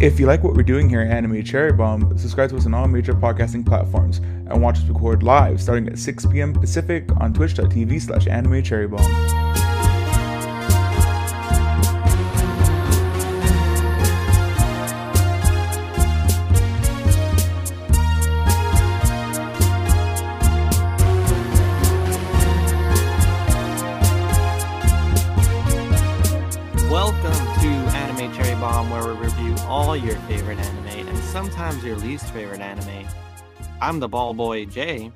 If 0.00 0.20
you 0.20 0.26
like 0.26 0.44
what 0.44 0.54
we're 0.54 0.62
doing 0.62 0.88
here 0.88 1.00
at 1.00 1.10
Anime 1.10 1.42
Cherry 1.42 1.72
Bomb, 1.72 2.16
subscribe 2.16 2.50
to 2.50 2.56
us 2.56 2.66
on 2.66 2.74
all 2.74 2.86
major 2.86 3.14
podcasting 3.14 3.66
platforms 3.66 4.18
and 4.18 4.62
watch 4.62 4.78
us 4.78 4.84
record 4.84 5.24
live 5.24 5.60
starting 5.60 5.88
at 5.88 5.98
6 5.98 6.26
p.m. 6.26 6.52
Pacific 6.52 7.10
on 7.16 7.32
twitch.tv 7.32 8.00
slash 8.00 8.28
anime 8.28 8.62
cherry 8.62 8.86
bomb. 8.86 9.37
Least 32.18 32.34
favorite 32.34 32.60
anime. 32.60 33.06
I'm 33.80 34.00
the 34.00 34.08
ball 34.08 34.34
boy 34.34 34.64
Jay, 34.64 35.12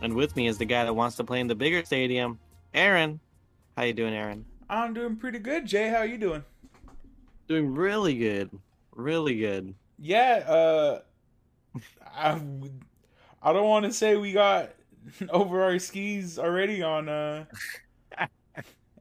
and 0.00 0.14
with 0.14 0.34
me 0.34 0.46
is 0.46 0.56
the 0.56 0.64
guy 0.64 0.82
that 0.82 0.94
wants 0.94 1.16
to 1.16 1.24
play 1.24 1.40
in 1.40 1.46
the 1.46 1.54
bigger 1.54 1.84
stadium, 1.84 2.38
Aaron. 2.72 3.20
How 3.76 3.82
you 3.82 3.92
doing, 3.92 4.14
Aaron? 4.14 4.46
I'm 4.70 4.94
doing 4.94 5.16
pretty 5.16 5.40
good, 5.40 5.66
Jay. 5.66 5.88
How 5.88 5.96
are 5.98 6.06
you 6.06 6.16
doing? 6.16 6.42
Doing 7.48 7.74
really 7.74 8.16
good, 8.16 8.50
really 8.92 9.38
good. 9.38 9.74
Yeah, 9.98 10.42
uh, 10.48 11.00
I, 12.16 12.40
I 13.42 13.52
don't 13.52 13.68
want 13.68 13.84
to 13.84 13.92
say 13.92 14.16
we 14.16 14.32
got 14.32 14.70
over 15.28 15.62
our 15.62 15.78
skis 15.78 16.38
already 16.38 16.82
on 16.82 17.10
uh 17.10 17.44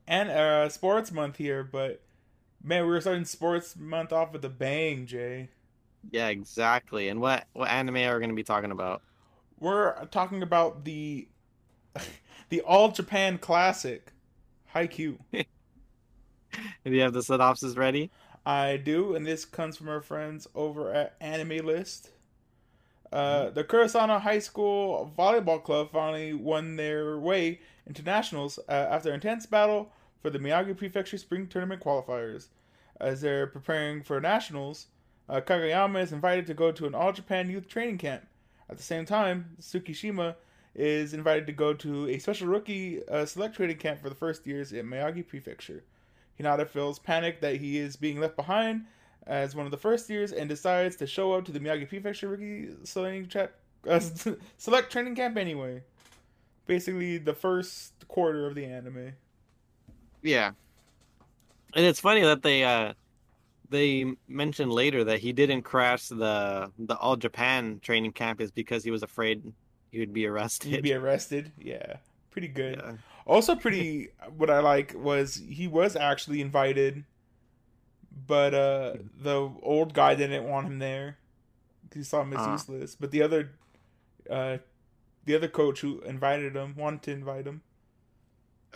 and 0.08 0.30
uh 0.30 0.68
sports 0.68 1.14
month 1.14 1.38
here, 1.38 1.64
but 1.64 2.02
man, 2.62 2.84
we 2.84 2.90
were 2.90 3.00
starting 3.00 3.24
sports 3.24 3.78
month 3.78 4.12
off 4.12 4.34
with 4.34 4.44
a 4.44 4.50
bang, 4.50 5.06
Jay. 5.06 5.48
Yeah, 6.12 6.28
exactly. 6.30 7.10
And 7.10 7.20
what 7.20 7.48
what 7.54 7.70
anime 7.70 7.98
are 7.98 8.16
we 8.16 8.20
going 8.20 8.30
to 8.30 8.36
be 8.36 8.44
talking 8.44 8.72
about? 8.72 9.02
We're 9.60 10.06
talking 10.06 10.44
about 10.44 10.86
the 10.86 11.28
the 12.50 12.62
All 12.62 12.92
Japan 12.92 13.38
Classic, 13.38 14.12
Haikyuu. 14.74 15.18
Do 15.32 15.46
you 16.86 17.02
have 17.02 17.14
the 17.14 17.24
synopsis 17.24 17.76
ready? 17.76 18.12
I 18.46 18.78
do, 18.78 19.14
and 19.14 19.26
this 19.26 19.44
comes 19.44 19.76
from 19.76 19.90
our 19.90 20.02
friends 20.02 20.48
over 20.56 20.94
at 20.94 21.16
Anime 21.20 21.66
List. 21.66 22.12
Uh, 23.12 23.50
the 23.50 23.64
Karasuno 23.64 24.22
High 24.22 24.40
School 24.40 25.12
Volleyball 25.18 25.62
Club 25.64 25.92
finally 25.92 26.34
won 26.34 26.78
their 26.78 27.18
way 27.20 27.60
into 27.86 28.02
nationals 28.04 28.60
uh, 28.70 28.72
after 28.72 29.14
intense 29.14 29.46
battle 29.46 29.92
for 30.22 30.30
the 30.30 30.40
Miyagi 30.40 30.78
Prefecture 30.78 31.18
Spring 31.18 31.48
Tournament 31.48 31.82
qualifiers. 31.82 32.48
As 33.00 33.22
they're 33.22 33.48
preparing 33.48 34.02
for 34.02 34.20
nationals, 34.20 34.88
uh, 35.30 35.42
Kageyama 35.42 36.02
is 36.02 36.12
invited 36.12 36.48
to 36.48 36.54
go 36.54 36.72
to 36.72 36.86
an 36.86 36.96
All 36.96 37.12
Japan 37.12 37.50
Youth 37.50 37.68
Training 37.68 37.98
Camp. 37.98 38.26
At 38.70 38.78
the 38.78 38.84
same 38.84 39.06
time, 39.06 39.58
Tsukishima 39.62 40.36
is 40.76 41.14
invited 41.14 41.48
to 41.48 41.54
go 41.54 41.74
to 41.74 42.08
a 42.08 42.20
special 42.20 42.48
rookie 42.48 43.06
uh, 43.08 43.26
select 43.26 43.56
training 43.56 43.78
camp 43.78 44.02
for 44.02 44.10
the 44.10 44.16
first 44.16 44.46
years 44.46 44.72
at 44.74 44.86
Miyagi 44.86 45.28
Prefecture. 45.28 45.84
Hinata 46.40 46.68
feels 46.68 47.00
panicked 47.00 47.42
that 47.42 47.58
he 47.58 47.78
is 47.78 47.96
being 47.96 48.20
left 48.20 48.36
behind 48.36 48.86
as 49.26 49.56
one 49.56 49.66
of 49.66 49.72
the 49.72 49.78
first 49.78 50.10
years 50.10 50.32
and 50.32 50.48
decides 50.48 50.96
to 50.98 51.08
show 51.08 51.34
up 51.34 51.46
to 51.46 51.52
the 51.52 51.60
Miyagi 51.60 51.90
Prefecture 51.90 52.30
rookie 52.30 52.70
select, 52.84 53.32
tra- 53.32 53.50
uh, 53.90 54.00
select 54.58 54.92
training 54.92 55.16
camp 55.16 55.38
anyway. 55.38 55.82
Basically, 56.68 57.18
the 57.18 57.34
first 57.34 57.94
quarter 58.08 58.46
of 58.46 58.54
the 58.54 58.66
anime. 58.66 59.14
Yeah. 60.22 60.52
And 61.74 61.86
it's 61.86 62.00
funny 62.00 62.22
that 62.22 62.44
they 62.44 62.64
uh 62.64 62.94
they 63.70 64.14
mentioned 64.28 64.72
later 64.72 65.04
that 65.04 65.20
he 65.20 65.34
didn't 65.34 65.64
crash 65.64 66.08
the 66.08 66.72
the 66.80 66.96
All 66.98 67.16
Japan 67.16 67.80
training 67.82 68.12
camp 68.14 68.42
is 68.42 68.52
because 68.52 68.84
he 68.84 68.92
was 68.92 69.04
afraid 69.04 69.54
he 69.92 70.00
would 70.00 70.14
be 70.14 70.26
arrested. 70.26 70.72
He'd 70.72 70.84
be 70.84 70.94
arrested. 70.94 71.52
Yeah, 71.60 71.98
pretty 72.32 72.48
good. 72.48 72.82
Yeah. 72.84 72.94
Also, 73.26 73.56
pretty. 73.56 74.10
what 74.38 74.50
I 74.50 74.60
like 74.60 74.94
was 74.96 75.36
he 75.36 75.68
was 75.68 75.96
actually 75.96 76.40
invited, 76.42 77.04
but 78.26 78.54
uh 78.54 78.94
the 79.22 79.52
old 79.62 79.94
guy 79.94 80.16
didn't 80.16 80.46
want 80.48 80.68
him 80.68 80.80
there. 80.80 81.18
He 81.94 82.04
saw 82.04 82.22
him 82.22 82.34
as 82.34 82.40
Ah. 82.40 82.52
useless. 82.54 82.96
But 82.96 83.12
the 83.12 83.22
other, 83.22 83.52
uh, 84.30 84.58
the 85.26 85.36
other 85.36 85.48
coach 85.48 85.82
who 85.82 86.02
invited 86.02 86.56
him 86.56 86.76
wanted 86.76 87.02
to 87.04 87.12
invite 87.12 87.46
him. 87.48 87.62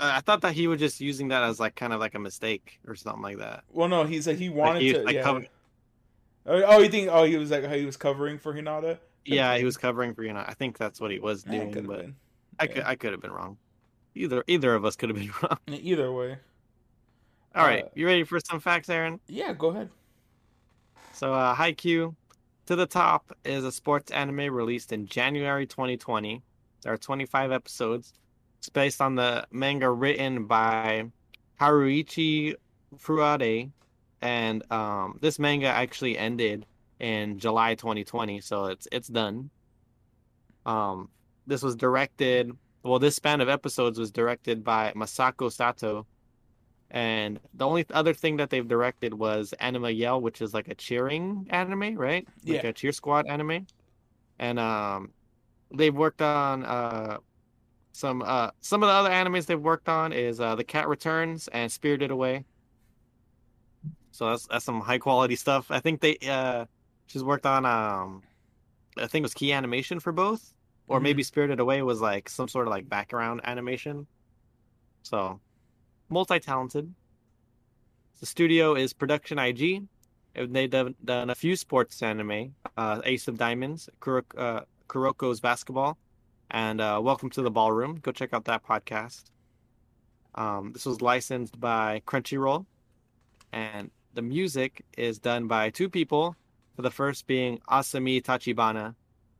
I 0.03 0.19
thought 0.22 0.41
that 0.41 0.53
he 0.53 0.67
was 0.67 0.79
just 0.79 1.00
using 1.00 1.28
that 1.29 1.44
as 1.44 1.59
like 1.59 1.75
kind 1.75 1.94
of 1.94 2.00
like 2.00 2.16
a 2.16 2.19
mistake 2.19 2.79
or 2.88 2.95
something 2.95 3.22
like 3.22 3.38
that. 3.38 3.63
Well, 3.72 3.88
no, 3.88 4.03
he 4.03 4.22
said 4.22 4.38
he 4.39 4.50
wanted 4.50 4.81
he- 4.81 4.94
to. 4.94 5.03
like 5.03 5.16
yeah. 5.16 5.23
cover- 5.23 5.45
Oh, 6.44 6.63
oh, 6.66 6.79
you 6.79 6.89
think? 6.89 7.07
Oh, 7.12 7.23
he 7.23 7.38
was 7.38 7.51
like 7.51 7.69
he 7.69 7.85
was 7.85 7.97
covering 7.97 8.40
for 8.40 8.51
Hinata. 8.53 8.97
Yeah, 9.25 9.56
he 9.57 9.63
was 9.63 9.78
covering 9.78 10.16
for 10.16 10.23
Hinata. 10.23 10.50
I 10.50 10.53
think 10.56 10.78
that's 10.79 11.00
what 11.00 11.11
he 11.11 11.19
was 11.19 11.45
Eh, 11.47 11.51
doing, 11.51 11.72
but 11.85 12.00
been. 12.01 12.16
I 12.59 12.63
yeah. 12.63 12.67
could 12.73 12.84
I 12.84 12.95
could 12.95 13.11
have 13.11 13.22
been 13.22 13.31
wrong. 13.31 13.57
Either 14.16 14.44
either 14.47 14.73
of 14.73 14.84
us 14.84 14.95
could 14.95 15.09
have 15.09 15.17
been 15.19 15.31
wrong. 15.44 15.59
Either 15.67 16.11
way. 16.11 16.38
All 17.53 17.63
right, 17.66 17.84
Uh, 17.84 17.90
you 17.95 18.06
ready 18.07 18.23
for 18.23 18.40
some 18.40 18.59
facts, 18.59 18.90
Aaron? 18.90 19.19
Yeah, 19.28 19.53
go 19.53 19.67
ahead. 19.69 19.90
So, 21.13 21.34
uh, 21.34 21.53
Haikyuu, 21.53 22.16
to 22.66 22.75
the 22.75 22.85
top 22.88 23.31
is 23.45 23.63
a 23.66 23.72
sports 23.72 24.09
anime 24.11 24.51
released 24.53 24.91
in 24.94 25.06
January 25.06 25.67
2020. 25.67 26.41
There 26.81 26.94
are 26.94 26.97
25 26.97 27.51
episodes. 27.51 28.13
It's 28.61 28.69
based 28.69 29.01
on 29.01 29.16
the 29.16 29.47
manga 29.51 29.89
written 29.89 30.45
by 30.45 31.05
Haruichi 31.59 32.53
Furudate, 32.95 33.72
and 34.22 34.72
um, 34.72 35.17
this 35.19 35.39
manga 35.39 35.66
actually 35.66 36.16
ended 36.16 36.67
in 36.99 37.39
July 37.39 37.73
2020, 37.73 38.39
so 38.41 38.66
it's 38.66 38.88
it's 38.91 39.07
done. 39.07 39.49
Um, 40.63 41.09
this 41.47 41.63
was 41.63 41.75
directed. 41.75 42.51
Well, 42.83 42.99
this 42.99 43.16
span 43.16 43.41
of 43.41 43.49
episodes 43.49 43.97
was 43.97 44.11
directed 44.11 44.63
by 44.63 44.93
Masako 44.95 45.51
Sato, 45.51 46.05
and 46.91 47.39
the 47.55 47.66
only 47.66 47.83
other 47.89 48.13
thing 48.13 48.38
that 48.38 48.51
they've 48.51 48.67
directed 48.67 49.16
was 49.16 49.53
Anima 49.53 49.89
Yell, 49.89 50.22
which 50.22 50.39
is 50.39 50.53
like 50.53 50.67
a 50.67 50.75
cheering 50.75 51.47
anime, 51.49 51.95
right? 51.95 52.28
Like 52.45 52.61
Yeah. 52.63 52.69
a 52.69 52.73
cheer 52.73 52.91
squad 52.91 53.25
anime. 53.28 53.66
And 54.38 54.59
um 54.59 55.13
they've 55.73 55.95
worked 55.95 56.22
on 56.22 56.63
uh 56.66 57.17
some 57.94 58.22
uh 58.22 58.52
some 58.62 58.84
of 58.84 58.88
the 58.88 58.94
other 58.94 59.09
animes 59.09 59.46
they've 59.46 59.59
worked 59.59 59.90
on 59.90 60.13
is 60.13 60.40
uh 60.40 60.56
The 60.56 60.63
Cat 60.63 60.88
Returns 60.88 61.47
and 61.50 61.72
Spirited 61.72 62.12
Away. 62.12 62.46
So 64.12 64.29
that's 64.29 64.47
that's 64.47 64.66
some 64.66 64.81
high 64.81 64.97
quality 64.97 65.35
stuff. 65.35 65.68
I 65.69 65.79
think 65.79 66.02
they 66.02 66.18
uh 66.28 66.66
she's 67.07 67.24
worked 67.24 67.46
on 67.46 67.66
um 67.66 68.24
I 68.97 69.07
think 69.07 69.24
it 69.24 69.24
was 69.24 69.34
key 69.34 69.53
animation 69.53 70.00
for 70.00 70.12
both. 70.12 70.53
Or 70.88 71.00
Mhm. 71.00 71.03
maybe 71.03 71.24
Spirited 71.24 71.59
Away 71.59 71.81
was 71.81 72.02
like 72.02 72.28
some 72.29 72.47
sort 72.47 72.68
of 72.68 72.72
like 72.72 72.90
background 72.90 73.41
animation. 73.44 74.08
So 75.03 75.40
multi-talented. 76.09 76.94
The 78.19 78.25
studio 78.25 78.75
is 78.75 78.94
Production 78.94 79.40
IG. 79.40 79.88
and 80.35 80.53
They've 80.56 80.69
done, 80.69 80.96
done 81.03 81.29
a 81.29 81.35
few 81.35 81.56
sports 81.56 82.02
anime, 82.03 82.53
uh, 82.78 83.02
Ace 83.06 83.28
of 83.28 83.38
Diamonds, 83.38 83.90
Kuro, 84.00 84.22
uh, 84.38 84.62
Kuroko's 84.88 85.40
Basketball, 85.40 85.97
and 86.51 86.81
uh, 86.81 87.00
Welcome 87.01 87.29
to 87.31 87.41
the 87.41 87.50
Ballroom. 87.50 87.95
Go 88.01 88.12
check 88.12 88.34
out 88.34 88.45
that 88.45 88.66
podcast. 88.66 89.23
Um, 90.35 90.72
this 90.73 90.85
was 90.85 91.01
licensed 91.01 91.59
by 91.59 92.01
Crunchyroll, 92.06 92.66
and 93.53 93.89
the 94.13 94.22
music 94.22 94.85
is 94.97 95.17
done 95.17 95.47
by 95.47 95.69
two 95.69 95.90
people. 95.90 96.35
For 96.75 96.84
the 96.84 96.91
first 96.91 97.28
being 97.28 97.59
Asami 97.69 98.22
Tachibana, 98.22 98.95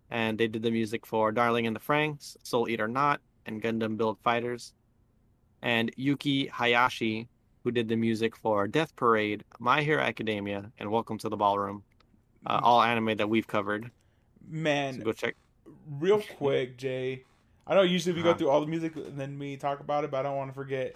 and 0.09 0.38
they 0.38 0.47
did 0.47 0.63
the 0.63 0.71
music 0.71 1.05
for 1.05 1.31
Darling 1.31 1.63
in 1.66 1.73
the 1.73 1.79
Franxx, 1.79 2.35
Soul 2.44 2.67
Eater 2.67 2.89
Not, 2.89 3.21
and 3.45 3.61
Gundam 3.61 3.95
Build 3.97 4.19
Fighters 4.19 4.73
and 5.61 5.91
Yuki 5.95 6.47
Hayashi, 6.47 7.29
who 7.63 7.71
did 7.71 7.88
the 7.88 7.95
music 7.95 8.35
for 8.35 8.67
Death 8.67 8.95
Parade, 8.95 9.44
My 9.59 9.81
Hero 9.81 10.01
Academia, 10.01 10.71
and 10.77 10.91
Welcome 10.91 11.17
to 11.19 11.29
the 11.29 11.38
Ballroom. 11.38 11.83
Uh, 12.45 12.59
all 12.61 12.81
anime 12.81 13.15
that 13.18 13.30
we've 13.30 13.47
covered. 13.47 13.91
Man, 14.50 14.97
So 14.97 15.03
go 15.03 15.12
check. 15.13 15.36
Real 15.89 16.21
quick, 16.38 16.77
Jay. 16.77 17.25
I 17.68 17.75
know 17.75 17.81
usually 17.81 18.15
we 18.15 18.23
go 18.23 18.29
Uh-huh. 18.29 18.38
through 18.38 18.50
all 18.50 18.62
the 18.62 18.68
music 18.68 18.95
and 18.95 19.18
then 19.19 19.38
we 19.39 19.57
talk 19.57 19.79
about 19.79 20.03
it, 20.03 20.12
but 20.12 20.19
I 20.19 20.23
don't 20.23 20.38
want 20.38 20.50
to 20.50 20.56
forget. 20.56 20.95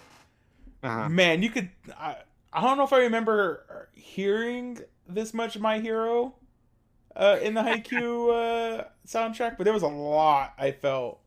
Uh-huh. 0.84 1.10
Man, 1.10 1.42
you 1.44 1.50
could. 1.50 1.70
I, 1.98 2.18
I 2.54 2.62
don't 2.62 2.78
know 2.78 2.84
if 2.84 2.94
I 2.94 3.00
remember 3.00 3.90
hearing 3.94 4.80
this 5.08 5.34
much 5.34 5.58
My 5.60 5.80
Hero 5.80 6.36
uh, 7.16 7.38
in 7.42 7.54
the 7.54 7.62
Haikyuu 7.62 8.80
uh, 8.80 8.84
soundtrack, 9.08 9.58
but 9.58 9.64
there 9.66 9.74
was 9.74 9.84
a 9.84 9.88
lot 9.88 10.54
I 10.58 10.72
felt 10.72 11.20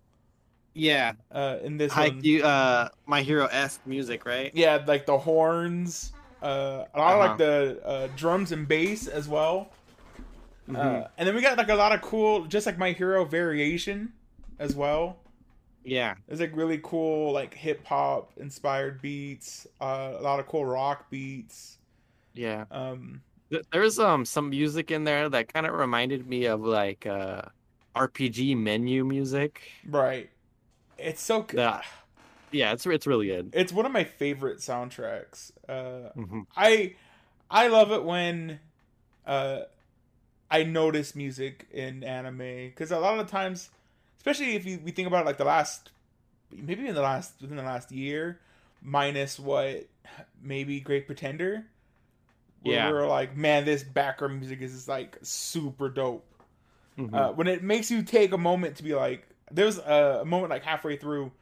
Yeah, 0.75 1.13
uh, 1.33 1.59
in 1.63 1.77
this. 1.79 1.93
Haikyuu, 1.93 2.43
uh, 2.43 2.89
My 3.07 3.23
Hero 3.23 3.47
esque 3.47 3.87
music, 3.87 4.25
right? 4.27 4.51
Yeah, 4.55 4.83
like 4.87 5.07
the 5.07 5.19
horns, 5.19 6.13
uh, 6.43 6.85
a 6.95 6.99
lot 6.99 7.15
of 7.15 7.19
like 7.21 7.39
the 7.39 7.81
uh, 7.85 8.09
drums 8.15 8.53
and 8.53 8.67
bass 8.69 9.07
as 9.07 9.29
well. 9.29 9.73
Mhm. 10.69 11.05
Uh, 11.05 11.09
and 11.17 11.27
then 11.27 11.35
we 11.35 11.41
got 11.41 11.57
like 11.59 11.69
a 11.69 11.75
lot 11.75 11.93
of 11.93 12.01
cool, 12.03 12.47
just 12.47 12.67
like 12.67 12.79
My 12.79 12.93
Hero 12.93 13.25
variation 13.25 14.13
as 14.59 14.75
well. 14.77 15.19
yeah, 15.85 16.15
There's 16.27 16.41
like 16.41 16.55
really 16.55 16.79
cool 16.83 17.33
like 17.33 17.55
hip 17.55 17.85
hop 17.87 18.33
inspired 18.37 19.01
beats, 19.01 19.67
uh, 19.81 20.15
a 20.19 20.23
lot 20.23 20.41
of 20.41 20.47
cool 20.47 20.65
rock 20.67 21.11
beats. 21.11 21.79
yeah. 22.35 22.65
Um, 22.71 23.23
There's 23.73 23.99
um 23.99 24.25
some 24.25 24.51
music 24.51 24.91
in 24.91 25.05
there 25.05 25.29
that 25.29 25.53
kind 25.53 25.67
of 25.67 25.75
reminded 25.75 26.27
me 26.27 26.47
of 26.47 26.61
like 26.63 27.07
uh 27.07 27.43
RPG 27.95 28.55
menu 28.55 29.05
music. 29.05 29.63
Right. 29.85 30.31
It's 30.99 31.23
so 31.23 31.43
good. 31.43 31.59
Yeah. 31.59 31.83
Yeah, 32.51 32.73
it's 32.73 32.87
it's 32.87 33.07
really 33.07 33.27
good. 33.27 33.51
It's 33.53 33.73
one 33.73 33.87
of 33.87 33.93
my 33.93 34.05
favorite 34.05 34.59
soundtracks. 34.59 35.53
Uh, 35.69 36.11
Mhm. 36.17 36.47
I 36.57 36.95
I 37.51 37.69
love 37.69 37.93
it 37.93 38.05
when 38.05 38.61
uh, 39.27 39.63
I 40.51 40.65
notice 40.65 41.15
music 41.15 41.67
in 41.71 42.05
anime 42.05 42.39
because 42.69 42.91
a 42.91 42.99
lot 42.99 43.19
of 43.19 43.27
the 43.27 43.31
times, 43.31 43.71
especially 44.19 44.55
if 44.57 44.67
you, 44.67 44.81
we 44.85 44.91
think 44.93 45.09
about 45.09 45.27
like 45.27 45.37
the 45.39 45.45
last, 45.45 45.91
maybe 46.53 46.87
in 46.87 46.95
the 46.95 47.03
last 47.03 47.41
within 47.41 47.57
the 47.57 47.63
last 47.63 47.93
year, 47.93 48.41
minus 48.83 49.39
what 49.39 49.87
maybe 50.43 50.81
Great 50.81 51.07
Pretender, 51.07 51.67
where 52.63 52.77
Yeah. 52.77 52.91
we're 52.91 53.07
like, 53.07 53.37
man, 53.37 53.65
this 53.65 53.83
background 53.83 54.41
music 54.41 54.61
is 54.63 54.89
like 54.89 55.19
super 55.23 55.89
dope. 55.89 56.25
Mhm. 56.99 57.15
Uh, 57.15 57.33
when 57.33 57.47
it 57.47 57.63
makes 57.63 57.91
you 57.91 58.03
take 58.03 58.33
a 58.33 58.39
moment 58.39 58.77
to 58.77 58.83
be 58.83 58.95
like, 58.95 59.29
there 59.51 59.67
was 59.67 59.79
a, 59.79 60.21
a 60.23 60.25
moment 60.25 60.51
like 60.51 60.65
halfway 60.65 60.97
through, 60.97 61.33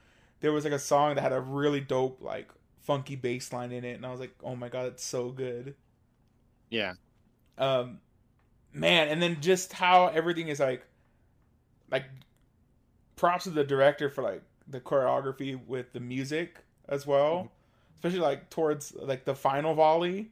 there 0.41 0.53
was 0.53 0.65
like 0.65 0.73
a 0.73 0.79
song 0.79 1.15
that 1.15 1.23
had 1.23 1.33
a 1.33 1.41
really 1.41 1.81
dope 1.81 2.21
like 2.23 2.51
funky 2.83 3.17
bass 3.17 3.53
line 3.53 3.73
in 3.73 3.85
it, 3.85 3.95
and 3.97 4.07
I 4.07 4.11
was 4.11 4.21
like, 4.21 4.35
oh 4.45 4.57
my 4.57 4.69
god, 4.69 4.87
it's 4.87 5.05
so 5.05 5.31
good. 5.31 5.75
yeah. 6.71 6.95
Um, 7.59 8.01
man, 8.77 9.09
and 9.09 9.23
then 9.23 9.39
just 9.41 9.73
how 9.73 10.09
everything 10.09 10.49
is 10.49 10.61
like, 10.61 10.85
like, 11.91 12.05
props 13.17 13.45
to 13.45 13.51
the 13.51 13.65
director 13.65 14.11
for 14.11 14.23
like 14.23 14.43
the 14.69 14.81
choreography 14.81 15.59
with 15.67 15.93
the 15.93 16.01
music 16.01 16.59
as 16.89 17.07
well, 17.07 17.51
especially 17.95 18.21
like 18.21 18.51
towards 18.51 18.95
like 18.95 19.25
the 19.25 19.35
final 19.35 19.75
volley. 19.75 20.31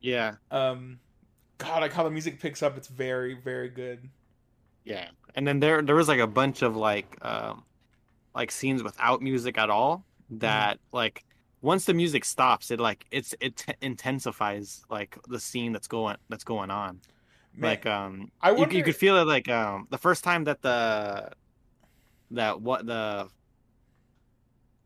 Yeah. 0.00 0.34
Um, 0.50 0.98
God, 1.58 1.80
like 1.80 1.92
how 1.92 2.02
the 2.02 2.10
music 2.10 2.40
picks 2.40 2.62
up, 2.62 2.76
it's 2.76 2.88
very 2.88 3.34
very 3.34 3.68
good. 3.68 4.08
Yeah. 4.84 5.08
And 5.34 5.46
then 5.46 5.60
there 5.60 5.82
there 5.82 5.94
was 5.94 6.08
like 6.08 6.20
a 6.20 6.26
bunch 6.26 6.62
of 6.62 6.76
like 6.76 7.16
um 7.22 7.64
like 8.34 8.50
scenes 8.50 8.82
without 8.82 9.22
music 9.22 9.56
at 9.58 9.70
all 9.70 10.04
that 10.30 10.78
like 10.92 11.24
once 11.62 11.84
the 11.84 11.94
music 11.94 12.24
stops 12.24 12.70
it 12.70 12.80
like 12.80 13.06
it's 13.10 13.34
it 13.40 13.56
t- 13.56 13.72
intensifies 13.80 14.84
like 14.90 15.16
the 15.28 15.38
scene 15.38 15.72
that's 15.72 15.88
going 15.88 16.16
that's 16.28 16.44
going 16.44 16.70
on. 16.70 17.00
Man, 17.56 17.70
like 17.70 17.86
um 17.86 18.30
I 18.40 18.50
you, 18.50 18.56
wonder. 18.56 18.76
you 18.76 18.82
could 18.84 18.96
feel 18.96 19.16
it 19.18 19.26
like 19.26 19.48
um 19.48 19.86
the 19.90 19.98
first 19.98 20.24
time 20.24 20.44
that 20.44 20.60
the 20.62 21.30
that 22.32 22.60
what 22.60 22.84
the 22.86 23.28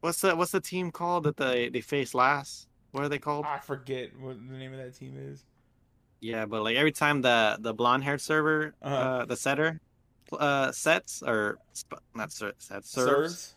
what's 0.00 0.20
the 0.20 0.36
what's 0.36 0.52
the 0.52 0.60
team 0.60 0.90
called 0.90 1.24
that 1.24 1.36
they 1.36 1.68
they 1.68 1.80
face 1.80 2.14
last? 2.14 2.68
What 2.92 3.04
are 3.04 3.08
they 3.08 3.18
called? 3.18 3.46
I 3.46 3.58
forget 3.58 4.10
what 4.18 4.36
the 4.48 4.56
name 4.56 4.72
of 4.72 4.78
that 4.78 4.94
team 4.96 5.14
is. 5.18 5.44
Yeah, 6.20 6.46
but 6.46 6.62
like 6.62 6.76
every 6.76 6.92
time 6.92 7.22
the 7.22 7.56
the 7.60 7.72
blonde 7.74 8.04
haired 8.04 8.20
server, 8.20 8.74
Uh-huh. 8.82 8.94
uh, 8.94 9.24
the 9.24 9.36
setter, 9.36 9.80
uh, 10.32 10.72
sets 10.72 11.22
or 11.22 11.58
not 12.14 12.32
ser- 12.32 12.54
sets 12.58 12.90
serves. 12.90 13.10
Serves. 13.32 13.54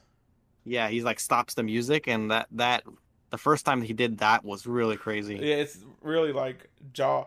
Yeah, 0.63 0.89
he's 0.89 1.03
like 1.03 1.19
stops 1.19 1.53
the 1.55 1.63
music, 1.63 2.07
and 2.07 2.29
that 2.29 2.47
that 2.51 2.83
the 3.31 3.37
first 3.37 3.65
time 3.65 3.81
he 3.81 3.93
did 3.93 4.19
that 4.19 4.43
was 4.45 4.67
really 4.67 4.95
crazy. 4.97 5.35
Yeah, 5.35 5.55
it's 5.55 5.79
really 6.01 6.31
like 6.33 6.69
jaw 6.93 7.25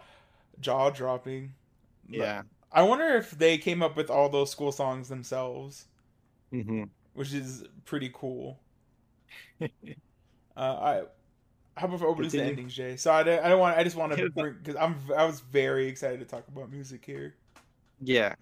jaw 0.60 0.90
dropping. 0.90 1.52
Yeah. 2.08 2.42
I 2.72 2.82
wonder 2.82 3.06
if 3.16 3.30
they 3.32 3.58
came 3.58 3.82
up 3.82 3.96
with 3.96 4.10
all 4.10 4.28
those 4.28 4.50
school 4.50 4.72
songs 4.72 5.08
themselves, 5.08 5.86
hmm 6.52 6.84
which 7.14 7.32
is 7.32 7.64
pretty 7.84 8.10
cool. 8.12 8.60
Uh, 10.56 10.60
I 10.60 11.02
how 11.80 11.86
about 11.88 12.02
openings 12.02 12.34
and 12.36 12.44
endings, 12.46 12.74
Jay? 12.74 12.96
So 12.96 13.12
I, 13.12 13.22
don't- 13.22 13.44
I 13.44 13.48
don't 13.48 13.60
want. 13.60 13.78
I 13.78 13.84
just 13.84 13.96
want 13.96 14.12
to 14.12 14.18
bring 14.36 14.54
because 14.58 14.76
I'm 14.76 14.96
I 15.16 15.24
was 15.24 15.40
very 15.40 15.88
excited 15.88 16.20
to 16.20 16.26
talk 16.26 16.48
about 16.48 16.70
music 16.70 17.04
here. 17.04 17.36
Yeah. 18.00 18.34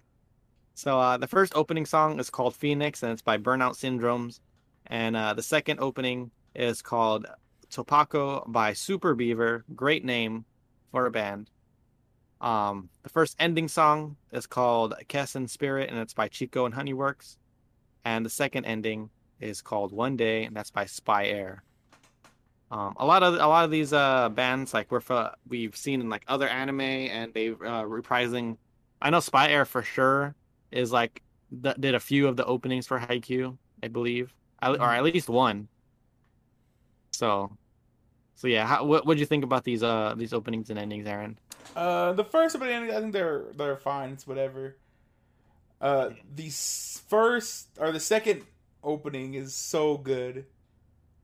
So 0.75 0.99
uh, 0.99 1.17
the 1.17 1.27
first 1.27 1.53
opening 1.55 1.85
song 1.85 2.19
is 2.19 2.29
called 2.29 2.55
Phoenix, 2.55 3.03
and 3.03 3.11
it's 3.13 3.21
by 3.23 3.37
Burnout 3.37 3.75
Syndromes, 3.77 4.39
and 4.87 5.15
uh, 5.17 5.33
the 5.33 5.43
second 5.43 5.79
opening 5.81 6.31
is 6.55 6.81
called 6.81 7.27
Toppako 7.71 8.51
by 8.51 8.73
Super 8.73 9.15
Beaver. 9.15 9.65
Great 9.75 10.05
name 10.05 10.45
for 10.91 11.05
a 11.07 11.11
band. 11.11 11.49
Um, 12.43 12.89
the 13.03 13.09
first 13.09 13.37
ending 13.39 13.69
song 13.69 14.17
is 14.33 14.45
called 14.45 14.93
Kessen 15.07 15.49
Spirit, 15.49 15.89
and 15.89 15.97
it's 15.97 16.13
by 16.13 16.27
Chico 16.27 16.65
and 16.65 16.75
Honeyworks. 16.75 17.37
And 18.03 18.25
the 18.25 18.29
second 18.29 18.65
ending 18.65 19.09
is 19.39 19.61
called 19.61 19.93
One 19.93 20.17
Day, 20.17 20.43
and 20.43 20.53
that's 20.55 20.69
by 20.69 20.85
Spy 20.85 21.27
Air. 21.27 21.63
Um, 22.69 22.95
a 22.97 23.05
lot 23.05 23.23
of 23.23 23.35
a 23.35 23.47
lot 23.47 23.63
of 23.63 23.71
these 23.71 23.93
uh, 23.93 24.27
bands 24.29 24.73
like 24.73 24.91
we're 24.91 24.99
fo- 24.99 25.33
we've 25.47 25.75
seen 25.75 26.01
in 26.01 26.09
like 26.09 26.23
other 26.27 26.49
anime, 26.49 26.81
and 26.81 27.33
they 27.33 27.49
uh, 27.49 27.83
reprising. 27.83 28.57
I 29.01 29.09
know 29.09 29.21
Spy 29.21 29.49
Air 29.49 29.63
for 29.63 29.81
sure 29.81 30.35
is 30.71 30.91
like 30.91 31.21
th- 31.63 31.77
did 31.79 31.95
a 31.95 31.99
few 31.99 32.27
of 32.27 32.35
the 32.35 32.45
openings 32.45 32.87
for 32.87 32.99
Haikyuu, 32.99 33.57
I 33.81 33.87
believe, 33.87 34.33
or 34.61 34.81
at 34.81 35.03
least 35.03 35.29
one. 35.29 35.69
So, 37.11 37.55
so 38.35 38.47
yeah, 38.47 38.65
how, 38.65 38.83
what 38.83 39.05
what 39.05 39.13
do 39.13 39.19
you 39.21 39.27
think 39.27 39.45
about 39.45 39.63
these 39.63 39.83
uh 39.83 40.15
these 40.17 40.33
openings 40.33 40.69
and 40.71 40.79
endings, 40.79 41.07
Aaron? 41.07 41.37
Uh, 41.75 42.13
the 42.13 42.23
first 42.23 42.57
but 42.59 42.69
I 42.69 42.99
think 43.01 43.13
they're 43.13 43.45
they're 43.55 43.77
fine. 43.77 44.11
It's 44.11 44.27
whatever. 44.27 44.77
Uh, 45.81 46.11
the 46.35 46.49
first 46.49 47.67
or 47.79 47.91
the 47.91 47.99
second 47.99 48.43
opening 48.83 49.33
is 49.33 49.53
so 49.53 49.97
good. 49.97 50.45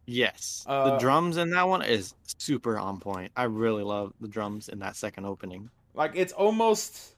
Yes, 0.05 0.63
uh, 0.65 0.91
the 0.91 0.97
drums 0.97 1.37
in 1.37 1.51
that 1.51 1.67
one 1.67 1.83
is 1.83 2.15
super 2.39 2.77
on 2.79 2.99
point. 2.99 3.31
I 3.35 3.43
really 3.43 3.83
love 3.83 4.13
the 4.19 4.27
drums 4.27 4.67
in 4.67 4.79
that 4.79 4.95
second 4.95 5.25
opening. 5.25 5.69
Like 5.93 6.13
it's 6.15 6.33
almost, 6.33 7.15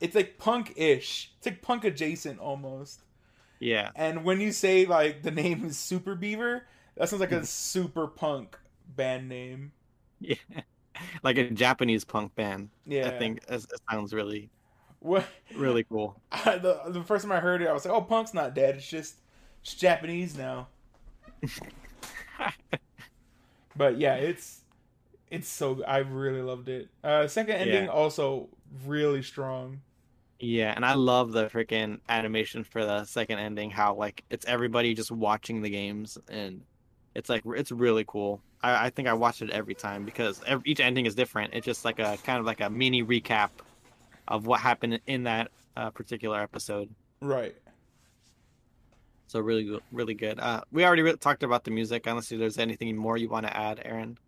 it's 0.00 0.14
like 0.14 0.38
punk-ish. 0.38 1.32
It's 1.38 1.46
like 1.46 1.62
punk 1.62 1.84
adjacent 1.84 2.40
almost. 2.40 3.02
Yeah, 3.58 3.92
And 3.94 4.24
when 4.24 4.40
you 4.40 4.52
say 4.52 4.86
like 4.86 5.22
the 5.22 5.30
name 5.30 5.64
is 5.64 5.78
Super 5.78 6.14
Beaver, 6.14 6.64
that 6.96 7.08
sounds 7.08 7.20
like 7.20 7.32
a 7.32 7.44
super 7.46 8.06
punk 8.06 8.58
band 8.86 9.28
name. 9.28 9.72
yeah, 10.20 10.36
like 11.22 11.38
a 11.38 11.50
Japanese 11.50 12.04
punk 12.04 12.34
band. 12.34 12.70
Yeah, 12.86 13.08
I 13.08 13.10
think 13.18 13.40
it, 13.48 13.66
sounds 13.90 14.12
really 14.14 14.50
What 15.00 15.26
really 15.54 15.84
cool. 15.84 16.20
I, 16.32 16.58
the 16.58 16.80
the 16.88 17.02
first 17.02 17.24
time 17.24 17.32
I 17.32 17.40
heard 17.40 17.62
it, 17.62 17.68
I 17.68 17.72
was 17.72 17.84
like, 17.84 17.94
"Oh, 17.94 18.02
punk's 18.02 18.34
not 18.34 18.54
dead. 18.54 18.76
It's 18.76 18.88
just 18.88 19.16
it's 19.62 19.74
Japanese 19.74 20.36
now." 20.36 20.68
But 23.74 23.98
yeah, 23.98 24.14
it's 24.16 24.64
it's 25.30 25.48
so 25.48 25.82
I 25.84 25.98
really 25.98 26.42
loved 26.42 26.68
it. 26.68 26.90
Uh, 27.04 27.26
second 27.28 27.56
ending 27.56 27.86
Yeah. 27.86 27.90
also 27.90 28.50
really 28.86 29.22
strong. 29.22 29.82
Yeah, 30.38 30.72
and 30.76 30.84
I 30.84 30.94
love 30.94 31.32
the 31.32 31.46
freaking 31.48 32.00
animation 32.08 32.62
for 32.64 32.84
the 32.84 33.04
second 33.04 33.38
ending. 33.38 33.70
How 33.70 33.94
like 33.94 34.24
it's 34.30 34.44
everybody 34.46 34.94
just 34.94 35.10
watching 35.10 35.62
the 35.62 35.70
games, 35.70 36.18
and 36.28 36.62
it's 37.14 37.28
like 37.30 37.42
it's 37.46 37.72
really 37.72 38.04
cool. 38.06 38.42
I, 38.62 38.86
I 38.86 38.90
think 38.90 39.08
I 39.08 39.14
watch 39.14 39.42
it 39.42 39.50
every 39.50 39.74
time 39.74 40.04
because 40.04 40.42
every, 40.46 40.62
each 40.70 40.80
ending 40.80 41.06
is 41.06 41.14
different. 41.14 41.54
It's 41.54 41.66
just 41.66 41.84
like 41.84 41.98
a 41.98 42.18
kind 42.24 42.38
of 42.38 42.46
like 42.46 42.60
a 42.60 42.70
mini 42.70 43.02
recap 43.02 43.50
of 44.28 44.46
what 44.46 44.60
happened 44.60 45.00
in 45.06 45.24
that 45.24 45.50
uh, 45.76 45.90
particular 45.90 46.40
episode. 46.40 46.88
Right. 47.20 47.54
So 49.28 49.40
really, 49.40 49.78
really 49.92 50.14
good. 50.14 50.38
Uh, 50.38 50.62
we 50.72 50.84
already 50.84 51.02
re- 51.02 51.16
talked 51.16 51.42
about 51.42 51.64
the 51.64 51.70
music. 51.70 52.06
Unless 52.06 52.28
there's 52.28 52.58
anything 52.58 52.96
more 52.96 53.16
you 53.16 53.28
want 53.28 53.46
to 53.46 53.56
add, 53.56 53.82
Aaron. 53.84 54.18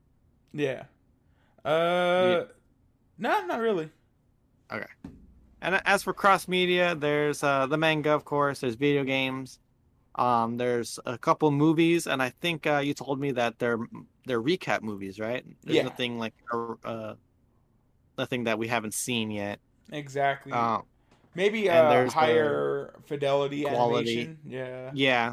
Yeah. 0.52 0.84
Uh, 1.64 2.44
no, 3.18 3.46
not 3.46 3.60
really. 3.60 3.90
Okay. 4.72 4.86
And 5.60 5.80
as 5.84 6.02
for 6.02 6.12
cross 6.12 6.46
media, 6.48 6.94
there's 6.94 7.42
uh, 7.42 7.66
the 7.66 7.76
manga, 7.76 8.10
of 8.10 8.24
course. 8.24 8.60
There's 8.60 8.74
video 8.74 9.04
games. 9.04 9.58
Um, 10.14 10.56
there's 10.56 10.98
a 11.06 11.16
couple 11.16 11.50
movies, 11.52 12.06
and 12.06 12.20
I 12.20 12.30
think 12.30 12.66
uh, 12.66 12.78
you 12.78 12.92
told 12.92 13.20
me 13.20 13.30
that 13.32 13.58
they're 13.58 13.78
they're 14.28 14.42
recap 14.42 14.82
movies, 14.82 15.18
right? 15.18 15.44
There's 15.64 15.76
Yeah. 15.76 15.82
nothing 15.82 16.18
like 16.18 16.34
uh, 16.84 17.14
nothing 18.16 18.44
that 18.44 18.58
we 18.58 18.68
haven't 18.68 18.94
seen 18.94 19.30
yet. 19.30 19.58
Exactly. 19.90 20.52
Uh, 20.52 20.80
Maybe 21.34 21.68
uh, 21.70 21.88
there's 21.90 22.12
higher 22.12 22.94
fidelity 23.06 23.62
quality. 23.64 24.20
animation. 24.20 24.38
Yeah. 24.46 24.90
yeah. 24.94 25.32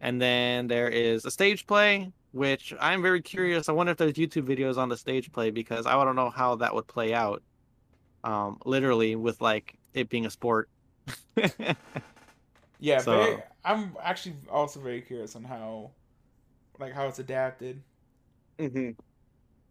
And 0.00 0.20
then 0.20 0.66
there 0.68 0.88
is 0.88 1.24
a 1.24 1.30
stage 1.30 1.66
play, 1.66 2.12
which 2.32 2.74
I'm 2.78 3.00
very 3.02 3.22
curious. 3.22 3.68
I 3.68 3.72
wonder 3.72 3.92
if 3.92 3.98
there's 3.98 4.12
YouTube 4.12 4.46
videos 4.46 4.76
on 4.76 4.88
the 4.88 4.96
stage 4.96 5.32
play 5.32 5.50
because 5.50 5.86
I 5.86 5.96
want 5.96 6.10
to 6.10 6.14
know 6.14 6.30
how 6.30 6.56
that 6.56 6.74
would 6.74 6.86
play 6.86 7.14
out. 7.14 7.42
Um, 8.22 8.58
literally 8.64 9.16
with 9.16 9.40
like 9.40 9.76
it 9.92 10.08
being 10.08 10.26
a 10.26 10.30
sport. 10.30 10.68
Yeah. 12.80 12.98
So- 13.00 13.16
very, 13.16 13.42
I'm 13.64 13.96
actually 14.02 14.34
also 14.50 14.78
very 14.80 15.00
curious 15.00 15.36
on 15.36 15.44
how, 15.44 15.90
like, 16.78 16.92
how 16.92 17.06
it's 17.08 17.18
adapted. 17.18 17.82
mm-hmm. 18.58 18.90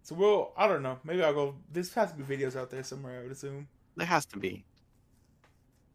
So 0.03 0.15
we'll. 0.15 0.51
I 0.57 0.67
don't 0.67 0.83
know. 0.83 0.99
Maybe 1.05 1.23
I'll 1.23 1.33
go. 1.33 1.55
This 1.71 1.93
has 1.93 2.11
to 2.11 2.17
be 2.17 2.23
videos 2.37 2.55
out 2.57 2.69
there 2.69 2.83
somewhere. 2.83 3.19
I 3.19 3.23
would 3.23 3.31
assume. 3.31 3.67
There 3.95 4.05
has 4.07 4.25
to 4.27 4.37
be. 4.37 4.65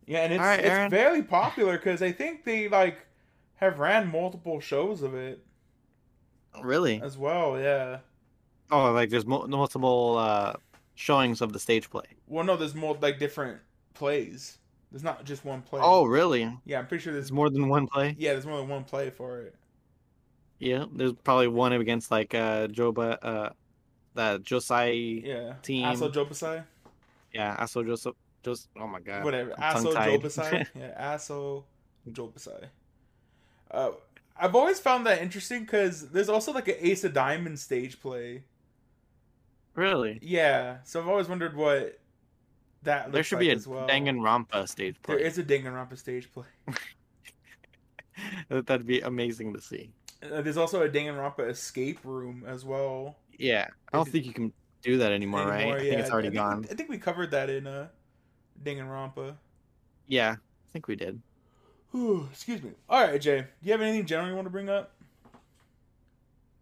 Yeah, 0.07 0.21
and 0.21 0.33
it's 0.33 0.41
right, 0.41 0.61
it's 0.61 0.91
very 0.91 1.23
popular 1.23 1.77
because 1.77 2.01
I 2.01 2.13
think 2.13 2.45
they 2.45 2.69
like 2.69 3.05
have 3.57 3.79
ran 3.79 4.11
multiple 4.11 4.61
shows 4.61 5.03
of 5.03 5.15
it 5.15 5.45
Really? 6.63 7.01
as 7.03 7.19
well. 7.19 7.61
Yeah. 7.61 7.99
Oh, 8.71 8.93
like 8.93 9.11
there's 9.11 9.27
mul- 9.27 9.47
multiple 9.49 10.17
uh 10.19 10.55
showings 10.95 11.41
of 11.43 11.53
the 11.53 11.59
stage 11.59 11.91
play. 11.91 12.05
Well, 12.27 12.45
no, 12.45 12.57
there's 12.57 12.75
more 12.75 12.97
like 13.01 13.19
different 13.19 13.61
plays. 13.95 14.59
There's 14.91 15.03
not 15.05 15.25
just 15.27 15.45
one 15.45 15.61
play. 15.61 15.81
Oh, 15.83 16.05
really? 16.07 16.51
yeah, 16.65 16.79
I'm 16.79 16.87
pretty 16.87 17.03
sure 17.05 17.13
There's 17.13 17.27
there's 17.27 17.33
more 17.33 17.51
than 17.51 17.69
one 17.69 17.87
play. 17.87 18.17
yeah, 18.19 18.33
there's 18.33 18.47
more 18.47 18.59
than 18.59 18.69
one 18.69 18.85
play 18.85 19.11
for 19.11 19.43
it. 19.43 19.55
Yeah, 20.59 20.87
there's 20.93 21.13
probably 21.13 21.49
one 21.49 21.73
against 21.73 22.11
like 22.11 22.35
uh 22.35 22.67
Joba, 22.69 23.19
uh, 23.23 23.51
that 24.15 24.43
Josai. 24.43 25.25
Yeah, 25.25 25.55
Team. 25.63 25.85
Aso 25.87 26.13
Jobasai, 26.13 26.65
Yeah, 27.33 27.57
Aso 27.57 27.85
Joseph. 27.87 28.17
Just 28.43 28.69
oh 28.79 28.87
my 28.87 29.01
god. 29.01 29.25
whatever. 29.25 29.55
I'm 29.59 29.77
Aso. 29.85 29.93
Jobasai, 29.95 30.67
yeah, 30.75 31.15
Aso 31.17 31.65
Jobasai. 32.11 32.65
Uh, 33.71 33.91
I've 34.41 34.55
always 34.55 34.79
found 34.81 35.07
that 35.07 35.21
interesting 35.21 35.61
because 35.61 36.09
there's 36.11 36.29
also 36.29 36.53
like 36.53 36.69
an 36.69 36.77
Ace 36.81 37.05
of 37.05 37.13
Diamonds 37.13 37.63
stage 37.63 38.01
play. 38.01 38.43
really? 39.75 40.19
Yeah, 40.23 40.79
so 40.85 41.01
I've 41.01 41.09
always 41.09 41.29
wondered 41.29 41.55
what 41.57 41.99
that 42.85 43.07
looks 43.07 43.15
There 43.15 43.23
should 43.25 43.37
like 43.37 43.59
be 43.59 43.65
a 43.65 43.69
well. 43.69 43.87
Danganronpa 43.89 44.69
stage 44.69 44.97
There 45.05 45.17
play. 45.19 45.27
is 45.27 45.39
a 45.39 45.45
Danganronpa 45.45 45.99
stage 45.99 46.31
play. 46.33 46.47
That'd 48.49 48.87
be 48.87 49.01
amazing 49.01 49.53
to 49.55 49.61
see. 49.61 49.91
Uh, 50.23 50.43
there's 50.43 50.57
also 50.57 50.83
a 50.83 50.89
Danganronpa 50.89 51.49
escape 51.49 52.01
room 52.05 52.45
as 52.47 52.65
well. 52.65 53.17
Yeah, 53.39 53.69
I 53.93 53.97
don't 53.97 54.03
Is 54.03 54.09
it- 54.09 54.13
think 54.13 54.27
you 54.27 54.33
can 54.33 54.53
do 54.83 54.99
that 54.99 55.13
anymore, 55.13 55.47
right? 55.47 55.61
Anymore, 55.63 55.77
I 55.79 55.81
think 55.81 56.01
it's 56.01 56.11
already 56.11 56.29
I 56.29 56.31
think, 56.31 56.41
gone. 56.41 56.67
I 56.71 56.75
think 56.75 56.89
we 56.89 56.99
covered 56.99 57.31
that 57.33 57.49
in 57.51 57.67
uh, 57.67 57.89
Danganronpa. 58.65 59.37
Yeah, 60.07 60.33
I 60.33 60.73
think 60.73 60.89
we 60.89 60.97
did. 60.97 61.21
Whew, 61.93 62.29
Excuse 62.33 62.63
me. 62.63 62.73
All 62.89 63.03
right, 63.03 63.21
Jay. 63.21 63.41
Do 63.41 63.47
you 63.63 63.73
have 63.73 63.81
anything 63.81 64.07
general 64.07 64.29
you 64.29 64.35
want 64.35 64.47
to 64.47 64.51
bring 64.51 64.69
up? 64.69 64.93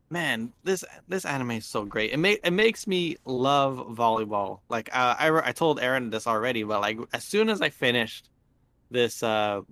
Man, 0.08 0.52
this 0.62 0.84
this 1.08 1.24
anime 1.24 1.50
is 1.52 1.66
so 1.66 1.84
great. 1.84 2.12
It 2.12 2.18
make 2.18 2.38
it 2.44 2.52
makes 2.52 2.86
me 2.86 3.16
love 3.24 3.78
volleyball. 3.96 4.60
Like 4.68 4.88
uh, 4.94 5.16
I 5.18 5.48
I 5.48 5.52
told 5.52 5.80
Aaron 5.80 6.10
this 6.10 6.28
already, 6.28 6.62
but 6.62 6.80
like 6.80 6.98
as 7.12 7.24
soon 7.24 7.48
as 7.48 7.60
I 7.60 7.70
finished 7.70 8.30
this 8.88 9.24
uh 9.24 9.62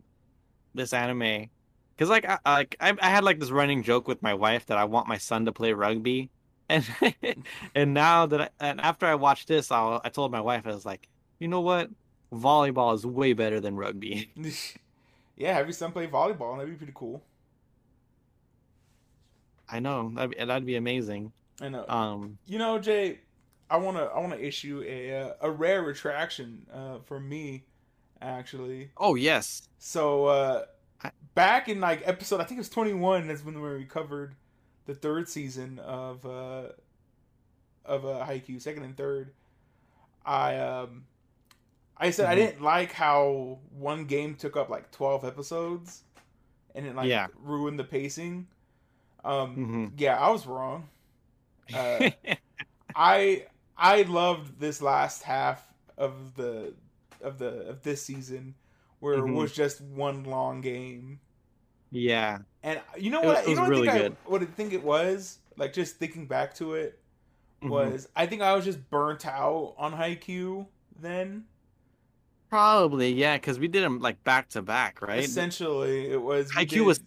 this 0.75 0.93
anime, 0.93 1.50
because 1.97 2.09
like 2.11 2.25
I 2.27 2.39
like 2.47 2.77
I, 2.81 2.95
I 3.01 3.11
had 3.11 3.25
like 3.25 3.41
this 3.41 3.51
running 3.51 3.83
joke 3.83 4.09
with 4.09 4.23
my 4.23 4.35
wife 4.35 4.67
that 4.67 4.79
I 4.79 4.85
want 4.85 5.09
my 5.09 5.19
son 5.19 5.45
to 5.47 5.53
play 5.53 5.73
rugby, 5.73 6.31
and 6.69 6.85
and 7.75 7.95
now 7.95 8.27
that 8.27 8.41
I, 8.41 8.49
and 8.61 8.81
after 8.81 9.07
I 9.07 9.15
watched 9.15 9.49
this, 9.49 9.71
I 9.71 10.01
I 10.05 10.09
told 10.09 10.33
my 10.33 10.41
wife 10.41 10.67
I 10.67 10.73
was 10.73 10.87
like, 10.87 11.09
you 11.39 11.49
know 11.49 11.61
what, 11.61 11.91
volleyball 12.33 12.95
is 12.95 13.07
way 13.07 13.33
better 13.33 13.61
than 13.61 13.77
rugby. 13.77 14.31
yeah, 15.37 15.55
have 15.55 15.67
your 15.67 15.73
son 15.73 15.93
play 15.93 16.07
volleyball. 16.07 16.57
That'd 16.57 16.71
be 16.71 16.77
pretty 16.77 16.93
cool. 16.95 17.23
I 19.69 19.81
know 19.81 20.13
that'd 20.15 20.31
be, 20.31 20.45
that'd 20.45 20.67
be 20.67 20.77
amazing. 20.77 21.33
I 21.61 21.69
know. 21.69 21.85
Um, 21.89 22.39
you 22.47 22.59
know, 22.59 22.79
Jay, 22.79 23.21
I 23.71 23.77
wanna 23.79 24.05
I 24.05 24.19
wanna 24.21 24.37
issue 24.37 24.85
a 24.87 25.23
uh, 25.23 25.35
a 25.43 25.51
rare 25.51 25.83
retraction 25.83 26.67
uh, 26.73 26.99
from 27.01 27.29
me, 27.29 27.65
actually. 28.21 28.91
oh 28.97 29.15
yes, 29.15 29.69
So 29.79 30.27
uh, 30.27 30.65
back 31.34 31.68
in 31.68 31.80
like 31.80 32.02
episode, 32.04 32.40
I 32.40 32.44
think 32.44 32.58
it 32.58 32.61
was 32.61 32.68
twenty 32.68 32.94
one. 32.94 33.26
That's 33.28 33.44
when 33.44 33.61
we 33.61 33.84
covered 33.84 34.34
the 34.87 34.94
third 34.94 35.28
season 35.28 35.78
of 35.80 36.25
uh, 36.26 36.68
of 37.84 38.04
uh, 38.06 38.25
Haikyuu, 38.26 38.61
second 38.61 38.84
and 38.84 38.96
third. 38.96 39.32
I 40.25 40.56
um, 40.56 41.04
I 41.96 42.11
said 42.11 42.26
I 42.26 42.34
Mhm. 42.34 42.37
didn't 42.37 42.62
like 42.62 42.92
how 42.92 43.58
one 43.78 44.04
game 44.06 44.34
took 44.34 44.56
up 44.56 44.68
like 44.68 44.90
twelve 44.90 45.25
episodes, 45.25 46.02
and 46.75 46.87
it 46.87 46.94
like 46.94 47.08
Yeah. 47.08 47.28
ruined 47.37 47.78
the 47.78 47.84
pacing. 47.84 48.46
Um, 49.25 49.54
hmm 49.54 49.87
yeah, 49.96 50.18
I 50.18 50.30
was 50.30 50.46
wrong. 50.46 50.88
Uh, 51.73 52.11
I 52.94 53.46
I 53.76 54.02
loved 54.02 54.61
this 54.61 54.80
last 54.82 55.23
half 55.23 55.66
of 55.96 56.34
the 56.37 56.75
of 57.20 57.38
the 57.38 57.68
of 57.68 57.82
this 57.82 58.02
season 58.02 58.54
where 59.04 59.18
Mhm. 59.18 59.28
it 59.28 59.32
was 59.34 59.52
just 59.52 59.80
one 59.82 60.25
long 60.25 60.61
game. 60.62 61.20
yeah. 61.90 62.38
And 62.62 62.80
you 62.99 63.11
know 63.11 63.20
what? 63.20 63.37
was- 63.37 63.46
it 63.46 63.50
you 63.50 63.56
know 63.56 63.62
was 63.62 63.68
what 63.70 63.76
I 63.76 63.80
really 63.80 63.88
think 63.88 64.02
good. 64.02 64.16
I, 64.26 64.30
what 64.30 64.42
I 64.42 64.46
think 64.46 64.73
it 64.73 64.82
was 64.82 65.38
like. 65.58 65.73
Just 65.75 65.96
thinking 65.96 66.26
back 66.26 66.54
to 66.54 66.75
it 66.75 66.99
Mhm. 67.62 67.68
was 67.68 68.08
I 68.16 68.26
think 68.26 68.40
I 68.42 68.54
was 68.56 68.64
just 68.64 68.80
burnt 68.90 69.26
out 69.26 69.75
on 69.76 69.92
Haikyuu 69.92 70.66
then. 70.99 71.44
Probably, 72.49 73.12
yeah, 73.12 73.37
because 73.37 73.58
we 73.58 73.66
did 73.68 73.82
them 73.82 73.99
like 74.00 74.23
back 74.25 74.49
to 74.50 74.62
back, 74.62 75.02
right? 75.02 75.23
Essentially, 75.25 76.11
it 76.11 76.23
was 76.23 76.50
Haikyuu 76.52 76.84
was 76.84 77.00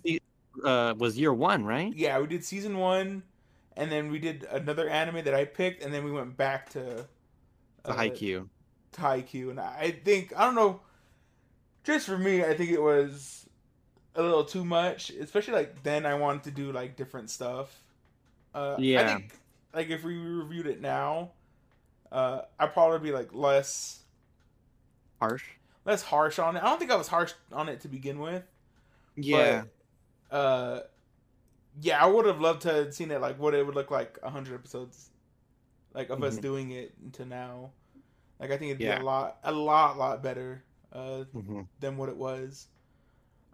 uh 0.63 0.93
was 0.97 1.17
year 1.17 1.33
one, 1.33 1.63
right? 1.65 1.93
yeah 1.95 2.19
we 2.19 2.27
did 2.27 2.43
season 2.43 2.77
one, 2.77 3.23
and 3.77 3.91
then 3.91 4.11
we 4.11 4.19
did 4.19 4.43
another 4.51 4.89
anime 4.89 5.23
that 5.23 5.33
I 5.33 5.45
picked, 5.45 5.83
and 5.83 5.93
then 5.93 6.03
we 6.03 6.11
went 6.11 6.35
back 6.37 6.69
to 6.71 7.07
uh, 7.85 7.95
Haikyuu. 7.95 8.47
to 8.93 9.01
Haikyuu, 9.01 9.49
and 9.51 9.59
I 9.59 9.91
think 10.03 10.33
I 10.37 10.45
don't 10.45 10.55
know. 10.55 10.81
Just 11.87 12.05
for 12.05 12.17
me, 12.17 12.43
I 12.43 12.53
think 12.53 12.69
it 12.71 12.81
was 12.81 13.47
a 14.13 14.21
little 14.21 14.43
too 14.43 14.65
much. 14.65 15.09
Especially 15.09 15.53
like 15.53 15.83
then, 15.83 16.05
I 16.05 16.15
wanted 16.15 16.43
to 16.43 16.51
do 16.51 16.73
like 16.73 16.97
different 16.97 17.29
stuff. 17.29 17.81
Uh, 18.53 18.75
I 18.75 18.81
Yeah. 18.81 19.07
think 19.07 19.39
like 19.73 19.89
if 19.89 20.03
we 20.03 20.17
reviewed 20.17 20.67
it 20.67 20.81
now, 20.81 21.31
uh, 22.11 22.41
I'd 22.59 22.73
probably 22.73 22.99
be 22.99 23.13
like 23.15 23.33
less 23.33 24.03
Harsh. 25.21 25.59
less 25.85 26.03
harsh 26.03 26.39
on 26.39 26.57
it. 26.57 26.59
I 26.63 26.65
don't 26.65 26.77
think 26.79 26.91
I 26.91 26.97
was 26.97 27.07
harsh 27.07 27.33
on 27.53 27.69
it 27.69 27.79
to 27.81 27.87
begin 27.87 28.19
with. 28.19 28.43
Yeah. 29.15 29.63
But, 30.29 30.35
uh, 30.35 30.81
yeah, 31.79 32.03
I 32.03 32.07
would 32.07 32.25
have 32.25 32.41
loved 32.41 32.63
to 32.63 32.73
have 32.73 32.93
seen 32.95 33.11
it 33.11 33.21
like 33.21 33.39
what 33.39 33.53
it 33.53 33.65
would 33.65 33.75
look 33.75 33.91
like 33.91 34.19
a 34.23 34.29
hundred 34.29 34.55
episodes, 34.55 35.11
like 35.93 36.09
of 36.09 36.21
us 36.23 36.37
Mhm. 36.37 36.41
doing 36.41 36.71
it 36.71 37.13
to 37.13 37.25
now. 37.25 37.71
Like 38.39 38.51
I 38.51 38.57
think 38.57 38.71
it'd 38.71 38.81
Yeah. 38.81 38.97
be 38.97 39.01
a 39.01 39.05
lot, 39.05 39.39
a 39.43 39.53
lot, 39.53 39.97
lot 39.97 40.21
better 40.21 40.66
uh, 40.93 41.25
hmm 41.33 41.61
than 41.79 41.97
what 41.97 42.09
it 42.09 42.17
was. 42.17 42.67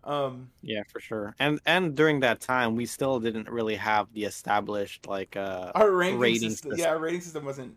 Um, 0.04 0.52
Yeah, 0.62 0.84
for 0.92 1.00
sure. 1.02 1.36
And 1.40 1.60
and 1.66 1.96
during 1.96 2.22
that 2.22 2.40
time, 2.40 2.76
we 2.76 2.86
still 2.86 3.20
didn't 3.20 3.50
really 3.50 3.76
have 3.76 4.12
the 4.14 4.24
established 4.24 5.08
like 5.08 5.36
uh 5.36 5.74
our 5.76 5.92
ranking 5.92 6.34
Rating 6.34 6.56
system, 6.56 6.72
system. 6.72 6.78
yeah, 6.78 6.90
our 6.90 7.00
rating 7.00 7.22
system 7.22 7.46
wasn't 7.46 7.76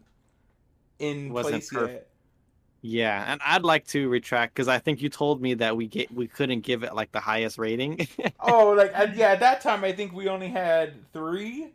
in 0.98 1.32
Wasn't 1.32 1.64
place 1.64 1.72
perf- 1.72 1.88
yet. 1.88 2.08
yeah. 2.82 3.24
And 3.32 3.40
I'd 3.44 3.64
like 3.64 3.86
to 3.88 4.08
retract 4.08 4.54
because 4.54 4.68
I 4.68 4.78
think 4.80 5.02
you 5.02 5.08
told 5.10 5.42
me 5.42 5.54
that 5.54 5.76
we 5.76 5.88
get 5.88 6.12
we 6.12 6.28
couldn't 6.28 6.60
give 6.62 6.84
it 6.84 6.94
like 6.94 7.12
the 7.12 7.20
highest 7.20 7.58
rating. 7.58 8.08
Oh, 8.38 8.70
like 8.72 8.92
yeah, 9.16 9.28
at 9.32 9.40
that 9.40 9.60
time 9.62 9.82
I 9.84 9.92
think 9.92 10.12
we 10.12 10.28
only 10.28 10.48
had 10.48 11.10
three. 11.12 11.72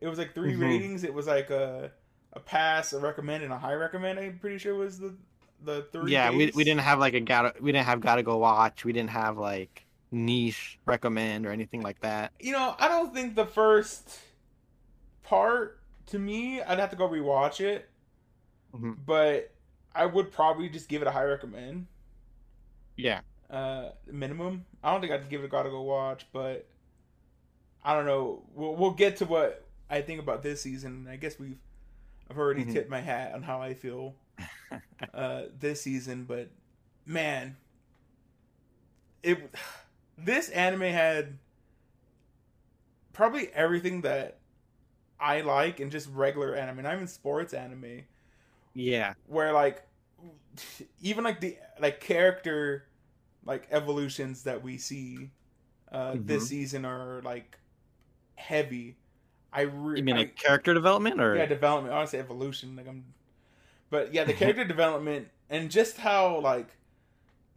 It 0.00 0.08
was 0.08 0.18
like 0.18 0.34
3 0.34 0.54
Mhm. 0.54 0.56
ratings. 0.56 1.04
It 1.04 1.14
was 1.14 1.26
like 1.26 1.50
a 1.50 1.92
a 2.34 2.40
pass, 2.40 2.92
a 2.92 3.00
recommend, 3.00 3.44
and 3.44 3.52
a 3.52 3.58
high 3.58 3.74
recommend. 3.74 4.18
I'm 4.18 4.38
pretty 4.38 4.58
sure 4.58 4.74
was 4.74 4.98
the 5.00 5.16
the 5.64 5.86
three. 5.92 6.12
yeah, 6.12 6.30
we 6.30 6.50
we 6.54 6.64
didn't 6.64 6.80
have 6.80 6.98
like 6.98 7.14
a 7.14 7.20
gotta 7.20 7.54
we 7.60 7.72
didn't 7.72 7.86
have 7.86 8.00
gotta 8.00 8.22
go 8.22 8.36
watch. 8.38 8.84
We 8.84 8.92
didn't 8.92 9.10
have 9.10 9.38
like 9.38 9.84
niche 10.10 10.78
recommend 10.86 11.46
or 11.46 11.50
anything 11.50 11.82
like 11.82 12.00
that. 12.00 12.32
You 12.40 12.52
know, 12.52 12.74
I 12.78 12.88
don't 12.88 13.14
think 13.14 13.34
the 13.34 13.46
first 13.46 14.18
part 15.22 15.78
to 16.06 16.18
me, 16.18 16.60
I'd 16.60 16.78
have 16.78 16.90
to 16.90 16.96
go 16.96 17.08
rewatch 17.08 17.60
it, 17.60 17.88
Mhm. 18.74 18.96
but 19.06 19.50
I 19.94 20.06
would 20.06 20.32
probably 20.32 20.68
just 20.68 20.88
give 20.88 21.00
it 21.02 21.08
a 21.08 21.10
high 21.12 21.24
recommend. 21.24 21.86
Yeah. 22.96 23.20
uh 23.50 23.90
minimum. 24.06 24.64
I 24.82 24.90
don't 24.92 25.00
think 25.02 25.12
I'd 25.12 25.28
give 25.28 25.42
it 25.42 25.44
a 25.44 25.48
gotta 25.48 25.68
go 25.70 25.82
watch, 25.82 26.26
but 26.32 26.66
I 27.84 27.94
don't 27.94 28.06
know. 28.06 28.42
We'll 28.54 28.74
we'll 28.76 28.92
get 28.92 29.16
to 29.18 29.26
what 29.26 29.66
I 29.90 30.00
think 30.02 30.20
about 30.20 30.42
this 30.42 30.62
season. 30.62 31.06
I 31.10 31.16
guess 31.16 31.38
we've 31.38 31.58
I've 32.30 32.38
already 32.38 32.64
Mhm. 32.64 32.72
tipped 32.72 32.88
my 32.90 33.00
hat 33.00 33.34
on 33.34 33.42
how 33.42 33.60
I 33.60 33.74
feel 33.74 34.14
uh 35.14 35.42
this 35.58 35.82
season, 35.82 36.24
but 36.24 36.50
man, 37.06 37.56
it 39.22 39.54
this 40.18 40.48
anime 40.50 40.82
had 40.82 41.38
probably 43.12 43.48
everything 43.48 44.02
that 44.02 44.38
I 45.20 45.40
like 45.42 45.80
in 45.80 45.90
just 45.90 46.08
regular 46.10 46.54
anime, 46.54 46.82
not 46.82 46.94
even 46.94 47.06
sports 47.06 47.54
anime 47.54 48.02
Yeah. 48.74 49.14
where 49.26 49.52
like 49.52 49.86
even 51.00 51.24
like 51.24 51.40
the 51.40 51.56
like 51.80 52.00
character 52.00 52.84
like 53.44 53.66
evolutions 53.70 54.44
that 54.44 54.62
we 54.62 54.78
see 54.78 55.30
uh 55.90 56.16
this 56.24 56.44
Mhm. 56.44 56.48
season 56.48 56.84
are 56.84 57.20
like 57.22 57.58
heavy 58.36 58.96
i 59.52 59.62
re- 59.62 59.98
You 59.98 60.04
mean 60.04 60.16
I- 60.16 60.20
like 60.20 60.36
character 60.36 60.74
development 60.74 61.20
or 61.20 61.36
yeah 61.36 61.46
development 61.46 61.94
honestly 61.94 62.18
evolution 62.18 62.76
like 62.76 62.86
i'm 62.86 63.04
but 63.92 64.12
yeah 64.14 64.24
the 64.24 64.32
character 64.32 64.64
development 64.64 65.28
and 65.50 65.70
just 65.70 65.98
how 65.98 66.40
like 66.40 66.68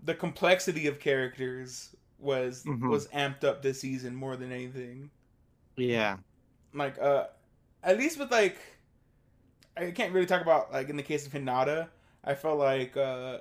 the 0.03 0.13
complexity 0.13 0.85
of 0.85 0.99
characters 0.99 1.95
was 2.19 2.63
Mhm. 2.65 2.89
was 2.89 3.07
amped 3.07 3.43
up 3.43 3.61
this 3.63 3.79
season 3.81 4.13
more 4.15 4.35
than 4.35 4.51
anything 4.51 5.09
yeah. 5.77 6.17
like 6.73 6.99
uh 7.01 7.25
at 7.83 7.97
least 7.97 8.19
with 8.19 8.31
like 8.31 8.57
I 9.77 9.91
can't 9.91 10.13
really 10.13 10.25
talk 10.25 10.41
about 10.41 10.71
like 10.71 10.89
in 10.89 10.95
the 10.97 11.03
case 11.03 11.27
of 11.27 11.33
Hinata, 11.33 11.89
I 12.23 12.33
felt 12.35 12.57
like 12.59 12.95
uh 12.95 13.39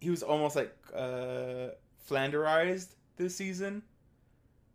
he 0.00 0.10
was 0.10 0.22
almost 0.22 0.56
like 0.56 0.74
uh 0.94 1.68
flanderized 2.08 2.88
this 3.16 3.34
season 3.36 3.82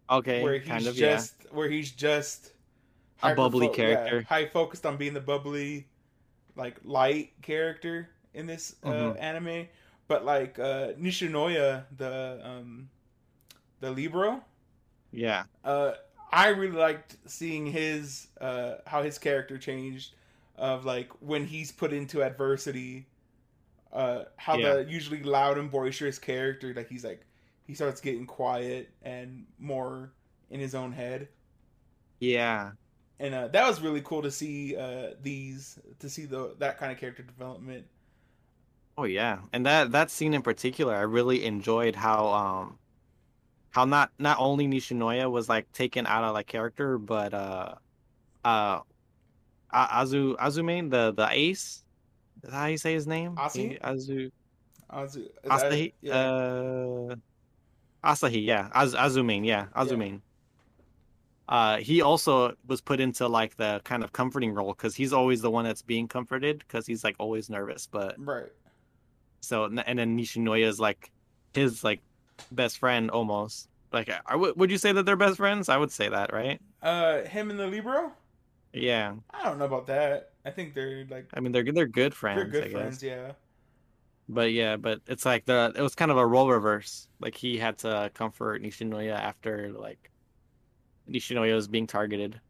Okay. 0.10 0.42
where 0.44 0.54
he's 0.60 0.68
kind 0.68 0.86
of 0.88 0.96
yeah. 0.98 1.16
just 1.16 1.34
where 1.52 1.70
he's 1.70 1.92
just 1.92 2.54
A 3.24 3.34
bubbly 3.36 3.68
hyper-fo- 3.68 3.76
character. 3.76 4.22
high 4.30 4.46
focused 4.48 4.86
on 4.86 4.98
being 4.98 5.14
the 5.14 5.22
bubbly 5.22 5.88
like 6.56 6.78
light 6.84 7.32
character 7.42 8.10
in 8.34 8.48
this 8.48 8.76
uh, 8.86 9.14
Mhm. 9.14 9.18
anime, 9.18 9.68
but 10.08 10.26
like 10.26 10.60
uh, 10.60 10.94
Nishinoya, 11.00 11.86
the 11.98 12.40
um, 12.44 12.90
the 13.80 13.92
libero, 13.92 14.44
Yeah. 15.12 15.46
uh, 15.64 15.94
I 16.32 16.50
really 16.50 16.78
liked 16.78 17.18
seeing 17.26 17.66
his 17.68 18.28
uh, 18.42 18.76
how 18.86 19.04
his 19.04 19.18
character 19.18 19.58
changed 19.58 20.14
of 20.58 20.86
like 20.86 21.10
when 21.22 21.46
he's 21.46 21.72
put 21.72 21.94
into 21.94 22.24
adversity. 22.24 23.08
Uh, 23.94 24.26
how 24.38 24.58
Yeah. 24.58 24.78
the 24.78 24.86
usually 24.90 25.24
loud 25.24 25.58
and 25.58 25.72
boisterous 25.72 26.20
character 26.20 26.74
like 26.76 26.90
he's 26.90 27.06
like 27.06 27.26
he 27.66 27.74
starts 27.74 28.02
getting 28.02 28.26
quiet 28.26 28.90
and 29.04 29.46
more 29.60 30.12
in 30.50 30.60
his 30.60 30.76
own 30.76 30.92
head 30.92 31.30
Yeah. 32.20 32.74
And 33.20 33.34
uh, 33.34 33.48
that 33.50 33.68
was 33.68 33.82
really 33.82 34.02
cool 34.02 34.22
to 34.22 34.32
see 34.32 34.76
uh, 34.76 35.12
these 35.22 35.80
to 36.00 36.10
see 36.10 36.26
the 36.26 36.56
that 36.60 36.78
kind 36.78 36.92
of 36.92 36.98
character 36.98 37.24
development. 37.24 37.86
Oh 38.98 39.04
yeah, 39.06 39.40
and 39.54 39.66
that 39.66 39.92
that 39.92 40.10
scene 40.12 40.34
in 40.34 40.42
particular, 40.42 40.96
I 40.96 41.02
really 41.02 41.46
enjoyed 41.46 41.96
how 41.96 42.28
um 42.28 42.80
how 43.72 43.86
not 43.86 44.12
not 44.20 44.38
only 44.40 44.68
Nishinoya 44.68 45.30
was 45.30 45.50
like 45.50 45.72
taken 45.74 46.08
out 46.08 46.24
of 46.24 46.34
like 46.34 46.48
character, 46.48 46.98
but 46.98 47.34
uh 47.34 47.76
uh 48.44 48.82
Azu 49.74 50.36
Azume 50.38 50.90
the 50.90 51.12
the 51.14 51.28
ace, 51.32 51.84
is 52.44 52.50
that 52.50 52.52
how 52.54 52.66
you 52.68 52.78
say 52.78 52.94
his 52.94 53.08
name? 53.08 53.36
Asahi? 53.36 53.72
He- 53.72 53.78
Azu. 53.80 54.32
Azu, 54.90 55.28
Asahi? 55.46 55.94
yeah. 56.02 56.14
uh 56.14 57.16
Asahi 58.04 58.46
yeah. 58.46 58.70
Az 58.74 58.94
Azume 58.94 59.46
yeah. 59.46 59.68
Azume. 59.76 60.22
Uh, 61.48 61.78
he 61.78 62.02
also 62.02 62.56
was 62.68 62.82
put 62.82 63.00
into 63.00 63.28
like 63.28 63.56
the 63.58 63.80
kind 63.84 64.04
of 64.04 64.12
comforting 64.14 64.52
role 64.54 64.74
because 64.74 64.96
he's 64.96 65.14
always 65.14 65.42
the 65.42 65.52
one 65.52 65.64
that's 65.66 65.84
being 65.84 66.08
comforted 66.08 66.60
because 66.60 66.88
he's 66.88 67.04
like 67.04 67.16
always 67.20 67.50
nervous. 67.50 67.88
But 67.88 68.16
right 68.18 68.52
So 69.42 69.66
and 69.66 69.78
then 70.00 70.18
Nishinoya 70.18 70.66
is 70.66 70.80
like 70.80 71.12
his 71.54 71.84
like 71.84 72.02
best 72.52 72.80
friend 72.80 73.12
almost. 73.12 73.70
Like, 73.94 74.10
I 74.10 74.32
w- 74.34 74.54
would 74.58 74.72
you 74.72 74.78
say 74.78 74.92
that 74.92 75.06
they're 75.06 75.16
best 75.16 75.38
friends? 75.38 75.70
I 75.70 75.78
would 75.78 75.92
say 75.92 76.10
that, 76.10 76.34
right? 76.34 76.60
uh 76.82 77.22
him 77.24 77.50
and 77.50 77.60
the 77.60 77.68
libero 77.68 78.12
Yeah. 78.74 79.16
i 79.32 79.44
don't 79.44 79.58
know 79.58 79.66
about 79.66 79.88
that 79.88 80.34
i 80.46 80.52
think 80.52 80.74
they're 80.76 81.06
like 81.10 81.28
I 81.34 81.40
mean, 81.40 81.52
they're 81.52 81.64
they're 81.72 81.88
good 81.88 82.14
friends. 82.14 82.42
they're 82.42 82.52
good 82.52 82.64
I 82.66 82.68
guess. 82.68 82.74
friends 82.74 83.04
yeah 83.04 83.32
But 84.28 84.52
yeah, 84.54 84.78
but 84.78 85.02
it's 85.08 85.26
like 85.26 85.46
the 85.46 85.72
it 85.76 85.82
was 85.82 85.96
kind 85.96 86.12
of 86.12 86.18
a 86.18 86.26
role 86.26 86.50
reverse. 86.50 87.08
Like 87.20 87.36
he 87.36 87.58
had 87.58 87.78
to 87.80 88.10
comfort 88.14 88.62
Nishinoya 88.64 89.14
after 89.14 89.72
like 89.72 90.12
Nishinoya 91.10 91.56
was 91.56 91.68
being 91.68 91.88
targeted. 91.88 92.42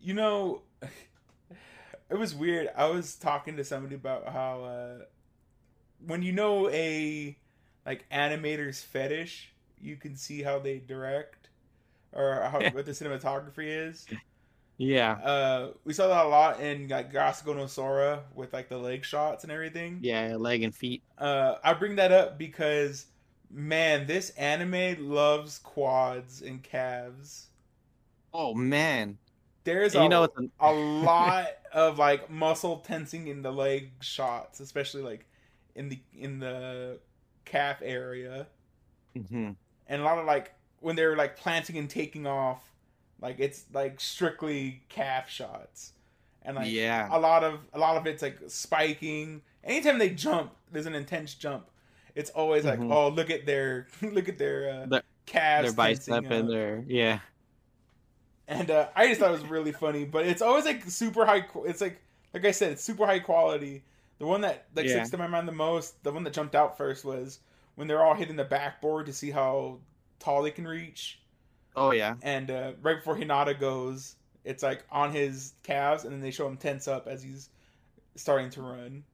you 0.00 0.14
know 0.14 0.62
it 2.10 2.14
was 2.18 2.34
weird 2.34 2.68
i 2.76 2.86
was 2.86 3.14
talking 3.16 3.56
to 3.56 3.64
somebody 3.64 3.94
about 3.94 4.28
how 4.28 4.62
uh 4.64 4.98
when 6.06 6.22
you 6.22 6.32
know 6.32 6.68
a 6.70 7.36
like 7.86 8.04
animator's 8.10 8.82
fetish 8.82 9.52
you 9.80 9.96
can 9.96 10.16
see 10.16 10.42
how 10.42 10.58
they 10.58 10.78
direct 10.78 11.48
or 12.12 12.42
how 12.50 12.62
what 12.72 12.86
the 12.86 12.92
cinematography 12.92 13.88
is 13.88 14.08
Yeah. 14.78 15.12
uh 15.22 15.68
we 15.84 15.92
saw 15.92 16.08
that 16.08 16.26
a 16.26 16.28
lot 16.28 16.60
in 16.60 16.88
like 16.88 17.12
Gasugo 17.12 17.56
no 17.56 17.66
Sora 17.66 18.24
with 18.34 18.52
like 18.52 18.68
the 18.68 18.78
leg 18.78 19.04
shots 19.04 19.44
and 19.44 19.52
everything 19.52 19.98
Yeah, 20.02 20.36
leg 20.38 20.62
and 20.62 20.74
feet. 20.74 21.02
uh 21.18 21.56
i 21.64 21.72
bring 21.74 21.96
that 21.96 22.12
up 22.12 22.38
because 22.38 23.06
man 23.50 24.06
this 24.06 24.30
anime 24.30 25.10
loves 25.10 25.58
quads 25.58 26.42
and 26.42 26.62
calves 26.62 27.48
Oh 28.34 28.54
man. 28.54 29.18
there's 29.64 29.94
a, 29.94 30.02
you 30.02 30.08
know 30.08 30.28
a 30.60 30.72
lot 30.72 31.46
of 31.72 31.98
like 31.98 32.30
muscle 32.30 32.78
tensing 32.78 33.28
in 33.28 33.42
the 33.42 33.52
leg 33.52 33.90
shots 34.00 34.60
especially 34.60 35.02
like 35.02 35.26
in 35.74 35.88
the 35.88 35.98
in 36.18 36.38
the 36.38 36.98
calf 37.44 37.80
area 37.82 38.46
hmm 39.28 39.50
and 39.86 40.02
a 40.02 40.04
lot 40.04 40.18
of 40.18 40.26
like 40.26 40.52
when 40.80 40.96
they're 40.96 41.16
like 41.16 41.36
planting 41.36 41.76
and 41.76 41.88
taking 41.90 42.26
off 42.26 42.62
like 43.20 43.36
it's 43.40 43.64
like 43.72 44.00
strictly 44.00 44.82
calf 44.88 45.28
shots 45.28 45.92
and 46.42 46.56
like 46.56 46.70
Yeah. 46.70 47.08
a 47.10 47.18
lot 47.18 47.42
of 47.44 47.60
a 47.72 47.78
lot 47.78 47.96
of 47.96 48.06
it's 48.06 48.22
like 48.22 48.38
spiking 48.48 49.42
anytime 49.64 49.98
they 49.98 50.10
jump 50.10 50.52
there's 50.72 50.86
an 50.86 50.94
intense 50.94 51.34
jump 51.34 51.68
it's 52.14 52.30
always 52.30 52.64
like 52.64 52.78
Mhm. 52.80 52.92
oh 52.92 53.08
look 53.08 53.30
at 53.30 53.44
their 53.46 53.88
look 54.02 54.28
at 54.28 54.38
their 54.38 54.70
uh, 54.82 54.86
Their- 54.86 55.02
calves 55.26 55.68
Their 55.68 55.76
bicep 55.76 56.24
and 56.30 56.48
their 56.48 56.84
yeah. 56.86 57.18
And 58.48 58.70
uh, 58.70 58.88
I 58.96 59.06
just 59.08 59.20
thought 59.20 59.28
it 59.30 59.40
was 59.40 59.46
really 59.46 59.72
funny. 59.72 60.04
But 60.04 60.26
it's 60.26 60.42
always 60.42 60.64
like 60.64 60.82
super 60.90 61.24
high. 61.26 61.46
It's 61.66 61.80
like 61.80 62.00
like 62.34 62.44
I 62.44 62.50
said, 62.50 62.72
it's 62.72 62.82
super 62.84 63.06
high 63.06 63.20
quality. 63.20 63.84
The 64.18 64.26
one 64.26 64.40
that 64.40 64.66
like 64.74 64.86
Yeah. 64.86 64.92
sticks 64.94 65.10
to 65.10 65.18
my 65.18 65.28
mind 65.28 65.46
the 65.46 65.52
most, 65.52 66.02
the 66.02 66.12
one 66.12 66.24
that 66.24 66.32
jumped 66.32 66.56
out 66.56 66.76
first 66.76 67.04
was 67.04 67.38
when 67.76 67.86
they're 67.86 68.04
all 68.04 68.14
hitting 68.14 68.36
the 68.36 68.44
backboard 68.44 69.06
to 69.06 69.12
see 69.12 69.30
how 69.30 69.78
tall 70.18 70.42
they 70.42 70.50
can 70.50 70.66
reach. 70.66 71.20
Oh 71.76 71.92
yeah. 71.92 72.16
And 72.22 72.50
uh, 72.50 72.72
right 72.82 72.96
before 72.96 73.16
Hinata 73.16 73.58
goes, 73.60 74.16
it's 74.44 74.62
like 74.62 74.84
on 74.90 75.12
his 75.12 75.52
calves, 75.62 76.04
and 76.04 76.12
then 76.12 76.20
they 76.20 76.30
show 76.32 76.48
him 76.48 76.56
tense 76.56 76.88
up 76.88 77.06
as 77.06 77.22
he's 77.22 77.50
starting 78.16 78.50
to 78.50 78.62
run. 78.62 79.04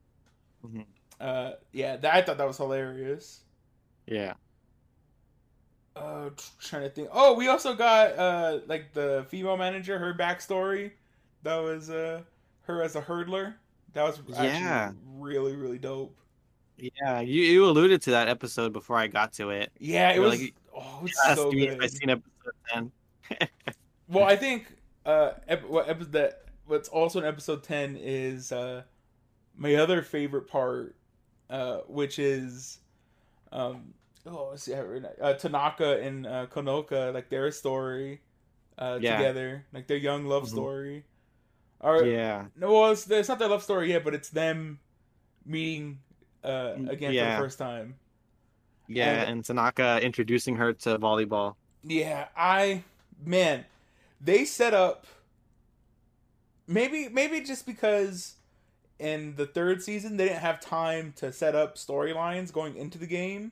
Mhm. 0.65 0.85
Uh, 1.19 1.53
yeah, 1.71 1.97
that 1.97 2.13
I 2.15 2.21
thought 2.23 2.37
that 2.37 2.47
was 2.47 2.57
hilarious. 2.57 3.41
Yeah. 4.07 4.33
Uh, 5.95 6.29
trying 6.59 6.83
to 6.83 6.89
think. 6.89 7.09
Oh, 7.11 7.33
we 7.35 7.47
also 7.47 7.73
got 7.73 8.17
uh 8.17 8.59
like 8.67 8.93
the 8.93 9.25
female 9.29 9.55
manager, 9.57 9.97
her 9.97 10.13
backstory. 10.13 10.91
That 11.43 11.57
was 11.57 11.89
uh 11.89 12.21
her 12.63 12.81
as 12.81 12.95
a 12.95 13.01
hurdler. 13.01 13.53
That 13.93 14.03
was 14.03 14.19
actually 14.31 14.47
Yeah. 14.47 14.91
really 15.13 15.55
really 15.55 15.77
dope. 15.77 16.17
Yeah, 16.77 17.21
you 17.21 17.41
you 17.43 17.65
alluded 17.65 18.01
to 18.03 18.11
that 18.11 18.27
episode 18.27 18.73
before 18.73 18.97
I 18.97 19.07
got 19.07 19.31
to 19.33 19.51
it. 19.51 19.71
Yeah, 19.79 20.11
it 20.11 20.15
You're 20.15 20.23
was. 20.25 20.41
like- 20.41 20.55
oh, 20.75 21.01
it's 21.05 21.35
so 21.35 21.49
me 21.51 21.67
if 21.67 21.75
I 21.75 21.77
good. 21.77 21.91
seen 21.91 22.09
episode 22.09 22.53
ten. 22.69 22.91
Well, 24.09 24.25
I 24.25 24.35
think 24.35 24.67
uh 25.05 25.31
ep- 25.47 25.67
what 25.69 25.87
episode 25.89 26.11
that 26.11 26.43
what's 26.65 26.89
also 26.89 27.19
in 27.19 27.25
episode 27.25 27.63
ten 27.63 27.95
is 27.95 28.51
uh 28.51 28.83
my 29.55 29.75
other 29.75 30.01
favorite 30.01 30.47
part, 30.49 30.95
uh, 31.49 31.77
which 31.87 32.19
is 32.19 32.79
um 33.53 33.93
oh 34.25 34.55
see 34.55 34.71
how 34.73 34.85
uh, 35.21 35.33
Tanaka 35.33 35.99
and 36.01 36.25
uh, 36.25 36.47
Konoka 36.47 37.13
like 37.13 37.29
their 37.29 37.51
story 37.51 38.21
uh 38.77 38.97
Yeah. 39.01 39.17
together 39.17 39.65
like 39.73 39.87
their 39.87 39.97
young 39.97 40.25
love 40.25 40.43
Mhm. 40.43 40.49
story. 40.49 41.03
Or 41.81 42.03
yeah. 42.03 42.45
no, 42.55 42.71
well, 42.73 42.91
it's, 42.91 43.09
it's 43.09 43.29
not 43.29 43.37
their 43.37 43.49
love 43.49 43.61
story 43.61 43.89
yet, 43.91 44.03
but 44.03 44.15
it's 44.15 44.29
them 44.29 44.79
meeting 45.45 45.99
uh 46.43 46.73
Mm, 46.77 46.89
again 46.89 47.11
for 47.13 47.31
the 47.31 47.37
first 47.37 47.57
time. 47.59 47.95
Yeah, 48.87 49.21
And- 49.21 49.29
and 49.29 49.45
Tanaka 49.45 49.99
introducing 50.01 50.55
her 50.57 50.73
to 50.73 50.97
volleyball. 50.99 51.55
Yeah, 51.83 52.27
I 52.35 52.83
man, 53.23 53.65
they 54.21 54.45
set 54.45 54.73
up 54.73 55.05
maybe 56.67 57.09
maybe 57.09 57.41
just 57.41 57.65
because 57.65 58.35
in 58.97 59.35
the 59.35 59.45
third 59.45 59.83
season 59.83 60.17
they 60.17 60.25
didn't 60.29 60.39
have 60.41 60.59
time 60.59 61.13
to 61.17 61.31
set 61.31 61.53
up 61.55 61.75
storylines 61.75 62.51
going 62.51 62.75
into 62.75 62.97
the 62.97 63.07
game. 63.07 63.51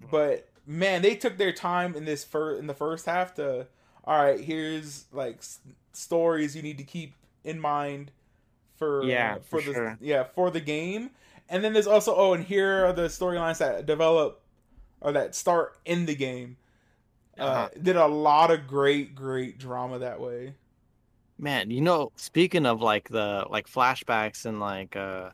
But 0.00 0.48
man, 0.66 1.02
they 1.02 1.14
took 1.16 1.36
their 1.38 1.52
time 1.52 1.94
in 1.94 2.04
this 2.04 2.24
fir- 2.24 2.56
in 2.56 2.66
the 2.66 2.74
first 2.74 3.06
half 3.06 3.34
to 3.34 3.66
all 4.04 4.22
right, 4.22 4.40
here's 4.40 5.06
like 5.12 5.38
s- 5.38 5.60
stories 5.92 6.54
you 6.54 6.62
need 6.62 6.78
to 6.78 6.84
keep 6.84 7.14
in 7.44 7.60
mind 7.60 8.12
for 8.76 9.02
Yeah, 9.06 9.36
uh, 9.36 9.40
for, 9.40 9.60
for 9.60 9.62
the 9.62 9.72
sure. 9.74 9.98
yeah, 10.00 10.24
for 10.24 10.50
the 10.50 10.60
game. 10.60 11.10
And 11.48 11.62
then 11.64 11.72
there's 11.72 11.86
also 11.86 12.14
oh, 12.14 12.32
and 12.34 12.44
here 12.44 12.86
are 12.86 12.92
the 12.92 13.02
storylines 13.08 13.58
that 13.58 13.86
develop 13.86 14.42
or 15.00 15.12
that 15.12 15.34
start 15.34 15.78
in 15.84 16.06
the 16.06 16.14
game 16.14 16.56
uh, 17.38 17.42
Uh-huh. 17.42 17.68
did 17.82 17.96
a 17.96 18.06
lot 18.06 18.50
of 18.50 18.66
great, 18.66 19.14
great 19.14 19.58
drama 19.58 19.98
that 19.98 20.20
way. 20.20 20.54
Man, 21.38 21.70
you 21.70 21.80
know, 21.82 22.12
speaking 22.16 22.64
of 22.66 22.80
like 22.80 23.08
the 23.10 23.44
like 23.50 23.66
flashbacks 23.68 24.46
and 24.46 24.58
like 24.60 24.96
uh 24.96 25.30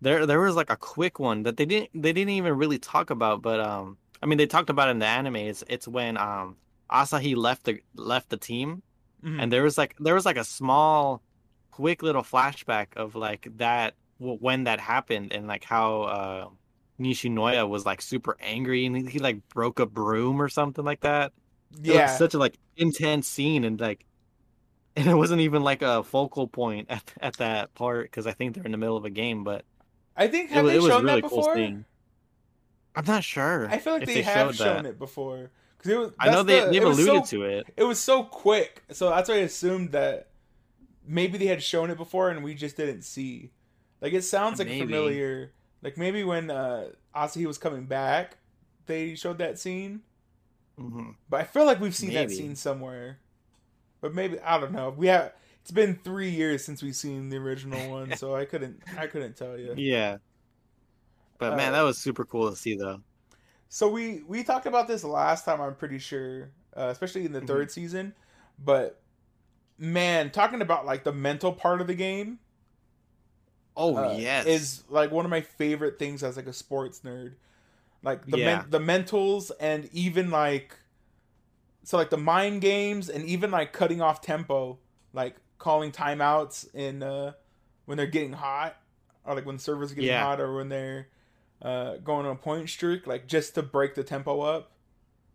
there 0.00 0.26
there 0.26 0.40
was 0.40 0.56
like 0.56 0.70
a 0.70 0.76
quick 0.76 1.18
one 1.18 1.42
that 1.44 1.56
they 1.56 1.66
didn't 1.66 1.90
they 1.94 2.12
didn't 2.12 2.30
even 2.34 2.54
really 2.54 2.78
talk 2.78 3.10
about, 3.10 3.42
but 3.42 3.60
um 3.60 3.98
I 4.22 4.26
mean 4.26 4.38
they 4.38 4.46
talked 4.46 4.70
about 4.70 4.88
it 4.88 4.92
in 4.92 4.98
the 5.00 5.06
anime. 5.06 5.36
It's 5.36 5.64
it's 5.68 5.88
when 5.88 6.16
um 6.16 6.58
Asahi 6.90 7.36
left 7.36 7.64
the 7.64 7.80
left 7.94 8.30
the 8.30 8.36
team 8.36 8.82
Mhm. 9.22 9.38
and 9.38 9.52
there 9.52 9.62
was 9.62 9.78
like 9.78 9.96
there 10.00 10.14
was 10.14 10.26
like 10.26 10.36
a 10.38 10.44
small 10.44 11.22
quick 11.70 12.02
little 12.02 12.22
flashback 12.22 12.96
of 12.96 13.14
like 13.14 13.48
that 13.58 13.94
when 14.18 14.64
that 14.64 14.80
happened 14.80 15.32
and 15.32 15.46
like 15.48 15.64
how 15.64 16.02
uh 16.02 16.48
Nishinoya 17.00 17.68
was 17.68 17.84
like 17.86 18.00
super 18.02 18.36
angry 18.40 18.86
and 18.86 18.96
he, 18.96 19.06
he 19.06 19.18
like 19.18 19.46
broke 19.48 19.80
a 19.80 19.86
broom 19.86 20.40
or 20.40 20.48
something 20.48 20.84
like 20.84 21.00
that. 21.02 21.32
It 21.86 22.00
was 22.02 22.12
yeah, 22.12 22.14
such 22.14 22.34
a 22.34 22.38
like 22.38 22.58
intense 22.76 23.28
scene 23.28 23.64
and 23.64 23.80
like 23.80 24.06
and 24.96 25.08
it 25.08 25.14
wasn't 25.14 25.40
even 25.42 25.62
like 25.62 25.82
a 25.82 26.02
focal 26.04 26.48
point 26.48 26.86
at 26.90 27.12
at 27.20 27.36
that 27.38 27.74
part 27.74 28.06
because 28.06 28.26
I 28.26 28.32
think 28.32 28.54
they're 28.54 28.64
in 28.64 28.72
the 28.72 28.78
middle 28.78 28.96
of 28.96 29.04
a 29.04 29.10
game, 29.10 29.44
but 29.44 29.64
I 30.16 30.28
think 30.28 30.50
have 30.50 30.64
wa- 30.64 30.70
they 30.70 30.76
it 30.76 30.82
was 30.82 30.90
shown 30.92 31.04
really 31.04 31.20
that 31.20 31.28
cool 31.28 31.38
before? 31.38 31.54
seeing. 31.54 31.84
I'm 32.94 33.04
not 33.04 33.24
sure. 33.24 33.68
I 33.68 33.78
feel 33.78 33.92
like 33.94 34.02
if 34.02 34.08
they, 34.08 34.22
have 34.22 34.56
showed 34.56 34.64
shown 34.64 34.82
that. 34.84 34.90
it 34.90 34.98
before 34.98 35.50
because 35.76 35.90
it 35.92 35.98
was. 35.98 36.12
I 36.18 36.30
know 36.30 36.42
they 36.42 36.60
the- 36.60 36.70
they've 36.70 36.82
alluded 36.82 37.26
so, 37.26 37.36
to 37.38 37.42
it. 37.44 37.66
It 37.76 37.84
was 37.84 37.98
so 37.98 38.24
quick, 38.24 38.82
so 38.92 39.10
that's 39.10 39.28
why 39.28 39.36
I 39.36 39.38
assumed 39.38 39.92
that 39.92 40.28
maybe 41.06 41.36
they 41.38 41.46
had 41.46 41.62
shown 41.62 41.90
it 41.90 41.96
before 41.96 42.30
and 42.30 42.42
we 42.42 42.54
just 42.54 42.76
didn't 42.76 43.02
see. 43.02 43.50
Like 44.00 44.12
it 44.12 44.22
sounds 44.22 44.58
like 44.58 44.68
Maybe. 44.68 44.80
familiar. 44.80 45.52
Like 45.82 45.96
maybe 45.98 46.24
when 46.24 46.50
uh 46.50 46.88
Asahi 47.14 47.46
was 47.46 47.58
coming 47.58 47.84
back, 47.86 48.38
they 48.86 49.14
showed 49.14 49.38
that 49.38 49.58
scene. 49.58 50.00
hmm 50.78 51.10
But 51.28 51.40
I 51.40 51.44
feel 51.44 51.64
like 51.66 51.80
we've 51.80 51.94
seen 51.94 52.14
that 52.14 52.30
scene 52.30 52.56
somewhere. 52.56 53.18
But 54.00 54.14
maybe 54.14 54.40
I 54.40 54.58
don't 54.60 54.72
know. 54.72 54.90
We 54.96 55.08
have. 55.08 55.32
It's 55.66 55.72
been 55.72 55.98
three 56.04 56.30
years 56.30 56.64
since 56.64 56.80
we've 56.80 56.94
seen 56.94 57.28
the 57.28 57.38
original 57.38 57.90
one, 57.90 58.16
so 58.16 58.36
I 58.36 58.44
couldn't. 58.44 58.80
I 58.96 59.08
couldn't 59.08 59.36
tell 59.36 59.58
you. 59.58 59.74
Yeah. 59.76 60.18
But 61.38 61.56
man, 61.56 61.70
Uh, 61.70 61.78
that 61.78 61.82
was 61.82 61.98
super 61.98 62.24
cool 62.24 62.48
to 62.48 62.54
see 62.54 62.76
though. 62.76 63.00
So 63.68 63.88
we 63.90 64.22
we 64.28 64.44
talked 64.44 64.66
about 64.66 64.86
this 64.86 65.02
last 65.02 65.44
time. 65.44 65.60
I'm 65.60 65.74
pretty 65.74 65.98
sure, 65.98 66.50
uh, 66.76 66.86
especially 66.92 67.24
in 67.24 67.32
the 67.32 67.40
Mhm. 67.40 67.48
third 67.48 67.72
season. 67.72 68.14
But 68.64 69.02
man, 69.76 70.30
talking 70.30 70.62
about 70.62 70.86
like 70.86 71.02
the 71.02 71.12
mental 71.12 71.52
part 71.52 71.80
of 71.80 71.88
the 71.88 71.96
game. 71.96 72.38
Oh 73.76 73.96
uh, 73.96 74.12
yes. 74.16 74.46
is 74.46 74.84
like 74.88 75.10
one 75.10 75.24
of 75.24 75.30
my 75.32 75.40
favorite 75.40 75.98
things 75.98 76.22
as 76.22 76.36
like 76.36 76.46
a 76.46 76.52
sports 76.52 77.00
nerd. 77.00 77.34
Like 78.04 78.24
the 78.24 78.38
Yeah. 78.38 78.58
men- 78.58 78.70
the 78.70 78.78
mentals 78.78 79.50
and 79.58 79.88
even 79.92 80.30
like 80.30 80.76
so 81.82 81.96
like 81.96 82.10
the 82.10 82.16
mind 82.16 82.60
games 82.60 83.08
and 83.08 83.24
even 83.24 83.50
like 83.50 83.72
cutting 83.72 84.00
off 84.00 84.20
tempo, 84.20 84.78
like 85.12 85.34
calling 85.58 85.92
timeouts 85.92 86.72
in 86.74 87.02
uh 87.02 87.32
when 87.86 87.96
they're 87.96 88.06
getting 88.06 88.32
hot 88.32 88.76
or 89.24 89.34
like 89.34 89.46
when 89.46 89.58
servers 89.58 89.92
getting 89.92 90.10
Yeah. 90.10 90.22
hot 90.22 90.40
or 90.40 90.54
when 90.54 90.68
they're 90.68 91.08
uh 91.62 91.96
going 91.96 92.26
on 92.26 92.32
a 92.32 92.36
point 92.36 92.68
streak, 92.68 93.06
like 93.06 93.26
just 93.26 93.54
to 93.54 93.62
break 93.62 93.94
the 93.94 94.04
tempo 94.04 94.40
up. 94.40 94.72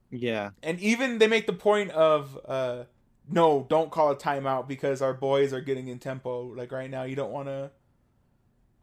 yeah. 0.09 0.51
And 0.61 0.79
even 0.79 1.17
they 1.17 1.27
make 1.27 1.47
the 1.47 1.53
point 1.53 1.91
of 1.91 2.37
uh 2.45 2.83
no, 3.29 3.65
don't 3.69 3.91
call 3.91 4.11
a 4.11 4.15
timeout 4.15 4.67
because 4.67 5.01
our 5.01 5.13
boys 5.13 5.53
are 5.53 5.61
getting 5.61 5.87
in 5.87 5.99
tempo. 5.99 6.53
Like 6.53 6.71
right 6.71 6.89
now, 6.89 7.03
you 7.03 7.15
don't 7.15 7.31
want 7.31 7.47
to 7.47 7.71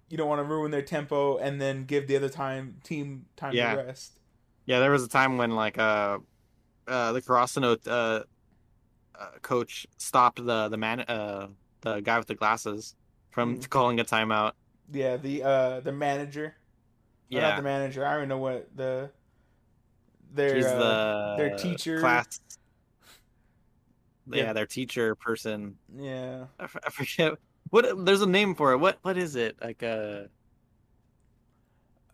you 0.08 0.16
don't 0.16 0.28
want 0.28 0.38
to 0.38 0.44
ruin 0.44 0.70
their 0.70 0.82
tempo 0.82 1.36
and 1.36 1.60
then 1.60 1.84
give 1.84 2.06
the 2.06 2.16
other 2.16 2.28
time 2.30 2.76
team 2.82 3.26
time 3.36 3.54
Yeah. 3.54 3.74
to 3.74 3.82
rest. 3.82 4.12
Yeah, 4.64 4.80
there 4.80 4.90
was 4.90 5.04
a 5.04 5.08
time 5.08 5.36
when 5.36 5.50
like 5.54 5.78
uh 5.78 6.18
uh 6.86 7.12
the 7.12 7.20
Karasuno 7.22 7.78
uh, 7.86 8.24
uh 9.18 9.30
coach 9.42 9.86
stopped 9.98 10.44
the 10.44 10.68
the 10.68 10.76
man 10.76 11.00
uh 11.00 11.48
the 11.80 12.00
guy 12.00 12.18
with 12.18 12.26
the 12.28 12.34
glasses 12.34 12.94
from 13.30 13.56
Mhm. 13.58 13.68
calling 13.70 14.00
a 14.00 14.04
timeout. 14.04 14.52
Yeah, 14.92 15.16
the 15.16 15.42
uh 15.42 15.80
the 15.80 15.92
manager. 15.92 16.54
Or 17.30 17.40
not 17.40 17.48
Yeah. 17.48 17.56
the 17.56 17.62
manager. 17.62 18.06
I 18.06 18.16
don't 18.16 18.28
know 18.28 18.38
what 18.38 18.74
the 18.76 19.10
their 20.32 20.56
uh, 20.68 20.78
the 20.78 21.34
their 21.38 21.56
teacher- 21.56 22.00
class 22.00 22.40
Yeah. 24.30 24.44
yeah, 24.44 24.52
their 24.52 24.66
teacher 24.66 25.14
person. 25.14 25.78
yeah. 25.94 26.46
I, 26.58 26.64
f- 26.64 26.76
I 26.86 26.90
forget 26.90 27.34
what 27.70 28.04
there's 28.04 28.22
a 28.22 28.26
name 28.26 28.54
for 28.54 28.72
it. 28.72 28.78
What 28.78 28.98
what 29.02 29.16
is 29.16 29.36
it? 29.36 29.56
Like 29.60 29.82
uh 29.82 30.24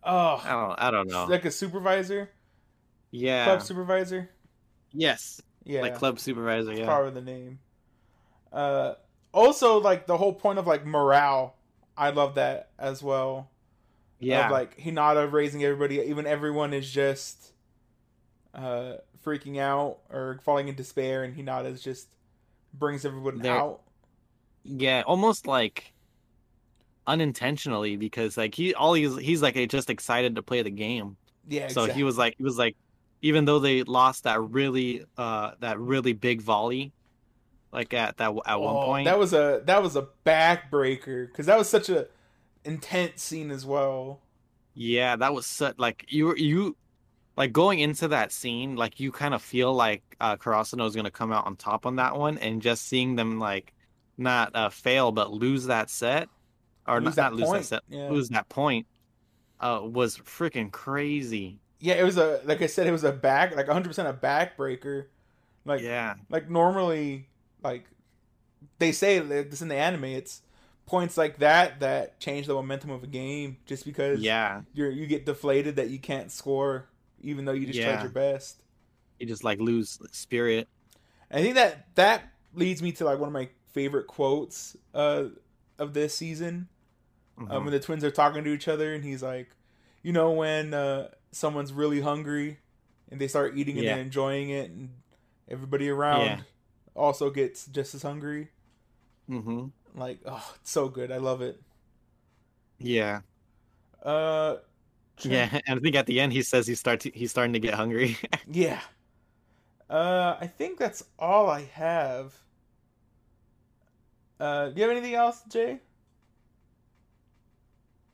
I 0.03 0.11
Oh, 0.11 0.41
don't 0.43 0.79
I 0.79 0.91
don't 0.91 1.07
know. 1.09 1.25
like 1.25 1.45
a 1.45 1.51
supervisor, 1.51 2.29
yeah. 3.11 3.45
club 3.45 3.61
supervisor. 3.61 4.29
yes. 4.91 5.41
Yeah, 5.65 5.81
Like 5.81 5.95
club 5.97 6.19
supervisor, 6.19 6.67
That's 6.67 6.79
yeah. 6.79 6.85
probably 6.85 7.11
the 7.11 7.21
name. 7.21 7.59
Uh, 8.53 8.93
also, 9.33 9.79
like 9.81 10.05
the 10.07 10.15
whole 10.17 10.31
point 10.33 10.59
of 10.59 10.67
like 10.67 10.85
morale, 10.85 11.55
I 11.97 12.11
love 12.11 12.35
that 12.35 12.69
as 12.79 13.01
well. 13.03 13.49
Yeah. 14.19 14.45
Of, 14.45 14.51
like 14.51 14.77
Hinata 14.77 15.29
raising 15.31 15.63
everybody, 15.63 15.99
even 15.99 16.25
everyone 16.25 16.73
is 16.73 16.89
just 16.89 17.51
uh 18.53 18.93
freaking 19.25 19.57
out 19.59 19.97
or 20.09 20.39
falling 20.43 20.67
in 20.69 20.75
despair, 20.75 21.23
and 21.23 21.35
Hinata's 21.35 21.81
just 21.81 22.07
brings 22.73 23.03
everyone 23.05 23.39
They're- 23.39 23.51
out. 23.51 23.81
Yeah, 24.63 25.03
almost 25.05 25.45
like 25.47 25.93
unintentionally 27.07 27.97
because 27.97 28.37
like 28.37 28.55
he 28.55 28.73
all 28.73 28.93
he's 28.93 29.15
he's 29.17 29.41
like 29.41 29.55
just 29.69 29.89
excited 29.89 30.35
to 30.35 30.41
play 30.41 30.61
the 30.61 30.69
game. 30.71 31.17
Yeah, 31.47 31.67
So 31.67 31.81
exactly. 31.81 31.93
he 31.99 32.03
was 32.03 32.17
like 32.17 32.35
he 32.37 32.43
was 32.43 32.57
like 32.57 32.75
even 33.21 33.45
though 33.45 33.59
they 33.59 33.83
lost 33.83 34.23
that 34.25 34.41
really 34.41 35.03
uh 35.17 35.51
that 35.59 35.79
really 35.79 36.13
big 36.13 36.41
volley 36.41 36.93
like 37.71 37.93
at 37.93 38.17
that 38.17 38.31
at 38.45 38.61
one 38.61 38.77
Oh, 38.77 38.85
point. 38.85 39.05
that 39.05 39.19
was 39.19 39.33
a 39.33 39.61
that 39.65 39.81
was 39.83 39.95
a 39.95 40.07
backbreaker 40.25 41.27
because 41.27 41.45
that 41.47 41.57
was 41.57 41.69
such 41.69 41.89
a 41.89 42.07
intense 42.65 43.23
scene 43.23 43.51
as 43.51 43.65
well. 43.65 44.21
Yeah, 44.73 45.15
that 45.17 45.33
was 45.33 45.45
such 45.45 45.77
like 45.77 46.05
you 46.09 46.25
were 46.27 46.37
you 46.37 46.77
like 47.37 47.53
going 47.53 47.79
into 47.79 48.09
that 48.09 48.31
scene, 48.31 48.75
like 48.75 48.99
you 48.99 49.11
kind 49.11 49.33
of 49.33 49.41
feel 49.43 49.73
like 49.73 50.03
uh 50.19 50.37
Karasuno 50.37 50.87
is 50.87 50.95
gonna 50.95 51.11
come 51.11 51.31
out 51.31 51.45
on 51.47 51.55
top 51.57 51.85
on 51.85 51.97
that 51.97 52.17
one, 52.17 52.37
and 52.39 52.61
just 52.61 52.87
seeing 52.87 53.15
them 53.15 53.39
like 53.39 53.73
not 54.17 54.55
uh 54.55 54.69
fail 54.69 55.11
but 55.11 55.31
lose 55.31 55.65
that 55.67 55.89
set 55.89 56.29
or 56.87 57.01
Lose 57.01 57.15
not, 57.17 57.17
that 57.17 57.33
not 57.33 57.33
lose 57.33 57.51
that 57.51 57.65
set, 57.65 57.83
yeah. 57.89 58.09
lose 58.09 58.29
that 58.29 58.49
point, 58.49 58.87
uh 59.59 59.81
was 59.83 60.17
freaking 60.19 60.71
crazy. 60.71 61.59
Yeah, 61.85 61.95
it 61.95 62.03
was 62.03 62.17
a 62.17 62.41
like 62.45 62.61
I 62.61 62.67
said, 62.67 62.87
it 62.87 62.91
was 62.91 63.03
a 63.03 63.11
back 63.11 63.55
like 63.55 63.67
100 63.67 63.87
percent 63.87 64.07
a 64.07 64.13
backbreaker. 64.13 65.05
Like 65.65 65.81
yeah, 65.81 66.15
like 66.29 66.49
normally 66.49 67.27
like 67.63 67.85
they 68.79 68.91
say 68.91 69.19
this 69.19 69.61
in 69.61 69.67
the 69.67 69.75
anime 69.75 70.05
it's 70.05 70.41
points 70.85 71.17
like 71.17 71.39
that 71.39 71.79
that 71.79 72.19
change 72.19 72.45
the 72.47 72.53
momentum 72.53 72.91
of 72.91 73.03
a 73.03 73.07
game 73.07 73.57
just 73.65 73.85
because 73.85 74.21
yeah, 74.21 74.61
you're 74.73 74.89
you 74.91 75.07
get 75.07 75.25
deflated 75.25 75.75
that 75.77 75.89
you 75.89 75.97
can't 75.99 76.31
score 76.31 76.87
even 77.21 77.45
though 77.45 77.53
you 77.53 77.65
just 77.65 77.79
tried 77.81 78.01
your 78.03 78.11
best 78.11 78.61
you 79.19 79.25
just 79.25 79.43
like 79.43 79.59
lose 79.59 79.97
spirit. 80.11 80.67
i 81.31 81.41
think 81.41 81.55
that 81.55 81.87
that 81.95 82.31
leads 82.53 82.83
me 82.83 82.91
to 82.91 83.03
like 83.05 83.17
one 83.17 83.27
of 83.27 83.33
my 83.33 83.49
favorite 83.73 84.05
quotes 84.05 84.77
uh 84.93 85.25
of 85.79 85.93
this 85.95 86.13
season 86.15 86.67
um, 87.37 87.47
Mhm. 87.47 87.63
when 87.63 87.71
the 87.71 87.79
twins 87.79 88.03
are 88.03 88.11
talking 88.11 88.43
to 88.43 88.53
each 88.53 88.67
other 88.67 88.93
and 88.93 89.03
he's 89.03 89.23
like 89.23 89.49
you 90.03 90.13
know 90.13 90.31
when 90.31 90.73
uh 90.75 91.09
someone's 91.35 91.73
really 91.73 92.01
hungry 92.01 92.59
and 93.11 93.19
they 93.19 93.27
start 93.27 93.57
eating 93.57 93.77
and 93.77 93.85
Yeah. 93.85 93.95
they're 93.95 94.03
enjoying 94.03 94.49
it 94.49 94.71
and 94.71 94.89
everybody 95.49 95.89
around 95.89 96.21
Yeah. 96.25 96.41
also 96.95 97.29
gets 97.29 97.65
just 97.67 97.93
as 97.95 98.01
hungry 98.03 98.49
Mhm. 99.29 99.71
Like, 99.95 100.19
oh, 100.25 100.53
it's 100.61 100.71
so 100.71 100.89
good. 100.89 101.11
I 101.11 101.17
love 101.17 101.41
it. 101.41 101.61
Yeah, 102.77 103.21
Uh, 104.03 104.57
yeah, 105.23 105.59
and 105.67 105.79
I 105.79 105.81
think 105.81 105.95
at 105.95 106.05
the 106.05 106.19
end 106.19 106.33
he 106.33 106.41
says 106.43 106.67
he 106.67 106.75
starts 106.75 107.05
he's 107.13 107.31
starting 107.31 107.53
to 107.53 107.59
get 107.59 107.73
hungry. 107.73 108.17
yeah. 108.47 108.81
Uh, 109.89 110.37
I 110.39 110.47
think 110.47 110.77
that's 110.79 111.03
all 111.19 111.49
I 111.49 111.63
have. 111.63 112.35
Uh, 114.39 114.69
do 114.69 114.75
you 114.75 114.81
have 114.83 114.91
anything 114.91 115.13
else, 115.15 115.41
Jay? 115.49 115.79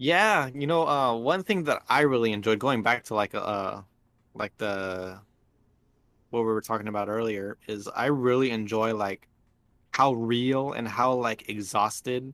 Yeah, 0.02 0.50
you 0.56 0.66
know, 0.66 0.88
uh, 0.88 1.16
one 1.16 1.44
thing 1.44 1.66
that 1.66 1.84
I 1.88 2.02
really 2.02 2.32
enjoyed 2.32 2.58
going 2.58 2.82
back 2.82 3.04
to 3.06 3.14
like 3.14 3.36
uh, 3.36 3.82
like 4.34 4.58
the 4.58 5.20
what 6.32 6.40
we 6.40 6.46
were 6.48 6.62
talking 6.62 6.88
about 6.88 7.08
earlier 7.08 7.58
is 7.68 7.88
I 7.88 8.08
really 8.08 8.50
enjoy 8.50 8.96
like 8.96 9.28
how 9.92 10.14
real 10.14 10.72
and 10.72 10.88
how 10.88 11.14
like 11.14 11.50
exhausted 11.50 12.34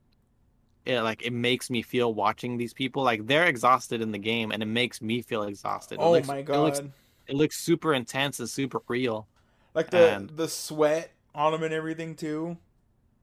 it 0.85 1.01
like 1.01 1.25
it 1.25 1.33
makes 1.33 1.69
me 1.69 1.81
feel 1.81 2.13
watching 2.13 2.57
these 2.57 2.73
people 2.73 3.03
like 3.03 3.25
they're 3.27 3.47
exhausted 3.47 4.01
in 4.01 4.11
the 4.13 4.17
game 4.17 4.51
and 4.51 4.63
it 4.63 4.67
makes 4.67 5.01
me 5.01 5.21
feel 5.21 5.43
exhausted. 5.43 5.95
It 5.95 6.01
oh 6.01 6.11
looks- 6.11 6.27
my 6.27 6.37
It 6.37 6.45
god! 6.45 6.59
looks 6.63 6.81
it 7.27 7.35
looks 7.35 7.59
super 7.59 7.93
intense 7.93 8.39
and 8.39 8.49
super 8.49 8.81
real. 8.87 9.27
like 9.73 9.89
the 9.89 10.15
and- 10.15 10.29
the 10.29 10.47
sweat 10.47 11.11
on 11.35 11.51
them 11.51 11.63
and 11.63 11.73
everything 11.73 12.15
too. 12.15 12.57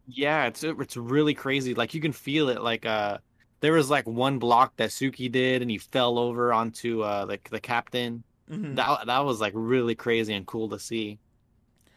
Yeah, 0.07 0.47
it's 0.47 0.63
it's 0.65 0.97
really 0.97 1.35
crazy. 1.35 1.75
Like 1.75 1.95
you 1.95 2.01
can 2.01 2.13
feel 2.13 2.49
it. 2.51 2.61
Like 2.63 2.85
uh, 2.85 3.19
there 3.65 3.73
was 3.73 3.89
like 3.89 4.07
one 4.07 4.39
block 4.39 4.77
that 4.77 4.91
Suki 4.91 5.33
did, 5.33 5.63
and 5.63 5.71
he 5.71 5.79
fell 5.79 6.19
over 6.19 6.53
onto 6.53 7.03
uh 7.03 7.25
like 7.27 7.49
the 7.49 7.61
captain. 7.61 8.23
Mhm. 8.51 8.77
That 8.77 9.07
that 9.07 9.25
was 9.25 9.41
like 9.41 9.55
really 9.57 9.95
crazy 9.95 10.35
and 10.35 10.47
cool 10.47 10.69
to 10.69 10.79
see. 10.79 11.19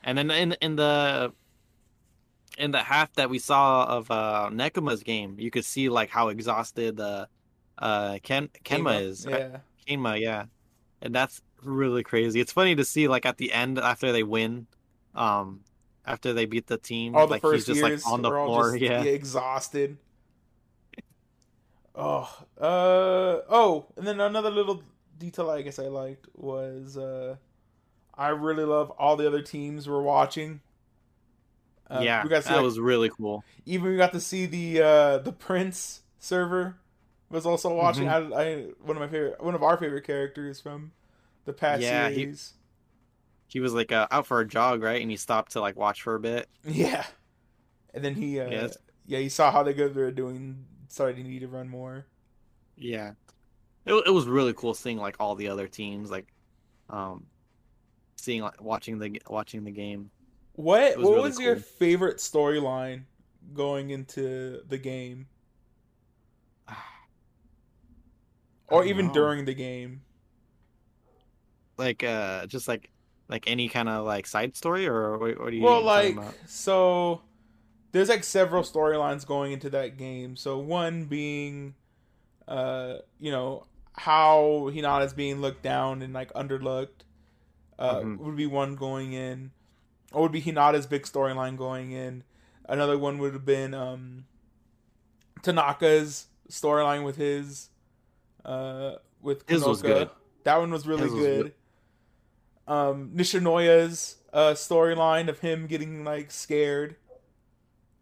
And 0.02 0.18
then 0.18 0.32
in 0.32 0.54
in 0.62 0.78
the 0.78 1.34
in 2.58 2.72
the 2.72 2.80
half 2.80 3.12
that 3.16 3.30
we 3.30 3.38
saw 3.38 3.84
of 3.84 4.10
uh 4.10 4.50
Nekoma's 4.50 5.04
game, 5.04 5.36
you 5.38 5.52
could 5.52 5.66
see 5.66 5.90
like 5.90 6.10
how 6.10 6.30
exhausted 6.30 7.02
uh 7.02 7.26
uh 7.78 8.20
Ken 8.24 8.48
Kenma 8.64 9.02
is. 9.02 9.26
Yeah. 9.30 9.58
Kenma, 9.86 10.18
yeah. 10.22 10.46
And 11.02 11.14
that's 11.14 11.42
really 11.64 12.02
crazy. 12.02 12.40
It's 12.40 12.54
funny 12.54 12.76
to 12.76 12.86
see 12.86 13.10
like 13.10 13.26
at 13.26 13.36
the 13.36 13.52
end 13.52 13.78
after 13.78 14.14
they 14.14 14.24
win, 14.24 14.68
um 15.16 15.66
after 16.06 16.32
they 16.32 16.46
beat 16.46 16.68
the 16.68 16.78
team, 16.78 17.14
All 17.14 17.28
the 17.28 17.32
like 17.32 17.42
first 17.42 17.68
he's 17.68 17.76
just 17.76 17.86
years 17.86 18.06
like 18.06 18.14
on 18.14 18.22
the 18.22 18.30
floor, 18.30 18.72
just 18.72 18.82
yeah. 18.90 19.02
exhausted. 19.04 19.98
Oh, 22.00 22.30
uh, 22.62 23.42
oh, 23.50 23.88
and 23.98 24.06
then 24.06 24.20
another 24.20 24.52
little 24.52 24.84
detail 25.18 25.50
I 25.50 25.64
guess 25.64 25.80
I 25.80 25.88
liked 25.88 26.28
was 26.36 26.96
uh, 26.96 27.38
I 28.14 28.30
really 28.30 28.66
love 28.66 28.92
all 28.92 29.16
the 29.16 29.26
other 29.26 29.42
teams 29.42 29.90
we're 29.90 30.04
watching. 30.04 30.62
Uh, 31.90 32.02
yeah, 32.04 32.22
we 32.24 32.30
got 32.30 32.38
to 32.38 32.42
see 32.44 32.50
that 32.50 32.58
like, 32.58 32.64
was 32.66 32.80
really 32.80 33.10
cool. 33.10 33.44
even 33.66 33.90
we 33.90 33.98
got 33.98 34.12
to 34.12 34.20
see 34.20 34.46
the 34.46 34.82
uh, 34.82 35.18
the 35.20 35.32
Prince 35.32 36.02
server 36.20 36.76
was 37.30 37.46
also 37.46 37.74
watching. 37.74 38.06
Mm-hmm. 38.06 38.34
I, 38.34 38.42
I 38.42 38.56
one 38.84 38.96
of 38.98 39.02
my 39.02 39.08
favorite 39.08 39.42
one 39.44 39.56
of 39.56 39.64
our 39.64 39.78
favorite 39.78 40.06
characters 40.06 40.62
from 40.62 40.92
the 41.46 41.54
past 41.54 41.82
Yeah, 41.82 42.10
he- 42.10 42.16
series. 42.16 42.54
He 43.50 43.62
was 43.62 43.74
like 43.74 43.94
uh, 43.94 44.08
out 44.12 44.28
for 44.28 44.42
a 44.42 44.46
jog, 44.48 44.84
right? 44.84 45.02
And 45.02 45.10
he 45.10 45.16
stopped 45.16 45.54
to 45.54 45.62
like 45.62 45.78
watch 45.78 46.02
for 46.02 46.16
a 46.16 46.20
bit. 46.20 46.50
Yeah. 46.66 47.06
And 47.94 48.04
then 48.04 48.14
he 48.16 48.40
uh 48.40 48.50
Yes. 48.50 48.78
yeah, 49.06 49.20
he 49.20 49.30
saw 49.30 49.52
how 49.52 49.64
they 49.64 49.74
good 49.74 49.96
they're 49.96 50.12
doing. 50.12 50.66
Starting 50.88 51.24
to 51.24 51.30
need 51.30 51.40
to 51.40 51.48
run 51.48 51.68
more. 51.68 52.06
Yeah, 52.76 53.12
it 53.86 53.94
it 53.94 54.12
was 54.12 54.26
really 54.26 54.54
cool 54.54 54.74
seeing 54.74 54.98
like 54.98 55.16
all 55.20 55.36
the 55.36 55.48
other 55.50 55.68
teams 55.68 56.12
like, 56.12 56.28
um, 56.90 57.26
seeing 58.16 58.42
like 58.42 58.62
watching 58.62 59.00
the 59.00 59.22
watching 59.30 59.64
the 59.64 59.72
game. 59.72 60.12
What 60.54 60.98
was 60.98 61.06
what 61.06 61.16
really 61.16 61.30
was 61.30 61.40
your 61.40 61.56
favorite 61.56 62.18
storyline 62.18 63.04
going 63.54 63.90
into 63.90 64.62
the 64.68 64.78
game, 64.78 65.28
or 68.70 68.86
even 68.86 69.08
know. 69.08 69.14
during 69.14 69.46
the 69.46 69.54
game? 69.54 70.02
Like 71.78 72.04
uh, 72.04 72.48
just 72.48 72.68
like 72.68 72.90
like 73.30 73.46
any 73.48 73.70
kind 73.70 73.90
of 73.90 74.06
like 74.06 74.26
side 74.28 74.56
story 74.56 74.88
or 74.88 75.18
what, 75.18 75.40
what 75.40 75.48
are 75.50 75.52
you? 75.52 75.64
Well, 75.64 75.82
like 75.82 76.18
so, 76.46 77.22
there's 77.98 78.10
like 78.10 78.24
several 78.24 78.64
storylines 78.64 79.26
going 79.26 79.52
into 79.52 79.70
that 79.72 79.98
game. 79.98 80.36
So 80.36 80.60
one 80.60 81.06
being, 81.06 81.74
uh, 82.48 82.98
you 83.20 83.32
know, 83.32 83.66
how 83.94 84.70
Hinata's 84.72 85.14
being 85.14 85.42
looked 85.42 85.64
down 85.64 86.02
and 86.04 86.14
like 86.14 86.32
underlooked, 86.34 87.04
uh, 87.80 88.02
Mhm. 88.02 88.18
would 88.20 88.36
be 88.36 88.46
one 88.46 88.76
going 88.76 89.14
in. 89.14 89.52
Or 90.12 90.22
would 90.24 90.32
be 90.32 90.42
Hinata's 90.42 90.86
big 90.86 91.04
storyline 91.04 91.58
going 91.58 91.92
in. 91.92 92.24
Another 92.70 92.98
one 92.98 93.18
would 93.18 93.34
have 93.34 93.46
been 93.46 93.74
um, 93.74 94.26
Tanaka's 95.42 96.28
storyline 96.50 97.04
with 97.04 97.16
his, 97.18 97.70
uh, 98.46 98.96
with 99.22 99.48
His 99.50 99.64
was 99.64 99.82
good. 99.82 100.10
That 100.44 100.58
one 100.58 100.72
was 100.72 100.88
really 100.88 101.04
was 101.04 101.14
good. 101.14 101.44
good. 102.68 102.74
Um, 102.74 103.12
Nishinoya's 103.16 104.18
uh, 104.34 104.52
storyline 104.54 105.30
of 105.30 105.40
him 105.40 105.68
getting 105.68 106.04
like 106.04 106.32
scared. 106.32 106.96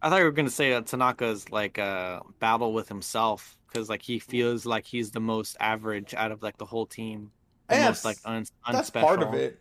I 0.02 0.08
thought 0.10 0.18
you 0.18 0.24
were 0.24 0.32
gonna 0.32 0.50
say 0.50 0.70
that 0.70 0.86
Tanaka's 0.86 1.50
like 1.50 1.78
uh 1.78 2.20
battle 2.38 2.72
with 2.72 2.88
himself 2.88 3.56
because 3.66 3.88
like 3.88 4.02
he 4.02 4.18
feels 4.18 4.66
like 4.66 4.84
he's 4.86 5.10
the 5.10 5.20
most 5.20 5.56
average 5.60 6.14
out 6.14 6.32
of 6.32 6.42
like 6.42 6.58
the 6.58 6.66
whole 6.66 6.86
team. 6.86 7.32
The 7.68 7.76
Yeah, 7.76 7.88
most 7.88 8.04
like 8.04 8.18
un- 8.24 8.44
That's 8.70 8.90
part 8.90 9.22
of 9.22 9.34
it, 9.34 9.60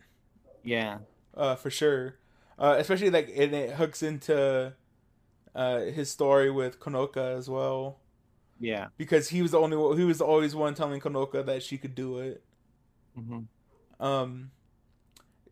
Yeah. 0.63 1.00
uh, 1.36 1.56
for 1.56 1.69
sure. 1.69 2.15
Uh, 2.58 2.76
especially 2.80 3.10
like 3.10 3.28
and 3.36 3.54
it 3.54 3.71
hooks 3.76 4.02
into 4.02 4.74
uh, 5.56 5.80
his 5.82 6.12
story 6.12 6.52
with 6.52 6.80
Konoka 6.80 7.38
as 7.38 7.50
well, 7.50 8.00
Yeah. 8.60 8.89
because 8.98 9.30
he 9.30 9.41
was 9.41 9.52
the 9.52 9.60
only 9.60 9.78
one, 9.78 9.98
he 9.98 10.06
was 10.06 10.21
always 10.21 10.56
one 10.56 10.76
telling 10.76 11.02
Konoka 11.02 11.45
that 11.45 11.63
she 11.63 11.78
could 11.78 11.95
do 11.95 12.19
it. 12.19 12.43
hmm 13.15 13.48
Um, 14.00 14.52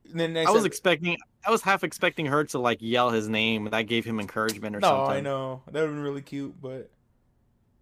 then 0.05 0.35
I 0.37 0.51
was 0.51 0.65
expecting, 0.65 1.17
I 1.45 1.51
was 1.51 1.61
half 1.61 1.83
expecting 1.83 2.25
her 2.27 2.43
to 2.45 2.59
like 2.59 2.77
yell 2.81 3.09
his 3.09 3.27
name. 3.27 3.65
That 3.65 3.83
gave 3.83 4.05
him 4.05 4.19
encouragement 4.19 4.75
or 4.75 4.79
no, 4.79 4.87
something. 4.87 5.15
I 5.15 5.21
know 5.21 5.61
that 5.65 5.73
would 5.73 5.81
have 5.81 5.89
been 5.89 6.03
really 6.03 6.21
cute, 6.21 6.59
but 6.61 6.89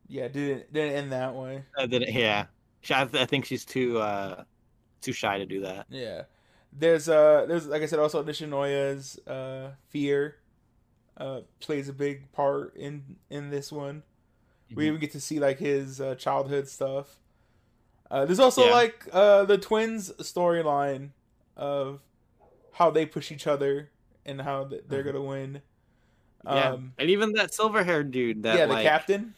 yeah, 0.08 0.28
didn't 0.28 0.72
didn't 0.74 0.96
end 0.96 1.12
that 1.12 1.36
way. 1.36 1.64
I 1.78 1.86
didn't, 1.86 2.14
yeah. 2.14 2.46
I, 2.90 3.02
I 3.14 3.26
think 3.26 3.46
she's 3.46 3.66
too 3.66 4.00
uh 4.00 4.44
too 5.02 5.14
shy 5.14 5.38
to 5.38 5.46
do 5.46 5.62
that. 5.62 5.86
Yeah. 5.90 6.24
There's 6.74 7.08
uh 7.10 7.46
there's 7.48 7.68
like 7.68 7.82
I 7.82 7.86
said 7.86 8.00
also 8.00 8.24
Nishinoya's 8.24 9.20
uh 9.28 9.72
fear 9.90 10.38
uh 11.18 11.42
plays 11.60 11.90
a 11.90 11.94
big 11.94 12.32
part 12.32 12.76
in 12.76 13.18
in 13.30 13.50
this 13.50 13.72
one. 13.72 14.04
We 14.74 14.86
Mhm. 14.86 14.88
even 14.88 15.00
get 15.02 15.12
to 15.12 15.20
see 15.22 15.40
like 15.40 15.60
his 15.60 16.00
uh, 16.02 16.16
childhood 16.16 16.68
stuff. 16.68 17.18
Uh 18.10 18.26
there's 18.26 18.40
also 18.40 18.66
Yeah. 18.66 18.72
like 18.72 19.08
uh 19.12 19.46
the 19.46 19.58
twins 19.58 20.12
storyline 20.20 21.10
of 21.56 22.00
how 22.74 22.90
they 22.92 23.06
push 23.06 23.32
each 23.32 23.48
other 23.48 23.90
and 24.26 24.42
how 24.42 24.64
they're 24.66 25.02
Mhm. 25.02 25.04
going 25.04 25.16
to 25.16 25.22
win. 25.22 25.62
Yeah. 26.46 26.72
Um 26.72 26.94
and 26.98 27.10
even 27.10 27.34
that 27.34 27.54
silver 27.54 27.84
haired 27.84 28.12
dude, 28.12 28.44
that 28.44 28.58
yeah, 28.58 28.66
the 28.66 28.74
like 28.74 28.84
captain. 28.86 29.36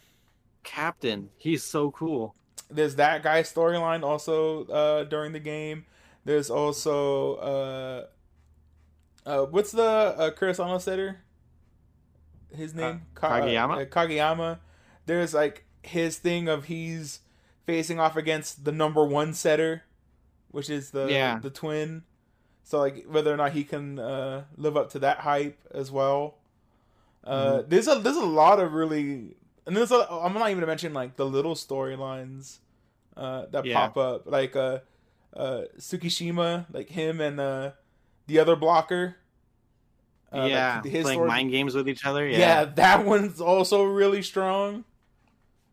captain, 0.64 1.30
he's 1.38 1.62
so 1.64 1.92
cool. 1.92 2.34
There's 2.70 2.96
that 2.96 3.24
guy's 3.24 3.52
storyline 3.52 4.04
also 4.04 4.66
uh 4.68 5.04
during 5.04 5.34
the 5.34 5.40
game. 5.40 5.86
There's 6.26 6.50
also 6.50 7.36
uh 7.36 8.06
uh 9.30 9.46
what's 9.48 9.72
the 9.74 9.84
uh 9.84 10.32
Karasuno 10.32 10.80
setter? 10.80 11.20
His 12.56 12.74
name 12.74 13.02
Ka- 13.16 13.42
Kageyama? 13.42 13.82
uh, 13.82 13.86
Kageyama. 13.86 14.60
There's 15.06 15.34
like 15.34 15.66
his 15.82 16.18
thing 16.20 16.48
of 16.48 16.66
he's 16.66 17.20
facing 17.66 18.00
off 18.00 18.16
against 18.16 18.64
the 18.64 18.72
number 18.72 19.06
one 19.06 19.34
setter, 19.34 19.84
which 20.52 20.70
is 20.70 20.92
the 20.92 21.08
Yeah. 21.08 21.40
the 21.40 21.50
twin. 21.50 22.04
So 22.64 22.80
like 22.80 23.06
whether 23.08 23.34
or 23.34 23.38
not 23.38 23.52
he 23.52 23.64
can 23.64 24.00
uh 24.00 24.46
live 24.58 24.78
up 24.78 24.90
to 24.92 25.00
that 25.00 25.20
hype 25.20 25.60
as 25.74 25.92
well. 25.92 26.36
Uh 27.24 27.60
Mm-hmm. 27.60 27.70
there's 27.70 27.88
a 27.88 27.96
there's 28.00 28.18
a 28.18 28.26
lot 28.26 28.60
of 28.60 28.74
really 28.74 29.36
and 29.66 29.76
there's 29.78 29.92
a, 29.92 30.08
I'm 30.12 30.34
not 30.34 30.50
even 30.50 30.56
gonna 30.60 30.68
mention 30.68 30.94
like 30.94 31.16
the 31.16 31.26
little 31.26 31.56
storylines 31.56 32.58
uh, 33.16 33.46
that 33.52 33.64
Yeah. 33.66 33.76
pop 33.88 33.96
up, 33.98 34.24
like 34.26 34.56
uh, 34.56 34.80
uh, 35.36 35.62
Tsukishima, 35.78 36.66
like 36.74 36.90
him 36.90 37.22
and 37.22 37.40
uh, 37.40 37.72
the 38.28 38.40
other 38.40 38.56
blocker. 38.58 39.16
Uh, 40.34 40.38
like, 40.40 40.50
yeah, 40.50 40.82
his 40.82 41.04
playing 41.04 41.18
story- 41.20 41.28
mind 41.30 41.52
games 41.52 41.76
with 41.76 41.88
each 41.88 42.06
other. 42.06 42.28
Yeah. 42.28 42.38
Yeah. 42.40 42.66
that 42.66 43.06
one's 43.06 43.40
also 43.40 43.84
really 43.84 44.22
strong. 44.24 44.84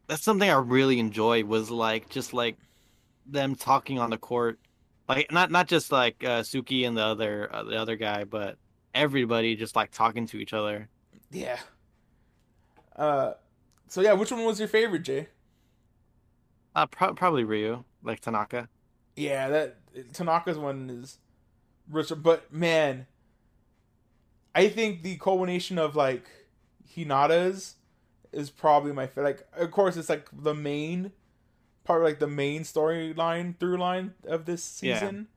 that's 0.07 0.23
something 0.23 0.49
I 0.51 0.55
really 0.59 0.99
enjoyed. 1.01 1.47
Was 1.47 1.71
like 1.71 2.09
just 2.11 2.33
like 2.35 2.59
them 3.27 3.55
talking 3.57 3.99
on 3.99 4.11
the 4.11 4.19
court, 4.19 4.59
like 5.17 5.33
not 5.33 5.51
not 5.51 5.69
just 5.69 5.93
like 5.93 6.23
uh, 6.25 6.41
Suki 6.41 6.87
and 6.87 6.97
the 6.97 7.03
other 7.05 7.49
uh, 7.53 7.63
the 7.65 7.77
other 7.77 7.97
guy, 7.97 8.25
but 8.25 8.57
everybody 8.95 9.57
just 9.57 9.77
like 9.77 9.91
talking 9.91 10.27
to 10.27 10.39
each 10.39 10.53
other. 10.53 10.89
Yeah. 11.31 11.59
Uh, 12.97 13.33
so 13.89 14.01
yeah, 14.01 14.13
which 14.13 14.31
one 14.31 14.45
was 14.45 14.59
your 14.59 14.69
favorite, 14.69 15.03
Jay? 15.03 15.29
Uh, 16.75 16.87
pro- 16.87 17.15
probably 17.15 17.45
Ryu, 17.45 17.85
like 18.03 18.21
Tanaka. 18.21 18.69
Yeah, 19.17 19.49
that 19.49 19.77
Tanaka's 20.13 20.59
one 20.59 20.89
is 20.91 21.19
rich, 21.91 22.13
but 22.17 22.53
man, 22.53 23.07
I 24.55 24.69
think 24.69 25.03
the 25.03 25.17
culmination 25.17 25.79
of 25.79 25.97
like 25.97 26.29
Hinata's 26.97 27.77
is 28.33 28.51
probably 28.51 28.93
my 28.93 29.07
favorite. 29.07 29.25
Like, 29.25 29.47
of 29.57 29.71
course, 29.71 29.97
it's 29.97 30.09
like 30.09 30.29
the 30.33 30.55
main 30.55 31.13
part, 31.85 32.03
like 32.03 32.19
the 32.19 32.27
main 32.27 32.63
storyline 32.63 33.59
through 33.59 33.77
line 33.79 34.15
of 34.27 34.45
this 34.45 34.81
Yeah. 34.83 34.99
season. 34.99 35.29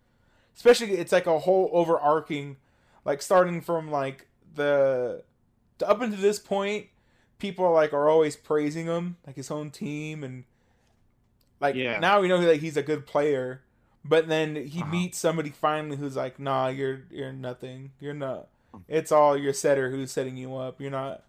Especially, 0.55 0.91
it's 0.93 1.11
like 1.11 1.25
a 1.27 1.39
whole 1.39 1.69
overarching, 1.73 2.57
like 3.05 3.21
starting 3.21 3.61
from 3.61 3.89
like 3.89 4.27
the 4.55 5.23
to 5.79 5.89
up 5.89 6.01
until 6.01 6.19
this 6.21 6.39
point, 6.39 6.87
people 7.39 7.65
are 7.65 7.73
like 7.73 7.91
are 7.93 8.07
always 8.09 8.35
praising 8.35 8.85
him, 8.85 9.17
like 9.25 9.35
his 9.35 9.49
own 9.49 9.71
team, 9.71 10.23
and 10.23 10.43
like 11.59 11.75
Yeah. 11.75 11.99
now 11.99 12.19
we 12.21 12.27
know 12.27 12.39
that 12.41 12.57
he's 12.57 12.77
a 12.77 12.83
good 12.83 13.05
player. 13.05 13.61
But 14.05 14.27
then 14.27 14.57
he 14.57 14.81
Uh-huh. 14.81 14.91
meets 14.91 15.17
somebody 15.17 15.49
finally 15.49 15.95
who's 15.95 16.17
like, 16.17 16.37
"Nah, 16.37 16.67
you're 16.67 17.03
you're 17.09 17.31
nothing. 17.31 17.91
You're 18.01 18.13
not. 18.13 18.49
It's 18.87 19.11
all 19.11 19.37
your 19.37 19.53
setter 19.53 19.91
who's 19.91 20.11
setting 20.11 20.35
you 20.35 20.55
up. 20.57 20.81
You're 20.81 20.91
not. 20.91 21.23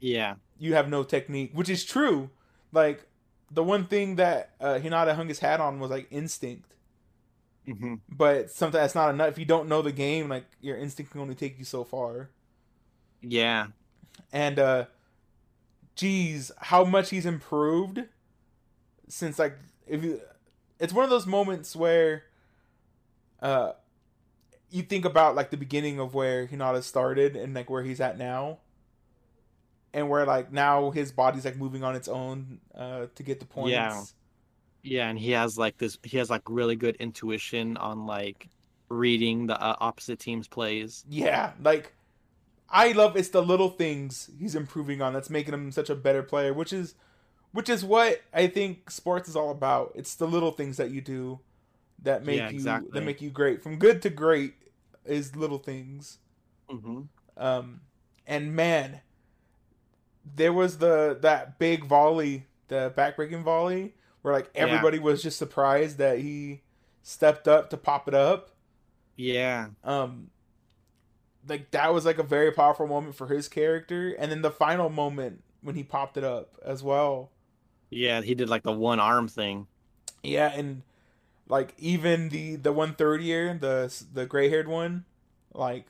Yeah, 0.00 0.34
You 0.58 0.74
have 0.74 0.88
no 0.88 1.02
technique, 1.02 1.52
which 1.54 1.70
is 1.70 1.82
true. 1.82 2.28
Like 2.72 3.06
the 3.54 3.64
one 3.64 3.86
thing 3.86 4.16
that 4.16 4.52
uh, 4.60 4.78
Hinata 4.82 5.14
hung 5.16 5.28
his 5.28 5.40
hat 5.40 5.60
on 5.60 5.80
was 5.80 5.90
like 5.90 6.08
instinct. 6.10 6.74
hmm 7.66 7.94
But 8.08 8.50
sometimes 8.50 8.74
that's 8.82 8.94
not 8.94 9.10
enough. 9.10 9.28
If 9.30 9.38
you 9.38 9.44
don't 9.44 9.68
know 9.68 9.82
the 9.82 9.92
game, 9.92 10.28
like 10.28 10.46
your 10.60 10.76
instinct 10.76 11.12
can 11.12 11.20
only 11.20 11.34
take 11.34 11.58
you 11.58 11.64
so 11.64 11.84
far. 11.84 12.30
yeah, 13.22 13.68
And 14.32 14.58
uh 14.58 14.86
geez, 15.96 16.50
how 16.58 16.84
much 16.84 17.10
he's 17.10 17.26
improved 17.26 18.04
since 19.08 19.38
like 19.38 19.56
if 19.86 20.02
you 20.02 20.20
it's 20.78 20.92
one 20.92 21.04
of 21.04 21.10
those 21.10 21.26
moments 21.26 21.76
where 21.76 22.24
uh 23.42 23.72
you 24.70 24.82
think 24.82 25.04
about 25.04 25.34
like 25.34 25.50
the 25.50 25.56
beginning 25.56 26.00
of 26.00 26.14
where 26.14 26.46
Hinata 26.46 26.82
started 26.82 27.36
and 27.36 27.54
like 27.54 27.70
where 27.70 27.82
he's 27.82 28.00
at 28.00 28.18
now. 28.18 28.58
And 29.94 30.10
where 30.10 30.26
like 30.26 30.52
now 30.52 30.90
his 30.92 31.12
body's 31.12 31.46
like 31.46 31.56
moving 31.56 31.84
on 31.84 31.96
its 31.96 32.08
own 32.08 32.60
uh 32.74 33.08
to 33.16 33.24
get 33.24 33.40
the 33.40 33.46
points. 33.46 33.82
Yeah. 33.82 34.06
yeah. 34.82 35.08
And 35.10 35.18
he 35.18 35.32
has 35.32 35.58
like 35.58 35.78
this. 35.78 35.98
He 36.04 36.18
has 36.18 36.30
like 36.30 36.42
really 36.48 36.76
good 36.76 36.96
intuition 36.96 37.76
on 37.78 38.06
like 38.06 38.48
reading 38.90 39.46
the 39.48 39.60
uh, 39.60 39.76
opposite 39.80 40.20
team's 40.20 40.48
plays. 40.48 41.06
Yeah, 41.08 41.52
like 41.60 41.92
I 42.70 42.92
love 42.92 43.16
it's 43.16 43.30
the 43.30 43.42
little 43.42 43.70
things 43.70 44.30
he's 44.38 44.54
improving 44.54 45.02
on 45.02 45.14
that's 45.14 45.30
making 45.30 45.54
him 45.54 45.72
such 45.72 45.90
a 45.90 45.94
better 45.96 46.22
player, 46.22 46.54
which 46.54 46.72
is 46.72 46.94
which 47.52 47.68
is 47.70 47.84
what 47.84 48.22
I 48.34 48.48
think 48.48 48.90
sports 48.90 49.28
is 49.28 49.36
all 49.36 49.50
about. 49.50 49.92
It's 49.96 50.16
the 50.16 50.28
little 50.28 50.52
things 50.52 50.78
that 50.78 50.90
you 50.90 51.00
do 51.00 51.40
that 52.02 52.24
make 52.24 52.50
Yeah, 52.50 52.52
you 52.52 52.88
that 52.92 53.02
make 53.02 53.22
you 53.22 53.30
great. 53.30 53.62
From 53.62 53.78
good 53.78 54.02
to 54.02 54.10
great 54.10 54.54
is 55.04 55.36
little 55.36 55.58
things. 55.58 56.18
hmm 56.68 57.04
Um 57.36 57.80
and 58.26 58.54
man, 58.54 59.00
there 60.24 60.52
was 60.52 60.78
the 60.78 61.18
that 61.22 61.58
big 61.58 61.84
volley, 61.84 62.46
the 62.68 62.92
backbreaking 62.96 63.42
volley 63.42 63.94
where 64.22 64.34
like 64.34 64.50
Yeah. 64.54 64.62
everybody 64.62 64.98
was 64.98 65.22
just 65.22 65.38
surprised 65.38 65.98
that 65.98 66.18
he 66.20 66.62
stepped 67.02 67.46
up 67.48 67.70
to 67.70 67.76
pop 67.76 68.08
it 68.08 68.14
up. 68.14 68.50
Yeah, 69.16 69.68
um 69.84 70.30
like 71.46 71.70
that 71.72 71.92
was 71.92 72.04
like 72.04 72.18
a 72.18 72.22
very 72.22 72.50
powerful 72.52 72.86
moment 72.86 73.14
for 73.14 73.28
his 73.28 73.48
character 73.48 74.12
and 74.18 74.30
then 74.30 74.42
the 74.42 74.50
final 74.50 74.88
moment 74.88 75.42
when 75.62 75.74
he 75.74 75.82
popped 75.82 76.16
it 76.16 76.24
up 76.24 76.58
as 76.64 76.82
well. 76.82 77.30
Yeah, 77.90 78.20
he 78.22 78.34
did 78.34 78.48
like 78.50 78.62
the 78.62 78.72
one 78.72 79.00
arm 79.00 79.28
thing. 79.28 79.68
Yeah, 80.22 80.52
and 80.54 80.82
like 81.48 81.74
even 81.78 82.30
the 82.30 82.56
the 82.56 82.72
one 82.72 82.94
third 82.94 83.22
year, 83.22 83.56
the 83.60 83.92
the 84.12 84.26
gray 84.26 84.48
haired 84.50 84.68
one, 84.68 85.04
like 85.54 85.86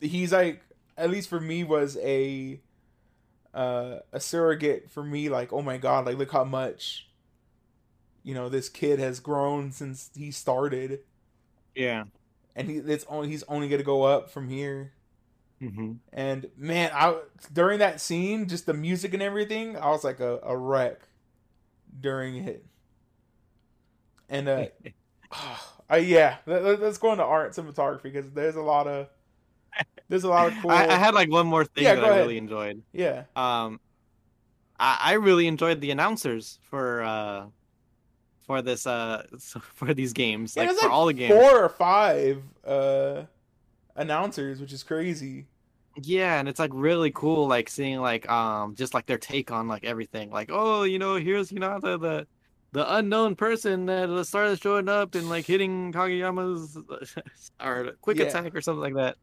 he's 0.00 0.32
like 0.32 0.62
at 1.02 1.10
least 1.10 1.28
for 1.28 1.40
me 1.40 1.64
was 1.64 1.98
a 1.98 2.60
uh 3.52 3.96
a 4.12 4.20
surrogate 4.20 4.90
for 4.90 5.02
me 5.02 5.28
like 5.28 5.52
oh 5.52 5.60
my 5.60 5.76
god 5.76 6.06
like 6.06 6.16
look 6.16 6.30
how 6.30 6.44
much 6.44 7.08
you 8.22 8.34
know 8.34 8.48
this 8.48 8.68
kid 8.68 9.00
has 9.00 9.18
grown 9.20 9.72
since 9.72 10.10
he 10.14 10.30
started. 10.30 11.00
Yeah. 11.74 12.04
and 12.54 12.70
he 12.70 12.76
it's 12.76 13.04
only 13.08 13.28
he's 13.28 13.42
only 13.44 13.68
gonna 13.68 13.82
go 13.82 14.04
up 14.04 14.30
from 14.30 14.48
here. 14.48 14.92
Hmm 15.58 15.92
and 16.12 16.46
man 16.56 16.90
i 16.92 17.16
during 17.52 17.78
that 17.78 18.00
scene 18.00 18.48
just 18.48 18.66
the 18.66 18.74
music 18.74 19.14
and 19.14 19.22
everything 19.22 19.76
i 19.76 19.90
was 19.90 20.02
like 20.02 20.18
a, 20.18 20.40
a 20.42 20.56
wreck 20.56 21.00
during 22.00 22.36
it. 22.36 22.64
And 24.28 24.48
uh 24.48 24.66
uh, 25.90 25.96
yeah 25.96 26.36
let, 26.46 26.80
let's 26.80 26.98
go 26.98 27.12
into 27.12 27.24
art 27.24 27.56
and 27.56 27.66
cinematography 27.66 28.04
because 28.04 28.30
there's 28.30 28.56
a 28.56 28.62
lot 28.62 28.86
of 28.86 29.08
there's 30.12 30.24
a 30.24 30.28
lot 30.28 30.46
of 30.46 30.54
cool 30.60 30.70
I, 30.72 30.86
I 30.94 30.98
had 30.98 31.14
like 31.14 31.30
one 31.30 31.46
more 31.46 31.64
thing 31.64 31.84
Yeah, 31.84 31.94
that 31.94 32.04
I 32.04 32.08
ahead. 32.08 32.24
really 32.24 32.36
enjoyed. 32.36 32.82
yeah 32.92 33.24
Um, 33.34 33.80
I, 34.78 34.98
I 35.00 35.12
really 35.14 35.46
enjoyed 35.46 35.80
the 35.80 35.90
announcers 35.90 36.58
for 36.70 37.02
uh 37.02 37.46
for 38.46 38.62
this 38.62 38.86
uh 38.86 39.24
for 39.74 39.94
these 39.94 40.12
games, 40.12 40.56
Yeah, 40.56 40.62
like 40.64 40.70
for 40.72 40.86
like 40.86 40.90
all 40.90 41.06
the 41.06 41.14
games. 41.14 41.34
four 41.36 41.64
or 41.64 41.68
five 41.68 42.42
uh 42.64 43.24
announcers 43.96 44.60
which 44.60 44.72
is 44.72 44.82
crazy 44.82 45.46
Yeah, 46.02 46.38
and 46.40 46.48
it's 46.48 46.58
like 46.58 46.70
really 46.72 47.10
cool, 47.12 47.46
like 47.46 47.68
seeing 47.68 48.00
like 48.00 48.28
um 48.30 48.74
just 48.74 48.94
like 48.94 49.04
their 49.06 49.18
take 49.18 49.50
on 49.52 49.68
like 49.68 49.84
everything. 49.84 50.30
Like, 50.30 50.48
oh, 50.50 50.84
you 50.84 50.98
know, 50.98 51.16
here's 51.16 51.52
you 51.52 51.58
know 51.58 51.78
the 51.80 51.98
the, 51.98 52.26
the 52.72 52.94
unknown 52.96 53.36
person 53.36 53.86
that 53.86 54.24
started 54.26 54.60
showing 54.62 54.88
up 54.88 55.14
and 55.14 55.28
like 55.28 55.46
hitting 55.46 55.92
Kageyama's 55.92 56.78
or 57.62 57.92
quick 58.00 58.20
Yeah. 58.20 58.20
attack 58.20 58.54
or 58.54 58.62
something 58.62 58.80
like 58.80 58.94
that. 58.94 59.16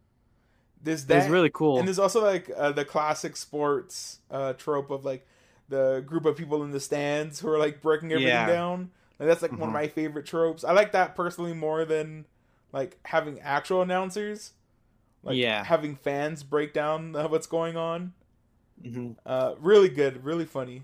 There's 0.83 1.05
It's 1.09 1.27
really 1.27 1.49
cool. 1.49 1.77
and 1.79 1.87
there's 1.87 1.99
also 1.99 2.23
like 2.23 2.49
uh, 2.55 2.71
the 2.71 2.85
classic 2.85 3.35
sports 3.37 4.19
uh 4.31 4.53
trope 4.53 4.89
of 4.91 5.05
like 5.05 5.27
the 5.67 6.03
group 6.05 6.25
of 6.25 6.35
people 6.35 6.63
in 6.63 6.71
the 6.71 6.79
stands 6.79 7.39
who 7.39 7.49
are 7.49 7.59
like 7.59 7.81
breaking 7.81 8.11
everything 8.11 8.31
Yeah. 8.31 8.47
down 8.47 8.89
like 9.19 9.27
that's 9.27 9.41
like 9.41 9.51
one 9.51 9.63
of 9.63 9.69
Mhm. 9.69 9.73
my 9.73 9.87
favorite 9.87 10.25
tropes 10.25 10.63
i 10.63 10.71
like 10.71 10.91
that 10.93 11.15
personally 11.15 11.53
more 11.53 11.85
than 11.85 12.25
like 12.71 12.97
having 13.05 13.39
actual 13.41 13.81
announcers 13.81 14.53
like 15.23 15.37
Yeah. 15.37 15.63
having 15.65 15.95
fans 15.95 16.43
break 16.43 16.73
down 16.73 17.13
what's 17.29 17.47
going 17.47 17.75
on 17.77 18.13
Mhm. 18.83 19.15
uh 19.25 19.55
really 19.59 19.89
good 19.89 20.23
really 20.23 20.45
funny 20.45 20.83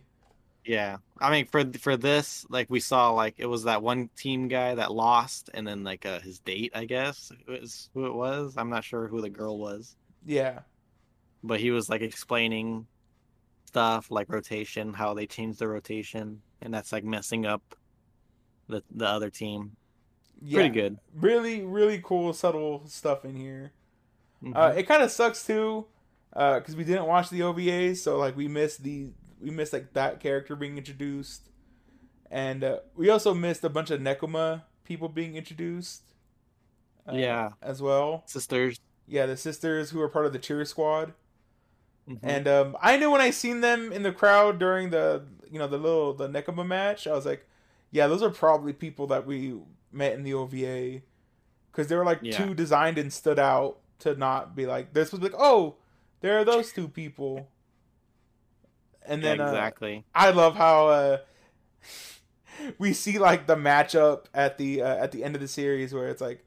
Yeah, 0.66 0.98
I 1.20 1.30
mean 1.32 1.46
for 1.46 1.64
for 1.80 1.96
this, 1.96 2.46
like 2.50 2.70
we 2.70 2.80
saw, 2.80 3.12
like 3.12 3.36
it 3.38 3.46
was 3.46 3.64
that 3.66 3.84
one 3.84 4.10
team 4.18 4.48
guy 4.48 4.76
that 4.76 4.92
lost, 4.92 5.50
and 5.54 5.68
then 5.68 5.84
like 5.84 6.06
uh, 6.06 6.20
his 6.20 6.40
date, 6.40 6.72
I 6.76 6.86
guess, 6.86 7.32
was 7.48 7.90
who 7.94 8.08
it 8.08 8.14
was. 8.14 8.56
I'm 8.58 8.70
not 8.70 8.84
sure 8.84 9.08
who 9.08 9.22
the 9.22 9.30
girl 9.30 9.60
was, 9.60 9.96
yeah 10.26 10.62
but 11.44 11.60
he 11.60 11.72
was 11.72 11.90
like 11.90 12.02
explaining 12.02 12.88
stuff 13.66 14.12
like 14.12 14.30
rotation, 14.30 14.94
how 14.94 15.14
they 15.14 15.28
changed 15.28 15.60
the 15.60 15.68
rotation, 15.68 16.42
and 16.62 16.74
that's 16.74 16.92
like 16.92 17.04
messing 17.04 17.46
up 17.46 17.62
the 18.68 18.84
the 18.92 19.08
other 19.08 19.30
team. 19.30 19.78
yeah 20.42 20.56
Pretty 20.56 20.70
good. 20.70 20.98
really 21.14 21.62
really 21.64 22.02
cool 22.04 22.34
subtle 22.34 22.84
stuff 22.88 23.26
in 23.26 23.36
here 23.36 23.72
Mhm. 24.44 24.56
Uh, 24.56 24.74
it 24.78 24.84
kind 24.88 25.04
of 25.04 25.12
sucks 25.12 25.46
too, 25.46 25.88
because 26.32 26.76
we 26.76 26.84
didn't 26.84 27.08
watch 27.08 27.30
the 27.30 27.42
OVAs, 27.42 27.98
so 28.04 28.18
like 28.20 28.36
we 28.38 28.48
missed 28.48 28.84
the 28.84 29.10
we 29.42 29.50
missed 29.52 29.74
like 29.74 29.94
that 29.94 30.20
character 30.20 30.56
being 30.56 30.78
introduced, 30.78 31.50
and 32.32 32.64
uh, 32.64 32.80
we 32.96 33.10
also 33.10 33.34
missed 33.34 33.64
a 33.64 33.70
bunch 33.70 33.92
of 33.92 34.00
Nekoma 34.02 34.64
people 34.84 35.10
being 35.10 35.36
introduced. 35.36 36.04
uh, 37.08 37.14
Yeah. 37.14 37.52
as 37.62 37.82
well. 37.84 38.24
Sisters. 38.26 38.80
Yeah, 39.08 39.28
the 39.28 39.38
sisters 39.38 39.92
who 39.92 40.02
are 40.02 40.10
part 40.10 40.26
of 40.26 40.34
the 40.34 40.40
cheer 40.40 40.66
squad, 40.66 41.14
Mhm. 42.10 42.20
and 42.24 42.48
um, 42.48 42.78
I 42.82 42.98
knew 42.98 43.12
when 43.12 43.22
I 43.22 43.30
seen 43.30 43.62
them 43.62 43.92
in 43.92 44.02
the 44.02 44.12
crowd 44.12 44.58
during 44.58 44.90
the 44.90 45.24
you 45.52 45.60
know 45.60 45.68
the 45.68 45.78
little 45.78 46.14
the 46.14 46.28
Nekoma 46.28 46.66
match, 46.66 47.06
I 47.06 47.12
was 47.14 47.26
like, 47.26 47.46
yeah, 47.92 48.08
those 48.08 48.24
are 48.24 48.32
probably 48.32 48.74
people 48.74 49.06
that 49.08 49.26
we 49.28 49.60
met 49.92 50.14
in 50.14 50.24
the 50.24 50.34
OVA, 50.34 51.02
because 51.72 51.88
they 51.88 51.96
were 51.96 52.04
like 52.06 52.20
Yeah. 52.24 52.38
too 52.44 52.56
designed 52.56 52.98
and 52.98 53.14
stood 53.14 53.38
out 53.40 53.80
to 54.00 54.16
not 54.16 54.56
be 54.56 54.66
like 54.66 54.94
this 54.94 55.12
was 55.12 55.22
like 55.22 55.34
oh 55.38 55.76
there 56.22 56.40
are 56.40 56.44
those 56.44 56.74
two 56.74 56.88
people, 56.88 57.50
and 59.08 59.22
Yeah, 59.22 59.36
then 59.36 59.40
uh, 59.40 59.66
exactly. 59.72 60.06
I 60.14 60.32
love 60.32 60.56
how 60.56 60.88
uh, 60.90 61.18
we 62.78 62.94
see 62.94 63.18
like 63.20 63.48
the 63.48 63.56
matchup 63.56 64.26
at 64.34 64.58
the 64.58 64.82
uh, 64.82 64.96
at 65.04 65.12
the 65.12 65.24
end 65.24 65.36
of 65.36 65.42
the 65.42 65.48
series 65.48 65.94
where 65.94 66.08
it's 66.08 66.22
like 66.22 66.46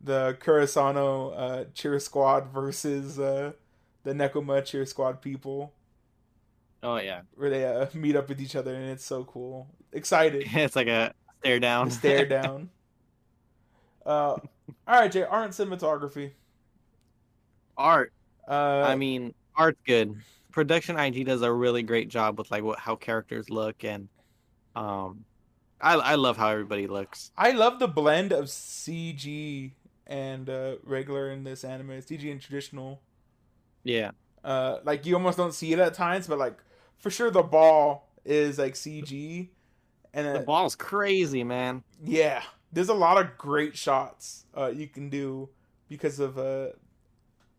the 0.00 0.36
Karasuno 0.40 1.32
uh, 1.36 1.64
cheer 1.74 1.98
squad 2.00 2.48
versus 2.52 3.18
uh, 3.18 3.52
the 4.04 4.12
Nekoma 4.12 4.64
cheer 4.64 4.86
squad 4.86 5.20
people 5.22 5.74
Oh 6.82 6.96
yeah, 6.96 7.22
where 7.34 7.50
they 7.50 7.64
uh, 7.64 7.86
meet 7.94 8.16
up 8.16 8.28
with 8.28 8.40
each 8.40 8.56
other 8.56 8.74
and 8.74 8.90
it's 8.90 9.04
so 9.04 9.24
cool. 9.24 9.66
Excited. 9.92 10.48
it's 10.52 10.76
like 10.76 10.88
a 10.88 11.12
stare 11.40 11.60
down. 11.60 11.90
Stare 11.90 12.26
down. 12.26 12.70
Uh, 14.04 14.10
all 14.10 14.40
right, 14.86 15.10
Jay. 15.12 15.22
Art 15.24 15.44
and 15.44 15.54
cinematography. 15.70 16.32
Art. 17.76 18.12
Uh, 18.48 18.52
I 18.86 18.96
mean, 18.96 19.34
art's 19.56 19.80
good. 19.86 20.14
Production 20.50 20.98
IG 20.98 21.26
does 21.26 21.42
a 21.42 21.52
really 21.52 21.82
great 21.82 22.08
job 22.08 22.38
with 22.38 22.50
like 22.50 22.62
what 22.62 22.78
how 22.78 22.96
characters 22.96 23.50
look 23.50 23.84
and 23.84 24.08
um 24.76 25.24
I 25.80 25.94
I 25.94 26.14
love 26.16 26.36
how 26.36 26.48
everybody 26.50 26.86
looks. 26.86 27.30
I 27.36 27.52
love 27.52 27.78
the 27.78 27.88
blend 27.88 28.32
of 28.32 28.46
CG 28.46 29.72
and 30.06 30.50
uh, 30.50 30.74
regular 30.84 31.30
in 31.30 31.44
this 31.44 31.64
anime. 31.64 31.90
CG 32.02 32.30
and 32.30 32.40
traditional. 32.40 33.00
Yeah. 33.84 34.10
Uh, 34.44 34.78
like 34.84 35.06
you 35.06 35.14
almost 35.14 35.38
don't 35.38 35.54
see 35.54 35.72
it 35.72 35.78
at 35.78 35.94
times, 35.94 36.26
but 36.26 36.38
like 36.38 36.58
for 36.98 37.10
sure 37.10 37.30
the 37.30 37.42
ball 37.42 38.08
is 38.24 38.58
like 38.58 38.74
CG, 38.74 39.48
and 40.12 40.26
The 40.26 40.40
uh, 40.40 40.42
ball's 40.42 40.76
crazy, 40.76 41.44
man. 41.44 41.82
yeah, 42.04 42.42
there's 42.72 42.88
a 42.90 42.94
lot 42.94 43.18
of 43.18 43.38
great 43.38 43.76
shots 43.76 44.44
uh, 44.56 44.66
you 44.74 44.86
can 44.86 45.08
do 45.08 45.48
because 45.88 46.20
of 46.20 46.38
uh, 46.38 46.68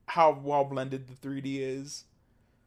how 0.08 0.40
well 0.44 0.64
blended 0.64 1.08
the 1.08 1.16
3D 1.28 1.60
is. 1.60 2.06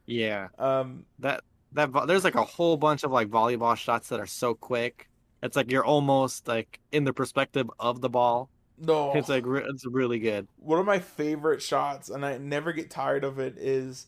Yeah. 0.07 0.49
Um, 0.59 1.07
That 1.19 1.43
that 1.73 1.90
there's 2.07 2.25
like 2.25 2.35
a 2.37 2.45
whole 2.45 2.77
bunch 2.77 3.03
of 3.05 3.11
like 3.11 3.29
volleyball 3.29 3.77
shots 3.77 4.09
that 4.09 4.21
are 4.21 4.27
so 4.27 4.55
quick. 4.55 5.09
It's 5.43 5.57
like 5.57 5.71
you're 5.71 5.85
almost 5.85 6.47
like 6.49 6.81
in 6.93 7.05
the 7.05 7.12
perspective 7.12 7.69
of 7.79 8.01
the 8.01 8.09
ball. 8.09 8.49
no, 8.79 9.12
It's 9.14 9.29
like 9.29 9.45
re- 9.47 9.64
it's 9.69 9.85
really 9.87 10.19
good. 10.19 10.47
one 10.57 10.79
of 10.79 10.87
my 10.87 10.99
favorite 10.99 11.61
shots, 11.62 12.09
and 12.11 12.25
I 12.25 12.38
never 12.38 12.73
get 12.73 12.90
tired 12.90 13.25
of 13.25 13.38
it, 13.38 13.57
is 13.59 14.07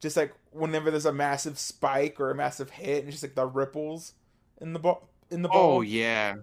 just 0.00 0.16
like 0.16 0.34
whenever 0.52 0.90
there's 0.90 1.06
a 1.06 1.12
massive 1.12 1.58
spike 1.58 2.20
or 2.20 2.30
a 2.30 2.34
massive 2.34 2.70
hit, 2.70 3.02
and 3.04 3.10
just 3.12 3.22
like 3.22 3.34
the 3.34 3.46
ripples 3.46 4.12
in 4.60 4.72
the 4.72 4.78
ball 4.78 5.08
in 5.30 5.42
the 5.42 5.48
ball. 5.48 5.78
Oh 5.78 5.80
yeah. 5.80 6.36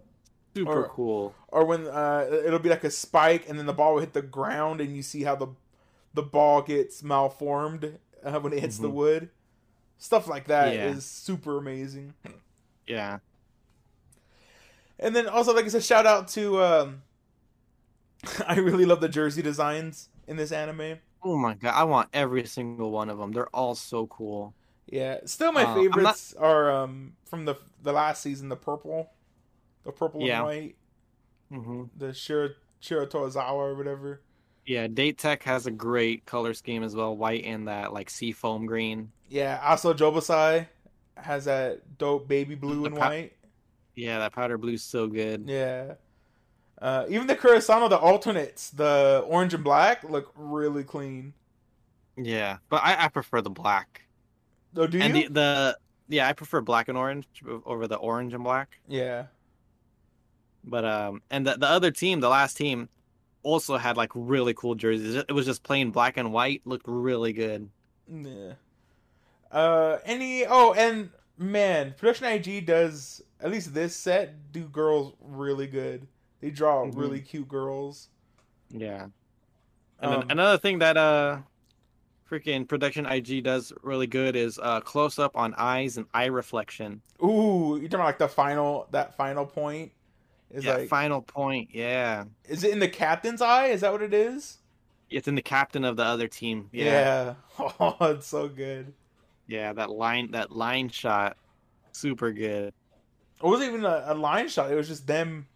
Super 0.55 0.83
Or- 0.83 0.87
cool. 0.89 1.35
or 1.49 1.65
when 1.65 1.87
uh, 1.87 2.27
it'll 2.45 2.59
be 2.59 2.69
like 2.69 2.83
a 2.83 2.91
spike 2.91 3.49
and 3.49 3.57
then 3.57 3.65
the 3.65 3.73
ball 3.73 3.93
will 3.95 4.01
hit 4.01 4.13
the 4.13 4.21
ground 4.21 4.81
and 4.81 4.95
you 4.95 5.01
see 5.03 5.23
how 5.23 5.35
the 5.35 5.47
the 6.13 6.21
ball 6.21 6.61
gets 6.61 7.01
malformed 7.03 7.97
uh, 8.23 8.39
when 8.41 8.53
it 8.53 8.59
hits 8.59 8.77
the 8.77 8.89
Mhm. 8.89 8.93
wood. 8.93 9.29
Stuff 9.97 10.27
like 10.27 10.45
that 10.47 10.73
is 10.73 10.95
Yeah. 10.95 10.99
super 10.99 11.57
amazing. 11.57 12.13
Yeah. 12.87 13.19
And 14.99 15.15
then 15.15 15.27
also, 15.27 15.53
like 15.53 15.65
I 15.65 15.69
said, 15.69 15.83
shout 15.83 16.05
out 16.05 16.27
to. 16.29 16.61
Um, 16.63 17.01
I 18.47 18.55
really 18.55 18.85
love 18.85 19.01
the 19.01 19.09
jersey 19.09 19.41
designs 19.41 20.09
in 20.27 20.37
this 20.37 20.51
anime. 20.51 20.99
Oh 21.23 21.37
my 21.37 21.53
god, 21.53 21.73
I 21.73 21.83
want 21.85 22.09
every 22.13 22.45
single 22.45 22.91
one 22.91 23.09
of 23.09 23.17
them. 23.17 23.31
They're 23.31 23.53
all 23.55 23.75
so 23.75 24.07
cool. 24.07 24.53
Yeah, 24.87 25.19
still 25.25 25.51
my 25.51 25.63
Uh, 25.63 25.67
I'm 25.67 25.75
not- 25.75 25.93
favorites 25.95 26.33
are 26.37 26.71
um, 26.71 27.15
from 27.25 27.45
the 27.45 27.55
the 27.81 27.93
last 27.93 28.21
season, 28.21 28.49
the 28.49 28.55
purple, 28.55 29.09
the 29.83 29.91
purple 29.91 30.21
Yeah. 30.21 30.37
and 30.39 30.45
white, 30.45 30.75
hmm 31.49 31.83
the 31.95 32.13
Shiro 32.13 32.49
Shiratozawa 32.81 33.53
or 33.53 33.75
whatever. 33.75 34.21
Yeah, 34.65 34.87
Date 34.87 35.17
Tech 35.17 35.43
has 35.43 35.65
a 35.65 35.71
great 35.71 36.25
color 36.25 36.53
scheme 36.53 36.83
as 36.83 36.95
well, 36.95 37.15
white 37.17 37.43
and 37.43 37.67
that 37.67 37.91
like 37.93 38.09
sea 38.09 38.31
foam 38.31 38.65
green. 38.65 39.11
Yeah, 39.29 39.59
also 39.63 39.93
Jobosai 39.93 40.67
has 41.17 41.45
that 41.45 41.97
dope 41.97 42.27
baby 42.27 42.55
blue 42.55 42.81
The 42.81 42.85
and 42.87 42.95
pa- 42.97 43.09
white. 43.09 43.33
Yeah, 43.95 44.19
that 44.19 44.31
powder 44.33 44.57
blue's 44.57 44.83
so 44.83 45.07
good. 45.07 45.45
Yeah. 45.47 45.95
Uh, 46.81 47.05
even 47.09 47.27
the 47.27 47.35
Karasuno, 47.35 47.89
the 47.89 47.97
alternates, 47.97 48.69
the 48.71 49.23
orange 49.27 49.53
and 49.53 49.63
black, 49.63 50.03
look 50.03 50.31
really 50.35 50.83
clean. 50.83 51.33
Yeah, 52.17 52.57
but 52.69 52.81
I, 52.83 53.05
I 53.05 53.07
prefer 53.09 53.41
the 53.41 53.49
black. 53.49 54.01
Oh, 54.75 54.87
do 54.87 54.97
you? 54.97 55.03
and 55.03 55.15
the, 55.15 55.27
the 55.27 55.77
yeah, 56.09 56.27
I 56.27 56.33
prefer 56.33 56.61
black 56.61 56.87
and 56.89 56.97
orange 56.97 57.25
over 57.65 57.87
the 57.87 57.95
orange 57.95 58.33
and 58.33 58.43
black. 58.43 58.79
yeah. 58.87 59.25
But 60.63 60.85
um, 60.85 61.21
and 61.29 61.45
the 61.45 61.57
the 61.57 61.67
other 61.67 61.91
team, 61.91 62.19
the 62.21 62.29
last 62.29 62.55
team, 62.55 62.87
also 63.43 63.77
had 63.77 63.97
like 63.97 64.11
really 64.15 64.53
cool 64.53 64.75
jerseys. 64.75 65.15
It 65.15 65.31
was 65.31 65.45
just 65.45 65.63
plain 65.63 65.91
black 65.91 66.17
and 66.17 66.31
white, 66.33 66.61
looked 66.65 66.87
really 66.87 67.33
good. 67.33 67.69
Yeah. 68.07 68.53
Uh, 69.51 69.99
any 70.05 70.45
oh, 70.45 70.73
and 70.73 71.09
man, 71.37 71.93
production 71.97 72.25
IG 72.27 72.65
does 72.65 73.21
at 73.39 73.51
least 73.51 73.73
this 73.73 73.95
set 73.95 74.51
do 74.51 74.67
girls 74.67 75.13
really 75.21 75.67
good. 75.67 76.07
They 76.39 76.49
draw 76.49 76.85
Mhm. 76.85 76.95
really 76.95 77.21
cute 77.21 77.47
girls. 77.47 78.09
Yeah. 78.69 79.07
And 79.99 80.11
then 80.11 80.23
Um, 80.23 80.27
another 80.29 80.57
thing 80.57 80.79
that 80.79 80.97
uh 80.97 81.41
freaking 82.29 82.67
production 82.67 83.05
IG 83.05 83.41
does 83.41 83.73
really 83.83 84.07
good 84.07 84.35
is 84.35 84.59
uh 84.61 84.81
close 84.81 85.19
up 85.19 85.35
on 85.37 85.53
eyes 85.57 85.97
and 85.97 86.07
eye 86.13 86.25
reflection. 86.25 87.01
Ooh, 87.23 87.77
you're 87.79 87.89
talking 87.89 87.95
about 87.95 88.05
like 88.05 88.17
the 88.19 88.27
final 88.27 88.87
that 88.91 89.15
final 89.15 89.45
point 89.45 89.91
is 90.53 90.65
yeah, 90.65 90.75
like 90.75 90.89
final 90.89 91.21
point. 91.21 91.69
Yeah. 91.73 92.25
is 92.47 92.63
it 92.63 92.71
in 92.71 92.79
the 92.79 92.87
captain's 92.87 93.41
eye? 93.41 93.67
Is 93.67 93.81
that 93.81 93.91
what 93.91 94.01
it 94.01 94.13
is? 94.13 94.59
It's 95.09 95.27
in 95.27 95.35
the 95.35 95.41
captain 95.41 95.83
of 95.83 95.97
the 95.97 96.03
other 96.03 96.27
team. 96.27 96.69
Yeah. 96.71 96.85
Yeah. 96.85 97.33
Oh, 97.79 97.97
it's 98.01 98.27
so 98.27 98.47
good. 98.47 98.93
Yeah, 99.47 99.73
that 99.73 99.89
line 99.89 100.31
that 100.31 100.51
line 100.51 100.89
shot 100.89 101.37
super 101.91 102.31
good. 102.31 102.73
It 103.43 103.45
wasn't 103.45 103.73
even 103.73 103.85
a, 103.85 104.03
a 104.07 104.15
line 104.15 104.47
shot. 104.47 104.71
It 104.71 104.75
was 104.75 104.87
just 104.87 105.05
them 105.05 105.47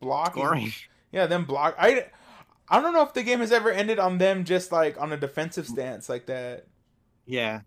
blocking. 0.00 0.42
Scoring. 0.42 0.72
Yeah, 1.12 1.26
them 1.26 1.44
block. 1.44 1.76
I 1.78 2.06
I 2.68 2.80
don't 2.80 2.92
know 2.92 3.02
if 3.02 3.12
the 3.12 3.22
game 3.22 3.40
has 3.40 3.52
ever 3.52 3.70
ended 3.70 3.98
on 3.98 4.18
them 4.18 4.44
just 4.44 4.72
like 4.72 5.00
on 5.00 5.12
a 5.12 5.16
defensive 5.16 5.66
stance 5.66 6.08
like 6.08 6.26
that. 6.26 6.66
Yeah. 7.26 7.60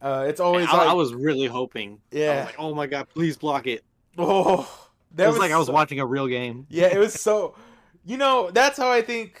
Uh, 0.00 0.26
it's 0.28 0.40
always 0.40 0.68
I, 0.68 0.76
like 0.76 0.88
I 0.88 0.92
was 0.92 1.14
really 1.14 1.46
hoping. 1.46 2.00
I 2.12 2.16
yeah. 2.16 2.36
was 2.36 2.46
like, 2.46 2.56
oh 2.58 2.74
my 2.74 2.86
god, 2.86 3.08
please 3.08 3.36
block 3.36 3.66
it. 3.66 3.84
oh, 4.18 4.85
that 5.14 5.24
It 5.24 5.28
was, 5.28 5.38
like 5.38 5.52
I 5.52 5.58
was 5.58 5.66
so- 5.68 5.72
watching 5.72 6.00
a 6.00 6.06
real 6.06 6.26
game. 6.26 6.66
Yeah, 6.70 6.86
it 6.86 6.98
was 6.98 7.14
so. 7.20 7.54
You 8.08 8.16
know, 8.16 8.52
that's 8.52 8.78
how 8.78 8.88
I 8.90 9.02
think. 9.02 9.40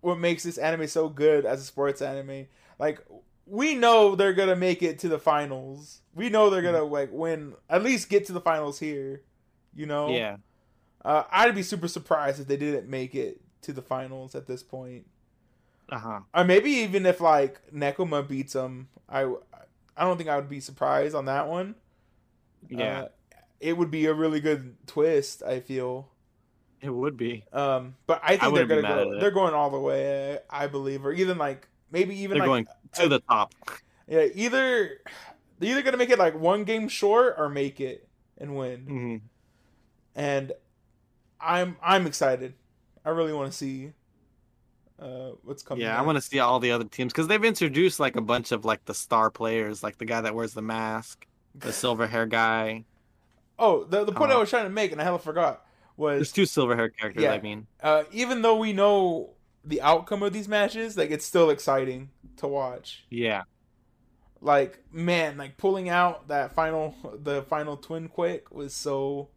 What 0.00 0.18
makes 0.18 0.42
this 0.42 0.56
anime 0.56 0.86
so 0.86 1.08
good 1.10 1.44
as 1.44 1.60
a 1.60 1.64
sports 1.64 2.00
anime? 2.00 2.46
Like 2.78 3.04
we 3.44 3.74
know 3.74 4.14
they're 4.14 4.32
gonna 4.32 4.56
make 4.56 4.82
it 4.82 4.98
to 5.00 5.08
the 5.08 5.18
finals. 5.18 6.00
We 6.14 6.30
know 6.30 6.48
they're 6.48 6.62
gonna 6.62 6.84
like 6.84 7.10
win, 7.12 7.54
at 7.68 7.82
least 7.82 8.08
get 8.08 8.24
to 8.26 8.32
the 8.32 8.40
finals 8.40 8.78
here. 8.78 9.22
You 9.74 9.84
know. 9.86 10.08
Yeah. 10.10 10.36
Uh, 11.04 11.24
I'd 11.30 11.54
be 11.54 11.62
super 11.62 11.88
surprised 11.88 12.40
if 12.40 12.46
they 12.48 12.56
didn't 12.56 12.88
make 12.88 13.14
it 13.14 13.40
to 13.62 13.72
the 13.72 13.82
finals 13.82 14.34
at 14.34 14.46
this 14.46 14.62
point. 14.62 15.06
Uh 15.90 15.98
huh. 15.98 16.20
Or 16.34 16.44
maybe 16.44 16.70
even 16.70 17.04
if 17.04 17.20
like 17.20 17.60
Nekoma 17.72 18.26
beats 18.26 18.54
them, 18.54 18.88
I 19.08 19.24
I 19.96 20.04
don't 20.04 20.16
think 20.16 20.30
I 20.30 20.36
would 20.36 20.48
be 20.48 20.60
surprised 20.60 21.14
on 21.14 21.26
that 21.26 21.48
one. 21.48 21.74
Yeah. 22.68 23.02
Uh, 23.02 23.08
it 23.60 23.76
would 23.76 23.90
be 23.90 24.06
a 24.06 24.14
really 24.14 24.40
good 24.40 24.76
twist. 24.86 25.42
I 25.42 25.60
feel. 25.60 26.08
it 26.80 26.90
would 26.90 27.16
be. 27.16 27.44
Um, 27.52 27.96
but 28.06 28.20
I 28.22 28.36
think 28.36 28.54
they're 28.54 28.66
gonna 28.66 28.82
go. 28.82 29.18
They're 29.20 29.30
going 29.30 29.54
all 29.54 29.70
the 29.70 29.80
way. 29.80 30.38
I 30.50 30.66
believe, 30.66 31.04
or 31.06 31.12
even 31.12 31.38
like 31.38 31.68
maybe 31.90 32.14
even 32.20 32.38
They're 32.38 32.46
like 32.46 32.66
going 32.66 32.66
to 32.94 33.08
the 33.08 33.20
top. 33.20 33.54
yeah, 34.06 34.26
either 34.34 34.98
they're 35.58 35.70
either 35.70 35.82
gonna 35.82 35.96
make 35.96 36.10
it 36.10 36.18
like 36.18 36.38
one 36.38 36.64
game 36.64 36.88
short 36.88 37.34
or 37.38 37.48
make 37.48 37.80
it 37.80 38.08
and 38.38 38.56
win. 38.56 38.80
hmm 38.86 39.16
And 40.14 40.52
I'm 41.40 41.76
I'm 41.82 42.06
excited. 42.06 42.54
I 43.04 43.10
really 43.10 43.32
want 43.32 43.50
to 43.52 43.56
see 43.56 43.92
uh 44.98 45.30
what's 45.42 45.62
coming. 45.62 45.82
Yeah, 45.82 45.98
I 45.98 46.02
want 46.02 46.16
to 46.16 46.22
see 46.22 46.38
all 46.38 46.58
the 46.60 46.72
other 46.72 46.84
teams 46.84 47.12
because 47.12 47.28
they've 47.28 47.44
introduced 47.44 48.00
like 48.00 48.16
a 48.16 48.20
bunch 48.22 48.52
of 48.52 48.64
like 48.64 48.84
the 48.84 48.94
star 48.94 49.30
players, 49.30 49.82
like 49.82 49.98
the 49.98 50.04
guy 50.06 50.20
that 50.22 50.34
wears 50.34 50.54
the 50.54 50.62
mask, 50.62 51.26
the 51.54 51.72
silver 51.82 52.06
hair 52.06 52.26
guy. 52.26 52.84
Oh, 53.58 53.84
the 53.84 54.04
the 54.04 54.12
point 54.12 54.32
I 54.32 54.36
Uh, 54.36 54.38
was 54.38 54.50
trying 54.50 54.64
to 54.64 54.70
make, 54.70 54.92
and 54.92 55.00
I 55.00 55.04
hella 55.04 55.18
forgot, 55.18 55.64
was 55.96 56.28
There's 56.28 56.32
two 56.32 56.46
silver 56.46 56.76
hair 56.76 56.90
characters. 56.90 57.26
Yeah. 57.26 57.28
I 57.28 57.40
mean, 57.40 57.68
uh, 57.82 58.04
even 58.12 58.42
though 58.42 58.56
we 58.56 58.72
know 58.72 59.34
the 59.64 59.82
outcome 59.82 60.22
of 60.22 60.32
these 60.32 60.48
matches, 60.48 60.96
like 60.96 61.10
it's 61.10 61.24
still 61.24 61.50
exciting 61.50 62.10
to 62.38 62.48
watch. 62.48 63.04
yeah, 63.10 63.44
Like 64.40 64.84
man, 64.92 65.38
like 65.38 65.56
pulling 65.56 65.88
out 65.88 66.28
that 66.28 66.52
final, 66.52 66.94
the 67.22 67.42
final 67.44 67.76
twin 67.76 68.08
quick 68.08 68.50
was 68.50 68.74
so 68.74 69.30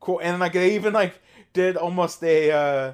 cool, 0.00 0.20
and 0.20 0.40
like 0.40 0.52
they 0.52 0.74
even 0.74 0.92
like 0.92 1.20
did 1.52 1.76
almost 1.76 2.22
a 2.24 2.50
uh, 2.52 2.92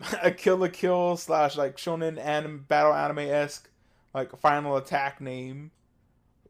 a 0.22 0.30
kill 0.32 0.58
la 0.58 0.68
kill 0.68 1.16
slash 1.16 1.56
like 1.56 1.76
shonen 1.76 2.18
anim 2.18 2.64
battle 2.68 2.94
anime 2.94 3.20
esque 3.20 3.70
like 4.14 4.36
final 4.38 4.76
attack 4.76 5.20
name, 5.20 5.72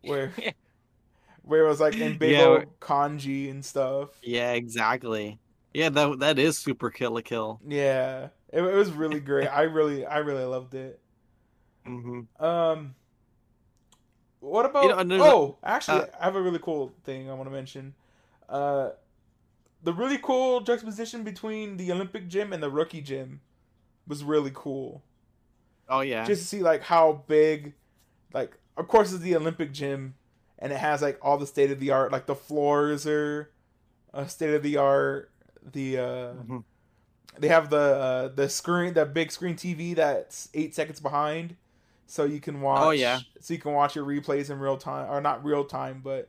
where 0.02 0.34
where 1.50 1.64
it 1.66 1.68
was 1.68 1.80
like 1.80 2.00
in 2.00 2.16
big 2.16 2.38
Yeah, 2.38 2.40
old 2.40 2.80
kanji 2.80 3.50
and 3.50 3.64
stuff. 3.64 4.10
yeah, 4.22 4.52
exactly. 4.52 5.40
Yeah, 5.72 5.88
that 5.90 6.18
that 6.20 6.38
is 6.38 6.58
super 6.58 6.90
kill 6.90 7.16
a 7.16 7.22
kill. 7.22 7.62
Yeah, 7.66 8.30
it, 8.48 8.62
it 8.62 8.74
was 8.74 8.92
really 8.92 9.20
great. 9.20 9.46
I 9.48 9.62
really, 9.62 10.04
I 10.06 10.18
really 10.18 10.44
loved 10.44 10.74
it. 10.74 11.00
hmm 11.84 12.20
Um, 12.38 12.94
what 14.40 14.66
about? 14.66 15.04
You 15.06 15.18
know, 15.18 15.30
a- 15.30 15.34
oh, 15.34 15.58
actually, 15.62 16.02
uh, 16.02 16.06
I 16.18 16.24
have 16.24 16.36
a 16.36 16.42
really 16.42 16.58
cool 16.58 16.94
thing 17.04 17.28
I 17.30 17.34
want 17.34 17.48
to 17.48 17.54
mention. 17.54 17.94
Uh, 18.48 18.90
the 19.82 19.92
really 19.94 20.18
cool 20.18 20.60
juxtaposition 20.60 21.24
between 21.24 21.76
the 21.78 21.92
Olympic 21.92 22.28
gym 22.28 22.52
and 22.52 22.62
the 22.62 22.70
rookie 22.70 23.02
gym 23.02 23.42
was 24.08 24.24
really 24.24 24.52
cool. 24.54 25.04
Oh 25.88 26.00
yeah, 26.00 26.32
Just 26.32 26.42
to 26.42 26.48
see 26.48 26.62
like 26.62 26.82
how 26.82 27.24
big, 27.28 27.74
like 28.32 28.58
of 28.76 28.88
course 28.88 29.12
it's 29.12 29.22
the 29.22 29.36
Olympic 29.36 29.72
gym, 29.72 30.16
and 30.60 30.72
it 30.72 30.78
has 30.78 31.00
like 31.02 31.18
all 31.22 31.38
the 31.38 31.46
state 31.46 31.70
of 31.70 31.80
the 31.80 31.90
art. 31.90 32.12
Like 32.12 32.26
the 32.26 32.34
floors 32.34 33.06
are, 33.06 33.50
uh, 34.12 34.26
state 34.26 34.54
of 34.54 34.62
the 34.62 34.76
art. 34.76 35.30
The 35.62 35.98
uh, 35.98 36.02
Mhm. 36.34 36.64
they 37.38 37.48
have 37.48 37.70
the 37.70 37.76
uh, 37.78 38.28
the 38.28 38.48
screen, 38.48 38.94
that 38.94 39.12
big 39.14 39.30
screen 39.30 39.56
TV 39.56 39.94
that's 39.94 40.48
eight 40.54 40.74
seconds 40.74 41.00
behind, 41.00 41.56
so 42.06 42.24
you 42.24 42.40
can 42.40 42.60
watch. 42.60 42.80
Oh, 42.82 42.90
yeah. 42.90 43.20
so 43.40 43.54
you 43.54 43.60
can 43.60 43.72
watch 43.72 43.94
your 43.94 44.04
replays 44.04 44.50
in 44.50 44.58
real 44.58 44.76
time, 44.76 45.10
or 45.10 45.20
not 45.20 45.44
real 45.44 45.64
time, 45.64 46.00
but 46.02 46.28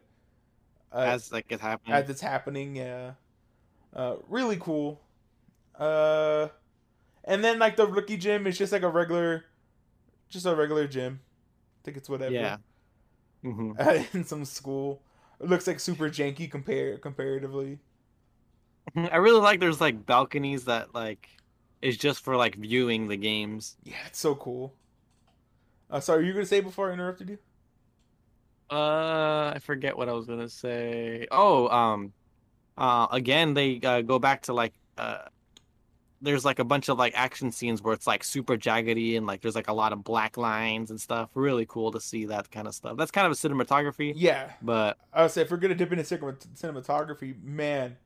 uh, 0.94 0.98
as 1.00 1.28
as 1.28 1.32
like 1.32 1.46
it's 1.50 1.62
happening. 1.62 1.94
as 1.96 2.10
it's 2.10 2.22
happening. 2.22 2.76
Yeah, 2.76 3.14
uh, 3.96 4.16
really 4.28 4.58
cool. 4.58 5.02
Uh, 5.78 6.50
and 7.24 7.44
then 7.44 7.58
like 7.60 7.76
the 7.78 7.88
rookie 7.88 8.18
gym 8.18 8.46
is 8.46 8.58
just 8.58 8.72
like 8.72 8.84
a 8.84 8.90
regular, 8.90 9.46
just 10.30 10.46
a 10.46 10.56
regular 10.56 10.88
gym. 10.88 11.22
I 11.24 11.80
think 11.86 11.98
it's 11.98 12.10
whatever. 12.10 12.34
yeah. 12.34 12.58
Hmm 13.44 13.72
in 14.14 14.24
some 14.24 14.46
school, 14.46 15.02
it 15.40 15.50
looks 15.50 15.68
like 15.68 15.80
super 15.80 16.10
janky 16.10 16.50
compare 16.50 16.98
comparatively. 16.98 17.80
I 18.96 19.18
really 19.18 19.40
like 19.42 19.60
there's 19.60 19.82
like 19.82 20.06
balconies 20.06 20.66
that 20.66 20.94
like 20.94 21.30
is 21.82 21.98
just 21.98 22.24
for 22.24 22.36
like 22.36 22.56
viewing 22.56 23.08
the 23.08 23.18
games. 23.18 23.78
Yeah, 23.84 24.06
it's 24.08 24.20
so 24.20 24.36
cool. 24.36 24.76
Uh, 25.90 26.00
sorry, 26.00 26.26
you 26.26 26.34
gonna 26.34 26.46
say 26.46 26.62
before 26.62 26.90
I 26.90 26.94
interrupted 26.94 27.30
you? 27.30 27.38
Uh, 28.70 29.52
I 29.56 29.60
forget 29.60 29.98
what 29.98 30.08
I 30.10 30.14
was 30.14 30.28
gonna 30.28 30.48
say. 30.50 31.28
Oh, 31.30 31.68
um, 31.70 32.14
uh, 32.78 33.08
again 33.12 33.54
they 33.56 33.82
uh, 33.82 34.02
go 34.02 34.20
back 34.20 34.44
to 34.44 34.54
like 34.54 34.76
uh, 34.98 35.26
there's 36.22 36.46
like 36.46 36.60
a 36.60 36.64
bunch 36.64 36.90
of 36.90 36.98
like 36.98 37.14
action 37.16 37.52
scenes 37.52 37.82
where 37.82 37.94
it's 37.94 38.08
like 38.08 38.24
super 38.24 38.56
jaggedy 38.58 39.18
and 39.18 39.26
like 39.26 39.42
there's 39.42 39.56
like 39.56 39.70
a 39.70 39.74
lot 39.74 39.94
of 39.94 40.04
black 40.04 40.38
lines 40.38 40.92
and 40.92 41.02
stuff. 41.02 41.30
Really 41.34 41.66
cool 41.66 41.92
to 41.92 42.00
see 42.00 42.26
that 42.26 42.52
kind 42.52 42.68
of 42.68 42.76
stuff. 42.76 42.98
That's 42.98 43.12
kind 43.12 43.26
of 43.26 43.32
a 43.32 43.36
cinematography, 43.36 44.14
Yeah, 44.16 44.52
but 44.62 44.98
I 45.14 45.24
would 45.24 45.32
say 45.32 45.42
if 45.42 45.52
we're 45.52 45.58
gonna 45.58 45.76
dip 45.76 45.92
into 45.92 46.04
cinematography, 46.04 47.42
man, 47.44 47.98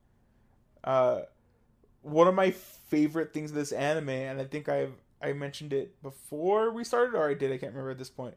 uh, 0.83 1.21
one 2.01 2.27
of 2.27 2.35
my 2.35 2.51
favorite 2.51 3.33
things 3.33 3.51
of 3.51 3.55
this 3.55 3.71
anime, 3.71 4.09
and 4.09 4.39
I 4.39 4.45
think 4.45 4.69
I've 4.69 4.93
I 5.21 5.33
mentioned 5.33 5.73
it 5.73 6.01
before 6.01 6.71
we 6.71 6.83
started, 6.83 7.15
or 7.17 7.29
I 7.29 7.33
did, 7.33 7.51
I 7.51 7.57
can't 7.57 7.71
remember 7.73 7.91
at 7.91 7.97
this 7.97 8.09
point. 8.09 8.35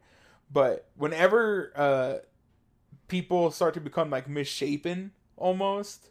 But 0.51 0.89
whenever 0.95 1.71
uh, 1.75 2.13
people 3.07 3.51
start 3.51 3.75
to 3.75 3.81
become 3.81 4.09
like 4.09 4.27
misshapen, 4.27 5.11
almost, 5.37 6.09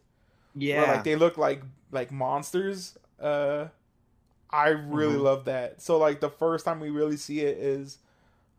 yeah, 0.54 0.92
like 0.92 1.04
they 1.04 1.16
look 1.16 1.36
like 1.36 1.62
like 1.90 2.12
monsters. 2.12 2.96
Uh, 3.20 3.66
I 4.50 4.68
really 4.70 5.16
Mhm. 5.16 5.18
love 5.18 5.46
that. 5.46 5.82
So 5.82 5.98
like 5.98 6.20
the 6.20 6.30
first 6.30 6.64
time 6.64 6.80
we 6.80 6.90
really 6.90 7.16
see 7.18 7.40
it 7.40 7.58
is 7.58 7.98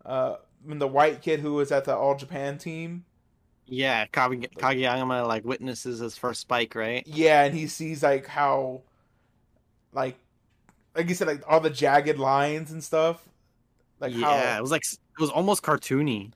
uh 0.06 0.38
when 0.64 0.80
the 0.80 0.88
white 0.88 1.22
kid 1.22 1.42
who 1.42 1.56
was 1.56 1.72
at 1.72 1.86
the 1.86 1.96
All 1.96 2.16
Japan 2.16 2.58
team. 2.58 3.06
yeah, 3.66 4.06
Kage- 4.08 4.50
Kageyama 4.58 5.28
like 5.28 5.46
witnesses 5.46 6.00
his 6.00 6.18
first 6.18 6.42
spike, 6.42 6.76
right? 6.76 7.06
Yeah, 7.06 7.44
and 7.44 7.56
he 7.56 7.68
sees 7.68 8.04
like 8.04 8.28
how 8.28 8.84
like 9.92 10.18
like 10.96 11.10
you 11.10 11.16
said 11.16 11.28
like 11.28 11.44
all 11.48 11.60
the 11.60 11.70
jagged 11.70 12.18
lines 12.20 12.72
and 12.72 12.84
stuff. 12.84 13.28
Like 14.00 14.14
yeah, 14.14 14.58
how 14.58 14.58
it 14.58 14.62
was 14.62 14.72
like 14.72 14.84
it 14.84 15.22
was 15.22 15.30
almost 15.30 15.64
cartoony. 15.64 16.32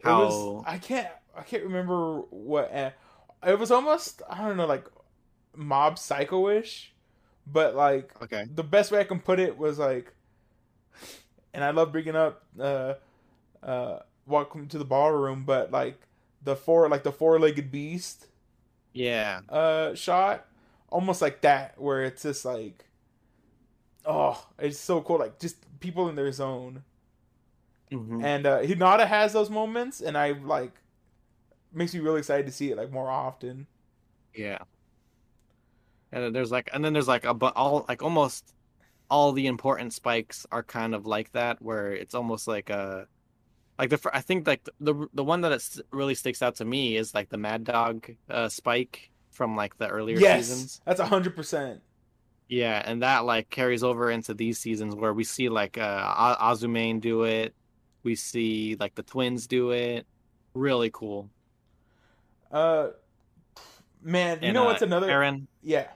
it 0.00 0.12
How 0.12 0.12
was 0.12 0.54
I 0.64 0.78
can't 0.78 1.08
I 1.36 1.42
can't 1.42 1.64
remember 1.64 2.20
what 2.30 2.72
uh, 2.72 2.90
it 3.46 3.58
was 3.58 3.70
almost 3.70 4.22
I 4.28 4.46
don't 4.46 4.56
know 4.56 4.66
like 4.66 4.86
mob 5.56 5.98
psycho-ish 5.98 6.94
but 7.46 7.74
like 7.74 8.20
okay, 8.22 8.46
the 8.54 8.64
best 8.64 8.90
way 8.92 9.00
I 9.00 9.04
can 9.04 9.20
put 9.20 9.38
it 9.40 9.56
was 9.58 9.78
like, 9.78 10.12
and 11.54 11.64
I 11.64 11.70
love 11.70 11.92
bringing 11.92 12.16
up 12.16 12.42
uh, 12.58 12.94
uh, 13.62 14.00
welcome 14.26 14.68
to 14.68 14.78
the 14.78 14.84
ballroom, 14.84 15.44
but 15.44 15.70
like 15.70 16.00
the 16.42 16.56
four 16.56 16.88
like 16.88 17.02
the 17.02 17.12
four 17.12 17.38
legged 17.38 17.70
beast 17.70 18.26
yeah, 18.92 19.40
uh 19.48 19.94
shot, 19.94 20.46
almost 20.90 21.20
like 21.20 21.42
that, 21.42 21.78
where 21.80 22.02
it's 22.04 22.22
just 22.22 22.44
like, 22.44 22.86
oh, 24.04 24.46
it's 24.58 24.78
so 24.78 25.00
cool, 25.02 25.18
like 25.18 25.38
just 25.38 25.56
people 25.80 26.08
in 26.08 26.16
their 26.16 26.32
zone, 26.32 26.82
Mhm. 27.90 28.22
and 28.24 28.46
uh, 28.46 28.60
Hinata 28.62 29.06
has 29.06 29.32
those 29.32 29.50
moments, 29.50 30.00
and 30.00 30.16
I 30.16 30.32
like 30.32 30.72
makes 31.72 31.94
me 31.94 32.00
really 32.00 32.18
excited 32.18 32.46
to 32.46 32.52
see 32.52 32.70
it 32.70 32.76
like 32.76 32.90
more 32.90 33.10
often. 33.10 33.66
Yeah. 34.34 34.58
And 36.16 36.24
then 36.24 36.32
there's 36.32 36.50
like, 36.50 36.70
and 36.72 36.82
then 36.82 36.94
there's 36.94 37.08
like 37.08 37.26
a 37.26 37.34
but 37.34 37.54
all 37.56 37.84
like 37.90 38.02
almost 38.02 38.54
all 39.10 39.32
the 39.32 39.46
important 39.48 39.92
spikes 39.92 40.46
are 40.50 40.62
kind 40.62 40.94
of 40.94 41.04
like 41.06 41.30
that, 41.32 41.60
where 41.60 41.92
it's 41.92 42.14
almost 42.14 42.48
like 42.48 42.70
a 42.70 43.06
like 43.78 43.90
the 43.90 44.00
I 44.14 44.22
think 44.22 44.46
like 44.46 44.66
the 44.80 45.08
the, 45.12 45.22
one 45.22 45.42
that 45.42 45.52
it's 45.52 45.78
really 45.92 46.14
sticks 46.14 46.40
out 46.40 46.56
to 46.56 46.64
me 46.64 46.96
is 46.96 47.14
like 47.14 47.28
the 47.28 47.36
Mad 47.36 47.64
Dog 47.64 48.08
uh, 48.30 48.48
spike 48.48 49.10
from 49.30 49.56
like 49.56 49.76
the 49.76 49.88
earlier 49.88 50.16
yes, 50.18 50.46
seasons. 50.46 50.80
that's 50.86 51.00
hundred 51.02 51.36
percent. 51.36 51.82
Yeah, 52.48 52.80
and 52.84 53.02
that 53.02 53.24
like 53.26 53.50
carries 53.50 53.82
over 53.82 54.10
into 54.10 54.32
these 54.32 54.58
seasons 54.58 54.94
where 54.94 55.12
we 55.12 55.24
see 55.24 55.48
like 55.50 55.76
uh 55.78 56.36
Azumane 56.36 57.00
do 57.00 57.24
it, 57.24 57.54
we 58.04 58.14
see 58.14 58.76
like 58.80 58.94
the 58.94 59.02
twins 59.02 59.46
do 59.46 59.70
it. 59.72 60.06
Really 60.54 60.90
cool. 60.90 61.30
Uh, 62.50 62.88
man, 64.02 64.42
you 64.42 64.48
And, 64.48 64.54
know 64.54 64.62
uh, 64.62 64.66
what's 64.66 64.82
another? 64.82 65.10
Aaron, 65.10 65.48
Yeah. 65.62 65.88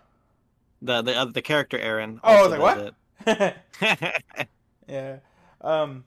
The 0.82 1.02
the 1.02 1.14
uh, 1.16 1.24
the 1.26 1.42
character 1.42 1.78
Aaron. 1.78 2.20
Oh, 2.22 2.32
I 2.34 2.42
was 2.42 2.58
like, 2.58 2.94
what? 3.26 4.16
yeah. 4.88 5.16
Um, 5.60 6.04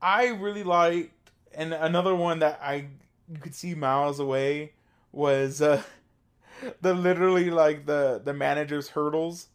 I 0.00 0.28
really 0.28 0.62
liked, 0.62 1.30
and 1.54 1.74
another 1.74 2.14
one 2.14 2.38
that 2.40 2.60
I 2.62 2.86
you 3.28 3.38
could 3.40 3.54
see 3.54 3.74
miles 3.74 4.20
away 4.20 4.72
was 5.12 5.60
uh, 5.60 5.82
the 6.80 6.94
literally 6.94 7.50
like 7.50 7.86
the 7.86 8.20
the 8.24 8.32
manager's 8.32 8.88
hurdles. 8.90 9.48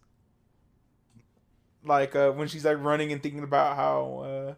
Like 1.85 2.15
uh, 2.15 2.31
when 2.31 2.47
she's 2.47 2.63
like 2.65 2.77
running 2.79 3.11
and 3.11 3.21
thinking 3.21 3.43
about 3.43 3.75
how 3.75 4.23
uh, 4.25 4.53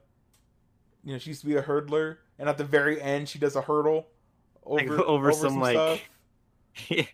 you 1.04 1.14
know 1.14 1.18
she 1.18 1.32
used 1.32 1.42
to 1.42 1.48
be 1.48 1.56
a 1.56 1.64
hurdler, 1.64 2.18
and 2.38 2.48
at 2.50 2.58
the 2.58 2.64
very 2.66 3.02
end 3.02 3.30
she 3.30 3.40
does 3.40 3.56
a 3.56 3.62
hurdle 3.62 4.08
Like, 4.64 4.90
over 4.90 5.02
over 5.02 5.32
some, 5.32 5.60
like- 5.60 6.08
yeah. 6.88 7.06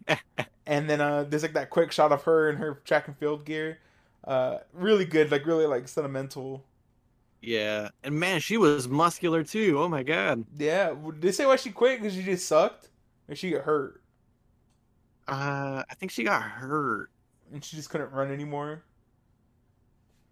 And 0.65 0.89
then 0.89 1.01
uh, 1.01 1.23
there's 1.23 1.43
like 1.43 1.53
that 1.53 1.69
quick 1.69 1.91
shot 1.91 2.11
of 2.11 2.23
her 2.23 2.49
in 2.49 2.57
her 2.57 2.75
track 2.85 3.07
and 3.07 3.17
field 3.17 3.45
gear. 3.45 3.79
Uh, 4.23 4.59
really 4.73 5.05
good, 5.05 5.31
like 5.31 5.45
really 5.45 5.65
like 5.65 5.87
sentimental. 5.87 6.65
Yeah, 7.41 7.89
and 8.03 8.19
man, 8.19 8.39
she 8.39 8.57
was 8.57 8.87
muscular 8.87 9.43
too. 9.43 9.79
Oh 9.79 9.89
my 9.89 10.03
god. 10.03 10.45
Yeah, 10.57 10.93
did 10.93 11.21
they 11.21 11.31
say 11.31 11.45
why 11.45 11.55
she 11.55 11.71
quit? 11.71 11.99
Because 11.99 12.13
she 12.15 12.23
just 12.23 12.47
sucked, 12.47 12.89
or 13.27 13.35
she 13.35 13.51
got 13.51 13.63
hurt 13.63 14.01
Uh, 15.27 15.83
I 15.89 15.95
think 15.95 16.11
she 16.11 16.23
got 16.23 16.41
hurt, 16.43 17.09
and 17.51 17.63
she 17.63 17.75
just 17.75 17.89
couldn't 17.89 18.11
run 18.11 18.31
anymore. 18.31 18.83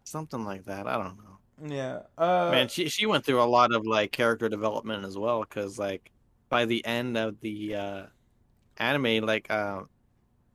something 0.03 0.43
like 0.45 0.65
that. 0.65 0.87
I 0.87 0.97
don't 0.97 1.17
know. 1.17 1.39
Yeah. 1.65 2.03
Uh, 2.17 2.51
Man, 2.51 2.67
she 2.67 2.89
she 2.89 3.05
went 3.05 3.25
through 3.25 3.41
a 3.41 3.45
lot 3.45 3.73
of 3.73 3.85
like 3.85 4.11
character 4.11 4.49
development 4.49 5.05
as 5.05 5.17
well, 5.17 5.41
because 5.41 5.77
like 5.77 6.11
by 6.49 6.65
the 6.65 6.85
end 6.85 7.17
of 7.17 7.39
the 7.41 7.75
uh 7.75 8.05
anime, 8.77 9.25
like 9.25 9.49
uh, 9.51 9.83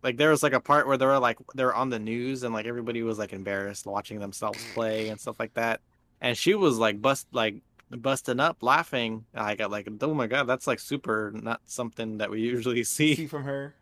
like 0.05 0.19
there 0.19 0.31
was 0.31 0.45
like 0.45 0.55
a 0.55 0.61
part 0.61 0.89
where 0.89 0.99
they 0.99 1.07
were 1.07 1.21
like 1.21 1.39
they 1.57 1.65
were 1.65 1.75
on 1.75 1.91
the 1.91 2.01
news 2.01 2.45
and 2.45 2.55
like 2.55 2.67
everybody 2.67 3.03
was 3.05 3.19
like 3.19 3.35
embarrassed 3.35 3.87
watching 3.87 4.21
themselves 4.21 4.67
play 4.67 5.09
and 5.09 5.21
stuff 5.21 5.41
like 5.41 5.55
that, 5.55 5.83
and 6.23 6.39
she 6.39 6.55
was 6.55 6.79
like 6.79 7.03
bust 7.03 7.29
like 7.33 7.63
busting 7.91 8.41
up 8.41 8.63
laughing 8.63 9.27
I 9.35 9.57
got 9.57 9.71
like 9.73 9.89
oh 10.03 10.15
my 10.15 10.27
god 10.29 10.45
that's 10.47 10.67
like 10.69 10.81
super 10.81 11.33
not 11.35 11.63
something 11.67 12.19
that 12.19 12.31
we 12.31 12.43
usually 12.43 12.85
see 12.85 13.17
see 13.17 13.27
from 13.27 13.45
her. 13.45 13.77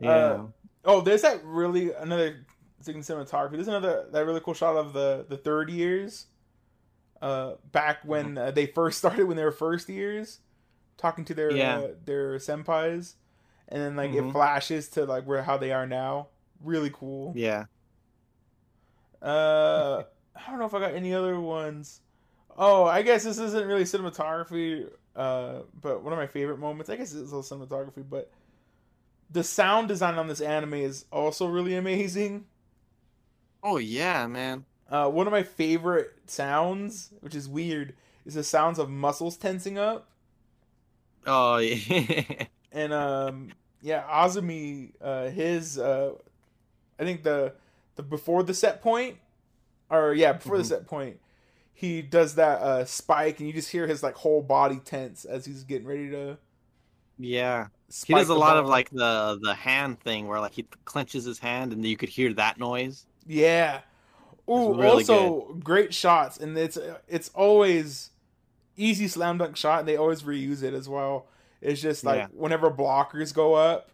yeah 0.00 0.38
Uh, 0.38 0.48
Oh, 0.84 1.02
there's 1.02 1.22
that 1.22 1.44
really 1.44 1.92
another 1.92 2.46
in 2.86 3.00
cinematography. 3.00 3.52
There's 3.52 3.68
another 3.68 4.08
that 4.12 4.24
really 4.24 4.40
cool 4.40 4.54
shot 4.54 4.76
of 4.76 4.94
the 4.94 5.26
the 5.28 5.36
third 5.36 5.68
years, 5.68 6.26
uh, 7.22 7.54
back 7.72 7.98
when 8.04 8.38
uh, 8.38 8.50
they 8.50 8.66
first 8.66 8.98
started 9.00 9.26
when 9.26 9.36
they 9.36 9.44
were 9.44 9.52
first 9.52 9.88
years, 9.88 10.40
talking 10.98 11.24
to 11.26 11.34
their 11.34 11.50
Yeah. 11.56 11.78
uh, 11.78 11.88
their 12.04 12.36
senpais, 12.38 13.14
and 13.70 13.82
then 13.82 13.96
like 13.96 14.12
it 14.14 14.22
Mhm. 14.22 14.32
flashes 14.32 14.88
to 14.90 15.04
like 15.04 15.24
where 15.24 15.42
how 15.42 15.56
they 15.56 15.72
are 15.72 15.86
now. 15.86 16.28
Really 16.62 16.90
cool. 16.90 17.32
yeah 17.32 17.66
Uh, 19.22 20.02
I 20.34 20.50
don't 20.50 20.58
know 20.58 20.64
if 20.66 20.74
I 20.74 20.80
got 20.80 20.94
any 20.94 21.14
other 21.14 21.38
ones. 21.40 22.00
Oh, 22.56 22.84
I 22.84 23.02
guess 23.02 23.24
this 23.24 23.38
isn't 23.38 23.66
really 23.66 23.84
cinematography. 23.84 24.88
Uh, 25.16 25.60
but 25.80 26.02
one 26.02 26.12
of 26.12 26.18
my 26.18 26.26
favorite 26.26 26.58
moments. 26.58 26.90
I 26.90 26.96
guess 26.96 27.12
it's 27.14 27.32
also 27.32 27.56
cinematography, 27.56 28.04
but 28.08 28.30
the 29.30 29.44
sound 29.44 29.88
design 29.88 30.16
on 30.16 30.28
this 30.28 30.40
anime 30.40 30.74
is 30.74 31.06
also 31.12 31.46
really 31.46 31.74
amazing. 31.76 32.46
oh 33.62 33.78
yeah 33.78 34.26
man 34.26 34.66
Uh, 34.88 35.08
one 35.08 35.26
of 35.26 35.30
my 35.32 35.42
favorite 35.42 36.12
sounds, 36.26 37.10
which 37.20 37.34
is 37.34 37.48
weird, 37.48 37.94
is 38.26 38.34
the 38.34 38.42
sounds 38.42 38.78
of 38.78 38.90
muscles 38.90 39.36
tensing 39.36 39.78
up. 39.78 40.08
oh 41.26 41.56
yeah 41.58 42.46
And 42.72 42.92
um, 42.92 43.54
yeah, 43.82 44.02
Azumi, 44.08 44.92
uh, 45.00 45.28
his 45.30 45.78
uh, 45.78 46.12
I 46.98 47.04
think 47.04 47.22
the 47.24 47.54
the 47.96 48.02
before 48.02 48.42
the 48.42 48.54
set 48.54 48.82
point, 48.82 49.18
or 49.90 50.14
yeah, 50.14 50.34
before 50.34 50.56
Mhm. 50.56 50.58
the 50.58 50.64
set 50.64 50.86
point, 50.86 51.18
he 51.74 52.02
does 52.02 52.36
that 52.36 52.60
uh 52.62 52.84
spike, 52.86 53.40
and 53.40 53.48
you 53.48 53.54
just 53.54 53.70
hear 53.70 53.86
his 53.88 54.02
like 54.02 54.16
whole 54.16 54.42
body 54.42 54.80
tense 54.84 55.24
as 55.24 55.46
he's 55.46 55.64
getting 55.64 55.86
ready 55.88 56.10
to. 56.10 56.38
yeah 57.18 57.68
He 58.06 58.14
does 58.14 58.28
a 58.28 58.34
lot 58.34 58.56
of 58.56 58.66
like 58.66 58.88
the 58.90 59.38
the 59.42 59.54
hand 59.54 60.00
thing 60.00 60.26
where 60.26 60.40
like 60.40 60.54
he 60.54 60.66
clenches 60.84 61.24
his 61.24 61.38
hand 61.38 61.72
and 61.72 61.84
you 61.84 61.96
could 61.96 62.08
hear 62.08 62.32
that 62.34 62.58
noise. 62.58 63.06
Yeah. 63.26 63.80
Ooh, 64.48 64.74
really 64.74 65.04
also 65.04 65.54
great 65.64 65.94
shots, 65.94 66.38
and 66.38 66.58
it's 66.58 66.78
it's 67.08 67.30
always 67.34 68.10
easy 68.76 69.08
slam 69.08 69.38
dunk 69.38 69.56
shot, 69.56 69.80
and 69.80 69.88
they 69.88 69.96
always 69.96 70.22
reuse 70.24 70.62
it 70.62 70.74
as 70.74 70.88
well. 70.88 71.26
It's 71.60 71.80
just 71.80 72.04
like 72.04 72.18
Yeah. 72.18 72.26
whenever 72.32 72.70
blockers 72.70 73.34
go 73.34 73.54
up, 73.54 73.90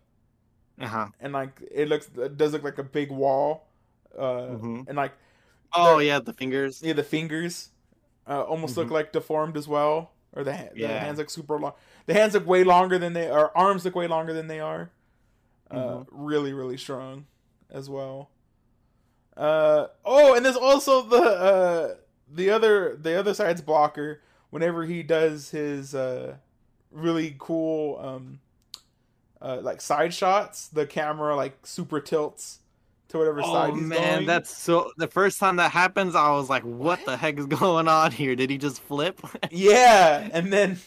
Uh 0.80 0.86
huh. 0.86 1.06
and 1.20 1.32
like 1.32 1.60
it 1.70 1.88
looks, 1.88 2.08
it 2.16 2.36
does 2.36 2.52
look 2.52 2.62
like 2.62 2.78
a 2.78 2.82
big 2.84 3.10
wall, 3.10 3.66
uh, 4.16 4.54
Mhm. 4.56 4.86
and 4.88 4.96
like 4.96 5.12
Oh 5.72 5.98
yeah, 5.98 6.20
the 6.20 6.32
fingers. 6.32 6.82
yeah, 6.82 6.92
the 6.94 7.02
fingers 7.02 7.70
uh, 8.28 8.42
almost 8.42 8.76
look 8.76 8.88
Mhm. 8.88 8.92
like 8.92 9.12
deformed 9.12 9.56
as 9.56 9.66
well, 9.68 10.10
or 10.32 10.42
the, 10.44 10.50
the 10.74 10.80
Yeah. 10.80 10.98
hands 10.98 11.18
look 11.18 11.30
super 11.30 11.58
long. 11.58 11.74
The 12.06 12.14
hands 12.14 12.34
look 12.34 12.46
way 12.46 12.64
longer 12.64 12.98
than 12.98 13.12
they, 13.12 13.30
or 13.30 13.56
arms 13.56 13.84
look 13.84 13.94
way 13.94 14.06
longer 14.08 14.32
than 14.32 14.46
they 14.48 14.60
are. 14.60 14.90
Uh, 15.70 15.76
Mhm. 15.76 16.06
Really, 16.10 16.52
really 16.52 16.76
strong 16.76 17.26
as 17.70 17.88
well. 17.90 18.30
Uh 19.36 19.88
oh, 20.04 20.34
and 20.34 20.44
there's 20.44 20.56
also 20.56 21.02
the 21.02 21.16
uh 21.22 21.94
the 22.28 22.50
other 22.50 22.96
the 22.96 23.18
other 23.18 23.34
side's 23.34 23.60
blocker 23.60 24.22
whenever 24.50 24.84
he 24.84 25.02
does 25.02 25.50
his 25.50 25.94
uh 25.94 26.36
really 26.90 27.36
cool 27.38 27.98
um 27.98 28.40
uh 29.40 29.58
like 29.62 29.80
side 29.80 30.14
shots, 30.14 30.68
the 30.68 30.86
camera 30.86 31.36
like 31.36 31.66
super 31.66 32.00
tilts 32.00 32.60
to 33.08 33.18
whatever 33.18 33.42
Oh 33.42 33.44
side 33.44 33.74
he's 33.74 33.90
man, 33.90 33.92
going. 33.92 34.26
that's 34.26 34.50
so. 34.50 34.92
The 34.96 35.08
first 35.08 35.38
time 35.38 35.56
that 35.56 35.70
happens, 35.70 36.14
I 36.14 36.30
was 36.32 36.48
like, 36.48 36.62
"What 36.64 37.04
the 37.04 37.16
heck 37.16 37.38
is 37.38 37.46
going 37.46 37.86
on 37.88 38.10
here? 38.12 38.34
Did 38.34 38.50
he 38.50 38.58
just 38.58 38.80
flip?" 38.82 39.20
Yeah, 39.50 40.28
and 40.32 40.52
then 40.52 40.78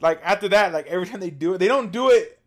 like 0.00 0.20
after 0.22 0.48
that, 0.50 0.72
like 0.72 0.86
every 0.86 1.06
time 1.06 1.20
they 1.20 1.30
do 1.30 1.54
it, 1.54 1.58
they 1.58 1.68
don't 1.68 1.92
do 1.92 2.10
it 2.10 2.40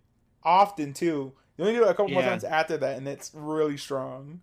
often 0.44 0.94
too. 0.94 1.34
They 1.58 1.64
only 1.64 1.76
do 1.76 1.84
it 1.86 1.90
a 1.90 1.94
couple 1.94 2.10
more 2.12 2.24
times 2.24 2.44
after 2.44 2.78
that, 2.78 2.98
and 2.98 3.08
it's 3.08 3.32
really 3.34 3.78
strong. 3.78 4.42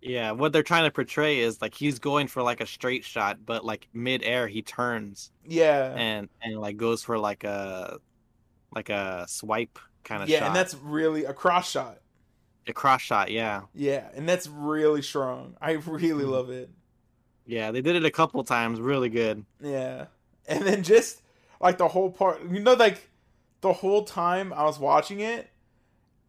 Yeah, 0.00 0.30
what 0.32 0.52
they're 0.52 0.62
trying 0.62 0.84
to 0.84 0.90
portray 0.90 1.40
is 1.40 1.60
like 1.60 1.74
he's 1.74 1.98
going 1.98 2.28
for 2.28 2.42
like 2.42 2.60
a 2.60 2.66
straight 2.66 3.04
shot, 3.04 3.44
but 3.44 3.64
like 3.64 3.88
mid-air 3.92 4.46
he 4.48 4.62
turns 4.62 5.32
Yeah, 5.44 5.94
and 5.96 6.28
and 6.42 6.58
like 6.60 6.76
goes 6.76 7.02
for 7.04 7.18
like 7.18 7.44
a 7.44 7.98
like 8.74 8.90
a 8.90 9.26
swipe 9.28 9.78
kind 10.04 10.22
of 10.22 10.28
shot. 10.28 10.32
yeah, 10.32 10.38
shot. 10.40 10.46
and 10.48 10.56
that's 10.56 10.74
really 10.76 11.24
a 11.24 11.34
cross 11.34 11.70
shot. 11.70 11.98
a 12.66 12.72
cross 12.72 13.00
shot. 13.02 13.30
Yeah, 13.30 13.62
Yeah, 13.74 14.08
and 14.14 14.28
that's 14.28 14.46
really 14.48 15.02
strong. 15.02 15.56
I 15.60 15.72
really 15.72 16.24
Mhm. 16.24 16.30
love 16.30 16.50
it. 16.50 16.70
yeah, 17.46 17.70
they 17.70 17.80
did 17.80 17.96
it 17.96 18.04
a 18.04 18.10
couple 18.10 18.42
times, 18.44 18.80
really 18.80 19.08
good. 19.08 19.44
Yeah, 19.60 20.06
and 20.46 20.64
then 20.66 20.82
just 20.82 21.22
like 21.60 21.78
the 21.78 21.88
whole 21.88 22.10
part, 22.10 22.42
you 22.50 22.60
know, 22.60 22.74
like 22.74 23.10
the 23.62 23.72
whole 23.72 24.04
time 24.04 24.52
I 24.52 24.64
was 24.64 24.78
watching 24.78 25.20
it, 25.20 25.50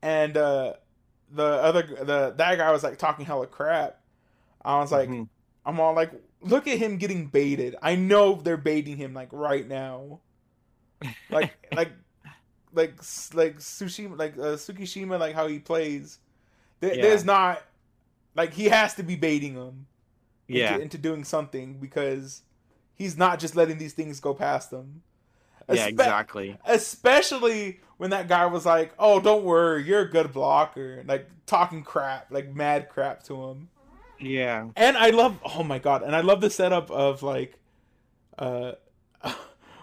and 0.02 0.38
uh 0.38 0.74
the 1.32 1.44
other 1.46 1.84
the 1.84 2.34
that 2.38 2.58
guy 2.58 2.72
was 2.72 2.84
like 2.84 2.98
talking 2.98 3.26
hella 3.26 3.48
crap. 3.48 4.00
I 4.64 4.80
was 4.80 4.92
like, 4.92 5.10
Mhm. 5.10 5.28
I'm 5.66 5.80
all 5.80 5.94
like, 5.94 6.12
look 6.42 6.68
at 6.68 6.78
him 6.78 6.98
getting 6.98 7.28
baited. 7.28 7.76
I 7.82 7.96
know 7.96 8.36
they're 8.36 8.58
baiting 8.58 8.98
him 8.98 9.14
like 9.14 9.30
right 9.32 9.68
now. 9.68 10.20
Like 11.30 11.54
like 11.74 11.92
like 12.74 12.98
like 13.34 13.58
Tsushima 13.60 14.18
like 14.18 14.34
uh, 14.38 14.56
Tsukishima 14.58 15.20
like 15.20 15.34
how 15.36 15.48
he 15.48 15.60
plays. 15.60 16.20
There, 16.82 16.94
Yeah. 16.94 17.02
There's 17.04 17.24
not 17.24 17.62
like 18.36 18.54
he 18.54 18.66
has 18.66 18.96
to 18.96 19.04
be 19.04 19.16
baiting 19.16 19.54
him 19.56 19.88
yeah, 20.48 20.72
into, 20.74 20.84
into 20.84 20.98
doing 20.98 21.24
something 21.24 21.76
because 21.80 22.44
he's 22.94 23.18
not 23.18 23.40
just 23.40 23.56
letting 23.56 23.78
these 23.78 23.94
things 23.94 24.20
go 24.20 24.34
past 24.34 24.72
him. 24.72 25.04
Yeah, 25.70 25.88
Espe- 25.88 25.90
exactly. 25.90 26.58
Especially 26.66 27.80
when 27.98 28.10
that 28.12 28.28
guy 28.28 28.46
was 28.46 28.66
like, 28.66 28.94
"Oh, 29.00 29.20
don't 29.20 29.44
worry, 29.44 29.84
you're 29.84 30.02
a 30.02 30.10
good 30.10 30.32
blocker," 30.34 31.04
like 31.06 31.30
talking 31.46 31.84
crap, 31.84 32.28
like 32.32 32.54
mad 32.54 32.90
crap 32.90 33.24
to 33.24 33.44
him. 33.50 33.70
Yeah, 34.20 34.68
And 34.76 34.98
I 34.98 35.10
love, 35.12 35.40
oh 35.44 35.64
my 35.64 35.80
god, 35.80 36.04
and 36.04 36.16
I 36.16 36.22
love 36.22 36.42
the 36.42 36.50
setup 36.50 36.92
of 36.92 37.24
like, 37.24 37.58
uh, 38.38 38.74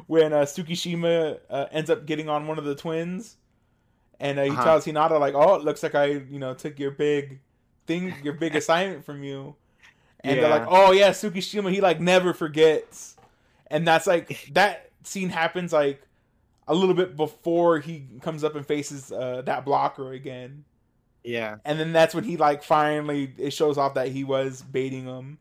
when 0.07 0.33
uh, 0.33 0.43
Tsukishima 0.43 1.41
uh, 1.51 1.67
ends 1.73 1.91
up 1.91 2.07
getting 2.07 2.29
on 2.29 2.47
one 2.47 2.59
of 2.59 2.65
the 2.65 2.75
twins, 2.75 3.37
and 4.21 4.39
uh, 4.39 4.45
he 4.45 4.51
Uh-huh. 4.51 4.63
tells 4.65 4.85
Hinata 4.87 5.19
like, 5.21 5.35
"Oh, 5.35 5.55
it 5.57 5.63
looks 5.65 5.83
like 5.83 5.95
I, 5.95 6.07
you 6.07 6.39
know, 6.39 6.55
took 6.55 6.79
your 6.79 6.91
big 6.91 7.41
thing, 7.87 8.15
your 8.23 8.35
big 8.35 8.55
assignment 8.57 9.05
from 9.05 9.23
you," 9.25 9.57
and 10.21 10.41
they're 10.43 10.51
like, 10.51 10.65
"Oh 10.67 10.93
yeah, 10.93 11.11
Tsukishima, 11.11 11.71
he 11.73 11.81
like 11.81 12.01
never 12.01 12.33
forgets," 12.35 13.17
and 13.69 13.87
that's 13.87 14.07
like 14.07 14.51
that 14.53 14.91
scene 15.07 15.29
happens 15.31 15.73
like 15.73 16.03
a 16.69 16.75
little 16.75 16.95
bit 16.95 17.17
before 17.17 17.79
he 17.79 18.05
comes 18.21 18.43
up 18.45 18.55
and 18.57 18.67
faces 18.67 19.13
uh, 19.13 19.43
that 19.47 19.65
blocker 19.65 20.13
again, 20.13 20.65
Yeah. 21.25 21.57
and 21.65 21.79
then 21.79 21.93
that's 21.93 22.15
when 22.15 22.25
he 22.25 22.37
like 22.37 22.63
finally 22.63 23.33
it 23.39 23.51
shows 23.53 23.79
off 23.79 23.95
that 23.95 24.09
he 24.09 24.25
was 24.25 24.63
baiting 24.63 25.05
him 25.07 25.39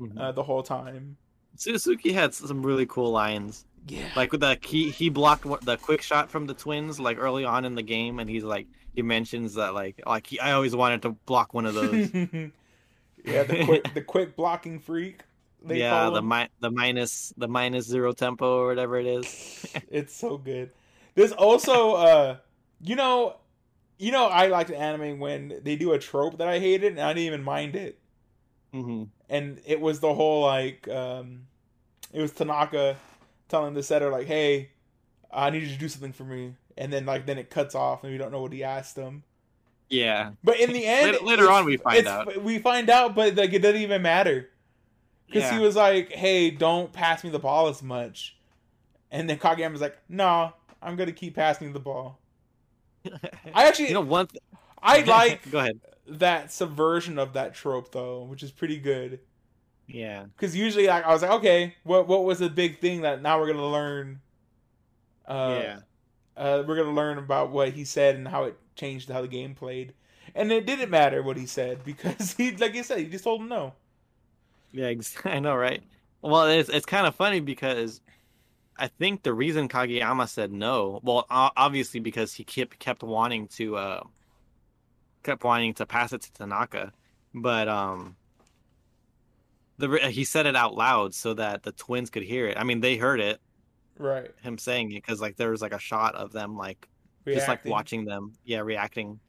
Mhm. 0.00 0.18
uh, 0.20 0.32
the 0.32 0.42
whole 0.42 0.62
time. 0.62 1.16
Suzuki 1.56 2.12
had 2.12 2.34
some 2.34 2.62
really 2.66 2.84
cool 2.86 3.10
lines. 3.12 3.64
Yeah, 3.88 4.08
Like 4.16 4.32
with 4.32 4.40
the 4.40 4.58
he 4.62 4.90
he 4.90 5.08
blocked 5.08 5.44
the 5.64 5.76
quick 5.76 6.02
shot 6.02 6.28
from 6.28 6.46
the 6.46 6.54
twins 6.54 6.98
like 6.98 7.16
early 7.18 7.44
on 7.44 7.64
in 7.64 7.76
the 7.76 7.82
game, 7.84 8.18
and 8.18 8.28
he's 8.28 8.42
like 8.42 8.66
he 8.94 9.02
mentions 9.02 9.54
that 9.54 9.72
like 9.74 10.00
like 10.04 10.26
he, 10.26 10.40
I 10.40 10.52
always 10.52 10.74
wanted 10.74 11.02
to 11.02 11.10
block 11.26 11.54
one 11.54 11.64
of 11.66 11.74
those. 11.74 12.10
yeah, 13.24 13.42
the 13.44 13.64
quick 13.64 13.84
the 13.94 14.02
quick 14.02 14.34
blocking 14.36 14.80
freak. 14.80 15.20
They 15.62 15.80
yeah, 15.80 16.10
the 16.10 16.22
mi- 16.22 16.48
the 16.60 16.70
minus 16.70 17.32
the 17.36 17.48
minus 17.48 17.86
zero 17.86 18.12
tempo 18.12 18.58
or 18.58 18.66
whatever 18.68 18.98
it 18.98 19.06
is. 19.06 19.66
it's 19.90 20.14
so 20.14 20.38
good. 20.38 20.70
There's 21.14 21.32
also 21.32 21.92
uh 21.94 22.36
you 22.80 22.96
know 22.96 23.36
you 23.98 24.12
know 24.12 24.26
I 24.26 24.46
like 24.48 24.66
the 24.68 24.76
anime 24.78 25.18
when 25.18 25.60
they 25.62 25.76
do 25.76 25.92
a 25.92 25.98
trope 25.98 26.38
that 26.38 26.48
I 26.48 26.58
hated 26.58 26.92
and 26.92 27.00
I 27.00 27.12
didn't 27.12 27.26
even 27.26 27.42
mind 27.42 27.74
it. 27.76 27.98
hmm 28.72 29.04
And 29.28 29.60
it 29.66 29.80
was 29.80 30.00
the 30.00 30.14
whole 30.14 30.42
like 30.42 30.86
um 30.88 31.46
it 32.12 32.20
was 32.20 32.32
Tanaka 32.32 32.96
telling 33.48 33.74
the 33.74 33.82
setter 33.82 34.10
like, 34.10 34.26
"Hey, 34.26 34.70
I 35.32 35.50
need 35.50 35.62
you 35.62 35.68
to 35.68 35.78
do 35.78 35.88
something 35.88 36.12
for 36.12 36.24
me." 36.24 36.54
And 36.78 36.92
then 36.92 37.06
like 37.06 37.26
then 37.26 37.38
it 37.38 37.50
cuts 37.50 37.74
off 37.74 38.04
and 38.04 38.12
we 38.12 38.18
don't 38.18 38.30
know 38.32 38.42
what 38.42 38.52
he 38.52 38.62
asked 38.62 38.96
him. 38.96 39.22
Yeah, 39.88 40.32
But 40.42 40.58
in 40.58 40.72
the 40.72 40.84
end, 40.84 41.12
Later- 41.12 41.24
later 41.24 41.50
on 41.50 41.64
we 41.64 41.76
find 41.76 42.06
out. 42.08 42.42
We 42.42 42.58
find 42.58 42.90
out, 42.90 43.14
but 43.14 43.36
like 43.36 43.52
it 43.52 43.60
doesn't 43.60 43.80
even 43.80 44.02
matter 44.02 44.50
because 45.26 45.42
yeah. 45.42 45.58
he 45.58 45.64
was 45.64 45.76
like, 45.76 46.12
"Hey, 46.12 46.50
don't 46.50 46.92
pass 46.92 47.24
me 47.24 47.30
the 47.30 47.38
ball 47.38 47.68
as 47.68 47.82
much," 47.82 48.36
and 49.10 49.28
then 49.28 49.38
Kageyama's 49.38 49.80
like, 49.80 49.98
"No, 50.08 50.52
I'm 50.82 50.96
gonna 50.96 51.12
keep 51.12 51.34
passing 51.34 51.72
the 51.72 51.80
ball." 51.80 52.18
I 53.54 53.64
actually, 53.68 53.88
you 53.88 53.94
know 53.94 54.00
one. 54.00 54.26
Th- 54.26 54.42
I 54.82 55.00
like 55.06 55.50
Go 55.50 55.58
ahead. 55.58 55.80
that 56.06 56.52
subversion 56.52 57.18
of 57.18 57.32
that 57.34 57.54
trope 57.54 57.92
though, 57.92 58.22
which 58.24 58.42
is 58.42 58.50
pretty 58.50 58.78
good. 58.78 59.20
Yeah. 59.86 60.24
Because 60.24 60.56
usually, 60.56 60.86
like, 60.86 61.04
I 61.04 61.12
was 61.12 61.22
like, 61.22 61.30
okay, 61.32 61.74
what 61.84 62.08
what 62.08 62.24
was 62.24 62.38
the 62.38 62.50
big 62.50 62.78
thing 62.78 63.02
that 63.02 63.22
now 63.22 63.38
we're 63.38 63.52
gonna 63.52 63.68
learn? 63.68 64.20
Uh, 65.26 65.60
yeah. 65.60 65.78
uh, 66.36 66.62
we're 66.66 66.76
gonna 66.76 66.94
learn 66.94 67.18
about 67.18 67.50
what 67.50 67.70
he 67.70 67.84
said 67.84 68.16
and 68.16 68.28
how 68.28 68.44
it 68.44 68.56
changed 68.74 69.08
how 69.08 69.22
the 69.22 69.28
game 69.28 69.54
played. 69.54 69.94
And 70.34 70.52
it 70.52 70.66
didn't 70.66 70.90
matter 70.90 71.22
what 71.22 71.36
he 71.36 71.46
said 71.46 71.82
because 71.84 72.32
he, 72.34 72.52
like 72.52 72.74
you 72.74 72.82
said, 72.82 72.98
he 72.98 73.06
just 73.06 73.24
told 73.24 73.40
him 73.40 73.48
no. 73.48 73.74
Yeah, 74.76 74.92
I 75.24 75.38
know, 75.40 75.56
right? 75.56 75.82
Well, 76.22 76.46
it's 76.46 76.68
it's 76.68 76.86
kind 76.86 77.06
of 77.06 77.14
funny 77.14 77.40
because 77.40 78.00
I 78.76 78.88
think 78.88 79.22
the 79.22 79.32
reason 79.34 79.68
Kageyama 79.68 80.28
said 80.28 80.52
no, 80.52 81.00
well, 81.02 81.26
obviously 81.30 82.00
because 82.00 82.34
he 82.34 82.44
kept 82.44 82.78
kept 82.78 83.02
wanting 83.02 83.48
to 83.48 83.76
uh 83.76 84.02
kept 85.22 85.44
wanting 85.44 85.74
to 85.74 85.86
pass 85.86 86.12
it 86.12 86.22
to 86.22 86.32
Tanaka, 86.32 86.92
but 87.34 87.68
um 87.68 88.16
the 89.78 89.98
he 90.10 90.24
said 90.24 90.46
it 90.46 90.56
out 90.56 90.74
loud 90.74 91.14
so 91.14 91.34
that 91.34 91.62
the 91.62 91.72
twins 91.72 92.10
could 92.10 92.22
hear 92.22 92.46
it. 92.46 92.56
I 92.58 92.64
mean, 92.64 92.80
they 92.80 92.96
heard 92.96 93.20
it, 93.20 93.40
Right. 93.98 94.30
him 94.42 94.58
saying 94.58 94.92
it 94.92 94.96
because 94.96 95.20
like 95.20 95.36
there 95.36 95.50
was 95.50 95.62
like 95.62 95.74
a 95.74 95.78
shot 95.78 96.14
of 96.14 96.32
them 96.32 96.56
like 96.56 96.88
just 97.32 97.48
like 97.48 97.64
watching 97.64 98.04
them, 98.04 98.32
yeah, 98.44 98.60
reacting. 98.60 99.20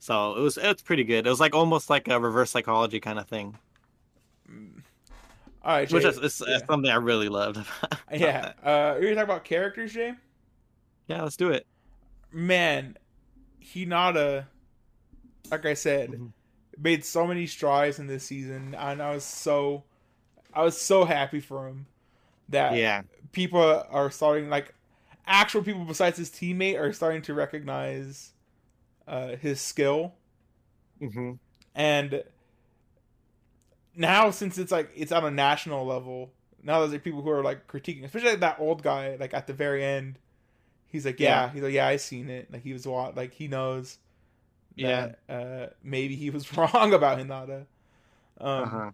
So 0.00 0.34
it 0.36 0.40
was 0.40 0.56
it's 0.58 0.82
pretty 0.82 1.04
good. 1.04 1.26
It 1.26 1.30
was 1.30 1.40
like 1.40 1.54
almost 1.54 1.90
like 1.90 2.08
a 2.08 2.18
reverse 2.20 2.50
psychology 2.50 3.00
kind 3.00 3.18
of 3.18 3.28
thing. 3.28 3.58
All 5.64 5.76
right, 5.76 5.88
Jay. 5.88 5.94
which 5.96 6.04
is 6.04 6.18
it's, 6.18 6.42
yeah. 6.46 6.58
something 6.66 6.90
I 6.90 6.96
really 6.96 7.28
loved. 7.28 7.56
about 7.58 7.98
yeah. 8.12 8.52
that. 8.62 8.66
Uh, 8.66 8.98
you're 9.00 9.10
talking 9.14 9.22
about 9.22 9.44
characters, 9.44 9.92
Jay. 9.92 10.14
yeah, 11.06 11.22
let's 11.22 11.36
do 11.36 11.50
it. 11.50 11.66
Man, 12.32 12.96
Hinata, 13.62 14.46
like 15.50 15.66
I 15.66 15.74
said, 15.74 16.10
Mhm. 16.10 16.32
made 16.78 17.04
so 17.04 17.26
many 17.26 17.46
strides 17.46 17.98
in 17.98 18.06
this 18.06 18.24
season, 18.24 18.74
and 18.74 19.02
I 19.02 19.14
was 19.14 19.24
so, 19.24 19.84
I 20.52 20.62
was 20.62 20.80
so 20.80 21.04
happy 21.04 21.40
for 21.40 21.68
him 21.68 21.86
that 22.48 22.74
Yeah, 22.76 23.02
people 23.32 23.60
are 23.90 24.10
starting 24.10 24.48
like 24.50 24.74
actual 25.26 25.62
people 25.62 25.84
besides 25.84 26.18
his 26.18 26.30
teammate 26.30 26.78
are 26.80 26.92
starting 26.92 27.22
to 27.22 27.34
recognize 27.34 28.32
uh, 29.06 29.36
his 29.36 29.60
skill 29.60 30.14
hmm 31.00 31.32
and 31.74 32.22
now 33.96 34.30
since 34.30 34.58
it's 34.58 34.72
like 34.72 34.90
it's 34.94 35.12
on 35.12 35.24
a 35.24 35.30
national 35.30 35.84
level 35.86 36.30
now 36.62 36.80
there's 36.80 36.92
like 36.92 37.04
people 37.04 37.22
who 37.22 37.30
are 37.30 37.42
like 37.42 37.66
critiquing 37.66 38.04
especially 38.04 38.30
like 38.30 38.40
that 38.40 38.58
old 38.58 38.82
guy 38.82 39.16
like 39.20 39.34
at 39.34 39.46
the 39.46 39.52
very 39.52 39.84
end 39.84 40.18
he's 40.88 41.04
like 41.04 41.20
yeah, 41.20 41.44
Yeah. 41.46 41.50
he's 41.52 41.62
like 41.62 41.72
yeah 41.74 41.86
i 41.86 41.96
seen 41.96 42.30
it 42.30 42.50
like 42.52 42.62
he 42.62 42.72
was 42.72 42.86
wa- 42.86 43.12
like 43.14 43.32
he 43.34 43.48
knows 43.48 43.98
Yeah. 44.74 45.12
uh 45.28 45.66
maybe 45.82 46.16
he 46.16 46.30
was 46.30 46.56
wrong 46.56 46.94
about 46.94 47.18
hinata 47.18 47.66
um 48.40 48.62
uh-huh. 48.64 48.90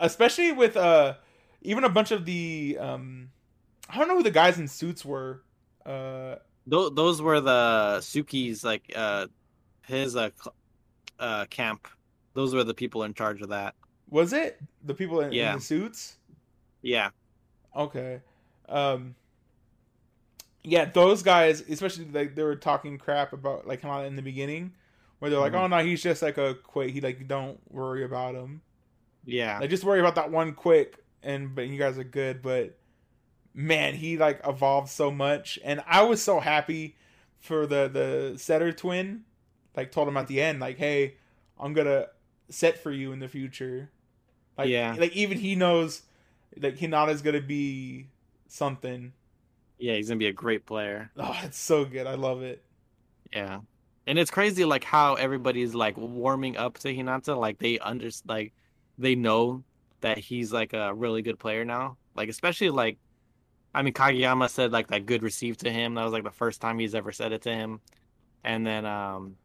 especially 0.00 0.52
with 0.52 0.76
uh 0.76 1.14
even 1.62 1.84
a 1.84 1.88
bunch 1.88 2.10
of 2.12 2.24
the 2.24 2.76
um 2.80 3.30
I 3.88 3.98
don't 3.98 4.08
know 4.08 4.16
who 4.16 4.22
the 4.24 4.32
guys 4.32 4.58
in 4.58 4.66
suits 4.66 5.04
were. 5.04 5.42
Uh 5.84 6.36
Those 6.66 6.92
those 6.94 7.22
were 7.22 7.40
the 7.40 7.98
Suki's 8.00 8.64
like 8.64 8.82
uh 8.96 9.26
his 9.86 10.16
uh 10.16 10.30
cl- 10.36 10.54
uh 11.20 11.44
camp. 11.46 11.86
Those 12.34 12.52
were 12.54 12.64
the 12.64 12.74
people 12.74 13.04
in 13.04 13.14
charge 13.14 13.42
of 13.42 13.50
that. 13.50 13.74
Was 14.08 14.32
it 14.32 14.60
the 14.84 14.94
people 14.94 15.20
in, 15.20 15.32
in 15.52 15.56
the 15.56 15.60
suits? 15.60 16.16
Yeah, 16.82 17.10
Okay. 17.74 18.20
Um 18.68 19.14
Yeah, 20.62 20.84
those 20.86 21.22
guys, 21.22 21.60
especially 21.62 22.06
like 22.06 22.34
they 22.34 22.42
were 22.42 22.56
talking 22.56 22.98
crap 22.98 23.32
about 23.32 23.66
like 23.66 23.82
Hinata 23.82 24.06
in 24.06 24.16
the 24.16 24.22
beginning, 24.22 24.72
where 25.18 25.30
they're 25.30 25.40
like, 25.40 25.52
Mhm. 25.52 25.60
"Oh 25.64 25.66
no, 25.68 25.78
he's 25.84 26.02
just 26.02 26.22
like 26.22 26.38
a 26.38 26.54
quick. 26.54 26.92
He 26.92 27.00
like 27.00 27.26
don't 27.28 27.60
worry 27.72 28.04
about 28.04 28.34
him. 28.34 28.62
yeah, 29.24 29.58
Like 29.58 29.70
just 29.70 29.84
worry 29.84 30.00
about 30.00 30.14
that 30.16 30.30
one 30.30 30.54
quick, 30.54 31.04
and 31.22 31.54
but 31.54 31.66
you 31.68 31.78
guys 31.78 31.98
are 31.98 32.04
good. 32.04 32.42
But 32.42 32.78
man, 33.54 33.94
he 33.94 34.16
like 34.18 34.40
evolved 34.44 34.88
so 34.88 35.10
much, 35.10 35.58
and 35.64 35.82
I 35.86 36.02
was 36.02 36.22
so 36.22 36.40
happy 36.40 36.96
for 37.38 37.66
the 37.66 37.88
the 37.88 38.38
setter 38.38 38.72
twin. 38.72 39.24
Like 39.76 39.92
told 39.92 40.08
him 40.08 40.16
at 40.16 40.26
the 40.26 40.40
end, 40.40 40.58
like, 40.60 40.78
"Hey, 40.78 41.16
I'm 41.58 41.74
gonna 41.74 42.06
set 42.48 42.78
for 42.78 42.90
you 42.90 43.12
in 43.12 43.18
the 43.20 43.28
future." 43.28 43.90
Like, 44.58 44.70
Yeah. 44.70 44.96
like 44.96 45.12
even 45.16 45.38
he 45.38 45.54
knows, 45.54 46.02
like 46.56 46.76
Hinata's 46.76 47.22
gonna 47.22 47.40
be 47.40 48.08
something. 48.48 49.12
yeah. 49.78 49.94
He's 49.94 50.08
gonna 50.08 50.18
be 50.18 50.26
a 50.28 50.32
great 50.32 50.66
player. 50.66 51.12
Oh, 51.16 51.38
it's 51.42 51.58
so 51.58 51.84
good. 51.84 52.06
I 52.06 52.14
love 52.14 52.42
it. 52.42 52.64
Yeah, 53.32 53.60
and 54.06 54.18
it's 54.18 54.30
crazy 54.30 54.64
like 54.64 54.84
how 54.84 55.14
everybody's 55.14 55.74
like 55.74 55.96
warming 55.96 56.56
up 56.56 56.78
to 56.78 56.88
Hinata. 56.94 57.36
Like 57.38 57.58
they 57.58 57.78
under 57.78 58.08
like 58.26 58.54
they 58.98 59.14
know 59.14 59.64
that 60.00 60.18
he's 60.18 60.52
like 60.52 60.72
a 60.72 60.94
really 60.94 61.22
good 61.22 61.38
player 61.38 61.64
now. 61.64 61.98
Like 62.14 62.28
especially 62.28 62.70
like, 62.70 62.98
I 63.74 63.82
mean 63.82 63.94
Kageyama 63.94 64.50
said 64.50 64.72
like 64.72 64.88
that 64.88 65.06
good 65.06 65.22
received 65.22 65.60
to 65.62 65.72
him. 65.72 65.94
That 65.94 66.04
was 66.04 66.12
like 66.12 66.24
the 66.24 66.30
first 66.32 66.60
time 66.60 66.78
he's 66.78 66.94
ever 66.94 67.12
said 67.12 67.32
it 67.32 67.42
to 67.42 67.54
him, 67.54 67.80
and 68.44 68.66
then 68.66 68.86
um, 68.86 69.38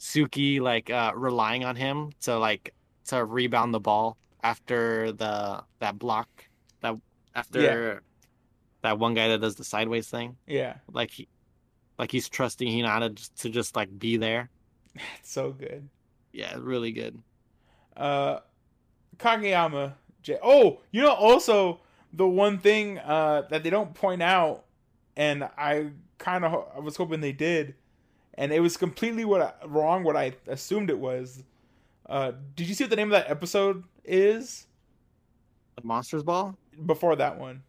Suki 0.00 0.60
like 0.60 0.90
uh 0.90 1.12
relying 1.16 1.64
on 1.64 1.76
him 1.76 2.12
to 2.22 2.38
like 2.38 2.74
to 3.06 3.24
rebound 3.24 3.74
the 3.74 3.80
ball 3.80 4.18
after 4.42 5.12
the 5.12 5.62
that 5.80 5.98
block 5.98 6.28
that 6.80 6.96
after 7.34 8.02
that 8.82 8.98
one 8.98 9.14
guy 9.14 9.28
that 9.28 9.40
does 9.40 9.56
the 9.56 9.64
sideways 9.64 10.08
thing. 10.08 10.36
Yeah, 10.46 10.76
Like 10.92 11.10
he 11.10 11.28
like 11.98 12.10
he's 12.10 12.28
trusting 12.28 12.66
Hinata 12.68 13.30
to 13.40 13.50
just 13.50 13.76
like 13.76 13.98
be 13.98 14.16
there. 14.16 14.48
it's 14.94 15.04
so 15.30 15.52
good. 15.52 15.88
Yeah, 16.32 16.56
really 16.58 16.92
good. 16.92 17.18
uh 17.96 18.40
Kageyama 19.18 19.94
J. 20.22 20.38
Oh, 20.42 20.80
you 20.90 21.02
know 21.02 21.12
also 21.12 21.80
the 22.12 22.26
one 22.26 22.58
thing 22.58 22.98
uh 22.98 23.42
that 23.50 23.62
they 23.62 23.70
don't 23.70 23.94
point 23.94 24.22
out 24.22 24.64
and 25.16 25.44
I 25.44 25.90
kind 26.18 26.44
of 26.44 26.66
I 26.74 26.80
was 26.80 26.96
hoping 26.96 27.20
they 27.20 27.32
did 27.32 27.74
and 28.34 28.52
it 28.52 28.60
was 28.60 28.76
completely 28.76 29.24
what 29.24 29.42
I, 29.42 29.66
wrong 29.66 30.02
what 30.04 30.16
I 30.16 30.32
assumed 30.46 30.88
it 30.90 30.98
was. 30.98 31.42
Uh 32.08 32.32
did 32.56 32.66
you 32.68 32.74
see 32.74 32.84
what 32.84 32.90
the 32.90 32.96
name 32.96 33.08
of 33.08 33.12
that 33.12 33.30
episode 33.30 33.84
is 34.04 34.66
The 35.76 35.82
Monsters 35.86 36.22
Ball? 36.22 36.56
before 36.86 37.16
that 37.16 37.38
one? 37.38 37.62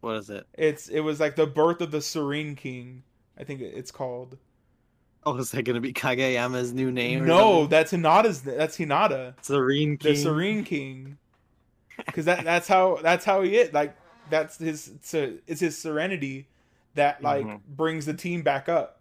What 0.00 0.16
is 0.16 0.28
it? 0.30 0.46
It's 0.54 0.88
it 0.88 1.00
was 1.00 1.18
like 1.20 1.36
the 1.36 1.46
birth 1.46 1.80
of 1.80 1.90
the 1.90 2.02
Serene 2.02 2.54
King. 2.56 3.02
I 3.38 3.44
think 3.44 3.60
it's 3.62 3.90
called. 3.90 4.36
Oh, 5.24 5.36
is 5.38 5.50
that 5.52 5.62
gonna 5.62 5.80
be 5.80 5.94
Kageyama's 5.94 6.74
new 6.74 6.92
name? 6.92 7.24
No, 7.24 7.66
that's 7.66 7.92
Hinata's 7.92 8.42
that's 8.42 8.76
Hinata. 8.76 9.34
Serene 9.40 9.96
King. 9.96 10.12
The 10.12 10.18
Serene 10.20 10.64
King. 10.64 11.16
because 12.04 12.26
that 12.26 12.44
that's 12.44 12.68
how 12.68 12.98
that's 13.02 13.24
how 13.24 13.40
he 13.40 13.56
is. 13.56 13.72
Like 13.72 13.96
that's 14.28 14.58
his 14.58 14.88
it's, 14.88 15.14
a, 15.14 15.34
it's 15.46 15.60
his 15.60 15.78
serenity 15.78 16.48
that 16.94 17.22
like 17.22 17.46
Mhm. 17.46 17.60
brings 17.66 18.04
the 18.04 18.14
team 18.14 18.42
back 18.42 18.68
up. 18.68 19.00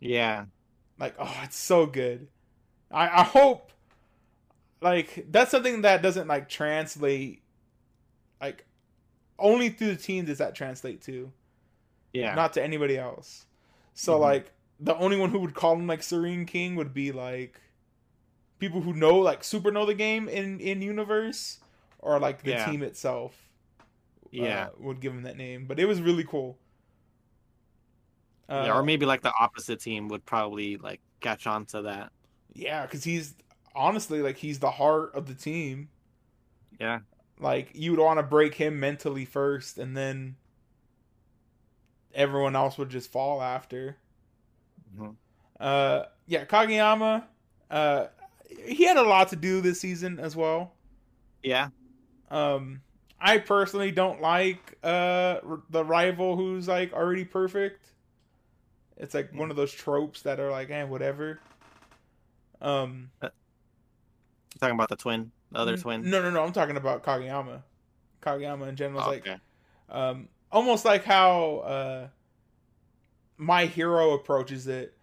Yeah. 0.00 0.46
Like 0.98 1.14
oh, 1.18 1.40
it's 1.44 1.56
so 1.58 1.84
good. 1.84 2.28
I 2.90 3.08
I 3.20 3.22
hope 3.22 3.70
like 4.82 5.26
that's 5.30 5.50
something 5.50 5.82
that 5.82 6.02
doesn't 6.02 6.28
like 6.28 6.48
translate 6.48 7.42
like 8.40 8.64
only 9.38 9.68
through 9.68 9.88
the 9.94 9.96
team 9.96 10.24
does 10.24 10.38
that 10.38 10.54
translate 10.54 11.00
to 11.02 11.32
Yeah. 12.12 12.34
not 12.34 12.52
to 12.54 12.62
anybody 12.62 12.98
else. 12.98 13.46
So 13.94 14.16
Mhm. 14.16 14.20
like 14.20 14.52
the 14.80 14.96
only 14.96 15.16
one 15.16 15.30
who 15.30 15.38
would 15.40 15.54
call 15.54 15.74
him 15.74 15.86
like 15.86 16.02
Serene 16.02 16.44
King 16.46 16.76
would 16.76 16.92
be 16.92 17.12
like 17.12 17.60
people 18.58 18.80
who 18.80 18.92
know 18.92 19.16
like 19.18 19.42
super 19.44 19.70
know 19.70 19.86
the 19.86 19.94
game 19.94 20.28
in 20.28 20.60
in 20.60 20.82
universe 20.82 21.60
or 21.98 22.18
like 22.18 22.42
the 22.42 22.50
Yeah. 22.52 22.70
team 22.70 22.82
itself. 22.82 23.48
yeah. 24.34 24.68
uh, 24.68 24.70
would 24.78 24.98
give 25.00 25.12
him 25.12 25.24
that 25.24 25.36
name, 25.36 25.66
but 25.66 25.78
it 25.78 25.84
was 25.84 26.00
really 26.00 26.24
cool. 26.24 26.56
Uh, 28.48 28.64
yeah. 28.66 28.74
Or 28.74 28.82
maybe 28.82 29.06
like 29.06 29.20
the 29.22 29.32
opposite 29.38 29.80
team 29.80 30.08
would 30.08 30.24
probably 30.24 30.76
like 30.78 31.00
catch 31.20 31.46
on 31.46 31.66
to 31.66 31.82
that. 31.82 32.12
yeah, 32.54 32.82
because 32.86 33.04
he's 33.04 33.34
honestly 33.74 34.20
like 34.22 34.38
he's 34.38 34.58
the 34.58 34.70
heart 34.72 35.14
of 35.14 35.26
the 35.26 35.34
team. 35.34 35.88
Yeah. 36.78 37.00
Like 37.38 37.70
you 37.74 37.90
would 37.92 38.00
want 38.00 38.18
to 38.18 38.22
break 38.22 38.54
him 38.54 38.78
mentally 38.80 39.24
first, 39.24 39.78
and 39.78 39.96
then 39.96 40.36
everyone 42.14 42.56
else 42.56 42.78
would 42.78 42.90
just 42.90 43.10
fall 43.10 43.42
after. 43.42 43.96
Mhm. 44.96 45.16
Uh, 45.60 46.04
yeah, 46.26 46.44
Kageyama. 46.44 47.24
Uh, 47.70 48.06
he 48.66 48.84
had 48.84 48.96
a 48.96 49.02
lot 49.02 49.28
to 49.28 49.36
do 49.36 49.60
this 49.60 49.80
season 49.80 50.18
as 50.20 50.36
well. 50.36 50.72
Yeah. 51.42 51.68
Um, 52.30 52.82
I 53.20 53.38
personally 53.38 53.92
don't 53.92 54.20
like 54.20 54.78
uh 54.82 55.40
the 55.70 55.84
rival 55.84 56.36
who's 56.36 56.68
like 56.68 56.92
already 56.92 57.24
perfect. 57.24 57.86
It's 58.96 59.14
like 59.14 59.32
one 59.32 59.50
of 59.50 59.56
those 59.56 59.72
tropes 59.72 60.22
that 60.22 60.40
are 60.40 60.50
like, 60.50 60.70
eh, 60.70 60.84
whatever. 60.84 61.40
Um, 62.60 63.10
talking 64.62 64.74
about 64.76 64.88
the 64.88 64.96
twin, 64.96 65.30
the 65.50 65.58
other 65.58 65.76
twin. 65.76 66.08
No, 66.08 66.22
no, 66.22 66.30
no. 66.30 66.42
I'm 66.42 66.52
talking 66.52 66.76
about 66.76 67.02
Kageyama. 67.02 67.62
Kageyama 68.22 68.68
in 68.68 68.76
general 68.76 69.00
is 69.00 69.06
Oh, 69.06 69.10
like 69.10 69.26
okay. 69.26 69.36
um, 69.90 70.28
almost 70.50 70.84
like 70.84 71.04
how 71.04 71.56
uh, 71.58 72.08
my 73.36 73.66
hero 73.66 74.12
approaches 74.14 74.66
it 74.68 74.94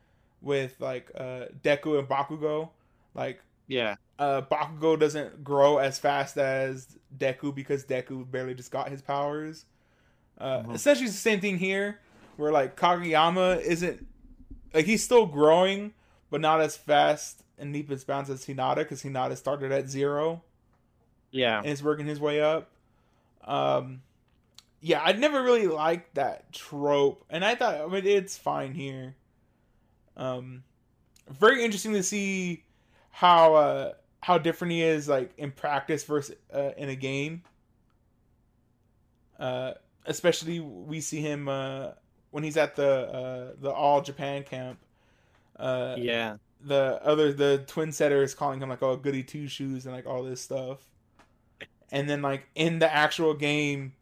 with 0.41 0.76
like 0.80 1.12
uh, 1.16 1.45
Deku 1.62 1.99
and 1.99 2.07
Bakugo. 2.07 2.70
Like 3.14 3.41
Yeah. 3.68 3.95
uh, 4.18 4.41
Bakugo 4.43 4.97
doesn't 4.99 5.43
grow 5.43 5.78
as 5.78 5.99
fast 5.99 6.38
as 6.38 6.97
Deku 7.18 7.53
because 7.53 7.84
Deku 7.86 8.30
barely 8.30 8.53
just 8.53 8.72
got 8.72 8.89
his 8.89 9.01
powers. 9.01 9.66
Uh, 10.38 10.60
Mhm. 10.64 10.76
Essentially, 10.76 11.05
it's 11.07 11.16
the 11.16 11.20
same 11.22 11.41
thing 11.41 11.57
here, 11.57 11.99
where 12.38 12.51
like 12.51 12.78
Kageyama 12.78 13.60
isn't 13.62 14.07
like 14.74 14.86
he's 14.86 15.03
still 15.03 15.26
growing, 15.26 15.93
but 16.30 16.39
not 16.39 16.62
as 16.62 16.78
fast 16.78 17.43
and 17.60 17.74
bounds 18.07 18.30
as 18.30 18.45
Hinata 18.45 18.78
because 18.78 19.03
Hinata 19.03 19.38
started 19.38 19.72
at 19.72 19.89
zero 19.89 20.41
Yeah. 21.32 21.60
and 21.60 21.68
is 21.68 21.84
working 21.84 22.05
his 22.05 22.20
way 22.20 22.41
up. 22.41 22.70
Um, 23.43 24.01
yeah, 24.82 25.01
I 25.03 25.12
never 25.14 25.41
really 25.43 25.68
liked 25.68 26.16
that 26.16 26.51
trope, 26.53 27.26
and 27.30 27.43
I 27.43 27.55
thought 27.55 27.76
I 27.76 27.86
mean 27.88 28.05
it's 28.05 28.38
fine 28.38 28.74
here. 28.74 29.16
Um, 30.16 30.64
very 31.30 31.64
interesting 31.64 31.93
to 31.93 32.03
see 32.03 32.64
how 33.12 33.55
uh 33.55 33.93
how 34.22 34.38
different 34.38 34.72
he 34.74 34.84
is 34.84 35.07
like 35.07 35.32
in 35.38 35.51
practice 35.51 36.03
versus 36.03 36.36
uh, 36.53 36.72
in 36.78 36.89
a 36.89 36.95
game. 36.95 37.43
Uh, 39.39 39.74
especially 40.05 40.60
we 40.60 40.99
see 41.01 41.22
him 41.22 41.47
uh 41.47 41.89
when 42.32 42.43
he's 42.43 42.57
at 42.57 42.76
the 42.76 42.88
uh 42.88 43.53
the 43.60 43.72
All 43.72 44.01
Japan 44.01 44.43
camp. 44.43 44.80
Uh, 45.57 45.95
Yeah. 45.97 46.38
The 46.62 46.99
other 47.03 47.32
the 47.34 47.64
twin 47.68 47.91
setter 47.91 48.22
is 48.24 48.34
calling 48.36 48.62
him 48.62 48.70
like 48.70 48.84
oh 48.84 48.95
goody 48.97 49.24
two 49.24 49.47
shoes 49.47 49.86
and 49.86 49.95
like 49.95 50.05
all 50.05 50.24
this 50.24 50.41
stuff 50.41 50.89
and 51.91 52.10
then 52.10 52.22
like 52.22 52.47
in 52.55 52.80
the 52.80 52.93
actual 52.93 53.34
game 53.34 53.93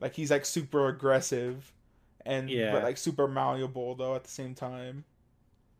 like 0.00 0.14
he's 0.14 0.30
like 0.30 0.44
super 0.46 0.88
aggressive 0.88 1.72
and 2.24 2.50
Yeah. 2.50 2.70
but 2.70 2.82
like 2.82 2.96
super 2.98 3.28
malleable 3.28 3.94
though 3.94 4.14
at 4.14 4.24
the 4.24 4.30
same 4.30 4.54
time 4.54 5.04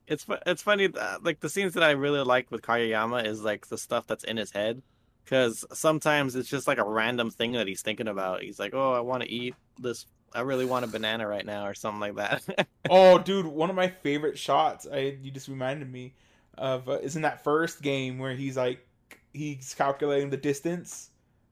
It's 0.06 0.24
it's 0.46 0.62
funny 0.62 0.86
that, 0.88 1.22
like 1.22 1.40
the 1.40 1.50
scenes 1.50 1.74
that 1.74 1.82
I 1.82 1.90
really 1.90 2.20
like 2.22 2.50
with 2.50 2.62
Kageyama 2.62 3.26
is 3.26 3.42
like 3.42 3.66
the 3.68 3.76
stuff 3.78 4.06
that's 4.06 4.24
in 4.24 4.36
his 4.38 4.50
head 4.52 4.82
because 5.24 5.64
sometimes 5.72 6.34
it's 6.34 6.48
just 6.48 6.66
like 6.66 6.78
a 6.78 6.84
random 6.88 7.30
thing 7.30 7.52
that 7.52 7.66
he's 7.66 7.82
thinking 7.82 8.08
about. 8.08 8.42
He's 8.42 8.58
like, 8.58 8.72
"Oh, 8.74 8.92
I 8.94 9.00
want 9.00 9.22
to 9.22 9.28
eat 9.30 9.54
this. 9.78 10.06
I 10.34 10.40
really 10.42 10.64
want 10.64 10.84
a 10.84 10.88
banana 10.88 11.26
right 11.26 11.44
now," 11.44 11.66
or 11.66 11.74
something 11.74 12.00
like 12.00 12.16
that. 12.16 12.68
oh 12.88 13.18
dude 13.18 13.46
one 13.46 13.70
of 13.70 13.76
my 13.76 13.88
favorite 13.88 14.38
shots 14.38 14.86
i 14.92 15.16
you 15.22 15.30
just 15.30 15.48
reminded 15.48 15.90
me 15.90 16.14
of 16.56 16.88
uh, 16.88 16.92
is 16.92 17.16
in 17.16 17.22
that 17.22 17.44
first 17.44 17.82
game 17.82 18.18
where 18.18 18.34
he's 18.34 18.56
like 18.56 18.86
he's 19.32 19.74
calculating 19.74 20.30
the 20.30 20.36
distance 20.36 21.10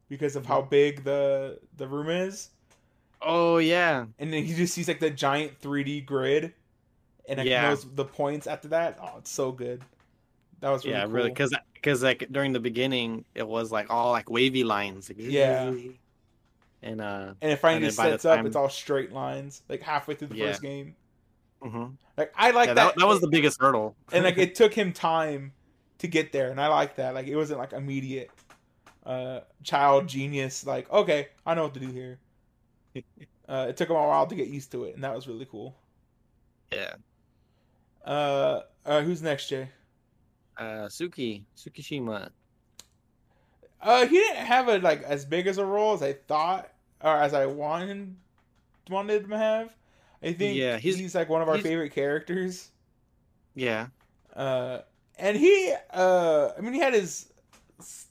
because 0.09 0.37
of 0.37 0.47
how 0.47 0.63
big 0.63 1.05
the 1.05 1.59
the 1.77 1.87
room 1.87 2.09
is 2.09 2.51
oh 3.21 3.59
yeah, 3.59 4.07
and 4.19 4.33
then 4.33 4.45
he 4.45 4.55
just 4.55 4.75
sees 4.75 4.89
like 4.89 5.01
the 5.01 5.11
giant 5.11 5.61
3D 5.61 6.01
grid, 6.01 6.53
and 7.29 7.39
like 7.39 7.49
Yeah. 7.49 7.61
knows 7.61 7.85
the 7.95 8.05
points 8.05 8.47
after 8.47 8.69
that. 8.69 8.99
Oh, 9.03 9.19
it's 9.19 9.31
so 9.31 9.53
good. 9.53 9.83
That 10.61 10.71
was 10.71 10.87
really 10.87 11.01
yeah, 11.01 11.05
cool. 11.05 11.13
really, 11.13 11.31
because 11.31 11.55
because 11.75 12.03
like 12.03 12.27
during 12.33 12.53
the 12.53 12.61
beginning 12.61 13.25
it 13.35 13.47
was 13.47 13.71
like 13.73 13.91
all 13.91 14.13
like 14.13 14.31
wavy 14.31 14.65
lines. 14.65 15.09
like, 15.11 15.19
Yeah. 15.19 15.75
And 16.87 17.01
uh, 17.01 17.35
and 17.41 17.53
it 17.53 17.57
finally 17.59 17.77
and 17.77 17.85
then 17.85 17.89
just 17.89 17.99
by 17.99 18.07
the 18.07 18.13
sets 18.13 18.25
up. 18.25 18.37
time- 18.37 18.47
It's 18.47 18.57
all 18.57 18.69
straight 18.69 19.13
lines, 19.13 19.63
like 19.69 19.83
halfway 19.83 20.15
through 20.15 20.29
the 20.29 20.37
Yeah. 20.37 20.47
first 20.47 20.63
game. 20.63 20.95
mhm. 21.63 21.97
Like 22.17 22.33
I 22.37 22.51
like 22.53 22.69
yeah, 22.69 22.75
that. 22.75 22.95
that, 22.95 23.01
that 23.01 23.07
was 23.07 23.21
the 23.21 23.29
biggest 23.29 23.61
hurdle. 23.61 23.97
and 24.13 24.25
like 24.25 24.39
it 24.39 24.55
took 24.61 24.73
him 24.73 24.93
time 24.93 25.53
to 25.99 26.07
get 26.09 26.33
there, 26.33 26.51
and 26.51 26.61
I 26.61 26.69
like 26.69 26.97
that. 26.97 27.15
Like 27.15 27.27
it 27.27 27.37
wasn't 27.37 27.59
like 27.59 27.73
immediate. 27.73 28.31
Uh, 29.05 29.41
child 29.63 30.09
genius. 30.09 30.65
Like 30.67 30.91
okay, 30.91 31.29
I 31.45 31.55
know 31.55 31.65
what 31.65 31.75
to 31.75 31.81
do 31.81 31.89
here. 31.91 32.19
Uh, 33.49 33.67
it 33.69 33.77
took 33.77 33.89
him 33.89 33.95
a 33.95 34.01
while 34.01 34.27
to 34.27 34.35
get 34.35 34.49
used 34.49 34.73
to 34.73 34.83
it, 34.87 34.97
and 34.97 35.05
that 35.05 35.15
was 35.15 35.29
really 35.29 35.45
cool. 35.45 35.77
yeah. 36.73 36.95
Uh, 38.05 38.63
uh 38.85 39.03
who's 39.03 39.23
next, 39.23 39.49
Jay? 39.49 39.69
Uh, 40.59 40.89
Suki 40.89 41.45
Tsukishima. 41.57 42.31
Uh, 43.81 44.05
he 44.07 44.17
didn't 44.19 44.45
have 44.45 44.67
a 44.69 44.79
like 44.79 45.03
as 45.05 45.25
big 45.25 45.47
as 45.47 45.59
a 45.59 45.65
role 45.65 45.95
as 45.95 46.03
I 46.03 46.15
thought 46.15 46.69
or 47.03 47.17
as 47.17 47.35
I 47.35 47.47
wanted 47.47 48.17
wanted 48.91 49.25
him 49.25 49.31
to 49.31 49.39
have. 49.39 49.75
I 50.23 50.33
think 50.33 50.57
Yeah, 50.57 50.79
he's, 50.79 50.97
he's- 50.97 51.15
like 51.15 51.29
one 51.29 51.43
of 51.43 51.49
our 51.49 51.59
favorite 51.59 51.91
characters. 51.93 52.69
Yeah. 53.55 53.89
Uh, 54.35 54.81
and 55.19 55.37
he, 55.37 55.75
uh, 55.93 56.51
I 56.57 56.61
mean, 56.61 56.73
he 56.75 56.81
had 56.81 56.95
his 56.95 57.33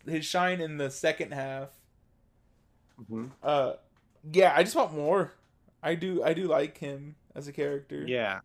his 0.07 0.25
shine 0.25 0.61
in 0.61 0.77
the 0.77 0.89
second 0.89 1.33
half. 1.33 1.69
hmm 3.07 3.27
Uh, 3.43 3.73
yeah, 4.31 4.53
I 4.55 4.63
just 4.63 4.75
want 4.75 4.93
more. 4.93 5.31
I 5.83 5.95
do, 5.95 6.23
I 6.23 6.33
do 6.33 6.45
like 6.45 6.77
him 6.77 7.15
as 7.35 7.47
a 7.47 7.51
character. 7.53 8.05
Yeah. 8.07 8.39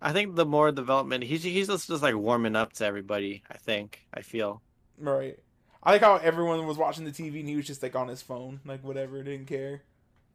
I 0.00 0.12
think 0.12 0.34
the 0.34 0.46
more 0.46 0.72
development, 0.72 1.24
he's 1.24 1.42
he's 1.42 1.66
just, 1.66 1.88
just 1.88 2.02
like 2.02 2.14
warming 2.14 2.56
up 2.56 2.72
to 2.74 2.86
everybody. 2.86 3.42
I 3.50 3.58
think. 3.58 4.00
I 4.14 4.22
feel. 4.22 4.62
right. 4.98 5.38
I 5.82 5.92
like 5.92 6.02
how 6.02 6.16
everyone 6.16 6.66
was 6.66 6.76
watching 6.76 7.04
the 7.04 7.10
TV 7.12 7.40
and 7.40 7.48
he 7.48 7.56
was 7.56 7.66
just 7.66 7.82
like 7.82 7.96
on 7.96 8.08
his 8.08 8.20
phone, 8.22 8.60
like 8.66 8.84
whatever, 8.84 9.22
didn't 9.22 9.46
care. 9.46 9.82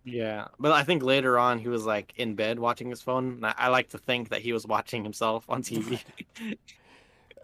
Yeah, 0.04 0.48
but 0.60 0.72
I 0.72 0.84
think 0.84 1.02
later 1.04 1.38
on 1.40 1.60
he 1.60 1.68
was 1.68 1.86
like 1.86 2.14
in 2.18 2.36
bed 2.36 2.60
watching 2.60 2.90
his 2.90 3.02
phone. 3.02 3.34
and 3.36 3.46
I, 3.46 3.54
I 3.58 3.68
like 3.70 3.90
to 3.90 3.98
think 3.98 4.30
that 4.30 4.42
he 4.42 4.54
was 4.54 4.66
watching 4.66 5.04
himself 5.04 5.46
on 5.50 5.62
TV. 5.64 6.04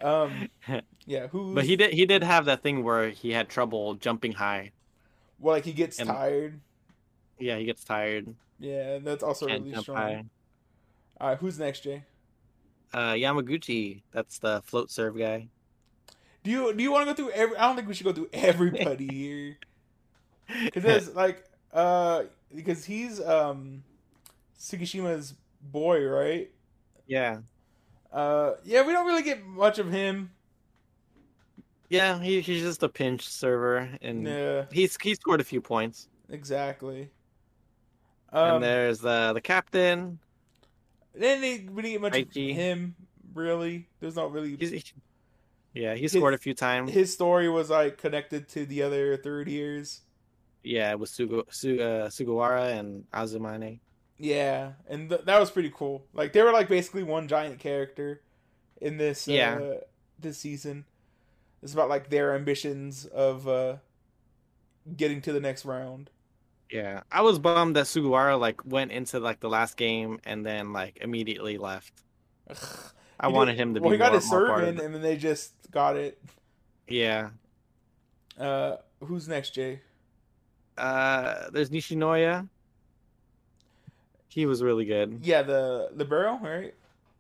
Um, 0.02 0.49
yeah, 1.06 1.28
who? 1.28 1.54
but 1.54 1.64
he 1.64 1.76
did 1.76 1.93
he 1.93 2.08
did 2.08 2.24
have 2.24 2.45
that 2.45 2.64
thing 2.64 2.84
where 2.84 3.10
he 3.12 3.32
had 3.34 3.49
trouble 3.49 3.93
jumping 3.93 4.32
high. 4.32 4.72
well, 5.39 5.54
like 5.56 5.64
he 5.66 5.74
gets 5.74 5.99
and- 5.99 6.10
tired. 6.10 6.60
Yeah, 7.38 7.58
he 7.58 7.66
gets 7.66 7.84
tired. 7.84 8.34
Yeah, 8.60 8.97
that's 8.99 9.24
also 9.24 9.47
Can't 9.47 9.64
really 9.64 9.82
strong. 9.82 9.97
high. 9.97 10.24
All 11.20 11.30
right, 11.30 11.38
who's 11.38 11.58
next, 11.60 11.82
Jay? 11.82 12.04
Uh, 12.93 13.14
Yamaguchi, 13.14 14.02
that's 14.12 14.39
the 14.39 14.62
float 14.64 14.91
serve 14.91 15.18
guy. 15.18 15.47
Do 16.44 16.52
you 16.52 16.74
do 16.74 16.82
you 16.84 16.92
want 16.92 17.08
to 17.08 17.12
go 17.12 17.16
through 17.16 17.32
every? 17.32 17.58
I 17.58 17.68
don't 17.68 17.76
think 17.76 17.88
we 17.88 17.94
should 17.94 18.06
go 18.06 18.14
through 18.14 18.30
everybody 18.34 19.08
here 19.12 19.58
because 20.66 20.84
there's 20.84 21.16
like 21.16 21.46
uh 21.74 22.24
because 22.54 22.84
he's 22.86 23.22
um 23.22 23.84
Tsukishima's 24.60 25.36
boy, 25.62 26.04
right? 26.06 26.50
yeah, 27.08 27.39
Uh, 28.12 28.54
yeah, 28.64 28.86
we 28.86 28.94
don't 28.94 29.06
really 29.08 29.24
get 29.24 29.46
much 29.46 29.80
of 29.80 29.92
him. 29.92 30.32
yeah, 31.89 32.20
he, 32.22 32.42
he's 32.42 32.62
just 32.62 32.84
a 32.84 32.89
pinch 32.89 33.28
server, 33.28 33.89
and 34.02 34.26
Yeah, 34.26 34.66
he's 34.72 34.98
he 35.02 35.14
scored 35.16 35.42
a 35.42 35.44
few 35.44 35.62
points. 35.62 36.08
exactly. 36.30 37.10
Um, 38.34 38.56
and 38.56 38.64
there's 38.64 39.00
the 39.00 39.32
the 39.34 39.42
captain. 39.42 40.20
then 41.14 41.42
they, 41.42 41.60
we 41.70 41.82
didn't 41.82 41.92
get 41.92 42.02
much 42.02 42.14
Daichi. 42.14 42.52
of 42.52 42.56
him. 42.56 42.96
Really, 43.34 43.88
there's 44.00 44.16
not 44.16 44.32
really. 44.32 44.56
He's, 44.56 44.70
he- 44.72 44.84
yeah, 45.74 45.96
he 45.96 46.02
His- 46.04 46.12
scored 46.14 46.34
a 46.34 46.38
few 46.38 46.54
times. 46.54 46.92
his 46.92 47.14
story 47.14 47.50
was 47.50 47.70
like 47.70 47.98
connected 47.98 48.48
to 48.50 48.66
the 48.66 48.84
other 48.84 49.18
third 49.18 49.48
years. 49.48 50.02
Yeah, 50.64 50.94
with 50.96 51.10
Sugu, 51.10 51.44
Su, 51.52 51.80
uh, 51.82 52.10
Sugawara 52.10 52.78
and 52.80 53.10
Azumane. 53.12 53.80
Yeah, 54.20 54.74
and 54.88 55.10
th- 55.10 55.22
that 55.26 55.40
was 55.40 55.50
pretty 55.50 55.72
cool. 55.74 56.06
Like 56.14 56.34
they 56.34 56.44
were 56.44 56.52
like 56.52 56.68
basically 56.70 57.02
one 57.04 57.28
giant 57.28 57.58
character 57.60 58.22
in 58.80 58.98
this 58.98 59.28
uh, 59.28 59.32
Yeah. 59.32 59.74
this 60.20 60.38
season. 60.38 60.86
It's 61.64 61.74
about 61.74 61.90
like 61.90 62.10
their 62.10 62.36
ambitions 62.36 63.06
of 63.06 63.48
uh 63.48 63.78
getting 64.96 65.22
to 65.22 65.34
the 65.34 65.40
next 65.40 65.66
round. 65.66 66.10
Yeah, 66.70 67.02
I 67.12 67.22
was 67.22 67.40
bummed 67.40 67.76
that 67.76 67.86
Sugawara 67.86 68.40
like 68.40 68.64
went 68.66 68.92
into 68.92 69.20
like 69.20 69.40
the 69.40 69.50
last 69.50 69.78
game 69.78 70.20
and 70.26 70.46
then 70.46 70.74
like 70.74 70.98
immediately 71.02 71.58
left. 71.58 71.94
Ugh. 72.50 72.58
I 73.22 73.28
He 73.28 73.34
wanted 73.34 73.54
did- 73.54 73.62
him 73.62 73.74
to 73.76 73.80
be 73.80 73.84
well, 73.86 73.92
he 73.92 73.98
got 73.98 74.12
more, 74.12 74.20
his 74.20 74.30
more 74.30 74.40
serve 74.42 74.48
part 74.50 74.64
in, 74.64 74.70
of 74.70 74.80
it. 74.80 74.84
and 74.86 74.96
then 74.96 75.02
they 75.02 75.16
just 75.16 75.54
got 75.72 75.96
it. 75.96 76.22
Yeah. 76.88 77.30
Uh, 78.38 78.78
who's 79.02 79.28
next, 79.30 79.52
Jay? 79.52 79.80
Uh, 80.78 81.50
there's 81.52 81.70
Nishinoya. 81.70 82.50
He 84.28 84.46
was 84.46 84.64
really 84.64 84.86
good. 84.86 85.20
Yeah, 85.22 85.42
the 85.44 85.90
libero, 85.94 86.40
right? 86.42 86.74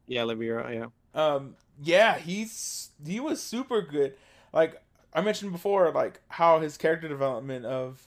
Yeah, 0.07 0.23
Libero. 0.23 0.69
Yeah. 0.69 0.87
Um, 1.13 1.55
yeah, 1.83 2.17
he's 2.17 2.89
he 3.05 3.19
was 3.19 3.41
super 3.41 3.81
good. 3.81 4.15
Like 4.53 4.81
I 5.13 5.21
mentioned 5.21 5.51
before, 5.51 5.91
like 5.91 6.19
how 6.29 6.59
his 6.59 6.77
character 6.77 7.07
development 7.07 7.65
of 7.65 8.01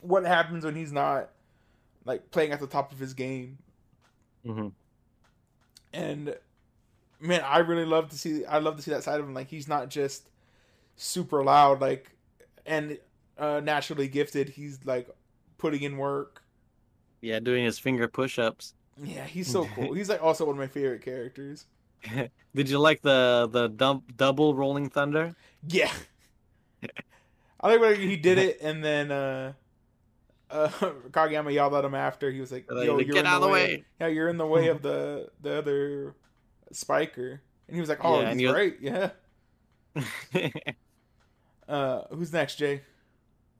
what 0.00 0.24
happens 0.24 0.64
when 0.64 0.74
he's 0.76 0.92
not 0.92 1.30
like 2.04 2.30
playing 2.30 2.52
at 2.52 2.60
the 2.60 2.66
top 2.68 2.92
of 2.92 2.98
his 2.98 3.14
game, 3.14 3.58
Mm-hmm. 4.46 4.68
and 5.92 6.36
man, 7.20 7.42
I 7.44 7.58
really 7.58 7.84
love 7.84 8.10
to 8.10 8.18
see. 8.18 8.44
I 8.44 8.58
love 8.58 8.76
to 8.76 8.82
see 8.82 8.90
that 8.90 9.04
side 9.04 9.20
of 9.20 9.26
him. 9.26 9.34
Like 9.34 9.48
he's 9.48 9.68
not 9.68 9.90
just 9.90 10.28
super 10.96 11.42
loud, 11.44 11.80
like 11.80 12.10
and 12.66 12.98
uh, 13.38 13.60
naturally 13.62 14.08
gifted. 14.08 14.50
He's 14.50 14.84
like 14.84 15.08
putting 15.58 15.82
in 15.82 15.96
work. 15.98 16.42
Yeah, 17.20 17.40
doing 17.40 17.64
his 17.64 17.78
finger 17.78 18.06
push-ups. 18.08 18.74
Yeah, 19.02 19.24
he's 19.24 19.48
so 19.48 19.64
cool. 19.74 19.92
He's 19.94 20.08
like 20.08 20.22
also 20.22 20.44
one 20.44 20.54
of 20.54 20.58
my 20.60 20.68
favorite 20.68 21.02
characters. 21.02 21.66
Did 22.54 22.68
you 22.68 22.78
like 22.78 23.02
the 23.02 23.48
the 23.50 23.68
dum- 23.68 24.04
double 24.16 24.54
rolling 24.54 24.88
thunder? 24.90 25.34
Yeah. 25.66 25.92
I 27.60 27.68
like 27.68 27.80
when 27.80 28.00
he 28.00 28.16
did 28.16 28.38
it 28.38 28.58
and 28.60 28.84
then 28.84 29.10
uh 29.10 29.52
uh 30.50 30.68
Kageyama 31.10 31.52
yelled 31.52 31.74
at 31.74 31.84
him 31.84 31.94
after. 31.94 32.30
He 32.30 32.40
was 32.40 32.52
like, 32.52 32.66
Yo, 32.70 32.98
you're 32.98 33.04
"Get 33.14 33.16
in 33.16 33.26
out 33.26 33.40
the 33.40 33.48
way. 33.48 33.52
way." 33.52 33.84
Yeah, 34.00 34.08
you're 34.08 34.28
in 34.28 34.36
the 34.36 34.46
way 34.46 34.68
of 34.68 34.82
the 34.82 35.30
the 35.40 35.56
other 35.58 36.14
spiker. 36.74 37.40
And 37.68 37.74
he 37.74 37.80
was 37.80 37.88
like, 37.88 38.04
Oh, 38.04 38.20
Yeah, 38.20 38.30
he's 38.30 38.38
he 38.40 38.46
was- 38.46 38.54
great, 38.54 38.78
yeah. 38.80 39.10
Uh 41.68 42.02
who's 42.10 42.30
next, 42.32 42.56
Jay? 42.56 42.82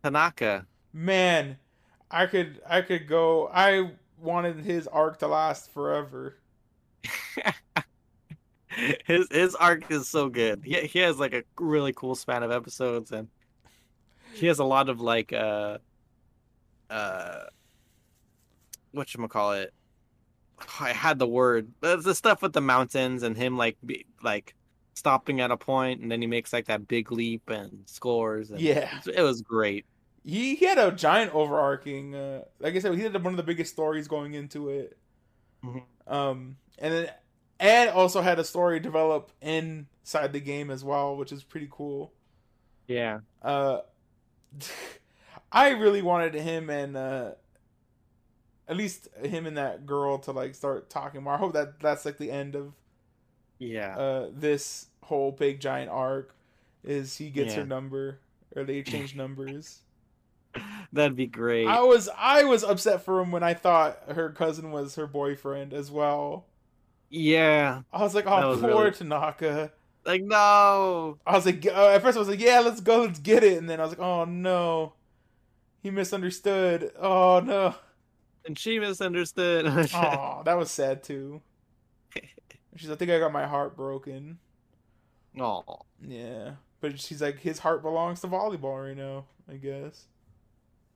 Tanaka. 0.02 0.66
Man, 0.92 1.58
I 2.10 2.26
could 2.26 2.60
I 2.68 2.82
could 2.82 3.08
go 3.08 3.48
I 3.52 3.92
wanted 4.20 4.58
his 4.58 4.86
arc 4.86 5.18
to 5.20 5.26
last 5.26 5.70
forever. 5.72 6.36
his 9.06 9.26
his 9.30 9.54
arc 9.54 9.90
is 9.90 10.08
so 10.08 10.28
good. 10.28 10.62
He 10.64 10.74
he 10.86 10.98
has 10.98 11.18
like 11.18 11.32
a 11.32 11.44
really 11.58 11.92
cool 11.94 12.14
span 12.14 12.42
of 12.42 12.50
episodes 12.50 13.10
and 13.12 13.28
he 14.34 14.46
has 14.48 14.58
a 14.58 14.64
lot 14.64 14.88
of 14.88 15.00
like 15.00 15.32
uh 15.32 15.78
uh 16.90 17.44
what 18.92 19.14
you 19.14 19.26
call 19.28 19.52
it? 19.54 19.72
I 20.80 20.92
had 20.92 21.18
the 21.18 21.26
word. 21.26 21.68
The, 21.80 21.96
the 21.96 22.14
stuff 22.14 22.42
with 22.42 22.52
the 22.52 22.60
mountains 22.60 23.22
and 23.22 23.36
him 23.36 23.56
like 23.56 23.76
be, 23.84 24.06
like 24.22 24.54
stopping 24.94 25.40
at 25.40 25.50
a 25.50 25.56
point 25.56 26.00
and 26.00 26.10
then 26.10 26.20
he 26.20 26.26
makes 26.26 26.52
like 26.52 26.66
that 26.66 26.86
big 26.88 27.10
leap 27.12 27.50
and 27.50 27.82
scores. 27.86 28.50
And 28.50 28.60
Yeah. 28.60 29.00
it 29.06 29.22
was 29.22 29.42
great. 29.42 29.84
He 30.24 30.54
he 30.54 30.64
had 30.64 30.78
a 30.78 30.90
giant 30.92 31.34
overarching 31.34 32.14
uh 32.14 32.44
like 32.60 32.74
I 32.74 32.78
said, 32.78 32.94
he 32.94 33.02
had 33.02 33.14
one 33.22 33.32
of 33.34 33.36
the 33.36 33.42
biggest 33.42 33.72
stories 33.72 34.08
going 34.08 34.34
into 34.34 34.68
it. 34.70 34.96
Mhm. 35.64 35.82
Um, 36.06 36.56
and 36.78 36.94
then 36.94 37.10
and 37.60 37.90
also 37.90 38.20
had 38.22 38.38
a 38.38 38.44
story 38.44 38.80
develop 38.80 39.32
inside 39.40 40.32
the 40.32 40.40
game 40.40 40.70
as 40.70 40.84
well, 40.84 41.16
which 41.16 41.32
is 41.32 41.42
pretty 41.44 41.68
cool. 41.70 42.12
Yeah. 42.86 43.20
Uh, 43.42 43.80
I 45.52 45.70
really 45.70 46.02
wanted 46.02 46.34
him 46.34 46.70
and 46.70 46.96
uh, 46.96 47.32
at 48.68 48.76
least 48.76 49.08
him 49.22 49.46
and 49.46 49.56
that 49.56 49.86
girl 49.86 50.18
to 50.18 50.32
like 50.32 50.54
start 50.54 50.88
talking 50.90 51.22
more. 51.22 51.34
I 51.34 51.38
hope 51.38 51.52
that 51.54 51.80
that's 51.80 52.04
like 52.04 52.18
the 52.18 52.30
end 52.30 52.54
of 52.54 52.72
Yeah. 53.58 53.96
uh 53.96 54.28
this 54.32 54.86
whole 55.02 55.32
big 55.32 55.60
giant 55.60 55.90
arc. 55.90 56.34
Is 56.82 57.16
he 57.16 57.30
gets 57.30 57.54
her 57.54 57.64
number 57.64 58.18
or 58.54 58.64
they 58.64 58.76
exchange 58.76 59.14
numbers? 59.24 59.80
That'd 60.92 61.16
be 61.16 61.26
great. 61.26 61.66
I 61.66 61.80
was 61.80 62.08
I 62.16 62.44
was 62.44 62.62
upset 62.62 63.04
for 63.04 63.20
him 63.20 63.32
when 63.32 63.42
I 63.42 63.54
thought 63.54 63.98
her 64.08 64.30
cousin 64.30 64.70
was 64.70 64.94
her 64.94 65.06
boyfriend 65.06 65.72
as 65.74 65.90
well. 65.90 66.46
Yeah. 67.10 67.82
I 67.92 68.02
was 68.02 68.14
like, 68.14 68.26
oh, 68.26 68.50
was 68.50 68.60
poor 68.60 68.70
really- 68.70 68.90
Tanaka. 68.92 69.72
Like 70.06 70.22
no. 70.22 71.18
I 71.26 71.34
was 71.34 71.46
like, 71.46 71.66
uh, 71.66 71.88
at 71.90 72.02
first 72.02 72.16
I 72.16 72.20
was 72.20 72.28
like, 72.28 72.40
yeah, 72.40 72.60
let's 72.60 72.80
go, 72.82 73.02
let's 73.02 73.18
get 73.18 73.42
it, 73.42 73.56
and 73.58 73.68
then 73.68 73.80
I 73.80 73.84
was 73.84 73.92
like, 73.92 74.06
oh 74.06 74.24
no, 74.26 74.92
he 75.82 75.90
misunderstood. 75.90 76.92
Oh 77.00 77.40
no, 77.40 77.74
And 78.46 78.58
she 78.58 78.78
misunderstood. 78.78 79.66
oh 79.94 80.42
that 80.44 80.56
was 80.58 80.70
sad 80.70 81.02
too. 81.02 81.40
She's, 82.76 82.90
I 82.90 82.96
think 82.96 83.10
I 83.10 83.18
got 83.18 83.32
my 83.32 83.46
heart 83.46 83.76
broken. 83.76 84.38
Oh. 85.38 85.64
Yeah, 86.06 86.52
but 86.80 86.98
she's 86.98 87.22
like, 87.22 87.38
his 87.38 87.60
heart 87.60 87.82
belongs 87.82 88.20
to 88.20 88.28
volleyball 88.28 88.86
right 88.86 88.96
now. 88.96 89.24
I 89.48 89.54
guess. 89.54 90.06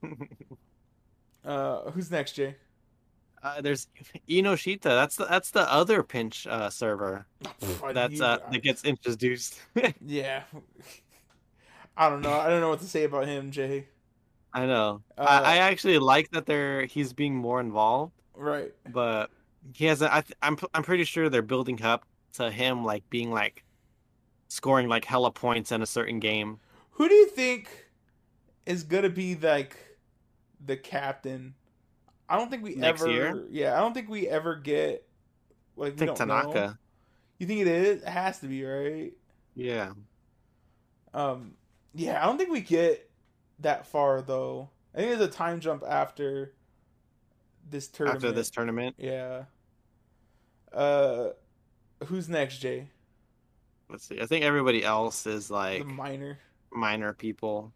Uh, 1.45 1.89
who's 1.91 2.11
next, 2.11 2.33
Jay? 2.33 2.55
Uh, 3.41 3.61
there's 3.61 3.87
Ennoshita. 4.27 4.81
That's 4.83 5.15
the 5.15 5.25
that's 5.25 5.51
the 5.51 5.71
other 5.71 6.03
pinch 6.03 6.45
uh, 6.45 6.69
server. 6.69 7.25
That's 7.93 8.19
uh 8.19 8.39
that 8.51 8.61
gets 8.61 8.83
introduced. 8.83 9.59
Yeah. 10.05 10.43
I 11.95 12.09
don't 12.09 12.21
know. 12.21 12.33
I 12.33 12.49
don't 12.49 12.61
know 12.61 12.69
what 12.69 12.81
to 12.81 12.87
say 12.87 13.05
about 13.05 13.27
him, 13.27 13.51
Jay. 13.51 13.87
I 14.53 14.65
know. 14.65 15.01
Uh, 15.17 15.21
I, 15.21 15.53
I 15.53 15.57
actually 15.57 15.99
like 15.99 16.31
that 16.31 16.45
they're 16.45 16.85
he's 16.85 17.13
being 17.13 17.35
more 17.35 17.59
involved, 17.59 18.13
Right. 18.35 18.73
but 18.91 19.29
he 19.73 19.85
hasn't. 19.85 20.11
I 20.13 20.21
th- 20.21 20.37
I'm 20.41 20.57
I'm 20.73 20.83
pretty 20.83 21.03
sure 21.03 21.29
they're 21.29 21.41
building 21.41 21.81
up 21.83 22.05
to 22.33 22.49
him 22.49 22.83
like 22.83 23.07
being 23.09 23.31
like 23.31 23.63
scoring 24.47 24.87
like 24.87 25.05
hella 25.05 25.31
points 25.31 25.71
in 25.71 25.81
a 25.81 25.85
certain 25.85 26.19
game. 26.19 26.59
Who 26.91 27.07
do 27.07 27.13
you 27.15 27.27
think 27.27 27.87
is 28.65 28.83
gonna 28.83 29.09
be 29.09 29.35
like 29.35 29.77
the 30.65 30.75
captain? 30.77 31.53
I 32.27 32.37
don't 32.37 32.49
think 32.51 32.63
we 32.63 32.75
Next 32.75 33.01
ever. 33.01 33.11
year? 33.11 33.43
Yeah, 33.49 33.75
I 33.77 33.79
don't 33.79 33.93
think 33.93 34.09
we 34.09 34.27
ever 34.27 34.55
get. 34.55 35.07
Like 35.75 35.93
we 35.93 35.97
think 36.05 36.17
don't 36.17 36.27
know. 36.27 36.41
Tanaka. 36.41 36.79
You 37.37 37.47
think 37.47 37.61
it 37.61 37.67
is? 37.67 38.01
It 38.03 38.07
has 38.09 38.39
to 38.39 38.47
be 38.47 38.63
right. 38.65 39.13
Yeah. 39.55 39.91
Um. 41.13 41.53
Yeah, 41.93 42.21
I 42.21 42.25
don't 42.27 42.37
think 42.37 42.51
we 42.51 42.61
get 42.61 43.08
that 43.59 43.85
far 43.85 44.21
though. 44.21 44.69
I 44.93 44.97
think 44.99 45.09
there's 45.17 45.29
a 45.29 45.31
time 45.31 45.59
jump 45.59 45.83
after 45.87 46.53
this 47.69 47.87
tournament. 47.87 48.23
After 48.23 48.31
this 48.35 48.49
tournament, 48.49 48.95
Yeah. 48.97 49.43
Uh, 50.73 51.29
who's 52.05 52.29
next, 52.29 52.59
Jay? 52.59 52.87
let's 53.89 54.05
see. 54.07 54.21
I 54.21 54.25
think 54.27 54.45
everybody 54.45 54.83
else 54.83 55.25
is 55.25 55.49
like 55.49 55.79
the 55.79 55.85
minor. 55.85 56.37
minor 56.71 57.13
people. 57.13 57.73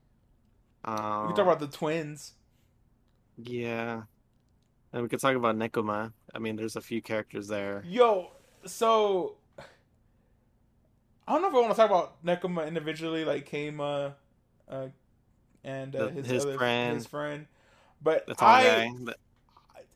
Um, 0.86 1.24
We 1.24 1.28
can 1.30 1.38
talk 1.38 1.46
about 1.46 1.60
the 1.60 1.68
twins. 1.68 2.34
Yeah. 3.38 4.04
And 4.92 5.02
we 5.02 5.10
could 5.10 5.20
talk 5.20 5.36
about 5.36 5.58
Nekoma. 5.58 6.14
I 6.36 6.40
mean, 6.40 6.56
there's 6.56 6.76
a 6.76 6.82
few 6.82 7.02
characters 7.02 7.48
there. 7.48 7.84
Yo, 7.88 8.30
so 8.66 9.38
I 11.28 11.34
don't 11.34 11.42
know 11.42 11.48
if 11.48 11.56
I 11.56 11.60
want 11.60 11.72
to 11.72 11.76
talk 11.78 11.90
about 11.90 12.24
Nekoma 12.24 12.68
individually, 12.68 13.26
like 13.26 13.50
Kama, 13.50 14.16
uh, 14.70 14.88
and 15.64 15.96
uh, 15.96 16.08
his, 16.10 16.28
his 16.28 16.46
other, 16.46 16.58
friend. 16.58 16.96
his 16.96 17.08
friend. 17.08 17.48
But 18.02 18.26
I, 18.40 18.64
guy. 18.64 19.14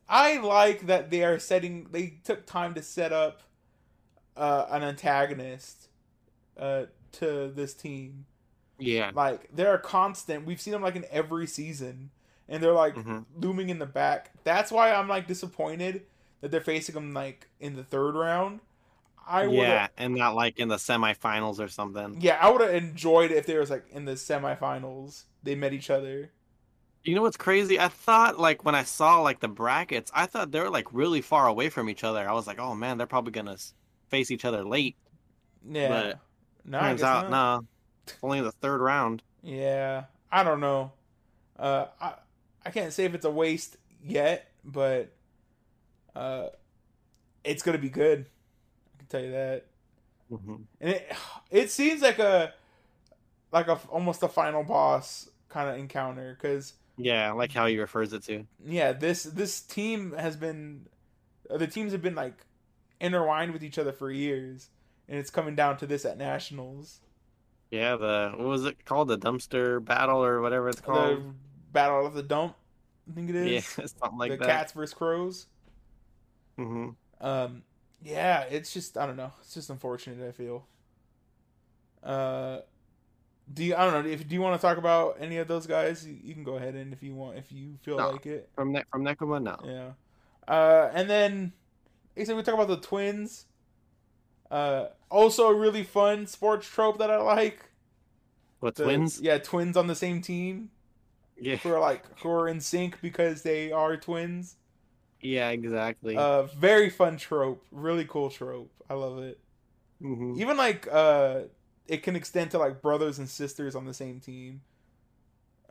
I 0.10 0.38
like 0.38 0.88
that 0.88 1.12
they 1.12 1.24
are 1.24 1.40
setting. 1.40 1.88
They 1.92 2.14
took 2.24 2.46
time 2.46 2.74
to 2.76 2.82
set 2.82 3.12
up 3.12 3.42
uh, 4.36 4.66
an 4.70 4.84
antagonist 4.84 5.90
uh, 6.58 6.84
to 7.14 7.52
this 7.54 7.74
team. 7.74 8.26
Yeah. 8.80 9.12
Like 9.14 9.50
they're 9.54 9.74
a 9.76 9.80
constant. 9.80 10.46
We've 10.46 10.62
seen 10.62 10.72
them 10.74 10.82
like 10.82 10.96
in 10.96 11.06
every 11.12 11.48
season, 11.48 12.12
and 12.48 12.62
they're 12.64 12.74
like 12.74 12.96
Mhm. 12.96 13.26
looming 13.36 13.70
in 13.70 13.80
the 13.80 13.86
back. 13.86 14.32
That's 14.44 14.72
why 14.72 14.94
I'm 14.94 15.08
like 15.08 15.28
disappointed 15.28 16.04
that 16.42 16.52
they're 16.52 16.62
facing 16.62 16.96
them 16.96 17.14
like 17.14 17.50
in 17.60 17.76
the 17.76 17.84
third 17.84 18.16
round. 18.16 18.62
I 19.28 19.48
would 19.48 19.54
Yeah, 19.54 19.88
and 19.98 20.16
not 20.16 20.36
like 20.36 20.60
in 20.60 20.68
the 20.68 20.76
semifinals 20.78 21.60
or 21.60 21.68
something. 21.68 22.20
yeah, 22.20 22.38
I 22.42 22.50
would 22.50 22.62
have 22.62 22.74
enjoyed 22.74 23.32
it 23.32 23.38
if 23.38 23.46
there 23.46 23.60
was 23.60 23.70
like 23.70 23.86
in 23.92 24.06
the 24.06 24.14
semifinals 24.14 25.24
they 25.44 25.56
met 25.56 25.74
each 25.74 25.90
other. 25.90 26.32
You 27.04 27.16
know 27.16 27.22
what's 27.22 27.38
crazy? 27.38 27.80
I 27.80 27.88
thought 27.88 28.38
like 28.40 28.66
when 28.66 28.76
I 28.76 28.84
saw 28.84 29.22
like 29.22 29.40
the 29.40 29.48
brackets, 29.48 30.12
I 30.14 30.26
thought 30.26 30.52
they 30.52 30.60
were 30.60 30.70
like 30.70 30.92
really 30.94 31.22
far 31.22 31.48
away 31.48 31.70
from 31.70 31.90
each 31.90 32.04
other. 32.04 32.28
I 32.28 32.34
was 32.34 32.48
like, 32.48 32.60
oh 32.60 32.76
man, 32.76 32.98
they're 32.98 33.08
probably 33.08 33.32
gonna 33.32 33.58
face 34.10 34.30
each 34.32 34.46
other 34.46 34.64
late. 34.66 34.98
Yeah. 35.68 35.88
But 35.88 36.20
no, 36.66 36.80
Turns 36.80 37.04
out, 37.04 37.30
no, 37.30 37.62
only 38.24 38.42
the 38.42 38.52
third 38.54 38.82
round. 38.82 39.24
Yeah, 39.44 40.06
I 40.32 40.44
don't 40.44 40.60
know. 40.60 40.92
Uh, 41.58 41.88
I 42.02 42.16
I 42.66 42.72
can't 42.72 42.94
say 42.94 43.06
if 43.06 43.14
it's 43.16 43.26
a 43.26 43.32
waste 43.32 43.78
yet, 44.04 44.52
but 44.64 45.14
uh, 46.16 46.48
it's 47.44 47.64
gonna 47.64 47.78
be 47.78 47.90
good. 47.90 48.28
Can 49.10 49.20
tell 49.20 49.26
you 49.26 49.32
that. 49.32 49.66
hmm 50.30 50.56
And 50.82 50.90
it 50.92 51.12
it 51.52 51.72
seems 51.72 52.02
like 52.02 52.20
a 52.20 52.54
like 53.52 53.68
a 53.68 53.80
almost 53.90 54.24
a 54.24 54.28
final 54.28 54.64
boss 54.64 55.30
kind 55.50 55.70
of 55.70 55.78
encounter 55.78 56.38
because 56.40 56.74
Yeah, 56.98 57.30
I 57.30 57.32
like 57.32 57.54
how 57.54 57.66
he 57.68 57.78
refers 57.80 58.14
it 58.14 58.24
to. 58.24 58.46
yeah 58.64 58.92
this 58.92 59.24
this 59.24 59.62
team 59.62 60.14
has 60.14 60.36
been 60.36 60.88
the 61.50 61.68
teams 61.68 61.92
have 61.94 62.02
been 62.02 62.16
like 62.16 62.46
intertwined 63.00 63.54
with 63.54 63.64
each 63.64 63.78
other 63.78 63.94
for 63.94 64.12
years 64.12 64.70
and 65.08 65.18
it's 65.18 65.30
coming 65.30 65.56
down 65.56 65.78
to 65.78 65.86
this 65.88 66.04
at 66.06 66.18
nationals 66.18 67.00
Yeah, 67.72 67.96
the 67.98 68.34
what 68.36 68.48
was 68.48 68.66
it 68.66 68.84
called? 68.86 69.08
The 69.10 69.18
dumpster 69.18 69.84
battle 69.84 70.24
or 70.24 70.42
whatever 70.42 70.70
it's 70.70 70.82
called. 70.82 71.24
the 71.24 71.34
battle 71.72 72.06
of 72.06 72.14
the 72.14 72.24
dump 72.24 72.56
i 73.10 73.14
think 73.14 73.30
it 73.30 73.36
is. 73.36 73.78
yeah, 73.78 73.86
something 74.02 74.18
like 74.18 74.32
the 74.32 74.38
that. 74.38 74.46
cats 74.48 74.72
versus 74.74 74.94
crows 74.94 75.48
Mm-hmm. 76.60 76.90
um 77.26 77.64
yeah 78.04 78.42
it's 78.44 78.74
just 78.74 78.98
i 78.98 79.06
don't 79.06 79.18
know 79.18 79.32
it's 79.42 79.54
just 79.54 79.70
unfortunate 79.70 80.26
i 80.28 80.32
feel 80.32 80.66
uh 82.04 82.60
do 83.54 83.64
you 83.64 83.76
i 83.76 83.84
don't 83.90 84.04
know 84.06 84.10
if 84.10 84.28
do 84.28 84.36
you 84.36 84.42
want 84.42 84.60
to 84.60 84.66
talk 84.66 84.78
about 84.78 85.18
any 85.20 85.38
of 85.38 85.48
those 85.48 85.66
guys 85.66 86.06
you, 86.06 86.16
you 86.24 86.34
can 86.34 86.44
go 86.44 86.56
ahead 86.56 86.76
and 86.76 86.94
if 86.94 87.02
you 87.02 87.16
want 87.16 87.38
if 87.38 87.52
you 87.52 87.78
feel 87.82 87.98
No. 87.98 88.12
like 88.12 88.26
it 88.26 88.50
From 88.56 88.72
ne- 88.72 88.84
from 88.92 89.04
Nekoma, 89.04 89.42
no. 89.42 89.58
Yeah. 89.66 89.92
Uh, 90.48 90.90
and 90.94 91.10
then, 91.10 91.52
said, 92.24 92.36
we 92.38 92.42
talk 92.44 92.54
about 92.54 92.70
the 92.70 92.78
twins. 92.78 93.46
Uh, 94.50 94.86
also 95.12 95.50
a 95.50 95.54
really 95.54 95.84
fun 95.84 96.26
sports 96.26 96.66
trope 96.68 97.00
that 97.00 97.12
I 97.12 97.18
like. 97.18 97.70
What 98.62 98.76
The- 98.76 98.86
twins? 98.86 99.20
Yeah, 99.20 99.40
twins 99.40 99.76
on 99.76 99.88
the 99.88 99.96
same 99.96 100.22
team 100.22 100.72
Yeah, 101.38 101.58
who 101.58 101.74
are 101.74 101.80
like 101.82 102.04
who 102.22 102.30
are 102.30 102.48
in 102.48 102.62
sync 102.62 103.02
because 103.02 103.42
they 103.44 103.72
are 103.74 103.98
twins. 103.98 104.56
Yeah, 105.22 105.50
exactly. 105.52 106.30
Uh, 106.30 106.44
very 106.44 106.90
fun 106.90 107.18
trope. 107.18 107.64
Really 107.72 108.06
cool 108.06 108.30
trope. 108.30 108.72
I 108.90 108.94
love 108.96 109.20
it. 109.20 109.40
hmm 110.02 110.38
Even 110.38 110.58
like 110.58 110.88
uh, 110.92 111.42
it 111.88 112.04
can 112.04 112.16
extend 112.16 112.52
to 112.52 112.60
like 112.60 112.82
brothers 112.82 113.20
and 113.20 113.30
sisters 113.30 113.76
on 113.76 113.86
the 113.86 113.94
same 113.94 114.20
team. 114.20 114.62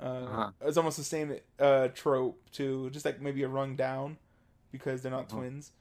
Uh, 0.01 0.27
Uh-huh. 0.27 0.53
It's 0.61 0.77
almost 0.77 0.97
the 0.97 1.05
same 1.05 1.37
uh 1.59 1.89
trope 1.89 2.39
too, 2.51 2.91
just 2.91 3.05
like 3.05 3.21
maybe 3.21 3.43
a 3.43 3.49
rung 3.49 3.77
down 3.77 4.19
because 4.73 5.03
they're 5.03 5.13
not 5.13 5.29
Uh-huh. 5.29 5.31
twins. 5.31 5.73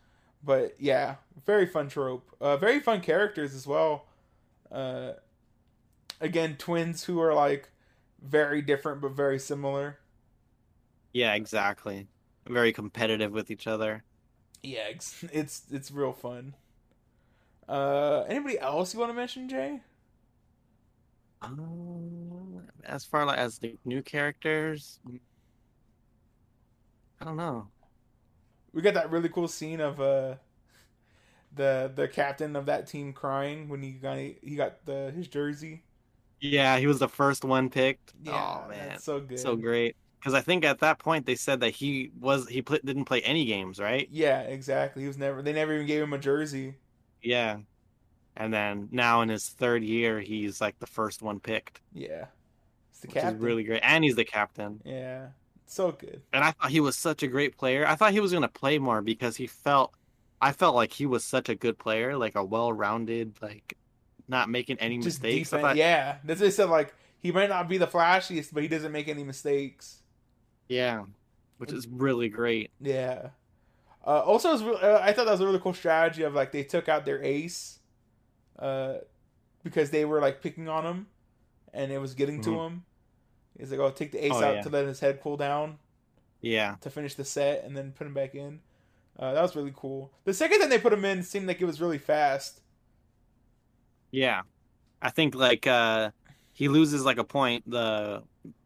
But 0.43 0.75
yeah, 0.79 1.15
very 1.45 1.65
fun 1.65 1.89
trope. 1.89 2.29
Uh, 2.41 2.57
very 2.57 2.79
fun 2.79 3.01
characters 3.01 3.55
as 3.55 3.67
well. 3.67 4.05
Uh, 4.71 5.13
again, 6.21 6.55
twins 6.57 7.03
who 7.05 7.19
are 7.21 7.33
like 7.33 7.69
very 8.21 8.61
different 8.61 9.01
but 9.01 9.11
very 9.11 9.39
similar. 9.39 9.99
Yeah, 11.13 11.33
exactly. 11.35 12.07
Very 12.47 12.73
competitive 12.73 13.31
with 13.31 13.49
each 13.49 13.67
other. 13.67 14.03
Yeah, 14.63 14.87
it's 14.89 15.23
it's, 15.31 15.63
it's 15.71 15.91
real 15.91 16.13
fun. 16.13 16.55
Uh, 17.67 18.23
anybody 18.27 18.59
else 18.59 18.93
you 18.93 18.99
want 18.99 19.11
to 19.11 19.15
mention, 19.15 19.49
Jay? 19.49 19.81
Um, 21.41 22.67
as 22.83 23.05
far 23.05 23.27
as 23.35 23.59
the 23.59 23.77
new 23.85 24.01
characters, 24.01 24.99
I 27.19 27.25
don't 27.25 27.37
know. 27.37 27.67
We 28.73 28.81
got 28.81 28.93
that 28.95 29.11
really 29.11 29.29
cool 29.29 29.47
scene 29.47 29.79
of 29.79 30.01
uh 30.01 30.35
the 31.55 31.91
the 31.93 32.07
captain 32.07 32.55
of 32.55 32.65
that 32.65 32.87
team 32.87 33.13
crying 33.13 33.69
when 33.69 33.81
he 33.81 33.91
got 33.91 34.17
he 34.17 34.55
got 34.55 34.85
the 34.85 35.11
his 35.15 35.27
jersey. 35.27 35.83
Yeah, 36.41 36.77
he 36.77 36.87
was 36.87 36.99
the 36.99 37.07
first 37.07 37.45
one 37.45 37.69
picked. 37.69 38.13
Yeah, 38.21 38.33
oh 38.33 38.69
man, 38.69 38.99
so 38.99 39.19
good. 39.19 39.39
so 39.39 39.55
great. 39.55 39.95
Because 40.25 40.33
I 40.33 40.41
think 40.41 40.65
at 40.65 40.79
that 40.79 40.97
point 40.99 41.27
they 41.27 41.35
said 41.35 41.59
that 41.59 41.69
he 41.75 42.11
was 42.19 42.49
he 42.49 42.63
pl- 42.63 42.79
didn't 42.83 43.05
play 43.05 43.21
any 43.21 43.45
games, 43.45 43.79
right? 43.79 44.09
Yeah, 44.11 44.41
exactly. 44.41 45.03
He 45.03 45.07
was 45.07 45.17
never. 45.19 45.43
They 45.43 45.53
never 45.53 45.73
even 45.75 45.85
gave 45.87 46.01
him 46.01 46.13
a 46.13 46.17
jersey. 46.17 46.75
Yeah. 47.21 47.59
And 48.35 48.53
then 48.53 48.89
now 48.91 49.21
in 49.21 49.29
his 49.29 49.49
third 49.49 49.83
year, 49.83 50.19
he's 50.21 50.61
like 50.61 50.79
the 50.79 50.87
first 50.87 51.21
one 51.21 51.39
picked, 51.39 51.81
Yeah, 51.93 52.25
it's 52.91 53.01
the 53.01 53.07
which 53.07 53.13
captain. 53.13 53.35
is 53.35 53.35
really 53.41 53.63
great. 53.63 53.81
And 53.83 54.03
he's 54.03 54.15
the 54.15 54.25
captain. 54.25 54.81
yeah, 54.85 55.27
so 55.65 55.91
good. 55.91 56.21
And 56.33 56.43
I 56.43 56.51
thought 56.51 56.71
he 56.71 56.79
was 56.81 56.97
such 56.97 57.23
a 57.23 57.27
great 57.27 57.57
player. 57.57 57.87
I 57.87 57.95
thought 57.95 58.11
he 58.13 58.19
was 58.19 58.33
gonna 58.33 58.47
play 58.49 58.77
more 58.79 59.01
because 59.01 59.37
he 59.37 59.47
felt, 59.47 59.93
I 60.41 60.51
felt 60.51 60.75
like 60.75 60.91
he 60.93 61.05
was 61.05 61.23
such 61.23 61.49
a 61.49 61.55
good 61.55 61.77
player, 61.79 62.17
like 62.17 62.35
a 62.35 62.43
well-rounded, 62.43 63.37
like 63.41 63.77
not 64.27 64.49
making 64.49 64.79
any 64.79 64.97
Just 64.97 65.21
mistakes. 65.23 65.49
Thought, 65.49 65.77
Yeah, 65.77 66.17
that's 66.23 66.39
what 66.39 66.45
they 66.47 66.51
said. 66.51 66.69
Like 66.69 66.93
he 67.19 67.31
might 67.31 67.49
not 67.49 67.69
be 67.69 67.77
the 67.77 67.87
flashiest, 67.87 68.53
but 68.53 68.63
he 68.63 68.69
doesn't 68.69 68.91
make 68.91 69.07
any 69.07 69.23
mistakes. 69.23 70.01
Yeah, 70.67 71.03
which 71.57 71.73
is 71.73 71.87
really 71.87 72.29
great. 72.29 72.71
Yeah. 72.79 73.29
Uh, 74.05 74.21
also, 74.21 74.51
was 74.51 74.61
uh, 74.63 74.99
I 75.03 75.13
thought 75.13 75.25
that 75.25 75.33
was 75.33 75.41
a 75.41 75.45
really 75.47 75.59
cool 75.59 75.73
strategy 75.73 76.23
of 76.23 76.33
like 76.33 76.51
they 76.51 76.63
took 76.63 76.89
out 76.89 77.05
their 77.05 77.23
ace, 77.23 77.79
uh, 78.59 78.95
because 79.63 79.91
they 79.91 80.05
were 80.05 80.21
like 80.21 80.41
picking 80.41 80.69
on 80.69 80.85
him, 80.85 81.07
and 81.73 81.91
it 81.91 81.99
was 81.99 82.15
getting 82.15 82.41
to 82.41 82.51
Mhm. 82.51 82.65
him. 82.67 82.85
He's 83.57 83.71
like, 83.71 83.79
"Oh, 83.81 83.91
take 83.91 84.11
the 84.11 84.25
ace 84.25 84.35
Oh, 84.35 84.41
out 84.41 84.55
yeah. 84.55 84.63
to 84.63 84.69
let 84.69 84.87
his 84.87 85.01
head 85.01 85.21
cool 85.21 85.37
down 85.37 85.79
Yeah, 86.41 86.77
to 86.81 86.89
finish 86.89 87.15
the 87.15 87.25
set, 87.25 87.63
and 87.63 87.75
then 87.75 87.91
put 87.93 88.07
him 88.07 88.13
back 88.13 88.35
in." 88.35 88.61
Uh, 89.19 89.33
that 89.33 89.41
was 89.41 89.55
really 89.55 89.73
cool. 89.75 90.11
The 90.25 90.33
second 90.33 90.59
time 90.61 90.69
they 90.69 90.79
put 90.79 90.93
him 90.93 91.05
in 91.05 91.23
seemed 91.23 91.47
like 91.47 91.61
it 91.61 91.65
was 91.65 91.81
really 91.81 91.97
fast. 91.99 92.61
yeah. 94.11 94.41
I 95.01 95.11
think 95.11 95.35
like 95.35 95.67
uh 95.67 96.11
he 96.53 96.69
loses 96.69 97.05
like 97.05 97.17
a 97.19 97.23
point, 97.25 97.69
the 97.69 98.23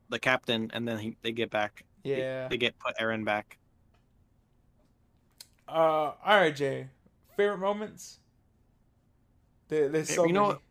the 0.09 0.19
captain, 0.19 0.71
and 0.73 0.87
then 0.87 0.99
he 0.99 1.17
they 1.23 1.31
get 1.33 1.49
back. 1.51 1.85
They- 2.03 2.17
Yeah. 2.19 2.47
they, 2.47 2.57
get 2.57 2.77
put 2.79 2.95
Aran 2.99 3.23
back. 3.23 3.57
Uh, 5.67 5.71
all 5.71 6.15
right, 6.25 6.55
Jay. 6.55 6.87
Favorite 7.37 7.59
moments? 7.59 8.19
There, 9.67 9.87
there's 9.89 10.13
so 10.13 10.25
You 10.25 10.33
know 10.33 10.41
many. 10.41 10.53
what? 10.53 10.61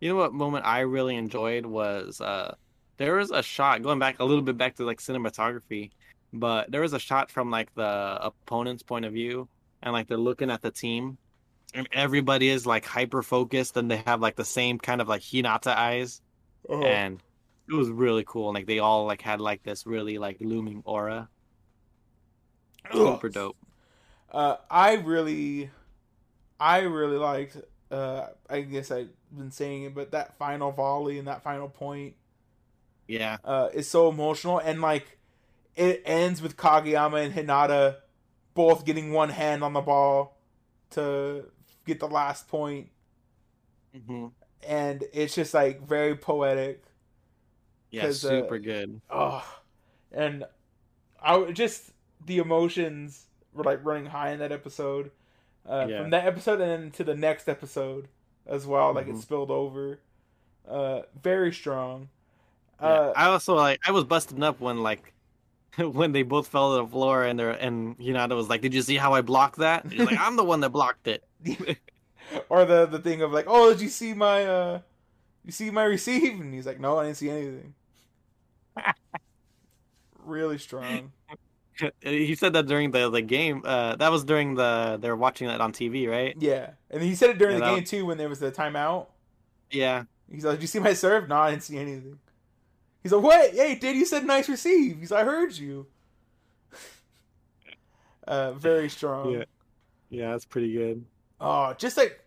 You 0.00 0.08
know 0.10 0.16
what 0.16 0.32
moment 0.32 0.64
I 0.66 0.80
really 0.80 1.16
enjoyed 1.16 1.66
was 1.66 2.20
uh 2.20 2.54
there 2.98 3.14
was 3.14 3.30
a 3.30 3.42
shot 3.42 3.82
going 3.82 3.98
back 3.98 4.18
a 4.20 4.24
little 4.24 4.42
bit 4.42 4.56
back 4.58 4.76
to 4.76 4.84
like 4.84 4.98
cinematography, 5.00 5.90
but 6.32 6.70
there 6.70 6.82
was 6.82 6.92
a 6.92 6.98
shot 6.98 7.30
from 7.30 7.50
like 7.50 7.74
the 7.74 8.18
opponent's 8.20 8.82
point 8.82 9.04
of 9.06 9.12
view 9.12 9.48
and 9.82 9.92
like 9.92 10.06
they're 10.06 10.16
looking 10.18 10.50
at 10.50 10.62
the 10.62 10.70
team 10.70 11.16
and 11.74 11.88
everybody 11.92 12.48
is 12.48 12.64
like 12.66 12.84
hyper 12.84 13.22
focused 13.22 13.76
and 13.76 13.90
they 13.90 14.02
have 14.06 14.20
like 14.20 14.36
the 14.36 14.44
same 14.44 14.78
kind 14.78 15.00
of 15.00 15.08
like 15.08 15.22
Hinata 15.22 15.74
eyes 15.74 16.20
Oh. 16.68 16.82
and 16.82 17.20
it 17.68 17.74
was 17.74 17.90
really 17.90 18.24
cool. 18.26 18.52
Like 18.54 18.66
they 18.66 18.78
all 18.78 19.06
like 19.06 19.22
had 19.22 19.40
like 19.40 19.62
this 19.62 19.86
really 19.86 20.18
like 20.18 20.38
looming 20.40 20.82
aura. 20.84 21.28
Super 22.90 23.30
dope. 23.30 23.56
Uh, 24.30 24.56
I 24.70 24.94
really, 24.94 25.70
I 26.60 26.80
really 26.80 27.18
liked. 27.18 27.58
Uh, 27.90 28.28
I 28.50 28.62
guess 28.62 28.90
I've 28.90 29.10
been 29.32 29.50
saying 29.52 29.84
it, 29.84 29.94
but 29.94 30.12
that 30.12 30.38
final 30.38 30.72
volley 30.72 31.18
and 31.18 31.28
that 31.28 31.42
final 31.44 31.68
point 31.68 32.16
Yeah. 33.08 33.38
uh, 33.44 33.68
is 33.72 33.88
so 33.88 34.08
emotional, 34.08 34.58
and 34.58 34.80
like 34.80 35.18
it 35.76 36.02
ends 36.04 36.42
with 36.42 36.56
Kageyama 36.56 37.24
and 37.26 37.34
Hinata 37.34 37.96
both 38.54 38.84
getting 38.84 39.12
one 39.12 39.30
hand 39.30 39.64
on 39.64 39.72
the 39.72 39.80
ball 39.80 40.38
to 40.92 41.46
get 41.86 42.00
the 42.00 42.08
last 42.08 42.48
point, 42.48 42.88
hmm 43.92 44.28
and 44.66 45.04
it's 45.12 45.34
just 45.34 45.54
like 45.54 45.86
very 45.86 46.16
poetic. 46.16 46.82
Yeah, 47.90 48.06
uh, 48.06 48.12
super 48.12 48.58
good. 48.58 49.00
Oh, 49.10 49.44
and 50.12 50.44
I 51.22 51.52
just 51.52 51.92
the 52.24 52.38
emotions 52.38 53.26
were 53.52 53.64
like 53.64 53.84
running 53.84 54.06
high 54.06 54.30
in 54.30 54.38
that 54.40 54.52
episode. 54.52 55.10
Uh, 55.66 55.86
Yeah. 55.88 56.02
From 56.02 56.10
that 56.10 56.26
episode 56.26 56.60
and 56.60 56.70
then 56.70 56.90
to 56.92 57.04
the 57.04 57.14
next 57.14 57.48
episode 57.48 58.08
as 58.46 58.66
well, 58.66 58.92
like 58.94 59.08
it 59.08 59.16
Mhm. 59.16 59.22
spilled 59.22 59.50
over. 59.50 60.00
Uh, 60.68 61.02
very 61.22 61.52
strong. 61.52 62.10
Yeah. 62.80 62.86
Uh, 62.86 63.12
I 63.16 63.26
also 63.26 63.54
like 63.54 63.80
I 63.86 63.92
was 63.92 64.04
busting 64.04 64.42
up 64.42 64.60
when 64.60 64.82
like 64.82 65.12
when 65.78 66.12
they 66.12 66.22
both 66.22 66.48
fell 66.48 66.76
to 66.76 66.82
the 66.84 66.88
floor 66.88 67.24
and 67.24 67.38
they're 67.38 67.50
and 67.50 67.98
Hinata 67.98 68.36
was 68.36 68.48
like, 68.48 68.60
"Did 68.62 68.74
you 68.74 68.82
see 68.82 68.96
how 68.96 69.14
I 69.14 69.22
blocked 69.22 69.58
that?" 69.58 69.84
And 69.84 69.92
He's 69.92 70.04
like, 70.06 70.18
"I'm 70.18 70.36
the 70.36 70.44
one 70.44 70.60
that 70.60 70.70
blocked 70.70 71.08
it." 71.08 71.24
or 72.48 72.64
the 72.64 72.86
the 72.86 72.98
thing 72.98 73.22
of 73.22 73.32
like, 73.32 73.46
oh, 73.48 73.72
did 73.72 73.80
you 73.82 73.88
see 73.88 74.14
my 74.14 74.44
uh, 74.46 74.80
you 75.44 75.52
see 75.52 75.70
my 75.70 75.84
receive? 75.84 76.40
And 76.40 76.52
he's 76.54 76.66
like, 76.66 76.80
no, 76.80 76.98
I 76.98 77.04
didn't 77.06 77.18
see 77.18 77.30
anything. 77.30 77.74
Really 80.24 80.58
strong. 80.58 81.12
he 82.00 82.34
said 82.34 82.52
that 82.54 82.66
during 82.66 82.90
the 82.90 83.10
the 83.10 83.22
game. 83.22 83.62
Uh, 83.64 83.96
that 83.96 84.10
was 84.10 84.24
during 84.24 84.54
the 84.54 84.98
they're 85.00 85.16
watching 85.16 85.48
that 85.48 85.60
on 85.60 85.72
TV, 85.72 86.08
right? 86.08 86.34
Yeah, 86.38 86.70
and 86.90 87.02
he 87.02 87.14
said 87.14 87.30
it 87.30 87.38
during 87.38 87.58
Yeah, 87.58 87.70
the 87.70 87.76
game 87.76 87.84
too 87.84 88.06
when 88.06 88.18
there 88.18 88.28
was 88.28 88.40
the 88.40 88.50
timeout. 88.50 89.06
Yeah, 89.70 90.04
He's 90.30 90.44
like, 90.44 90.56
"Did 90.56 90.62
you 90.62 90.68
see 90.68 90.78
my 90.78 90.92
serve?" 90.92 91.28
No, 91.28 91.36
I 91.36 91.50
didn't 91.50 91.62
see 91.62 91.78
anything. 91.78 92.18
He's 93.02 93.12
like, 93.12 93.22
"What? 93.22 93.52
Hey, 93.52 93.74
did 93.74 93.96
you 93.96 94.04
said 94.04 94.24
nice 94.26 94.48
receive." 94.48 94.98
He's 94.98 95.10
like, 95.10 95.22
"I 95.22 95.24
heard 95.24 95.56
you." 95.56 95.86
uh, 98.26 98.52
very 98.52 98.88
strong. 98.88 99.32
Yeah. 99.32 99.44
yeah, 100.10 100.30
that's 100.32 100.44
pretty 100.44 100.72
good. 100.72 101.04
Oh, 101.40 101.74
just 101.74 101.96
like 101.96 102.20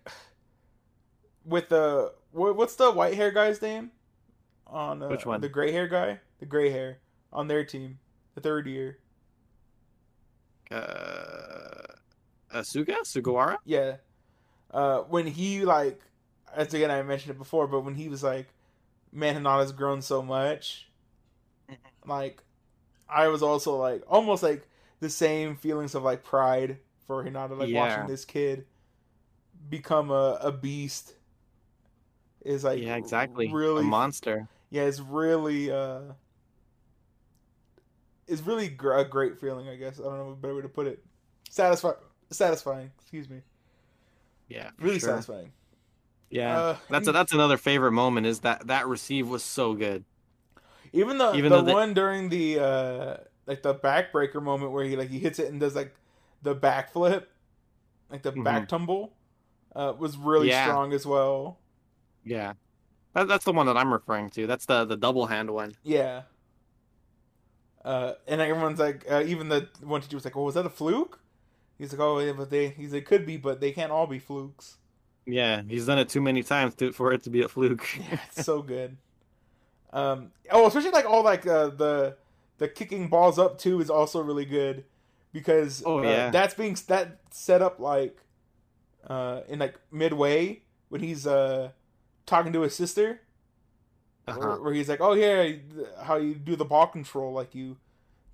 with 1.45 1.69
the 1.69 2.13
what, 2.31 2.55
what's 2.55 2.75
the 2.75 2.91
white 2.91 3.15
hair 3.15 3.31
guy's 3.31 3.61
name? 3.61 3.91
On 4.67 5.03
uh, 5.03 5.09
Which 5.09 5.25
one? 5.25 5.41
The 5.41 5.49
gray 5.49 5.71
hair 5.71 5.87
guy. 5.87 6.19
The 6.41 6.45
gray 6.47 6.69
hair. 6.71 6.97
on 7.31 7.47
their 7.47 7.63
team, 7.63 7.99
the 8.35 8.41
third 8.41 8.67
year. 8.67 8.97
Uh, 10.69 11.93
Asuga 12.53 13.01
Sugawara. 13.03 13.57
Yeah. 13.65 13.97
Uh, 14.71 14.99
when 15.01 15.27
he 15.27 15.63
like, 15.65 16.01
as 16.53 16.73
again 16.73 16.91
I 16.91 17.01
mentioned 17.03 17.31
it 17.35 17.37
before, 17.37 17.67
but 17.67 17.81
when 17.81 17.95
he 17.95 18.09
was 18.09 18.23
like, 18.23 18.47
man, 19.11 19.35
Hinata's 19.41 19.71
grown 19.71 20.01
so 20.01 20.21
much. 20.21 20.89
Like, 22.05 22.41
I 23.07 23.27
was 23.27 23.43
also 23.43 23.75
like 23.77 24.03
almost 24.07 24.43
like 24.43 24.67
the 24.99 25.09
same 25.09 25.55
feelings 25.55 25.95
of 25.95 26.03
like 26.03 26.23
pride 26.23 26.77
for 27.07 27.23
Hinata, 27.23 27.57
like 27.57 27.69
Yeah. 27.69 27.79
watching 27.79 28.07
this 28.07 28.25
kid 28.25 28.65
become 29.69 30.09
a, 30.11 30.37
a 30.41 30.51
beast. 30.51 31.13
Is 32.43 32.63
like 32.63 32.81
yeah, 32.81 32.95
exactly. 32.95 33.51
really 33.53 33.81
a 33.81 33.85
monster. 33.85 34.47
yeah, 34.71 34.83
it's 34.83 34.99
really 34.99 35.69
uh, 35.71 36.13
it's 38.31 38.41
really 38.41 38.69
gr- 38.69 38.93
a 38.93 39.05
great 39.05 39.39
feeling. 39.39 39.67
I 39.69 39.75
guess 39.75 39.99
I 39.99 40.03
don't 40.03 40.17
know 40.17 40.29
a 40.31 40.35
better 40.35 40.55
way 40.55 40.61
to 40.61 40.69
put 40.69 40.87
it. 40.87 41.03
Satisfying, 41.49 41.95
satisfying. 42.31 42.91
Excuse 43.01 43.29
me. 43.29 43.41
Yeah, 44.47 44.69
Really 44.79 44.99
sure. 44.99 45.09
satisfying. 45.09 45.51
Yeah, 46.29 46.57
Uh, 46.59 46.77
that's 46.89 47.07
a, 47.07 47.11
that's 47.11 47.33
another 47.33 47.57
favorite 47.57 47.91
moment. 47.91 48.25
Is 48.27 48.39
that 48.41 48.67
that 48.67 48.87
receive 48.87 49.27
was 49.27 49.43
so 49.43 49.73
good. 49.73 50.05
Even 50.93 51.17
the 51.17 51.33
Even 51.33 51.51
the 51.51 51.57
though 51.57 51.65
they- 51.65 51.73
one 51.73 51.93
during 51.93 52.29
the 52.29 52.59
uh 52.59 53.17
like 53.47 53.61
the 53.63 53.75
backbreaker 53.75 54.41
moment 54.41 54.71
where 54.71 54.83
he 54.85 54.95
like 54.95 55.09
he 55.09 55.19
hits 55.19 55.39
it 55.39 55.49
and 55.51 55.59
does 55.59 55.75
like 55.75 55.93
the 56.41 56.55
backflip, 56.55 57.25
like 58.09 58.21
the 58.23 58.31
back 58.31 58.67
tumble, 58.69 59.13
uh, 59.75 59.93
was 59.97 60.17
really 60.17 60.47
Mm-hmm. 60.47 60.51
Yeah. 60.51 60.65
strong 60.67 60.93
as 60.93 61.05
well. 61.05 61.59
Yeah, 62.23 62.53
that, 63.13 63.27
that's 63.27 63.45
the 63.45 63.51
one 63.53 63.65
that 63.67 63.77
I'm 63.77 63.91
referring 63.91 64.29
to. 64.31 64.47
That's 64.47 64.65
the 64.65 64.85
the 64.85 64.97
double 64.97 65.25
hand 65.27 65.49
one. 65.51 65.75
Yeah. 65.83 66.23
Uh, 67.83 68.13
and 68.27 68.39
everyone's 68.41 68.79
like, 68.79 69.05
uh, 69.09 69.23
even 69.25 69.49
the 69.49 69.67
one 69.81 70.01
teacher 70.01 70.15
was 70.15 70.25
like, 70.25 70.37
"Oh, 70.37 70.43
was 70.43 70.55
that 70.55 70.65
a 70.65 70.69
fluke?" 70.69 71.19
He's 71.77 71.91
like, 71.91 71.99
"Oh, 71.99 72.19
yeah, 72.19 72.33
but 72.33 72.49
they," 72.49 72.69
he's 72.69 72.93
like, 72.93 73.05
"Could 73.05 73.25
be, 73.25 73.37
but 73.37 73.59
they 73.59 73.71
can't 73.71 73.91
all 73.91 74.05
be 74.07 74.19
flukes." 74.19 74.77
Yeah, 75.25 75.61
he's 75.67 75.85
done 75.87 75.97
it 75.99 76.09
too 76.09 76.21
many 76.21 76.43
times 76.43 76.75
to, 76.75 76.91
for 76.91 77.11
it 77.13 77.23
to 77.23 77.29
be 77.29 77.41
a 77.41 77.47
fluke. 77.47 77.87
Yeah, 77.99 78.19
it's 78.27 78.45
so 78.45 78.61
good. 78.61 78.97
Um, 79.93 80.31
oh, 80.51 80.67
especially 80.67 80.91
like 80.91 81.05
all 81.05 81.23
like 81.23 81.45
uh, 81.47 81.69
the 81.69 82.17
the 82.59 82.67
kicking 82.67 83.07
balls 83.07 83.39
up 83.39 83.57
too 83.57 83.81
is 83.81 83.89
also 83.89 84.21
really 84.21 84.45
good 84.45 84.85
because 85.33 85.81
Oh, 85.85 85.99
uh, 85.99 86.03
yeah. 86.03 86.29
that's 86.29 86.53
being 86.53 86.77
that 86.87 87.19
set 87.31 87.61
up 87.61 87.79
like 87.79 88.17
uh, 89.07 89.41
in 89.49 89.59
like 89.59 89.75
midway 89.91 90.61
when 90.89 91.01
he's 91.01 91.25
uh 91.25 91.71
talking 92.25 92.53
to 92.53 92.61
his 92.61 92.75
sister 92.75 93.21
Uh-huh. 94.27 94.57
where 94.57 94.73
he's 94.73 94.87
like, 94.87 95.01
"Oh 95.01 95.13
yeah, 95.13 95.53
how 96.03 96.15
you 96.17 96.35
do 96.35 96.55
the 96.55 96.65
ball 96.65 96.87
control? 96.87 97.33
Like 97.33 97.55
you 97.55 97.77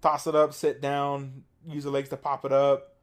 toss 0.01 0.27
it 0.27 0.35
up, 0.35 0.53
sit 0.53 0.81
down, 0.81 1.43
use 1.67 1.85
the 1.85 1.91
legs 1.91 2.09
to 2.09 2.17
pop 2.17 2.43
it 2.45 2.51
up, 2.51 2.95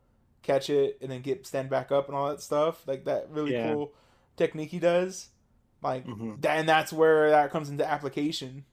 catch 0.42 0.68
it, 0.70 0.98
and 1.00 1.10
then 1.10 1.22
get 1.22 1.46
stand 1.46 1.70
back 1.70 1.90
up 1.90 2.08
and 2.08 2.16
all 2.16 2.28
that 2.28 2.40
stuff. 2.42 2.86
Like 2.86 3.04
that 3.06 3.28
really 3.30 3.52
Yeah. 3.52 3.72
cool 3.72 3.92
technique 4.36 4.70
he 4.70 4.78
does. 4.78 5.28
Like 5.82 6.06
Mhm. 6.06 6.40
that, 6.42 6.58
and 6.58 6.68
that's 6.68 6.92
where 6.92 7.30
that 7.30 7.50
comes 7.50 7.68
into 7.70 7.86
application, 7.90 8.64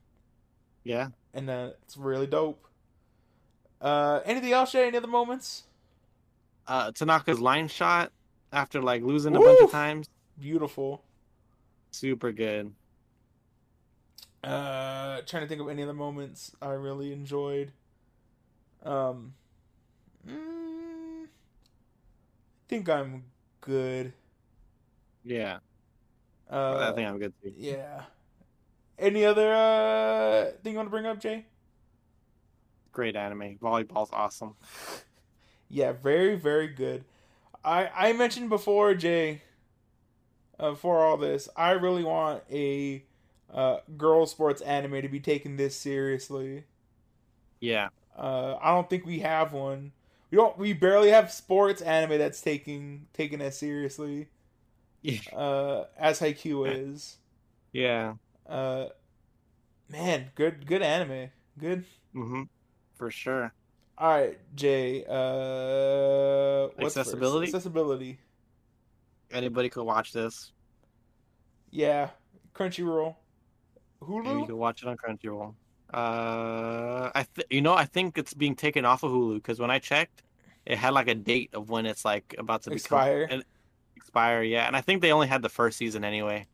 Yeah. 0.84 1.08
and 1.34 1.48
uh, 1.50 1.70
it's 1.82 1.96
really 1.96 2.26
dope. 2.26 2.66
Uh, 3.80 4.20
anything 4.24 4.52
else, 4.52 4.72
Jay? 4.72 4.86
Any 4.88 4.96
other 4.96 5.08
moments? 5.08 5.64
Uh, 6.66 6.92
Tanaka's 6.92 7.40
line 7.40 7.66
shot 7.68 8.12
after 8.52 8.80
like 8.80 9.02
losing 9.02 9.34
a 9.34 9.40
bunch 9.40 9.60
of 9.60 9.70
times, 9.70 10.08
Beautiful. 10.38 11.02
super 11.90 12.30
good. 12.32 12.72
Uh, 14.42 15.22
trying 15.22 15.42
to 15.42 15.48
think 15.48 15.60
of 15.60 15.68
any 15.68 15.82
other 15.82 15.94
moments 15.94 16.54
I 16.60 16.70
really 16.72 17.12
enjoyed. 17.12 17.72
Um, 18.82 19.34
mm, 20.26 21.24
I 21.24 21.28
think 22.68 22.88
I'm 22.88 23.24
good. 23.60 24.14
Yeah, 25.24 25.58
Uh, 26.50 26.90
I 26.90 26.92
think 26.92 27.08
I'm 27.08 27.18
good 27.18 27.34
too. 27.42 27.52
yeah. 27.56 28.04
Any 28.98 29.24
other 29.24 29.52
uh 29.54 30.52
thing 30.62 30.72
you 30.72 30.76
want 30.78 30.86
to 30.86 30.90
bring 30.90 31.06
up, 31.06 31.20
Jay? 31.20 31.46
Great 32.92 33.16
anime. 33.16 33.58
Volleyball's 33.58 34.10
awesome. 34.12 34.56
Yeah, 35.68 35.92
very 35.92 36.36
very 36.36 36.68
good. 36.68 37.04
I 37.64 37.88
I 37.94 38.12
mentioned 38.12 38.48
before, 38.50 38.94
Jay. 38.94 39.42
Uh, 40.58 40.70
before 40.72 40.98
all 41.04 41.16
this, 41.16 41.48
I 41.56 41.70
really 41.72 42.04
want 42.04 42.44
a 42.50 43.04
uh, 43.52 43.78
girl 43.96 44.26
sports 44.26 44.60
anime 44.62 45.02
to 45.02 45.08
be 45.08 45.20
taken 45.20 45.56
this 45.56 45.76
seriously. 45.76 46.64
Yeah. 47.60 47.88
Uh, 48.16 48.56
I 48.60 48.70
don't 48.74 48.88
think 48.90 49.06
we 49.06 49.20
have 49.20 49.52
one. 49.52 49.92
We 50.30 50.36
don't. 50.36 50.56
We 50.58 50.72
barely 50.72 51.10
have 51.10 51.30
sports 51.30 51.82
anime 51.82 52.18
that's 52.18 52.40
taking 52.40 53.06
taken 53.12 53.40
as 53.40 53.56
seriously 53.58 54.28
Yeah. 55.02 55.20
uh, 55.36 55.86
as 55.98 56.20
Haikyuu 56.20 56.90
is. 56.92 57.18
Yeah. 57.72 58.14
Uh, 58.46 58.86
man, 59.88 60.30
good 60.34 60.66
good 60.66 60.82
anime. 60.82 61.30
Good. 61.58 61.84
Mhm. 62.14 62.48
For 62.94 63.10
sure. 63.10 63.52
All 63.98 64.10
right, 64.10 64.38
Jay. 64.56 65.04
Uh, 65.08 66.68
what's 66.76 66.94
first? 66.94 66.96
Accessibility? 66.98 67.46
Accessibility. 67.48 68.18
Anybody 69.30 69.68
could 69.68 69.84
watch 69.84 70.12
this. 70.12 70.52
Yeah, 71.70 72.10
Crunchyroll, 72.54 73.16
Maybe 74.08 74.28
you 74.28 74.34
Hulu. 74.34 74.46
could 74.46 74.54
watch 74.56 74.82
it 74.82 74.88
on 74.88 74.96
Crunchyroll. 74.96 75.54
Uh, 75.92 77.10
I 77.14 77.26
th- 77.34 77.46
you 77.50 77.60
know 77.60 77.74
I 77.74 77.84
think 77.84 78.16
it's 78.18 78.34
being 78.34 78.54
taken 78.56 78.84
off 78.84 79.02
of 79.02 79.10
Hulu 79.12 79.34
because 79.36 79.60
when 79.60 79.70
I 79.70 79.78
checked, 79.78 80.22
it 80.66 80.78
had 80.78 80.94
like 80.94 81.08
a 81.08 81.14
date 81.14 81.50
of 81.54 81.68
when 81.70 81.86
it's 81.86 82.04
like 82.04 82.34
about 82.38 82.62
to 82.62 82.70
become 82.70 82.76
Expire. 82.76 83.28
and- 83.30 83.44
expire. 83.96 84.42
Yeah, 84.42 84.66
and 84.66 84.76
I 84.76 84.80
think 84.80 85.02
they 85.02 85.12
only 85.12 85.28
had 85.28 85.42
the 85.42 85.48
first 85.48 85.78
season 85.78 86.04
anyway. 86.04 86.46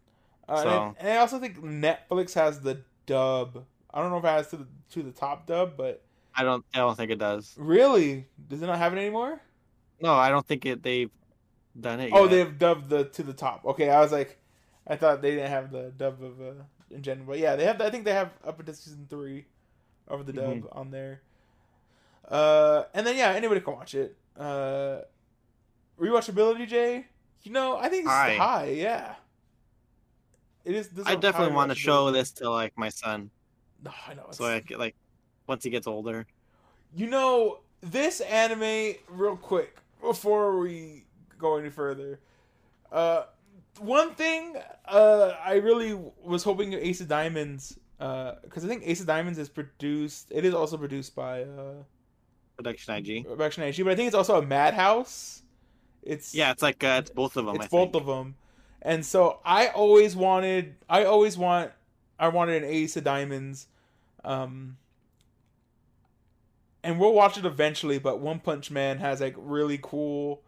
Uh, 0.48 0.62
So- 0.62 0.82
and, 0.88 0.96
and 1.00 1.08
I 1.10 1.16
also 1.18 1.38
think 1.38 1.58
Netflix 1.62 2.34
has 2.34 2.60
the 2.60 2.80
dub. 3.06 3.64
I 3.92 4.00
don't 4.02 4.10
know 4.10 4.18
if 4.18 4.24
it 4.24 4.28
has 4.28 4.48
to 4.50 4.56
the 4.58 4.66
to 4.90 5.02
the 5.02 5.12
top 5.12 5.46
dub, 5.46 5.76
but 5.76 6.02
I 6.34 6.42
don't 6.44 6.64
I 6.74 6.78
don't 6.78 6.96
think 6.96 7.10
it 7.10 7.18
does. 7.18 7.54
really, 7.58 8.26
does 8.48 8.60
it 8.62 8.66
not 8.66 8.78
have 8.78 8.92
it 8.92 8.98
anymore? 8.98 9.40
No, 10.00 10.14
I 10.14 10.28
don't 10.30 10.46
think 10.46 10.66
it. 10.66 10.82
They've 10.82 11.10
done 11.80 12.00
it. 12.00 12.10
Oh, 12.12 12.24
yet. 12.24 12.30
they've 12.30 12.58
dubbed 12.58 12.88
the 12.90 13.04
to 13.04 13.22
the 13.22 13.32
top. 13.32 13.64
Okay, 13.64 13.88
I 13.90 14.00
was 14.00 14.12
like, 14.12 14.38
I 14.86 14.96
thought 14.96 15.22
they 15.22 15.30
didn't 15.32 15.50
have 15.50 15.70
the 15.72 15.92
dub 15.96 16.22
of 16.22 16.40
uh, 16.40 16.52
in 16.90 17.02
general, 17.02 17.26
but 17.26 17.38
yeah, 17.38 17.56
they 17.56 17.64
have. 17.64 17.80
I 17.80 17.90
think 17.90 18.04
they 18.04 18.12
have 18.14 18.30
up 18.44 18.58
until 18.60 18.74
season 18.74 19.06
three 19.08 19.46
of 20.06 20.26
the 20.26 20.32
dub 20.32 20.44
Mm-hmm. 20.44 20.78
on 20.78 20.90
there. 20.90 21.20
Uh, 22.28 22.84
and 22.94 23.06
then 23.06 23.16
yeah, 23.16 23.30
anybody 23.30 23.60
can 23.60 23.74
watch 23.74 23.94
it. 23.94 24.16
Uh, 24.38 24.98
rewatchability, 26.00 26.66
Jay. 26.68 27.06
You 27.42 27.52
know, 27.52 27.76
I 27.76 27.88
think 27.88 28.02
it's 28.04 28.10
High. 28.12 28.34
high. 28.36 28.66
Yeah, 28.70 29.14
it 30.64 30.74
is. 30.74 30.88
this 30.88 31.06
is 31.08 31.16
definitely 31.16 31.54
want 31.54 31.70
to 31.70 31.74
show 31.74 32.10
this 32.10 32.30
to 32.32 32.50
like 32.50 32.76
my 32.76 32.88
son, 32.88 33.30
No, 33.82 33.90
I 34.06 34.14
know. 34.14 34.26
so 34.30 34.44
it's- 34.46 34.64
I 34.74 34.76
like 34.78 34.94
once 35.46 35.64
he 35.64 35.70
gets 35.70 35.86
older. 35.86 36.26
You 36.94 37.06
know, 37.08 37.60
this 37.80 38.20
anime, 38.20 38.94
real 39.08 39.36
quick, 39.36 39.76
before 40.00 40.58
we 40.58 41.04
go 41.38 41.56
any 41.58 41.70
further, 41.70 42.18
uh, 42.90 43.24
one 43.80 44.14
thing 44.14 44.56
uh, 44.86 45.32
I 45.44 45.54
really 45.54 45.98
was 46.22 46.42
hoping 46.42 46.72
Ace 46.72 47.00
of 47.00 47.08
Diamonds, 47.08 47.78
because 47.98 48.64
I 48.64 48.68
think 48.68 48.82
Ace 48.86 49.00
of 49.00 49.06
Diamonds 49.06 49.38
is 49.38 49.48
produced, 49.48 50.30
it 50.30 50.44
is 50.44 50.54
also 50.54 50.76
produced 50.76 51.14
by 51.14 51.42
uh, 51.42 51.74
Production 52.56 52.94
IG. 52.94 53.26
Production 53.26 53.62
IG, 53.64 53.84
but 53.84 53.92
I 53.92 53.94
think 53.94 54.08
it's 54.08 54.16
also 54.16 54.38
a 54.38 54.42
Madhouse. 54.42 55.42
It's 56.02 56.34
Yeah, 56.34 56.50
it's 56.50 56.62
like 56.62 56.82
uh, 56.82 57.00
it's 57.00 57.10
both 57.10 57.36
of 57.36 57.46
them. 57.46 57.56
it's 57.56 57.66
I 57.66 57.68
both 57.68 57.92
think. 57.92 58.02
of 58.02 58.06
them, 58.06 58.34
and 58.82 59.04
so 59.04 59.40
I 59.44 59.68
always 59.68 60.16
wanted, 60.16 60.74
I 60.88 61.04
always 61.04 61.36
want, 61.38 61.70
I 62.18 62.28
wanted 62.28 62.62
an 62.62 62.68
Ace 62.68 62.96
of 62.96 63.04
Diamonds, 63.04 63.68
um, 64.24 64.76
and 66.82 66.98
we'll 66.98 67.12
watch 67.12 67.38
it 67.38 67.44
eventually. 67.44 67.98
But 67.98 68.20
One 68.20 68.40
Punch 68.40 68.70
Man 68.70 68.98
has 68.98 69.20
like 69.20 69.34
really 69.36 69.78
cool, 69.80 70.42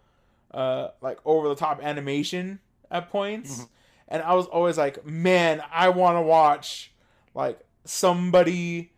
uh, 0.52 0.88
like 1.00 1.18
over 1.24 1.48
the 1.48 1.56
top 1.56 1.80
animation 1.82 2.60
at 2.90 3.08
points, 3.10 3.60
Mhm. 3.60 3.68
and 4.08 4.22
I 4.22 4.34
was 4.34 4.46
always 4.46 4.76
like, 4.78 5.04
man, 5.06 5.62
I 5.72 5.88
want 5.90 6.16
to 6.16 6.22
watch 6.22 6.92
like 7.34 7.60
somebody, 7.84 8.92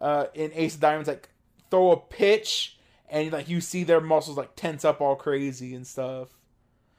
uh, 0.00 0.26
in 0.34 0.50
Ace 0.54 0.74
of 0.74 0.80
Diamonds 0.80 1.08
like 1.08 1.28
throw 1.70 1.90
a 1.92 1.96
pitch. 1.96 2.78
And 3.08 3.30
like 3.30 3.46
you 3.48 3.60
see 3.60 3.84
their 3.84 4.00
muscles 4.00 4.38
like 4.38 4.56
tense 4.56 4.86
up 4.86 5.02
all 5.02 5.16
crazy 5.16 5.74
and 5.74 5.86
stuff 5.86 6.28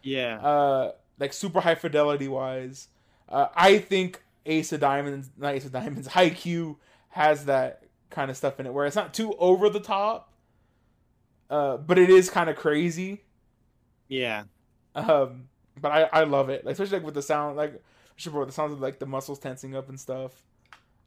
Yeah. 0.03 0.37
uh 0.37 0.91
like 1.17 1.33
super 1.33 1.59
high 1.59 1.73
fidelity 1.73 2.27
wise 2.27 2.87
uh 3.29 3.47
i 3.55 3.79
think 3.79 4.21
ace 4.45 4.71
of 4.71 4.79
diamonds 4.79 5.31
not 5.37 5.55
ace 5.55 5.65
of 5.65 5.71
diamonds 5.71 6.07
haikyuu 6.09 6.75
has 7.09 7.45
that 7.45 7.85
kind 8.11 8.29
of 8.29 8.37
stuff 8.37 8.59
in 8.59 8.67
it 8.67 8.73
where 8.75 8.85
it's 8.85 8.95
not 8.95 9.11
too 9.15 9.33
over 9.39 9.69
the 9.71 9.79
top 9.79 10.31
uh 11.49 11.77
but 11.77 11.97
it 11.97 12.11
is 12.11 12.29
kind 12.29 12.47
of 12.47 12.55
crazy 12.57 13.23
yeah. 14.07 14.43
um 14.93 15.49
but 15.81 15.91
i 15.91 16.03
i 16.21 16.23
love 16.23 16.49
it 16.49 16.65
like, 16.65 16.73
especially 16.73 16.97
like 16.97 17.05
with 17.05 17.15
the 17.15 17.21
sound 17.21 17.57
like 17.57 17.81
with 18.25 18.47
the 18.47 18.51
sounds 18.53 18.73
of 18.73 18.79
like 18.81 18.99
the 18.99 19.05
muscles 19.05 19.39
tensing 19.39 19.75
up 19.75 19.89
and 19.89 19.99
stuff 19.99 20.43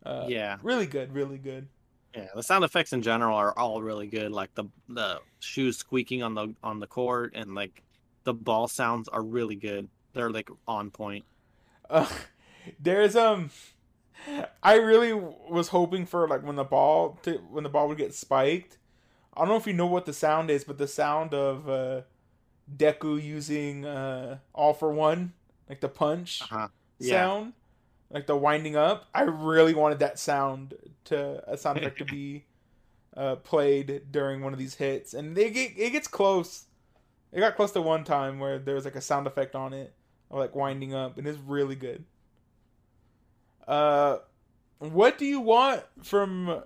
uh 0.05 0.30
Yeah. 0.30 0.59
really 0.62 0.86
good 0.86 1.12
really 1.14 1.38
good 1.38 1.68
Yeah, 2.14 2.28
the 2.34 2.43
sound 2.43 2.64
effects 2.64 2.93
in 2.93 3.02
general 3.02 3.36
are 3.36 3.56
all 3.59 3.82
really 3.82 4.06
good. 4.06 4.32
Like 4.32 4.55
the 4.55 4.64
the 4.88 5.20
shoes 5.40 5.76
squeaking 5.78 6.22
on 6.22 6.34
the 6.34 6.55
on 6.62 6.80
the 6.80 6.86
court 6.86 7.32
and 7.34 7.55
like 7.55 7.82
the 8.24 8.32
ball 8.34 8.68
sounds 8.68 9.09
are 9.09 9.22
really 9.22 9.56
good. 9.56 9.88
They're 10.14 10.30
like 10.30 10.48
on 10.66 10.90
point. 10.90 11.26
Uh, 11.88 12.09
there's 12.80 13.16
um, 13.16 13.51
I 14.62 14.74
really 14.74 15.12
was 15.14 15.68
hoping 15.68 16.06
for 16.06 16.26
like 16.28 16.43
when 16.43 16.56
the 16.56 16.64
ball 16.64 17.18
to 17.22 17.34
when 17.51 17.64
the 17.64 17.70
ball 17.70 17.88
would 17.88 17.98
get 17.98 18.14
spiked. 18.14 18.78
I 19.34 19.40
don't 19.40 19.48
know 19.48 19.56
if 19.56 19.66
you 19.66 19.72
know 19.74 19.86
what 19.86 20.06
the 20.06 20.12
sound 20.12 20.51
is, 20.51 20.64
but 20.64 20.78
the 20.78 20.88
sound 20.88 21.34
of 21.34 21.68
uh, 21.68 22.02
Deku 22.74 23.22
using 23.22 23.84
uh, 23.84 24.38
all 24.55 24.72
for 24.74 24.93
one, 24.93 25.32
like 25.68 25.80
the 25.80 25.88
punch 25.88 26.40
Uh-huh. 26.43 26.68
Yeah. 26.98 27.10
sound, 27.24 27.52
like 28.10 28.26
the 28.26 28.36
winding 28.36 28.76
up. 28.76 29.06
I 29.14 29.22
really 29.22 29.74
wanted 29.74 29.98
that 30.01 30.18
sound 30.18 30.74
to 31.05 31.43
a 31.51 31.56
sound 31.56 31.78
effect 31.78 31.98
to 31.98 32.05
be 32.05 32.44
uh, 33.16 33.36
played 33.36 34.10
during 34.10 34.43
one 34.43 34.52
of 34.52 34.59
these 34.59 34.74
hits, 34.76 35.14
and 35.14 35.36
they 35.36 35.51
get 35.51 35.72
it 35.76 35.90
gets 35.90 36.09
close. 36.09 36.64
It 37.32 37.40
got 37.40 37.56
close 37.56 37.72
to 37.72 37.82
one 37.82 38.05
time 38.05 38.38
where 38.38 38.59
there 38.59 38.74
was 38.74 38.84
like 38.84 38.97
a 38.97 39.01
sound 39.01 39.26
effect 39.26 39.55
on 39.55 39.72
it, 39.72 39.93
of 40.30 40.38
like 40.38 40.55
winding 40.55 40.94
up, 40.94 41.18
and 41.18 41.26
it's 41.26 41.38
really 41.38 41.74
good. 41.76 42.05
Uh, 43.66 44.18
what 44.78 45.18
do 45.18 45.24
you 45.26 45.40
want 45.40 45.82
from 46.02 46.62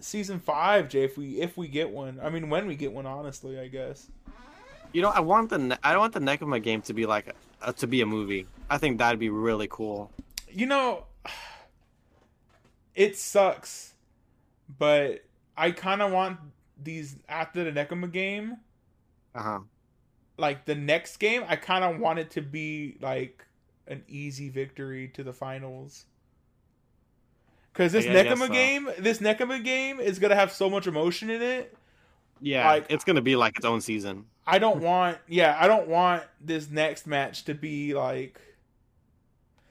season 0.00 0.40
five, 0.40 0.88
Jay? 0.88 1.04
If 1.04 1.16
we 1.16 1.40
if 1.40 1.56
we 1.56 1.68
get 1.68 1.90
one, 1.90 2.18
I 2.22 2.30
mean, 2.30 2.50
when 2.50 2.66
we 2.66 2.76
get 2.76 2.92
one, 2.92 3.06
honestly, 3.06 3.58
I 3.58 3.68
guess. 3.68 4.08
You 4.92 5.02
know, 5.02 5.08
I 5.10 5.20
want 5.20 5.50
the 5.50 5.58
Ne- 5.58 5.76
I 5.82 5.92
don't 5.92 6.00
want 6.00 6.14
the 6.14 6.20
Nekoma 6.20 6.62
game 6.62 6.82
to 6.82 6.92
be 6.94 7.06
like 7.06 7.34
uh, 7.62 7.72
to 7.72 7.86
be 7.86 8.00
a 8.00 8.06
movie. 8.06 8.46
I 8.68 8.78
think 8.78 8.98
that'd 8.98 9.20
be 9.20 9.30
really 9.30 9.68
cool. 9.70 10.10
You 10.50 10.66
know, 10.66 11.04
it 12.94 13.16
sucks, 13.16 13.94
but 14.78 15.24
I 15.56 15.70
kind 15.70 16.02
of 16.02 16.12
want 16.12 16.38
these 16.82 17.16
after 17.28 17.64
the 17.64 17.72
Nekoma 17.72 18.10
game, 18.10 18.56
Uh 19.34 19.42
huh. 19.42 19.58
like 20.38 20.64
the 20.64 20.74
next 20.74 21.18
game. 21.18 21.44
I 21.48 21.56
kind 21.56 21.84
of 21.84 22.00
want 22.00 22.18
it 22.18 22.30
to 22.32 22.42
be 22.42 22.96
like 23.00 23.44
an 23.86 24.02
easy 24.08 24.48
victory 24.48 25.08
to 25.14 25.22
the 25.22 25.32
finals. 25.32 26.06
Because 27.72 27.92
this 27.92 28.06
I 28.06 28.12
guess 28.24 28.26
Nekoma 28.38 28.46
so. 28.48 28.52
game, 28.52 28.88
this 28.98 29.18
Nekoma 29.18 29.62
game 29.62 30.00
is 30.00 30.18
gonna 30.18 30.34
have 30.34 30.52
so 30.52 30.68
much 30.68 30.86
emotion 30.88 31.30
in 31.30 31.42
it. 31.42 31.76
Yeah, 32.40 32.66
Like- 32.68 32.86
it's 32.88 33.04
gonna 33.04 33.20
be 33.22 33.36
like 33.36 33.56
its 33.56 33.66
own 33.66 33.80
season. 33.80 34.24
I 34.46 34.58
don't 34.58 34.80
want, 34.82 35.18
yeah, 35.28 35.56
I 35.60 35.68
don't 35.68 35.86
want 35.88 36.24
this 36.40 36.70
next 36.70 37.06
match 37.06 37.44
to 37.44 37.54
be 37.54 37.94
like. 37.94 38.40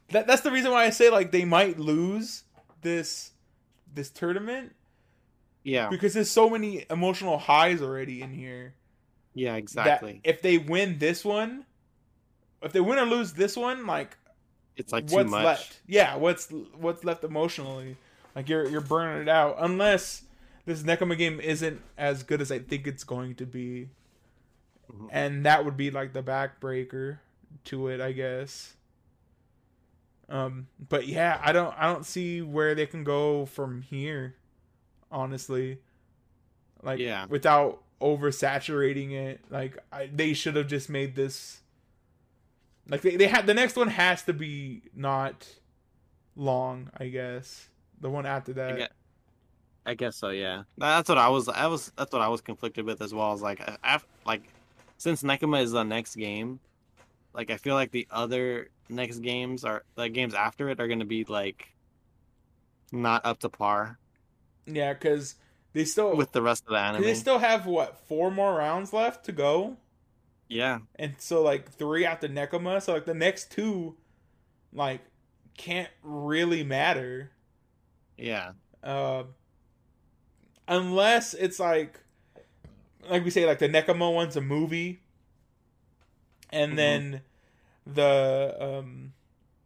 That, 0.09 0.25
that's 0.25 0.41
the 0.41 0.51
reason 0.51 0.71
why 0.71 0.85
I 0.85 0.89
say 0.89 1.09
like 1.09 1.31
they 1.31 1.45
might 1.45 1.77
lose 1.79 2.43
this 2.81 3.31
this 3.93 4.09
tournament 4.09 4.73
Yeah, 5.63 5.89
because 5.89 6.13
there's 6.13 6.31
so 6.31 6.49
many 6.49 6.85
emotional 6.89 7.37
highs 7.37 7.81
already 7.81 8.21
in 8.21 8.31
here. 8.33 8.73
yeah, 9.33 9.55
exactly. 9.55 10.21
if 10.23 10.41
they 10.41 10.57
win 10.57 10.97
this 10.99 11.23
one, 11.25 11.65
if 12.61 12.71
they 12.71 12.79
win 12.79 12.97
or 12.99 13.05
lose 13.05 13.33
this 13.33 13.55
one, 13.57 13.85
like 13.85 14.17
it's 14.77 14.91
like 14.93 15.07
too 15.07 15.15
what's 15.15 15.29
much. 15.31 15.43
left? 15.45 15.79
Yeah, 15.87 16.15
what's 16.15 16.49
what's 16.77 17.03
left 17.03 17.23
emotionally? 17.23 17.97
Like 18.35 18.47
you're 18.49 18.67
you're 18.69 18.81
burning 18.81 19.21
it 19.23 19.29
out 19.29 19.57
unless 19.59 20.23
this 20.69 20.83
Nekoma 20.83 21.17
game 21.17 21.39
isn't 21.39 21.81
as 21.97 22.23
good 22.23 22.41
as 22.41 22.51
I 22.51 22.59
think 22.59 22.87
it's 22.87 23.03
going 23.03 23.35
to 23.35 23.45
be, 23.45 23.89
Mhm. 24.91 25.09
and 25.11 25.45
that 25.45 25.65
would 25.65 25.75
be 25.77 25.91
like 25.91 26.13
the 26.13 26.23
backbreaker 26.23 27.19
to 27.65 27.87
it, 27.89 27.99
I 28.01 28.11
guess. 28.13 28.75
Um, 30.29 30.67
but 30.89 31.07
yeah, 31.07 31.39
I 31.43 31.51
don't 31.51 31.73
I 31.77 31.91
don't 31.91 32.05
see 32.05 32.41
where 32.41 32.75
they 32.75 32.85
can 32.85 33.03
go 33.03 33.45
from 33.45 33.81
here, 33.81 34.35
honestly. 35.11 35.79
Like 36.83 36.99
Yeah. 36.99 37.25
without 37.25 37.81
oversaturating 37.99 39.11
it, 39.11 39.41
like 39.49 39.77
I, 39.91 40.05
they 40.13 40.33
should 40.33 40.55
have 40.55 40.67
just 40.67 40.89
made 40.89 41.15
this. 41.15 41.61
Like 42.87 43.01
they, 43.01 43.15
they 43.15 43.27
had 43.27 43.45
the 43.47 43.53
next 43.53 43.75
one 43.75 43.87
has 43.89 44.23
to 44.23 44.33
be 44.33 44.83
not 44.95 45.47
long, 46.35 46.91
I 46.97 47.07
guess. 47.07 47.67
The 47.99 48.09
one 48.09 48.25
after 48.25 48.53
that. 48.53 48.91
Guess, 49.85 49.91
I 49.91 49.95
guess 49.95 50.15
so. 50.17 50.29
Yeah, 50.29 50.63
that's 50.77 51.09
what 51.09 51.17
I 51.17 51.29
was. 51.29 51.47
I 51.49 51.67
was. 51.67 51.91
That's 51.97 52.11
what 52.13 52.21
I 52.21 52.27
was 52.29 52.41
conflicted 52.41 52.85
with 52.85 53.01
as 53.01 53.13
well. 53.13 53.33
As 53.33 53.41
like, 53.41 53.61
af 53.83 54.05
like, 54.25 54.43
since 54.97 55.23
Nekoma 55.23 55.61
is 55.61 55.71
the 55.71 55.83
next 55.83 56.15
game, 56.15 56.59
like 57.33 57.49
I 57.51 57.57
feel 57.57 57.75
like 57.75 57.91
the 57.91 58.07
other 58.11 58.69
next 58.89 59.19
games 59.19 59.63
are 59.63 59.83
like 59.97 60.13
games 60.13 60.33
after 60.33 60.69
it 60.69 60.79
are 60.79 60.87
gonna 60.87 61.05
be 61.05 61.23
like 61.25 61.75
not 62.91 63.25
up 63.25 63.39
to 63.39 63.49
par 63.49 63.99
Yeah, 64.65 64.93
because 64.93 65.35
they 65.73 65.85
still 65.85 66.15
with 66.15 66.31
the 66.31 66.41
rest 66.41 66.63
of 66.67 66.71
the 66.73 66.79
anime. 66.79 67.03
they 67.03 67.13
still 67.13 67.39
have 67.39 67.65
what 67.65 67.97
four 68.07 68.31
more 68.31 68.55
rounds 68.55 68.93
left 68.93 69.25
to 69.25 69.31
go. 69.31 69.77
yeah, 70.47 70.79
and 70.95 71.15
so 71.19 71.41
like 71.43 71.69
three 71.71 72.05
after 72.05 72.27
Nekoma, 72.27 72.81
so 72.81 72.93
like 72.93 73.05
the 73.05 73.13
next 73.13 73.51
two, 73.51 73.95
like 74.73 75.01
can't 75.57 75.89
really 76.01 76.63
matter, 76.63 77.31
yeah, 78.17 78.53
uh, 78.83 79.23
unless 80.69 81.33
it's 81.33 81.59
like, 81.59 81.99
like 83.09 83.25
we 83.25 83.29
say, 83.31 83.45
like 83.45 83.59
the 83.59 83.67
Nekoma 83.67 84.13
one's 84.13 84.37
a 84.37 84.41
movie, 84.41 85.01
and 86.51 86.73
Mhm. 86.73 86.75
then 86.77 87.21
the 87.85 88.55
um, 88.59 89.13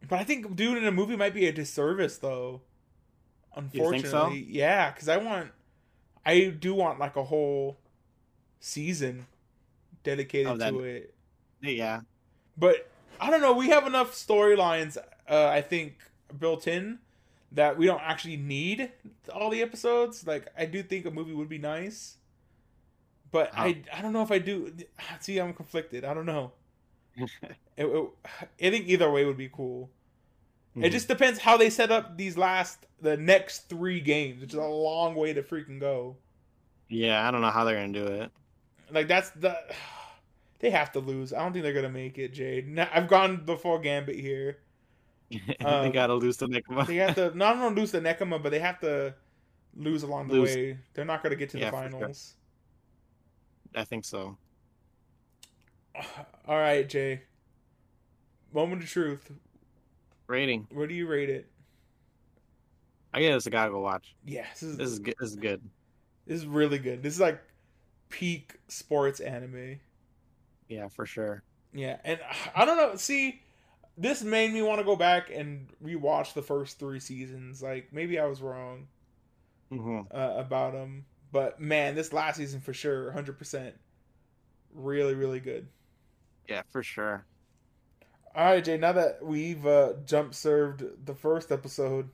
but 0.08 0.18
I 0.18 0.24
think 0.24 0.56
doing 0.56 0.76
it 0.76 0.78
in 0.82 0.86
a 0.88 0.92
movie 0.92 1.14
might 1.16 1.34
be 1.34 1.46
a 1.46 1.52
disservice 1.52 2.18
though. 2.18 2.62
Unfortunately, 3.54 4.08
so? 4.10 4.30
yeah, 4.48 4.90
because 4.90 5.08
I 5.08 5.16
want, 5.18 5.52
I 6.26 6.46
do 6.46 6.74
want 6.74 6.98
like 6.98 7.14
a 7.16 7.22
whole 7.24 7.78
season 8.58 9.26
dedicated 10.02 10.48
Oh, 10.52 10.56
that- 10.56 10.70
to 10.70 10.82
it. 10.82 11.14
yeah. 11.60 12.00
But 12.56 12.90
I 13.20 13.30
don't 13.30 13.40
know. 13.40 13.52
We 13.52 13.68
have 13.68 13.86
enough 13.86 14.12
storylines, 14.12 14.96
uh, 15.28 15.46
I 15.46 15.60
think, 15.62 15.98
built 16.36 16.66
in 16.66 16.98
that 17.54 17.78
we 17.78 17.86
don't 17.86 18.02
actually 18.02 18.36
need 18.36 18.90
all 19.32 19.50
the 19.50 19.62
episodes. 19.62 20.26
Like, 20.26 20.46
I 20.58 20.66
do 20.66 20.82
think 20.82 21.06
a 21.06 21.10
movie 21.10 21.32
would 21.34 21.48
be 21.48 21.58
nice, 21.58 22.16
but. 23.30 23.50
I 23.56 23.82
I 23.92 24.02
don't 24.02 24.12
know 24.12 24.22
if 24.22 24.30
I 24.30 24.38
do. 24.38 24.72
See, 25.20 25.38
I'm 25.38 25.54
conflicted. 25.54 26.04
I 26.04 26.14
don't 26.14 26.26
know. 26.26 26.52
It, 27.76 27.86
it- 27.86 28.08
I 28.62 28.70
think 28.70 28.86
either 28.86 29.10
way 29.10 29.24
would 29.24 29.36
be 29.36 29.48
cool. 29.48 29.90
It 30.76 30.78
Mhm. 30.80 30.92
just 30.92 31.08
depends 31.08 31.40
how 31.40 31.56
they 31.56 31.70
set 31.70 31.90
up 31.90 32.16
these 32.16 32.36
last 32.38 32.86
the 33.00 33.16
next 33.16 33.68
three 33.68 34.00
games, 34.00 34.40
which 34.40 34.50
is 34.52 34.58
a 34.58 34.62
long 34.64 35.16
way 35.16 35.32
to 35.32 35.42
freaking 35.42 35.80
go. 35.80 36.16
yeah, 36.88 37.26
I 37.26 37.30
don't 37.32 37.40
know 37.40 37.50
how 37.50 37.64
they're 37.64 37.74
gonna 37.74 37.92
do 37.92 38.06
it. 38.06 38.30
Like 38.92 39.08
that's 39.08 39.30
the 39.30 39.58
they 40.60 40.70
have 40.70 40.92
to 40.92 41.00
lose. 41.00 41.32
I 41.32 41.40
don't 41.40 41.52
think 41.52 41.64
they're 41.64 41.72
gonna 41.72 41.88
make 41.88 42.16
it, 42.18 42.32
Jade. 42.32 42.78
I've 42.78 43.08
gone 43.08 43.42
the 43.44 43.56
full 43.56 43.78
gambit 43.80 44.16
here. 44.20 44.58
they 45.58 45.64
Um, 45.64 45.92
gotta 45.92 46.14
lose 46.14 46.36
to 46.38 46.46
Nekoma. 46.46 46.86
They 46.86 46.96
have 46.96 47.14
to 47.16 47.36
not 47.36 47.56
only 47.56 47.80
lose 47.80 47.92
the 47.92 48.00
Nekoma, 48.00 48.42
but 48.42 48.50
they 48.50 48.58
have 48.60 48.80
to 48.80 49.14
lose 49.76 50.02
along 50.02 50.28
the 50.28 50.34
Lose. 50.34 50.54
way. 50.54 50.78
They're 50.94 51.04
not 51.04 51.22
gonna 51.22 51.36
get 51.36 51.50
to 51.50 51.58
Yeah, 51.58 51.70
the 51.70 51.76
for 51.76 51.82
sure. 51.82 51.90
finals. 51.90 52.34
I 53.74 53.84
think 53.84 54.04
so. 54.04 54.36
All 56.46 56.56
right, 56.58 56.88
Jay. 56.88 57.22
Moment 58.52 58.82
of 58.82 58.88
truth. 58.88 59.30
Rating. 60.26 60.66
Where 60.70 60.86
do 60.86 60.94
you 60.94 61.06
rate 61.06 61.28
it? 61.30 61.50
I 63.12 63.20
guess 63.20 63.46
I 63.46 63.50
gotta 63.50 63.70
go 63.70 63.80
watch. 63.80 64.14
Yeah, 64.24 64.46
this 64.52 64.62
is 64.62 64.76
This 64.76 64.88
is 64.90 64.98
good. 64.98 65.14
This 65.20 65.30
is 65.30 65.36
good. 65.36 65.60
this 66.26 66.38
is 66.38 66.46
really 66.46 66.78
good. 66.78 67.02
This 67.02 67.14
is 67.14 67.20
like 67.20 67.40
peak 68.08 68.54
sports 68.68 69.20
anime. 69.20 69.78
Yeah, 70.68 70.88
for 70.88 71.06
sure. 71.06 71.42
Yeah, 71.72 71.98
and 72.04 72.18
I 72.56 72.64
don't 72.64 72.76
know. 72.76 72.96
See, 72.96 73.42
this 73.96 74.22
made 74.22 74.52
me 74.52 74.62
want 74.62 74.78
to 74.80 74.84
go 74.84 74.96
back 74.96 75.30
and 75.32 75.68
rewatch 75.82 76.34
the 76.34 76.42
first 76.42 76.78
three 76.78 77.00
seasons. 77.00 77.62
Like 77.62 77.92
maybe 77.92 78.18
I 78.18 78.26
was 78.26 78.42
wrong 78.42 78.88
hmm 79.70 80.00
uh, 80.10 80.34
about 80.36 80.72
them, 80.72 81.06
but 81.32 81.60
man, 81.60 81.94
this 81.94 82.12
last 82.12 82.36
season 82.36 82.60
for 82.60 82.72
sure, 82.74 83.10
hundred 83.12 83.38
percent, 83.38 83.74
really, 84.72 85.14
really 85.14 85.40
good. 85.40 85.68
Yeah, 86.48 86.62
for 86.70 86.82
sure. 86.82 87.26
All 88.34 88.44
right, 88.46 88.64
Jay. 88.64 88.76
Now 88.76 88.92
that 88.92 89.24
we've 89.24 89.64
uh, 89.66 89.94
jump 90.04 90.34
served 90.34 90.84
the 91.06 91.14
first 91.14 91.50
episode, 91.52 92.10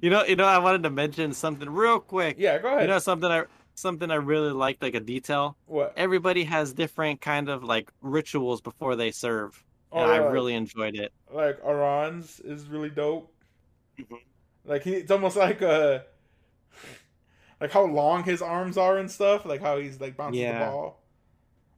You 0.00 0.10
know, 0.10 0.24
you 0.24 0.36
know, 0.36 0.44
I 0.46 0.58
wanted 0.58 0.82
to 0.84 0.90
mention 0.90 1.32
something 1.32 1.68
real 1.68 2.00
quick. 2.00 2.38
yeah, 2.38 2.58
go 2.58 2.68
ahead. 2.68 2.82
You 2.82 2.86
know, 2.88 2.98
something 2.98 3.30
I 3.30 3.44
something 3.74 4.10
I 4.10 4.16
really 4.16 4.52
liked, 4.52 4.82
like 4.82 4.94
a 4.94 5.00
detail. 5.00 5.56
what? 5.66 5.96
Everybody 5.96 6.44
has 6.44 6.72
different 6.72 7.20
kind 7.20 7.48
of 7.48 7.64
like 7.64 7.90
rituals 8.00 8.60
before 8.60 8.96
they 8.96 9.10
serve, 9.10 9.64
And 9.92 10.10
I 10.10 10.16
really 10.18 10.54
enjoyed 10.54 10.96
it. 10.96 11.12
like 11.32 11.58
Aran's 11.64 12.40
is 12.40 12.68
really 12.68 12.90
dope. 12.90 13.32
Mhm. 13.98 14.18
Like 14.64 14.82
he, 14.84 14.94
it's 14.94 15.10
almost 15.10 15.36
like 15.36 15.60
a, 15.62 16.04
like 17.60 17.70
how 17.72 17.84
long 17.84 18.24
his 18.24 18.42
arms 18.42 18.76
are 18.76 18.98
and 18.98 19.10
stuff. 19.10 19.44
Like 19.44 19.60
how 19.60 19.78
he's 19.78 20.00
like 20.00 20.16
bounces 20.16 20.40
Yeah. 20.40 20.58
the 20.58 20.64
ball. 20.70 21.02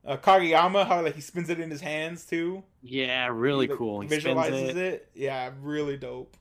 Uh, 0.07 0.17
Kageyama, 0.19 0.87
how 0.87 1.03
like 1.03 1.15
he 1.15 1.21
spins 1.23 1.49
it 1.49 1.59
in 1.61 1.71
his 1.71 1.81
hands 1.81 2.25
too. 2.27 2.63
Yeah, 2.83 3.29
really 3.33 3.67
He, 3.67 3.71
like, 3.73 3.79
cool. 3.79 4.01
He 4.03 4.09
visualizes 4.09 4.59
spins 4.61 4.77
it. 4.79 4.93
it. 4.95 5.11
Yeah, 5.15 5.51
really 5.63 5.97
dope. 5.97 6.37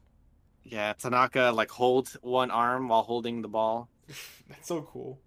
Yeah, 0.64 0.94
Tanaka 0.94 1.52
like 1.54 1.72
holds 1.72 2.14
one 2.22 2.52
arm 2.52 2.88
while 2.90 3.04
holding 3.04 3.42
the 3.42 3.48
ball. 3.48 3.90
That's 4.50 4.68
so 4.68 4.82
cool. 4.82 5.20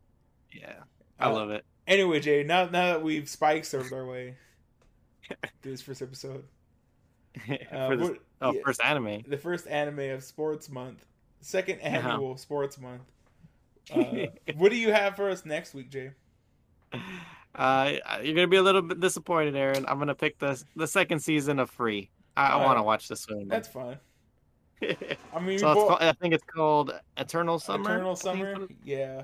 Yeah, 0.53 0.75
I 1.19 1.27
Uh, 1.27 1.33
love 1.35 1.51
it. 1.51 1.65
Anyway, 1.87 2.21
Jay, 2.21 2.43
now 2.43 2.65
now 2.65 2.93
that 2.93 3.03
we've 3.03 3.29
spike 3.29 3.65
served 3.65 3.93
our 3.93 4.05
way 4.07 4.37
through 5.63 5.73
this 5.73 5.83
first 5.83 6.03
episode, 6.03 6.45
uh, 7.73 7.87
For 7.89 7.97
this, 7.97 8.09
what- 8.11 8.19
oh, 8.43 8.53
yeah, 8.53 8.61
first 8.65 8.81
anime. 8.83 9.23
the 9.29 9.39
first 9.39 9.67
anime 9.67 10.11
of 10.11 10.23
Sports 10.25 10.69
Month, 10.71 11.05
second 11.41 11.81
Uh-huh. 11.83 12.09
annual 12.09 12.37
Sports 12.37 12.79
Month. 12.79 13.03
Uh, 13.95 14.27
what 14.57 14.71
do 14.73 14.77
you 14.77 14.93
have 14.93 15.15
for 15.15 15.31
us 15.31 15.47
next 15.47 15.73
week, 15.73 15.89
Jay? 15.91 16.11
Uh, 17.55 17.93
you're 18.21 18.35
gonna 18.35 18.49
be 18.49 18.57
a 18.57 18.63
little 18.63 18.83
bit 18.83 18.99
disappointed, 18.99 19.55
Aaron. 19.55 19.85
I'm 19.87 19.99
gonna 20.01 20.13
pick 20.15 20.41
the 20.41 20.61
the 20.75 20.89
second 20.89 21.21
season 21.21 21.61
of 21.61 21.71
Free. 21.71 22.11
I, 22.37 22.49
I 22.49 22.67
want 22.67 22.81
to 22.81 22.83
watch 22.83 23.07
this 23.07 23.29
one. 23.29 23.47
That's 23.47 23.69
fine. 23.69 23.97
I 24.83 25.39
mean, 25.41 25.61
so 25.61 25.73
both- 25.73 25.89
called, 25.89 26.03
I 26.03 26.13
think 26.15 26.35
it's 26.35 26.43
called 26.45 26.99
Eternal 27.17 27.61
Summer. 27.61 27.93
Eternal 27.95 28.17
Summer. 28.17 28.51
it's 28.51 28.59
what 28.61 28.71
it- 28.73 28.77
Yeah. 28.85 29.23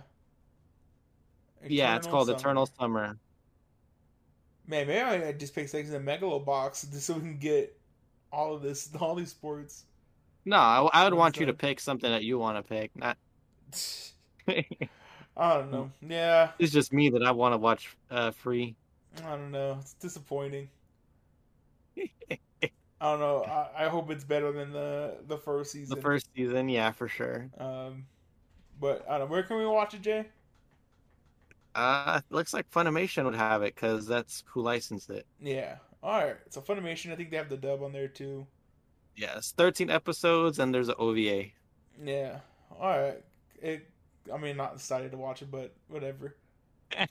Yeah, 1.67 1.97
it's 1.97 2.07
called 2.07 2.29
Summer. 2.29 2.39
Eternal 2.39 2.67
Summer. 2.79 3.19
Man, 4.67 4.87
maybe 4.87 5.01
I 5.01 5.33
just 5.33 5.55
pick 5.55 5.69
things 5.69 5.93
in 5.93 6.05
the 6.05 6.11
Megalobox 6.11 6.91
just 6.93 7.07
so 7.07 7.15
we 7.15 7.21
can 7.21 7.39
get 7.39 7.77
all 8.33 8.55
of 8.55 8.63
this, 8.63 8.91
all 9.01 9.15
these 9.15 9.31
sports. 9.31 9.85
No, 10.45 10.57
I, 10.57 10.89
I 10.93 11.05
would 11.05 11.15
want 11.15 11.37
you 11.37 11.47
to 11.47 11.53
pick 11.53 11.79
something 11.79 12.11
that 12.11 12.25
you 12.25 12.39
want 12.39 12.57
to 12.57 12.63
pick. 12.69 12.91
Not 12.97 13.17
I 14.49 15.55
don't 15.55 15.71
know. 15.71 15.91
Yeah, 16.09 16.51
it's 16.59 16.73
just 16.73 16.93
me 16.93 17.11
that 17.11 17.23
I 17.23 17.31
want 17.31 17.55
to 17.55 17.59
watch 17.59 17.97
uh, 18.11 18.31
Free. 18.33 18.75
I 19.25 19.31
don't 19.37 19.51
know. 19.51 19.79
It's 19.81 19.95
disappointing. 19.95 20.69
I 23.03 23.11
don't 23.11 23.19
know. 23.19 23.45
I, 23.45 23.87
I 23.87 23.89
hope 23.89 24.11
it's 24.11 24.25
better 24.25 24.53
than 24.53 24.73
the 24.73 25.17
the 25.27 25.37
first 25.37 25.73
season. 25.73 25.97
The 25.97 26.03
first 26.03 26.29
season, 26.37 26.69
yeah, 26.69 26.93
for 26.93 27.09
sure. 27.09 27.51
Um, 27.59 28.07
but 28.81 29.05
I 29.09 29.19
don't 29.19 29.29
know. 29.29 29.33
Where 29.33 29.43
can 29.43 29.59
we 29.59 29.67
watch 29.67 29.95
it, 29.95 30.03
Jay? 30.03 30.27
Uh, 31.75 32.21
looks 32.31 32.53
like 32.53 32.71
Funimation 32.71 33.25
would 33.25 33.35
have 33.35 33.63
it 33.63 33.75
because 33.75 34.07
that's 34.07 34.45
who 34.47 34.61
licensed 34.63 35.11
it. 35.11 35.27
Yeah. 35.41 35.77
All 36.03 36.23
right. 36.25 36.37
So 36.51 36.61
Funimation. 36.61 37.13
I 37.13 37.17
think 37.17 37.31
they 37.31 37.37
have 37.37 37.49
the 37.49 37.57
dub 37.57 37.83
on 37.83 37.93
there 37.93 38.09
too. 38.09 38.47
Yes, 39.17 39.53
13 39.57 39.91
episodes 39.91 40.59
and 40.59 40.75
there's 40.75 40.89
an 40.89 40.95
OVA. 40.99 41.47
Yeah. 42.03 42.41
All 42.79 42.89
right. 42.99 43.23
It. 43.61 43.89
I 44.33 44.37
mean, 44.39 44.57
not 44.57 44.75
excited 44.75 45.11
to 45.13 45.17
watch 45.17 45.43
it, 45.43 45.51
but 45.51 45.75
whatever. 45.89 46.37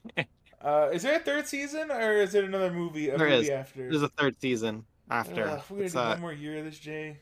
Uh, 0.64 0.92
is 0.94 1.02
there 1.02 1.16
a 1.16 1.20
third 1.20 1.48
season, 1.48 1.90
or 1.90 2.14
is 2.18 2.36
it 2.36 2.44
another 2.44 2.72
movie? 2.72 3.10
A 3.10 3.18
There 3.18 3.28
movie 3.30 3.46
is. 3.46 3.50
after? 3.50 3.90
There's 3.90 4.04
a 4.04 4.10
third 4.10 4.40
season 4.40 4.86
after. 5.10 5.48
Ugh, 5.48 5.62
we 5.72 5.78
gotta 5.80 5.90
do 5.90 5.98
uh, 5.98 6.10
one 6.10 6.22
more 6.22 6.34
year 6.34 6.60
of 6.60 6.66
this, 6.66 6.78
Jay. 6.78 7.18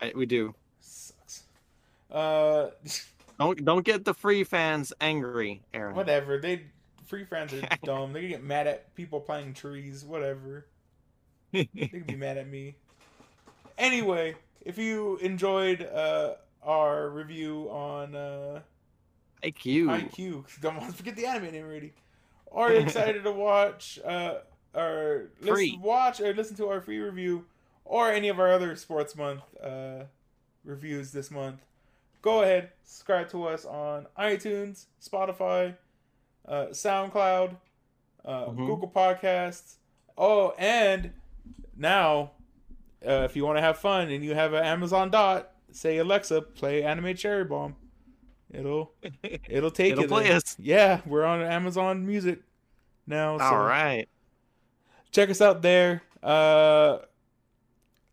I- 0.00 0.12
we 0.16 0.24
do. 0.24 0.54
Sucks. 0.80 1.42
Uh, 2.10 2.68
Don't 3.42 3.64
don't 3.64 3.84
get 3.84 4.04
the 4.04 4.14
free 4.14 4.44
fans 4.44 4.92
angry, 5.00 5.62
Aaron. 5.74 5.94
whatever. 5.96 6.38
They 6.38 6.62
free 7.06 7.24
fans 7.24 7.52
are 7.52 7.62
dumb. 7.84 8.12
They 8.12 8.20
can 8.20 8.30
get 8.30 8.42
mad 8.44 8.66
at 8.66 8.94
people 8.94 9.20
planting 9.20 9.54
trees. 9.54 10.04
Whatever. 10.04 10.66
They 11.52 11.64
can 11.66 12.04
be 12.04 12.16
mad 12.16 12.38
at 12.38 12.48
me. 12.48 12.76
Anyway, 13.76 14.36
if 14.60 14.78
you 14.78 15.16
enjoyed 15.16 15.82
uh 15.82 16.34
our 16.62 17.10
review 17.10 17.68
on 17.70 18.14
uh 18.14 18.60
IQ. 19.42 19.86
IQ, 19.86 20.44
don't 20.60 20.76
want 20.76 20.90
to 20.90 20.96
forget 20.96 21.16
the 21.16 21.26
anime 21.26 21.50
name 21.52 21.64
already. 21.64 21.92
Or 22.46 22.70
you're 22.70 22.82
excited 22.82 23.24
to 23.24 23.32
watch 23.32 23.98
uh 24.04 24.34
or 24.74 25.30
listen, 25.40 25.54
Free. 25.54 25.78
watch 25.82 26.20
or 26.20 26.32
listen 26.32 26.56
to 26.56 26.68
our 26.68 26.80
free 26.80 26.98
review 27.00 27.46
or 27.84 28.10
any 28.12 28.28
of 28.28 28.38
our 28.38 28.52
other 28.52 28.76
sports 28.76 29.16
month 29.16 29.42
uh 29.62 30.04
reviews 30.64 31.10
this 31.10 31.30
month. 31.30 31.60
Go 32.22 32.42
ahead, 32.42 32.70
subscribe 32.84 33.28
to 33.30 33.44
us 33.48 33.64
on 33.64 34.06
iTunes, 34.18 34.86
Spotify, 35.04 35.76
uh, 36.46 36.66
SoundCloud, 36.70 37.56
uh, 38.24 38.46
Mhm. 38.46 38.56
Google 38.66 38.88
Podcasts. 38.88 39.76
Oh, 40.16 40.54
and 40.56 41.12
now, 41.76 42.32
uh, 43.04 43.22
if 43.28 43.34
you 43.34 43.44
want 43.44 43.58
to 43.58 43.62
have 43.62 43.78
fun 43.78 44.08
and 44.10 44.24
you 44.24 44.34
have 44.34 44.52
an 44.52 44.64
Amazon 44.64 45.10
Dot, 45.10 45.52
say 45.72 45.98
Alexa, 45.98 46.42
play 46.42 46.84
Anime 46.84 47.14
Cherry 47.16 47.44
Bomb. 47.44 47.74
It'll 48.52 48.92
it'll 49.48 49.70
take 49.70 49.92
It'll 49.92 50.02
you 50.02 50.08
play 50.08 50.24
there. 50.28 50.36
us. 50.36 50.56
Yeah, 50.60 51.00
we're 51.06 51.24
on 51.24 51.40
Amazon 51.42 52.06
Music 52.06 52.40
now. 53.06 53.38
So 53.38 53.44
All 53.44 53.58
right. 53.64 54.08
check 55.10 55.28
us 55.30 55.40
out 55.40 55.62
there. 55.62 56.02
Uh, 56.22 56.98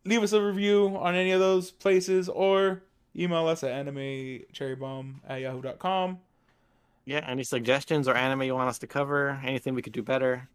leave 0.04 0.22
us 0.22 0.32
a 0.32 0.42
review 0.42 0.96
on 0.98 1.14
any 1.14 1.30
of 1.30 1.38
those 1.40 1.70
places 1.70 2.28
or 2.28 2.82
email 3.16 3.46
us 3.48 3.62
at 3.64 3.72
animecherrybomb 3.86 5.14
at 5.28 5.40
yahoo.com. 5.40 6.18
Yeah. 7.04 7.24
Any 7.26 7.44
suggestions 7.44 8.06
or 8.08 8.14
anime 8.14 8.42
you 8.42 8.54
want 8.54 8.68
us 8.68 8.78
to 8.80 8.86
cover? 8.86 9.40
Anything 9.44 9.74
we 9.74 9.82
could 9.82 9.92
do 9.92 10.02
better? 10.02 10.48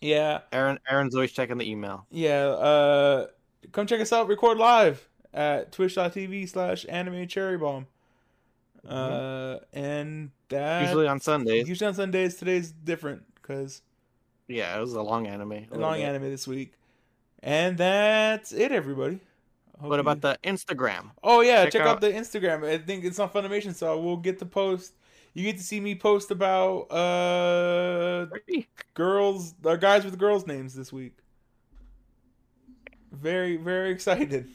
Yeah, 0.00 0.40
Aaron 0.52 0.78
Aaron's 0.90 1.14
always 1.14 1.32
checking 1.32 1.56
the 1.56 1.70
email. 1.70 2.06
yeah. 2.10 2.46
Uh, 2.48 3.26
come 3.72 3.86
check 3.86 4.00
us 4.00 4.12
out. 4.12 4.28
Record 4.28 4.58
live 4.58 5.08
at 5.32 5.72
twitch.tv 5.72 6.48
slash 6.48 6.84
anime 6.88 7.26
cherry 7.26 7.56
bomb. 7.56 7.86
Uh, 8.86 9.58
and 9.72 10.30
that 10.50 10.82
Usually 10.82 11.06
on 11.08 11.20
Sundays. 11.20 11.66
usually 11.68 11.88
on 11.88 11.94
Sundays. 11.94 12.34
Today's 12.34 12.70
different 12.70 13.22
because 13.36 13.80
Yeah, 14.46 14.76
it 14.76 14.80
was 14.80 14.92
a 14.92 15.00
long 15.00 15.26
anime. 15.26 15.52
a 15.52 15.66
a 15.72 15.78
long 15.78 15.94
bit. 15.94 16.04
anime 16.04 16.24
this 16.24 16.46
week. 16.46 16.74
And 17.42 17.78
that's 17.78 18.52
it, 18.52 18.72
everybody. 18.72 19.20
What 19.88 20.00
about 20.00 20.20
the 20.20 20.38
Instagram? 20.44 21.10
Oh 21.22 21.40
yeah, 21.40 21.64
check, 21.64 21.72
Check 21.72 21.82
out, 21.82 21.88
out- 21.88 22.00
the 22.00 22.10
Instagram. 22.10 22.64
I 22.66 22.78
think 22.78 23.04
it's 23.04 23.18
on 23.18 23.28
Funimation, 23.30 23.74
so 23.74 23.98
we'll 24.00 24.16
get 24.16 24.38
to 24.40 24.46
post. 24.46 24.94
You 25.34 25.42
get 25.42 25.56
to 25.56 25.64
see 25.64 25.80
me 25.80 25.94
post 25.94 26.30
about 26.30 26.82
uh 26.92 28.26
girls, 28.94 29.54
or 29.64 29.76
guys 29.76 30.04
with 30.04 30.18
girls' 30.18 30.46
names 30.46 30.74
this 30.74 30.92
week. 30.92 31.16
Very, 33.12 33.56
very 33.56 33.90
excited. 33.90 34.48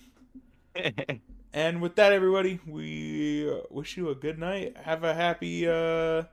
And 1.51 1.81
with 1.81 1.95
that, 1.95 2.14
everybody, 2.14 2.60
we 2.68 3.51
uh, 3.51 3.61
wish 3.72 3.97
you 3.97 4.10
a 4.10 4.15
good 4.15 4.38
night. 4.38 4.77
Have 4.77 5.03
a 5.03 5.15
happy 5.15 5.68
uh, 5.68 6.23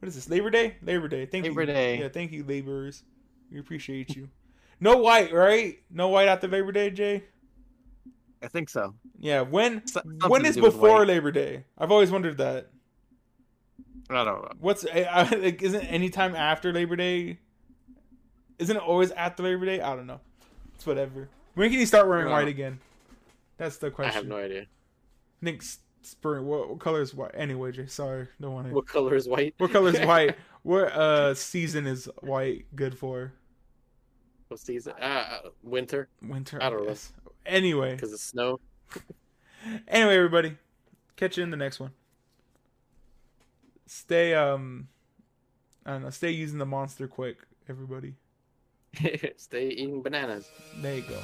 what 0.00 0.08
is 0.08 0.14
this? 0.14 0.28
Labor 0.28 0.50
Day. 0.50 0.76
Labor 0.82 1.08
Day. 1.08 1.26
Thank 1.26 1.44
you. 1.44 1.50
Labor 1.52 1.66
Day. 1.66 2.00
Yeah, 2.00 2.08
thank 2.08 2.32
you, 2.32 2.44
laborers. 2.44 3.02
We 3.50 3.58
appreciate 3.60 4.16
you. 4.16 4.28
No 4.80 4.96
white, 4.98 5.32
right? 5.32 5.78
No 5.90 6.08
white 6.08 6.28
after 6.28 6.48
Labor 6.48 6.72
Day, 6.72 6.90
Jay. 6.90 7.24
I 8.42 8.48
think 8.48 8.68
so. 8.68 8.94
Yeah. 9.18 9.40
When 9.42 9.86
So- 9.86 10.00
when 10.04 10.20
something 10.20 10.42
to 10.42 10.48
is 10.48 10.54
do 10.56 10.62
with 10.62 10.74
before. 10.74 11.04
Labor 11.06 11.32
Day? 11.32 11.64
I've 11.76 11.90
always 11.90 12.10
wondered 12.10 12.38
that. 12.38 12.70
I 14.10 14.24
don't 14.24 14.42
know. 14.42 14.52
What's 14.60 14.86
I, 14.86 15.00
I, 15.02 15.22
like? 15.36 15.62
Isn't 15.62 15.84
any 15.84 16.08
time 16.08 16.34
after 16.34 16.72
Labor 16.72 16.96
Day? 16.96 17.38
Isn't 18.58 18.76
it 18.76 18.82
always 18.82 19.10
after 19.12 19.42
Labor 19.42 19.66
Day? 19.66 19.80
I 19.80 19.94
don't 19.94 20.06
know. 20.06 20.20
It's 20.74 20.86
whatever. 20.86 21.28
When 21.54 21.70
can 21.70 21.78
you 21.78 21.86
start 21.86 22.08
wearing 22.08 22.30
white 22.30 22.48
again? 22.48 22.78
That's 23.56 23.78
the 23.78 23.90
question. 23.90 24.12
I 24.12 24.14
have 24.14 24.26
no 24.26 24.36
idea. 24.36 24.62
I 24.62 25.44
think 25.44 25.62
spring. 26.02 26.46
What, 26.46 26.68
what 26.68 26.78
color 26.78 27.02
is 27.02 27.14
white? 27.14 27.32
Anyway, 27.34 27.72
Jay. 27.72 27.86
Sorry, 27.86 28.28
don't 28.40 28.54
want 28.54 28.68
to. 28.68 28.74
What 28.74 28.86
color 28.86 29.14
is 29.14 29.28
white? 29.28 29.54
What 29.58 29.72
color 29.72 29.90
is 29.90 30.00
white? 30.00 30.36
what 30.62 30.92
uh 30.92 31.34
season 31.34 31.86
is 31.86 32.08
white 32.20 32.66
good 32.74 32.96
for? 32.96 33.32
What 34.48 34.60
season? 34.60 34.94
Uh, 35.00 35.40
winter 35.62 36.08
Winter. 36.22 36.62
I 36.62 36.70
don't 36.70 36.86
know. 36.86 36.94
Anyway, 37.46 37.94
because 37.94 38.12
it's 38.12 38.22
snow. 38.22 38.60
anyway, 39.88 40.16
everybody, 40.16 40.56
catch 41.16 41.36
you 41.36 41.42
in 41.42 41.50
the 41.50 41.56
next 41.56 41.80
one. 41.80 41.92
Stay 43.86 44.34
um, 44.34 44.88
I 45.84 45.92
don't 45.92 46.02
know. 46.02 46.10
Stay 46.10 46.30
using 46.30 46.58
the 46.58 46.66
monster 46.66 47.08
quick, 47.08 47.38
everybody. 47.68 48.14
Stay 49.36 49.68
eating 49.68 50.02
bananas. 50.02 50.48
There 50.80 50.96
you 50.96 51.02
go. 51.02 51.20